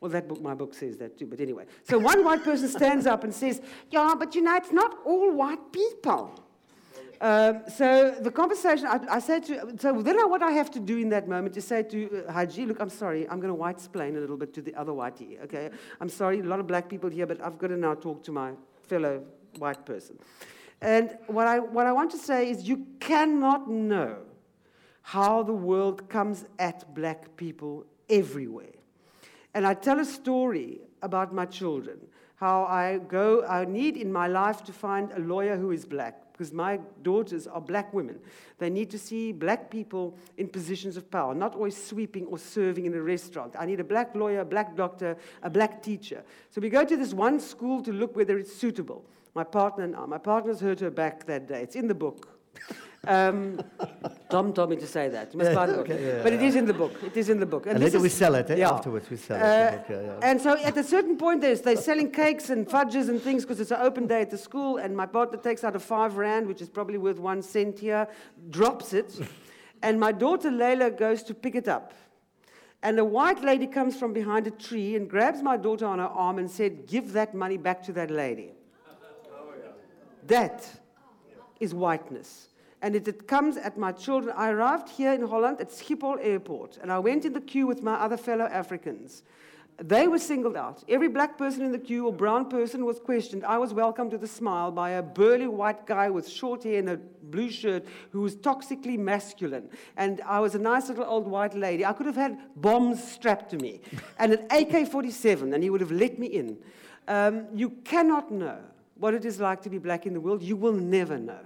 Well, 0.00 0.10
that 0.10 0.28
book, 0.28 0.42
my 0.42 0.54
book 0.54 0.74
says 0.74 0.98
that 0.98 1.18
too, 1.18 1.26
but 1.26 1.40
anyway. 1.40 1.64
So 1.84 1.98
one 1.98 2.24
white 2.24 2.44
person 2.44 2.68
stands 2.68 3.06
up 3.06 3.24
and 3.24 3.32
says, 3.32 3.62
Yeah, 3.90 4.14
but 4.18 4.34
you 4.34 4.42
know, 4.42 4.56
it's 4.56 4.72
not 4.72 4.98
all 5.06 5.32
white 5.32 5.72
people. 5.72 6.45
Um, 7.20 7.62
so 7.68 8.14
the 8.20 8.30
conversation, 8.30 8.86
I, 8.86 9.00
I 9.10 9.18
said 9.20 9.44
to, 9.46 9.74
so 9.78 10.02
then 10.02 10.18
I, 10.18 10.24
what 10.24 10.42
I 10.42 10.50
have 10.52 10.70
to 10.72 10.80
do 10.80 10.98
in 10.98 11.08
that 11.10 11.28
moment 11.28 11.56
is 11.56 11.66
say 11.66 11.82
to 11.82 12.24
uh, 12.26 12.32
Haji, 12.32 12.66
look, 12.66 12.80
I'm 12.80 12.90
sorry, 12.90 13.28
I'm 13.28 13.40
going 13.40 13.48
to 13.48 13.54
white 13.54 13.76
explain 13.76 14.16
a 14.16 14.20
little 14.20 14.36
bit 14.36 14.52
to 14.54 14.62
the 14.62 14.74
other 14.74 14.92
whitey, 14.92 15.42
okay? 15.44 15.70
I'm 16.00 16.08
sorry, 16.08 16.40
a 16.40 16.44
lot 16.44 16.60
of 16.60 16.66
black 16.66 16.88
people 16.88 17.08
here, 17.08 17.26
but 17.26 17.40
I've 17.40 17.58
got 17.58 17.68
to 17.68 17.76
now 17.76 17.94
talk 17.94 18.22
to 18.24 18.32
my 18.32 18.52
fellow 18.86 19.24
white 19.58 19.84
person. 19.86 20.18
And 20.80 21.16
what 21.26 21.46
I, 21.46 21.58
what 21.58 21.86
I 21.86 21.92
want 21.92 22.10
to 22.10 22.18
say 22.18 22.50
is 22.50 22.68
you 22.68 22.86
cannot 23.00 23.70
know 23.70 24.18
how 25.00 25.42
the 25.42 25.52
world 25.52 26.08
comes 26.08 26.44
at 26.58 26.94
black 26.94 27.36
people 27.36 27.86
everywhere. 28.10 28.74
And 29.54 29.66
I 29.66 29.72
tell 29.72 30.00
a 30.00 30.04
story 30.04 30.80
about 31.00 31.32
my 31.32 31.46
children, 31.46 31.98
how 32.34 32.64
I 32.64 32.98
go, 32.98 33.44
I 33.46 33.64
need 33.64 33.96
in 33.96 34.12
my 34.12 34.26
life 34.26 34.62
to 34.64 34.72
find 34.72 35.12
a 35.12 35.18
lawyer 35.18 35.56
who 35.56 35.70
is 35.70 35.86
black, 35.86 36.25
because 36.36 36.52
my 36.52 36.78
daughters 37.02 37.46
are 37.46 37.60
black 37.60 37.94
women. 37.94 38.18
They 38.58 38.68
need 38.68 38.90
to 38.90 38.98
see 38.98 39.32
black 39.32 39.70
people 39.70 40.14
in 40.36 40.48
positions 40.48 40.96
of 40.96 41.10
power, 41.10 41.34
not 41.34 41.54
always 41.54 41.82
sweeping 41.82 42.26
or 42.26 42.38
serving 42.38 42.84
in 42.84 42.94
a 42.94 43.00
restaurant. 43.00 43.54
I 43.58 43.64
need 43.64 43.80
a 43.80 43.84
black 43.84 44.14
lawyer, 44.14 44.40
a 44.40 44.44
black 44.44 44.76
doctor, 44.76 45.16
a 45.42 45.48
black 45.48 45.82
teacher. 45.82 46.22
So 46.50 46.60
we 46.60 46.68
go 46.68 46.84
to 46.84 46.96
this 46.96 47.14
one 47.14 47.40
school 47.40 47.82
to 47.82 47.92
look 47.92 48.14
whether 48.16 48.36
it's 48.38 48.54
suitable. 48.54 49.04
My 49.34 49.44
partner 49.44 49.84
and 49.84 49.96
I. 49.96 50.04
My 50.06 50.18
partner's 50.18 50.60
hurt 50.60 50.80
her 50.80 50.90
back 50.90 51.26
that 51.26 51.48
day. 51.48 51.62
It's 51.62 51.76
in 51.76 51.88
the 51.88 51.94
book. 51.94 52.28
Um, 53.06 53.60
Tom 54.28 54.52
told 54.52 54.70
me 54.70 54.76
to 54.76 54.86
say 54.86 55.08
that. 55.08 55.32
You 55.32 55.38
must 55.38 55.54
book. 55.54 55.68
Okay, 55.78 56.06
yeah, 56.06 56.22
but 56.22 56.32
it 56.32 56.42
is 56.42 56.56
in 56.56 56.66
the 56.66 56.74
book. 56.74 56.92
It 57.04 57.16
is 57.16 57.28
in 57.28 57.38
the 57.38 57.46
book. 57.46 57.66
And, 57.66 57.76
and 57.76 57.84
later 57.84 57.98
is, 57.98 58.02
we 58.02 58.08
sell 58.08 58.34
it, 58.34 58.50
eh? 58.50 58.56
yeah. 58.56 58.70
afterwards 58.70 59.08
we 59.08 59.16
sell 59.16 59.36
uh, 59.36 59.76
it. 59.76 59.84
yeah, 59.88 60.18
and 60.22 60.40
so 60.40 60.58
at 60.58 60.76
a 60.76 60.82
certain 60.82 61.16
point, 61.16 61.40
they're 61.40 61.76
selling 61.76 62.10
cakes 62.10 62.50
and 62.50 62.68
fudges 62.68 63.08
and 63.08 63.22
things 63.22 63.44
because 63.44 63.60
it's 63.60 63.70
an 63.70 63.80
open 63.80 64.06
day 64.06 64.22
at 64.22 64.30
the 64.30 64.38
school. 64.38 64.78
And 64.78 64.96
my 64.96 65.06
partner 65.06 65.38
takes 65.38 65.62
out 65.62 65.76
a 65.76 65.78
five 65.78 66.16
rand, 66.16 66.48
which 66.48 66.60
is 66.60 66.68
probably 66.68 66.98
worth 66.98 67.18
one 67.18 67.42
cent 67.42 67.78
here, 67.78 68.08
drops 68.50 68.92
it. 68.92 69.18
and 69.82 70.00
my 70.00 70.10
daughter 70.10 70.50
Layla 70.50 70.96
goes 70.96 71.22
to 71.24 71.34
pick 71.34 71.54
it 71.54 71.68
up. 71.68 71.92
And 72.82 72.98
a 72.98 73.04
white 73.04 73.42
lady 73.42 73.66
comes 73.66 73.96
from 73.96 74.12
behind 74.12 74.46
a 74.46 74.50
tree 74.50 74.96
and 74.96 75.08
grabs 75.08 75.42
my 75.42 75.56
daughter 75.56 75.86
on 75.86 75.98
her 75.98 76.06
arm 76.06 76.38
and 76.38 76.50
said, 76.50 76.86
Give 76.86 77.12
that 77.12 77.34
money 77.34 77.56
back 77.56 77.82
to 77.84 77.92
that 77.92 78.10
lady. 78.10 78.52
That 80.26 80.68
is 81.60 81.72
whiteness 81.72 82.48
and 82.86 82.94
it, 82.94 83.08
it, 83.08 83.26
comes 83.26 83.56
at 83.56 83.76
my 83.76 83.90
children. 83.90 84.32
I 84.38 84.50
arrived 84.50 84.88
here 84.88 85.12
in 85.12 85.26
Holland 85.26 85.60
at 85.60 85.70
Schiphol 85.70 86.18
Airport, 86.20 86.78
and 86.80 86.92
I 86.92 87.00
went 87.00 87.24
in 87.24 87.32
the 87.32 87.40
queue 87.40 87.66
with 87.66 87.82
my 87.82 87.94
other 87.94 88.16
fellow 88.16 88.44
Africans. 88.44 89.24
They 89.78 90.06
were 90.06 90.20
singled 90.20 90.56
out. 90.56 90.84
Every 90.88 91.08
black 91.08 91.36
person 91.36 91.62
in 91.64 91.72
the 91.72 91.80
queue 91.80 92.06
or 92.06 92.12
brown 92.12 92.48
person 92.48 92.84
was 92.84 93.00
questioned. 93.00 93.44
I 93.44 93.58
was 93.58 93.74
welcomed 93.74 94.12
with 94.12 94.22
a 94.22 94.28
smile 94.28 94.70
by 94.70 94.90
a 94.90 95.02
burly 95.02 95.48
white 95.48 95.84
guy 95.84 96.10
with 96.10 96.28
short 96.28 96.62
hair 96.62 96.78
and 96.78 96.88
a 96.88 96.96
blue 96.96 97.50
shirt 97.50 97.84
who 98.12 98.20
was 98.20 98.36
toxically 98.36 98.96
masculine. 98.96 99.68
And 99.96 100.20
I 100.20 100.38
was 100.38 100.54
a 100.54 100.60
nice 100.60 100.88
little 100.88 101.06
old 101.06 101.26
white 101.26 101.54
lady. 101.54 101.84
I 101.84 101.92
could 101.92 102.06
have 102.06 102.14
had 102.14 102.38
bombs 102.54 103.02
strapped 103.02 103.50
to 103.50 103.58
me 103.58 103.80
and 104.20 104.32
an 104.32 104.46
AK 104.52 104.88
47, 104.88 105.52
and 105.52 105.60
he 105.60 105.70
would 105.70 105.80
have 105.80 105.90
let 105.90 106.20
me 106.20 106.28
in. 106.28 106.56
Um, 107.08 107.48
you 107.52 107.70
cannot 107.82 108.30
know 108.30 108.60
what 108.94 109.12
it 109.12 109.24
is 109.24 109.40
like 109.40 109.60
to 109.62 109.70
be 109.70 109.78
black 109.78 110.06
in 110.06 110.12
the 110.12 110.20
world. 110.20 110.40
You 110.40 110.54
will 110.54 110.72
never 110.72 111.18
know. 111.18 111.40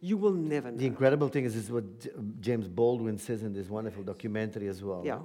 You 0.00 0.16
will 0.16 0.32
never 0.32 0.70
know. 0.70 0.78
The 0.78 0.86
incredible 0.86 1.28
thing 1.28 1.44
is, 1.44 1.56
is 1.56 1.70
what 1.70 1.84
James 2.40 2.68
Baldwin 2.68 3.18
says 3.18 3.42
in 3.42 3.52
this 3.52 3.68
wonderful 3.68 4.02
documentary 4.02 4.68
as 4.68 4.82
well. 4.82 5.02
Yeah. 5.04 5.18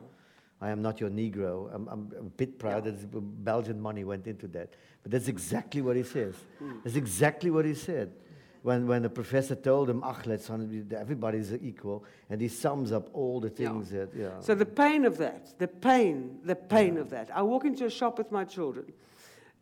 I 0.61 0.69
am 0.69 0.81
not 0.81 0.99
your 1.01 1.09
Negro. 1.09 1.69
I'm, 1.73 1.87
I'm 1.89 2.11
a 2.17 2.23
bit 2.23 2.57
proud 2.57 2.85
yeah. 2.85 2.91
that 2.91 3.43
Belgian 3.43 3.79
money 3.81 4.03
went 4.03 4.27
into 4.27 4.47
that. 4.49 4.73
But 5.03 5.11
that's 5.11 5.27
exactly 5.27 5.81
what 5.81 5.95
he 5.95 6.03
says. 6.03 6.35
Mm. 6.61 6.83
That's 6.83 6.95
exactly 6.95 7.51
what 7.51 7.65
he 7.65 7.73
said. 7.75 8.13
When, 8.61 8.87
when 8.87 9.01
the 9.01 9.09
professor 9.09 9.55
told 9.55 9.89
him, 9.89 10.01
ach, 10.05 10.25
let's, 10.25 10.49
everybody's 10.49 11.51
equal, 11.53 12.05
and 12.29 12.39
he 12.39 12.47
sums 12.47 12.93
up 12.93 13.09
all 13.13 13.41
the 13.41 13.49
things 13.49 13.91
yeah. 13.91 13.99
that, 13.99 14.09
yeah. 14.15 14.39
So 14.39 14.55
the 14.55 14.65
pain 14.65 15.03
of 15.03 15.17
that, 15.17 15.59
the 15.59 15.67
pain, 15.67 16.39
the 16.45 16.55
pain 16.55 16.95
yeah. 16.95 17.01
of 17.01 17.09
that. 17.09 17.29
I 17.35 17.41
walk 17.41 17.65
into 17.65 17.85
a 17.85 17.89
shop 17.89 18.17
with 18.17 18.31
my 18.31 18.45
children, 18.45 18.93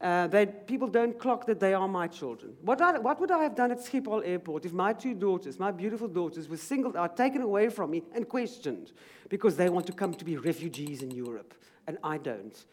Uh, 0.01 0.25
that 0.25 0.65
people 0.65 0.87
don't 0.87 1.19
clock 1.19 1.45
that 1.45 1.59
they 1.59 1.75
are 1.75 1.87
my 1.87 2.07
children. 2.07 2.55
What, 2.61 2.81
I, 2.81 2.97
what 2.97 3.19
would 3.19 3.29
I 3.29 3.43
have 3.43 3.55
done 3.55 3.71
at 3.71 3.77
Schiphol 3.77 4.25
Airport 4.25 4.65
if 4.65 4.73
my 4.73 4.93
two 4.93 5.13
daughters, 5.13 5.59
my 5.59 5.69
beautiful 5.69 6.07
daughters, 6.07 6.49
were 6.49 6.57
singled 6.57 6.95
out, 6.95 7.15
taken 7.15 7.43
away 7.43 7.69
from 7.69 7.91
me, 7.91 8.01
and 8.15 8.27
questioned 8.27 8.93
because 9.29 9.57
they 9.57 9.69
want 9.69 9.85
to 9.85 9.93
come 9.93 10.15
to 10.15 10.25
be 10.25 10.37
refugees 10.37 11.03
in 11.03 11.11
Europe, 11.11 11.53
and 11.85 11.99
I 12.03 12.17
don't? 12.17 12.65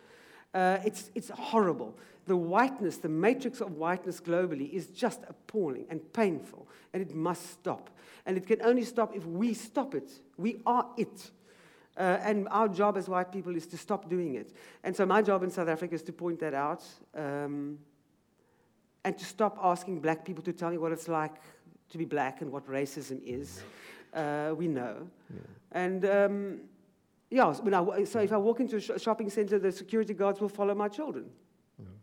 Uh, 0.54 0.78
it's, 0.86 1.10
it's 1.14 1.28
horrible. 1.28 1.94
The 2.26 2.36
whiteness, 2.36 2.96
the 2.96 3.10
matrix 3.10 3.60
of 3.60 3.76
whiteness 3.76 4.20
globally, 4.20 4.70
is 4.70 4.86
just 4.86 5.20
appalling 5.28 5.84
and 5.90 6.00
painful, 6.14 6.66
and 6.94 7.02
it 7.02 7.14
must 7.14 7.50
stop. 7.50 7.90
And 8.24 8.38
it 8.38 8.46
can 8.46 8.62
only 8.62 8.84
stop 8.84 9.14
if 9.14 9.26
we 9.26 9.52
stop 9.52 9.94
it. 9.94 10.10
We 10.38 10.62
are 10.64 10.86
it. 10.96 11.30
Uh, 11.98 12.20
and 12.22 12.46
our 12.50 12.68
job 12.68 12.96
as 12.96 13.08
white 13.08 13.32
people 13.32 13.56
is 13.56 13.66
to 13.66 13.76
stop 13.76 14.08
doing 14.08 14.36
it. 14.36 14.54
And 14.84 14.94
so 14.94 15.04
my 15.04 15.20
job 15.20 15.42
in 15.42 15.50
South 15.50 15.68
Africa 15.68 15.96
is 15.96 16.02
to 16.02 16.12
point 16.12 16.38
that 16.38 16.54
out 16.54 16.84
um, 17.16 17.78
and 19.04 19.18
to 19.18 19.24
stop 19.24 19.58
asking 19.60 20.00
black 20.00 20.24
people 20.24 20.44
to 20.44 20.52
tell 20.52 20.70
me 20.70 20.78
what 20.78 20.92
it's 20.92 21.08
like 21.08 21.34
to 21.90 21.98
be 21.98 22.04
black 22.04 22.40
and 22.40 22.52
what 22.52 22.68
racism 22.68 23.20
is. 23.24 23.62
Uh, 24.14 24.54
we 24.56 24.68
know. 24.68 25.08
Yeah. 25.28 25.40
And 25.72 26.04
um, 26.04 26.60
yeah, 27.30 27.52
so, 27.52 27.62
when 27.64 27.74
I, 27.74 28.04
so 28.04 28.20
if 28.20 28.32
I 28.32 28.36
walk 28.36 28.60
into 28.60 28.76
a 28.76 28.80
sh- 28.80 29.02
shopping 29.02 29.28
center, 29.28 29.58
the 29.58 29.72
security 29.72 30.14
guards 30.14 30.40
will 30.40 30.48
follow 30.48 30.74
my 30.74 30.88
children 30.88 31.26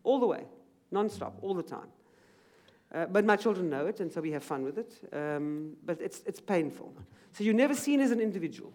all 0.03 0.19
the 0.19 0.27
way, 0.27 0.45
non-stop, 0.91 1.37
all 1.41 1.53
the 1.53 1.63
time. 1.63 1.87
Uh, 2.93 3.05
but 3.07 3.25
my 3.25 3.35
children 3.35 3.69
know 3.69 3.87
it, 3.87 3.99
and 3.99 4.11
so 4.11 4.21
we 4.21 4.31
have 4.31 4.43
fun 4.43 4.63
with 4.63 4.77
it. 4.77 4.93
Um, 5.11 5.73
but 5.83 5.99
it's, 5.99 6.21
it's 6.25 6.39
painful. 6.39 6.93
So 7.31 7.43
you're 7.43 7.53
never 7.53 7.73
seen 7.73 7.99
as 7.99 8.11
an 8.11 8.21
individual. 8.21 8.71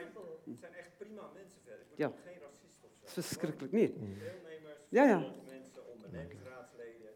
Zijn, 0.00 0.24
het 0.50 0.58
zijn 0.58 0.74
echt 0.74 0.90
prima 0.98 1.22
mensen 1.34 1.60
verder. 1.64 1.84
Ik 1.92 1.98
Ja. 1.98 2.08
ben 2.08 2.18
geen 2.24 2.40
racist 2.40 2.84
of 2.84 2.90
zo. 2.92 3.04
Het 3.06 3.16
is 3.16 3.26
verschrikkelijk 3.26 3.72
niet. 3.72 3.92
Deelnemers, 3.98 4.80
Ja, 4.88 5.04
ja. 5.04 5.18
mensen, 5.18 5.82
ondernemingsraadsleden. 5.92 7.10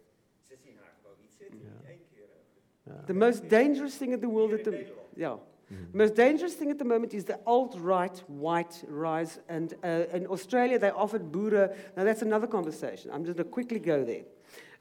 Ze 0.48 0.54
zien 0.64 0.76
haar 0.80 0.92
gewoon 1.00 1.16
niet 1.20 1.32
zitten. 1.38 1.58
Niet 1.58 1.86
één 1.86 2.00
keer. 2.14 2.28
The 3.06 3.14
most 3.14 3.50
dangerous 3.50 3.96
thing 3.96 4.12
in 4.12 4.20
the 4.20 4.26
world 4.28 4.52
at 4.52 4.64
the 4.64 4.86
yeah. 5.14 5.38
The 5.90 5.96
most 5.96 6.16
dangerous 6.16 6.54
thing 6.56 6.70
at 6.70 6.78
the 6.78 6.84
moment 6.84 7.12
is 7.12 7.24
the 7.24 7.38
alt-right 7.44 8.24
white 8.26 8.84
rise. 8.88 9.40
And 9.46 9.72
uh, 9.84 10.14
in 10.14 10.26
Australia, 10.26 10.78
they 10.78 10.90
offered 10.90 11.30
Boere. 11.30 11.74
Now 11.94 12.04
that's 12.04 12.22
another 12.22 12.48
conversation. 12.48 13.10
I'm 13.12 13.24
just 13.24 13.36
going 13.36 13.48
to 13.48 13.54
quickly 13.54 13.78
go 13.78 14.04
there 14.04 14.24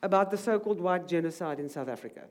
about 0.02 0.30
the 0.32 0.38
so-called 0.38 0.80
white 0.80 1.06
genocide 1.08 1.60
in 1.60 1.70
South 1.70 1.90
Africa. 1.90 2.22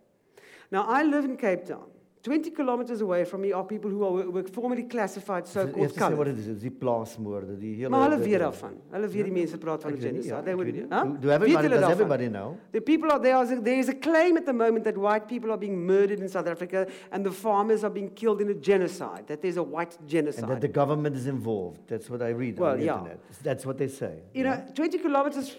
Now 0.71 0.87
I 0.89 1.05
live 1.05 1.25
in 1.25 1.37
Cape 1.37 1.65
Town. 1.67 1.89
20 2.29 2.51
kilometers 2.53 3.01
away 3.01 3.25
from 3.25 3.41
me 3.41 3.53
are 3.55 3.65
people 3.65 3.91
who 3.91 4.05
are, 4.05 4.31
were 4.31 4.45
formerly 4.53 4.87
classified 4.87 5.47
so-called 5.49 5.73
te 5.73 5.79
zeggen 5.99 6.01
wat 6.17 6.27
colored. 6.27 6.37
het 6.37 6.47
is, 6.47 6.61
die 6.61 6.71
plaasmoorden, 6.71 7.59
die 7.59 7.75
hele... 7.77 7.89
Maar 7.89 8.11
hulle 8.11 8.23
weet 8.23 8.39
daarvan. 8.39 8.73
Hulle 8.91 9.09
weet 9.09 9.25
die 9.25 9.33
mense 9.33 9.59
praat 9.59 9.83
van 9.83 9.91
genocide. 10.01 10.35
ja, 10.35 10.43
They 10.43 10.55
niet. 10.55 10.75
Huh? 10.89 11.03
Do- 11.03 11.19
do 11.21 11.29
everybody, 11.31 11.69
does 11.69 11.79
daarvan? 11.81 11.91
everybody 11.91 12.29
know? 12.29 12.57
The 12.71 12.81
people 12.81 13.11
are 13.11 13.21
there. 13.23 13.43
Is, 13.43 13.49
there 13.63 13.79
is 13.79 13.89
a 13.89 13.95
claim 13.99 14.37
at 14.37 14.45
the 14.45 14.53
moment 14.53 14.85
that 14.85 14.97
white 14.97 15.27
people 15.27 15.51
are 15.51 15.59
being 15.59 15.87
murdered 15.87 16.21
in 16.21 16.29
South 16.29 16.47
Africa 16.49 16.87
and 17.11 17.25
the 17.25 17.33
farmers 17.33 17.83
are 17.83 17.93
being 17.93 18.11
killed 18.15 18.41
in 18.41 18.49
a 18.49 18.55
genocide. 18.61 19.23
That 19.27 19.41
there's 19.41 19.57
a 19.57 19.63
white 19.63 19.97
genocide. 20.07 20.43
And 20.45 20.53
that 20.53 20.61
the 20.61 20.81
government 20.81 21.17
is 21.17 21.27
involved. 21.27 21.79
That's 21.87 22.09
what 22.11 22.21
I 22.21 22.31
read 22.33 22.59
Well, 22.59 22.73
on 22.73 22.79
the 22.79 22.85
yeah. 22.85 22.99
internet. 22.99 23.19
That's 23.43 23.65
what 23.65 23.77
they 23.77 23.89
say. 23.89 24.13
you 24.35 24.43
know, 24.45 24.57
20 24.75 24.99
kilometers. 24.99 25.57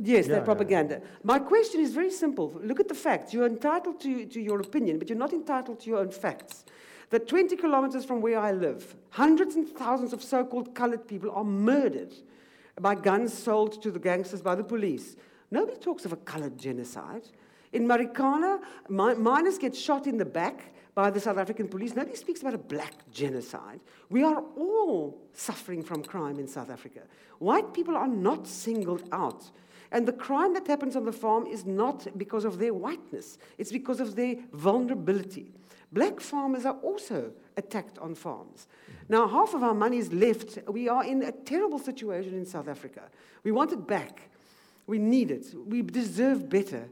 Yes, 0.00 0.26
Yeah, 0.26 0.34
that 0.34 0.38
yeah. 0.40 0.44
propaganda. 0.44 1.02
My 1.24 1.38
question 1.38 1.80
is 1.80 1.92
very 1.92 2.10
simple. 2.10 2.58
Look 2.62 2.78
at 2.80 2.88
the 2.88 2.94
facts. 2.94 3.32
You're 3.34 3.46
entitled 3.46 4.00
to, 4.00 4.26
to 4.26 4.40
your 4.40 4.60
opinion, 4.60 4.98
but 4.98 5.08
you're 5.08 5.18
not 5.18 5.32
entitled 5.32 5.80
to 5.80 5.90
your 5.90 5.98
own 5.98 6.10
facts. 6.10 6.64
That 7.10 7.26
20 7.26 7.56
kilometers 7.56 8.04
from 8.04 8.20
where 8.20 8.38
I 8.38 8.52
live, 8.52 8.94
hundreds 9.10 9.56
and 9.56 9.68
thousands 9.68 10.12
of 10.12 10.22
so 10.22 10.44
called 10.44 10.74
colored 10.74 11.08
people 11.08 11.30
are 11.32 11.44
murdered 11.44 12.12
by 12.80 12.94
guns 12.94 13.32
sold 13.36 13.82
to 13.82 13.90
the 13.90 13.98
gangsters 13.98 14.40
by 14.42 14.54
the 14.54 14.62
police. 14.62 15.16
Nobody 15.50 15.78
talks 15.78 16.04
of 16.04 16.12
a 16.12 16.16
colored 16.16 16.58
genocide. 16.58 17.22
In 17.72 17.86
Marikana, 17.88 18.60
mi- 18.88 19.14
miners 19.14 19.58
get 19.58 19.74
shot 19.74 20.06
in 20.06 20.16
the 20.18 20.24
back 20.24 20.74
by 20.94 21.10
the 21.10 21.18
South 21.20 21.38
African 21.38 21.66
police. 21.66 21.94
Nobody 21.96 22.16
speaks 22.16 22.40
about 22.42 22.54
a 22.54 22.58
black 22.58 22.92
genocide. 23.10 23.80
We 24.10 24.22
are 24.22 24.42
all 24.56 25.18
suffering 25.32 25.82
from 25.82 26.02
crime 26.04 26.38
in 26.38 26.46
South 26.46 26.70
Africa. 26.70 27.00
White 27.38 27.72
people 27.72 27.96
are 27.96 28.06
not 28.08 28.46
singled 28.46 29.08
out. 29.12 29.50
And 29.90 30.06
the 30.06 30.12
crime 30.12 30.54
that 30.54 30.66
happens 30.66 30.96
on 30.96 31.04
the 31.04 31.12
farm 31.12 31.46
is 31.46 31.64
not 31.64 32.06
because 32.18 32.44
of 32.44 32.58
their 32.58 32.74
whiteness, 32.74 33.38
it's 33.56 33.72
because 33.72 34.00
of 34.00 34.16
their 34.16 34.36
vulnerability. 34.52 35.52
Black 35.90 36.20
farmers 36.20 36.66
are 36.66 36.76
also 36.82 37.32
attacked 37.56 37.98
on 37.98 38.14
farms. 38.14 38.66
Now, 39.08 39.26
half 39.26 39.54
of 39.54 39.62
our 39.62 39.72
money 39.72 39.96
is 39.96 40.12
left. 40.12 40.58
We 40.68 40.88
are 40.88 41.02
in 41.02 41.22
a 41.22 41.32
terrible 41.32 41.78
situation 41.78 42.34
in 42.34 42.44
South 42.44 42.68
Africa. 42.68 43.08
We 43.42 43.52
want 43.52 43.72
it 43.72 43.86
back. 43.86 44.28
We 44.86 44.98
need 44.98 45.30
it. 45.30 45.46
We 45.66 45.80
deserve 45.80 46.48
better. 46.50 46.88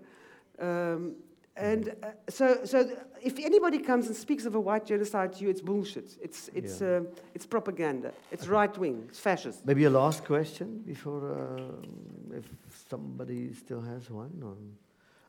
Um, 0.59 1.17
and 1.57 1.89
uh, 2.03 2.09
so, 2.29 2.65
so 2.65 2.85
th- 2.85 2.99
if 3.23 3.39
anybody 3.39 3.79
comes 3.79 4.07
and 4.07 4.17
speaks 4.17 4.45
of 4.47 4.55
a 4.55 4.61
white 4.61 4.85
genocide 4.87 5.33
to 5.35 5.43
you, 5.43 5.51
it's 5.51 5.61
bullshit. 5.63 6.17
It's, 6.21 6.51
it's, 6.55 6.81
Yeah. 6.81 6.97
um 6.97 7.09
it's 7.35 7.47
propaganda. 7.47 8.13
It's 8.31 8.47
right 8.49 8.77
wing. 8.79 9.05
It's 9.09 9.19
fascist. 9.19 9.65
Maybe 9.65 9.85
a 9.85 9.91
last 9.91 10.25
question 10.25 10.83
before, 10.87 11.33
uh, 11.33 12.37
if 12.39 12.45
somebody 12.91 13.53
still 13.55 13.81
has 13.81 14.11
one. 14.11 14.43
Or 14.45 14.57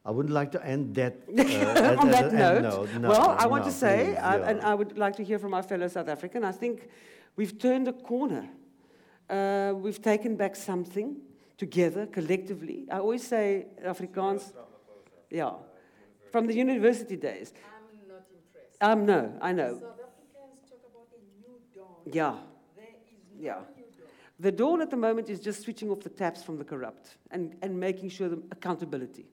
I 0.06 0.12
wouldn't 0.12 0.34
like 0.34 0.52
to 0.52 0.66
end 0.66 0.96
that 0.96 1.14
uh, 1.30 2.02
On 2.02 2.10
at 2.10 2.32
that 2.32 2.34
note, 2.34 2.62
note. 2.62 3.02
No, 3.02 3.10
well, 3.10 3.36
I 3.40 3.46
want 3.48 3.64
no, 3.66 3.70
to 3.72 3.76
say, 3.76 3.98
please, 4.06 4.18
uh, 4.18 4.38
yeah. 4.40 4.50
and 4.50 4.62
I 4.62 4.74
would 4.74 4.98
like 4.98 5.16
to 5.18 5.24
hear 5.24 5.40
from 5.40 5.54
our 5.54 5.64
fellow 5.64 5.88
South 5.88 6.08
African, 6.10 6.44
I 6.44 6.52
think 6.54 6.88
we've 7.36 7.58
turned 7.58 7.88
a 7.88 7.94
corner. 7.94 8.48
Uh, 9.30 9.74
we've 9.76 10.02
taken 10.02 10.36
back 10.38 10.56
something 10.56 11.18
together, 11.58 12.06
collectively. 12.06 12.86
I 12.90 13.00
always 13.00 13.28
say 13.28 13.66
Afrikaans, 13.84 14.54
yeah, 15.30 15.52
from 16.32 16.48
the 16.48 16.54
university 16.54 17.16
days. 17.16 17.54
I'm 17.56 18.08
not 18.08 18.26
impressed. 18.32 18.78
Um, 18.82 19.06
no, 19.06 19.34
I 19.42 19.52
know. 19.54 19.74
South 19.80 19.84
Africans 19.94 20.70
talk 20.70 20.82
about 20.92 21.08
a 21.14 21.22
new 21.42 21.58
dawn. 21.76 21.88
Yeah, 22.06 22.36
There 22.76 22.86
is 22.86 23.20
no 23.36 23.44
yeah. 23.44 23.54
new 23.76 23.84
dawn. 23.84 24.08
The 24.40 24.52
dawn 24.52 24.82
at 24.82 24.90
the 24.90 24.98
moment 24.98 25.30
is 25.30 25.40
just 25.40 25.64
switching 25.64 25.90
off 25.90 26.02
the 26.02 26.10
taps 26.10 26.44
from 26.44 26.58
the 26.58 26.64
corrupt 26.64 27.18
and, 27.32 27.56
and 27.62 27.80
making 27.80 28.10
sure 28.10 28.30
the 28.30 28.42
accountability. 28.52 29.26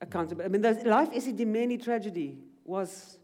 Accountability. 0.00 0.44
I 0.44 0.48
mean, 0.48 0.62
the 0.62 0.88
life 0.88 1.10
Esidimeni 1.12 1.82
tragedy 1.82 2.38
was 2.64 3.18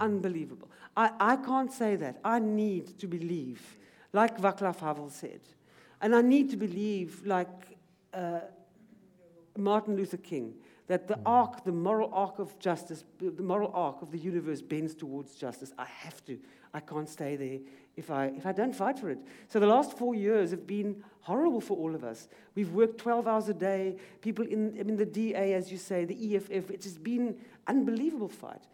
unbelievable. 0.00 0.70
I, 0.96 1.10
I 1.20 1.36
can't 1.36 1.72
say 1.72 1.96
that. 1.96 2.18
I 2.24 2.38
need 2.38 2.98
to 2.98 3.06
believe, 3.06 3.76
like 4.12 4.38
Václav 4.38 4.80
Havel 4.80 5.08
said. 5.08 5.40
And 6.00 6.14
I 6.14 6.22
need 6.22 6.50
to 6.50 6.56
believe, 6.56 7.22
like 7.24 7.78
uh, 8.12 8.40
Martin 9.56 9.96
Luther 9.96 10.16
King, 10.16 10.54
that 10.90 11.06
the 11.06 11.20
arc, 11.24 11.62
the 11.62 11.70
moral 11.70 12.10
arc 12.12 12.40
of 12.40 12.58
justice, 12.58 13.04
the 13.20 13.44
moral 13.44 13.70
arc 13.72 14.02
of 14.02 14.10
the 14.10 14.18
universe 14.18 14.60
bends 14.60 14.92
towards 14.92 15.36
justice. 15.36 15.72
I 15.78 15.84
have 15.84 16.24
to. 16.24 16.36
I 16.74 16.80
can't 16.80 17.08
stay 17.08 17.36
there 17.36 17.60
if 17.96 18.10
I, 18.10 18.32
if 18.36 18.44
I 18.44 18.50
don't 18.50 18.74
fight 18.74 18.98
for 18.98 19.08
it. 19.08 19.18
So 19.46 19.60
the 19.60 19.68
last 19.68 19.96
four 19.96 20.16
years 20.16 20.50
have 20.50 20.66
been 20.66 21.04
horrible 21.20 21.60
for 21.60 21.76
all 21.76 21.94
of 21.94 22.02
us. 22.02 22.26
We've 22.56 22.72
worked 22.72 22.98
12 22.98 23.28
hours 23.28 23.48
a 23.48 23.54
day. 23.54 23.98
People 24.20 24.44
in, 24.44 24.76
I 24.80 24.82
mean, 24.82 24.96
the 24.96 25.06
DA, 25.06 25.54
as 25.54 25.70
you 25.70 25.78
say, 25.78 26.04
the 26.04 26.34
EFF, 26.34 26.72
it 26.72 26.82
has 26.82 26.98
been 26.98 27.36
unbelievable 27.68 28.28
fight. 28.28 28.66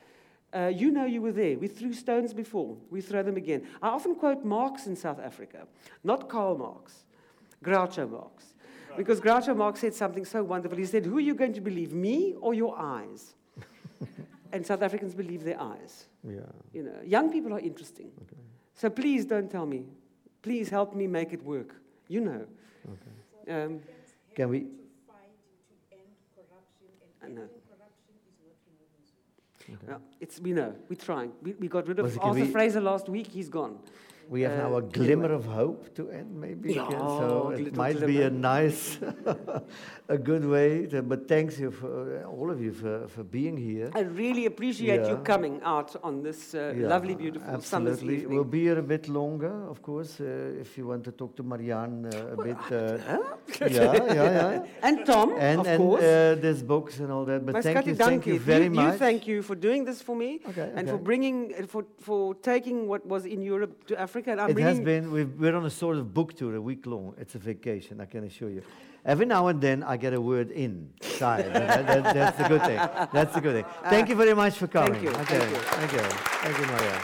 Uh, 0.55 0.73
you 0.75 0.91
know 0.91 1.05
you 1.05 1.21
were 1.21 1.33
there. 1.33 1.59
We 1.59 1.69
threw 1.69 1.93
stones 1.93 2.33
before. 2.33 2.79
We 2.89 3.03
throw 3.03 3.23
them 3.25 3.37
again. 3.37 3.67
I 3.83 3.89
often 3.89 4.15
quote 4.15 4.43
Marx 4.43 4.87
in 4.87 4.97
South 4.97 5.21
Africa, 5.21 5.67
not 6.03 6.31
Karl 6.31 6.57
Marx, 6.57 7.05
Groucho 7.63 8.11
Marx. 8.11 8.55
Because 8.97 9.21
Groucho 9.21 9.57
Marx 9.57 9.81
said 9.81 9.95
something 9.95 10.25
so 10.25 10.43
wonderful. 10.43 10.79
He 10.79 10.85
said, 10.85 11.05
Who 11.07 11.17
are 11.19 11.21
you 11.21 11.35
going 11.35 11.53
to 11.55 11.61
believe, 11.61 11.93
me 11.93 12.35
or 12.41 12.55
your 12.55 12.79
eyes? 12.79 13.35
and 14.53 14.67
South 14.67 14.83
Africans 14.83 15.15
believe 15.15 15.45
their 15.45 15.61
eyes. 15.61 16.07
Yeah. 16.27 16.41
You 16.73 16.85
know, 16.85 16.97
young 17.05 17.31
people 17.31 17.53
are 17.55 17.61
interesting. 17.61 18.11
Okay. 18.23 18.41
So 18.75 18.91
please 18.91 19.25
don't 19.25 19.51
tell 19.51 19.67
me. 19.67 19.85
Please 20.43 20.69
help 20.69 20.95
me 20.95 21.07
make 21.07 21.33
it 21.33 21.43
work. 21.43 21.77
You 22.09 22.21
know. 22.21 22.47
Um, 23.49 23.81
Can 24.35 24.49
we? 24.49 24.61
To 24.61 24.67
fight 25.07 25.31
to 25.91 25.97
end 25.97 26.03
corruption 26.35 26.89
I 27.23 27.27
know. 27.27 27.43
ending 27.43 27.63
corruption 27.69 28.15
is 28.27 28.35
not 28.45 28.57
removing 29.69 29.89
yeah, 29.89 29.99
it's, 30.21 30.41
we 30.41 30.53
know. 30.53 30.75
We're 30.89 30.97
trying. 30.97 31.33
We, 31.43 31.53
we 31.55 31.69
got 31.69 31.87
rid 31.89 31.99
of 31.99 32.19
Arthur 32.19 32.41
we- 32.41 32.51
Fraser 32.51 32.81
last 32.81 33.09
week. 33.09 33.29
He's 33.29 33.49
gone. 33.49 33.79
We 34.29 34.43
have 34.43 34.59
now 34.59 34.75
Uh, 34.75 34.79
a 34.79 34.83
glimmer 34.83 35.33
of 35.33 35.45
hope 35.45 35.95
to 35.95 36.11
end, 36.11 36.35
maybe. 36.41 36.75
Yeah, 36.75 36.89
again, 36.89 36.99
so 37.21 37.51
it 37.57 37.77
might 37.77 38.01
be 38.05 38.23
a 38.23 38.31
nice, 38.31 38.99
a 40.09 40.19
good 40.19 40.45
way. 40.45 40.87
To, 40.87 41.03
but 41.03 41.29
thanks 41.29 41.59
you 41.61 41.71
for 41.71 42.25
uh, 42.25 42.29
all 42.37 42.51
of 42.51 42.61
you 42.61 42.73
for, 42.73 43.07
for 43.09 43.23
being 43.23 43.57
here. 43.57 43.89
I 43.95 44.01
really 44.01 44.47
appreciate 44.47 45.07
you 45.09 45.17
coming 45.19 45.61
out 45.63 45.95
on 46.03 46.23
this 46.23 46.55
uh, 46.55 46.75
Yeah, 46.77 46.89
lovely, 46.89 47.15
beautiful 47.15 47.61
summer's 47.61 47.93
absolutely. 47.99 48.23
evening. 48.23 48.35
We'll 48.35 48.45
be 48.59 48.63
here 48.63 48.79
a 48.79 48.83
bit 48.83 49.09
longer, 49.09 49.55
of 49.71 49.81
course, 49.81 50.21
uh, 50.21 50.61
if 50.61 50.77
you 50.77 50.89
want 50.89 51.05
to 51.05 51.13
talk 51.13 51.37
to 51.37 51.43
Marianne 51.45 52.07
uh, 52.07 52.35
a 52.37 52.43
bit. 52.43 52.59
Uh, 52.73 52.99
yeah, 53.61 53.69
yeah, 53.69 54.15
yeah. 54.15 54.65
and 54.83 55.07
Tom, 55.07 55.35
And, 55.39 55.61
of 55.61 55.67
and 55.69 55.79
course. 55.83 56.03
uh, 56.03 56.37
there's 56.43 56.63
books 56.65 56.99
and 56.99 57.13
all 57.13 57.25
that. 57.27 57.47
But 57.47 57.63
thank 57.63 57.87
you, 57.87 57.95
thank 57.95 58.27
you 58.27 58.41
very 58.41 58.65
you, 58.65 58.71
much. 58.71 58.93
You 58.95 58.99
thank 58.99 59.27
you 59.29 59.43
for 59.43 59.55
doing 59.55 59.85
this 59.85 60.03
for 60.03 60.17
me 60.17 60.41
Okay, 60.49 60.73
and 60.75 60.89
for 60.89 60.99
bringing, 60.99 61.55
uh, 61.55 61.67
for, 61.67 61.85
for 62.01 62.35
taking 62.35 62.89
what 62.89 63.07
was 63.07 63.25
in 63.25 63.41
Europe 63.41 63.87
to 63.87 63.95
Africa. 64.01 64.16
And 64.25 64.41
I'm 64.41 64.51
it 64.51 64.59
has 64.59 64.81
been, 64.81 65.13
we've, 65.13 65.31
we're 65.39 65.55
on 65.55 65.67
a 65.67 65.71
sort 65.71 65.99
of 65.99 66.15
book 66.15 66.35
tour, 66.35 66.55
a 66.55 66.61
week 66.61 66.87
long. 66.87 67.15
It's 67.19 67.35
a 67.35 67.39
vacation, 67.39 68.01
I 68.01 68.07
can 68.07 68.25
assure 68.25 68.49
you. 68.49 68.63
Every 69.05 69.27
now 69.27 69.49
and 69.49 69.61
then 69.61 69.83
I 69.83 69.97
get 69.99 70.15
a 70.15 70.21
word 70.21 70.51
in. 70.51 70.89
Side. 71.03 71.45
that, 71.53 71.87
that- 71.87 72.15
that's 72.15 72.39
the 72.39 72.49
good 72.49 72.63
thing. 72.63 72.77
That's 73.13 73.35
the 73.35 73.41
good 73.41 73.55
thing. 73.57 73.65
Thank 73.91 74.09
you 74.09 74.17
very 74.17 74.35
much 74.35 74.55
for 74.57 74.67
coming. 74.67 74.95
Thank 74.95 75.05
you, 75.05 75.11
Okay. 75.11 75.39
thank 75.39 75.51
you. 75.51 75.59
Thank 75.59 75.93
you. 75.93 75.99
Thank 76.45 76.59
you, 76.59 76.67
Maria. 76.73 77.01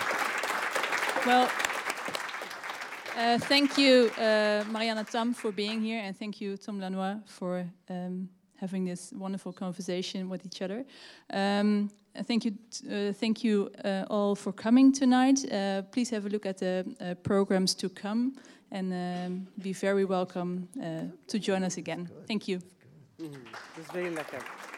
Well, 1.26 1.50
uh, 3.16 3.38
thank 3.38 3.76
you, 3.78 4.10
uh, 4.18 4.64
Marianne 4.70 5.04
Thamm, 5.04 5.34
for 5.34 5.52
being 5.52 5.82
here, 5.82 6.00
and 6.02 6.16
thank 6.18 6.40
you, 6.40 6.56
Tom 6.56 6.80
Lanoye, 6.80 7.20
for 7.28 7.66
um, 7.90 8.28
having 8.62 8.86
this 8.86 9.12
wonderful 9.12 9.52
conversation 9.52 10.30
with 10.30 10.46
each 10.46 10.62
other. 10.62 10.84
Um, 11.32 11.90
thank 12.24 12.44
you, 12.44 12.52
uh, 12.90 13.12
thank 13.12 13.42
you 13.44 13.70
uh, 13.84 14.04
all 14.08 14.36
for 14.36 14.52
coming 14.52 14.92
tonight. 14.92 15.38
Uh, 15.52 15.82
please 15.90 16.10
have 16.10 16.26
a 16.26 16.28
look 16.28 16.46
at 16.46 16.58
the 16.58 16.84
uh, 17.00 17.14
programs 17.22 17.74
to 17.74 17.88
come, 17.88 18.32
and 18.70 18.92
um, 18.92 19.46
be 19.58 19.72
very 19.72 20.04
welcome 20.04 20.68
uh, 20.80 21.10
to 21.26 21.38
join 21.38 21.64
us 21.64 21.76
again. 21.76 22.08
Thank 22.26 22.46
you. 22.48 22.60
Lekker. 24.14 24.71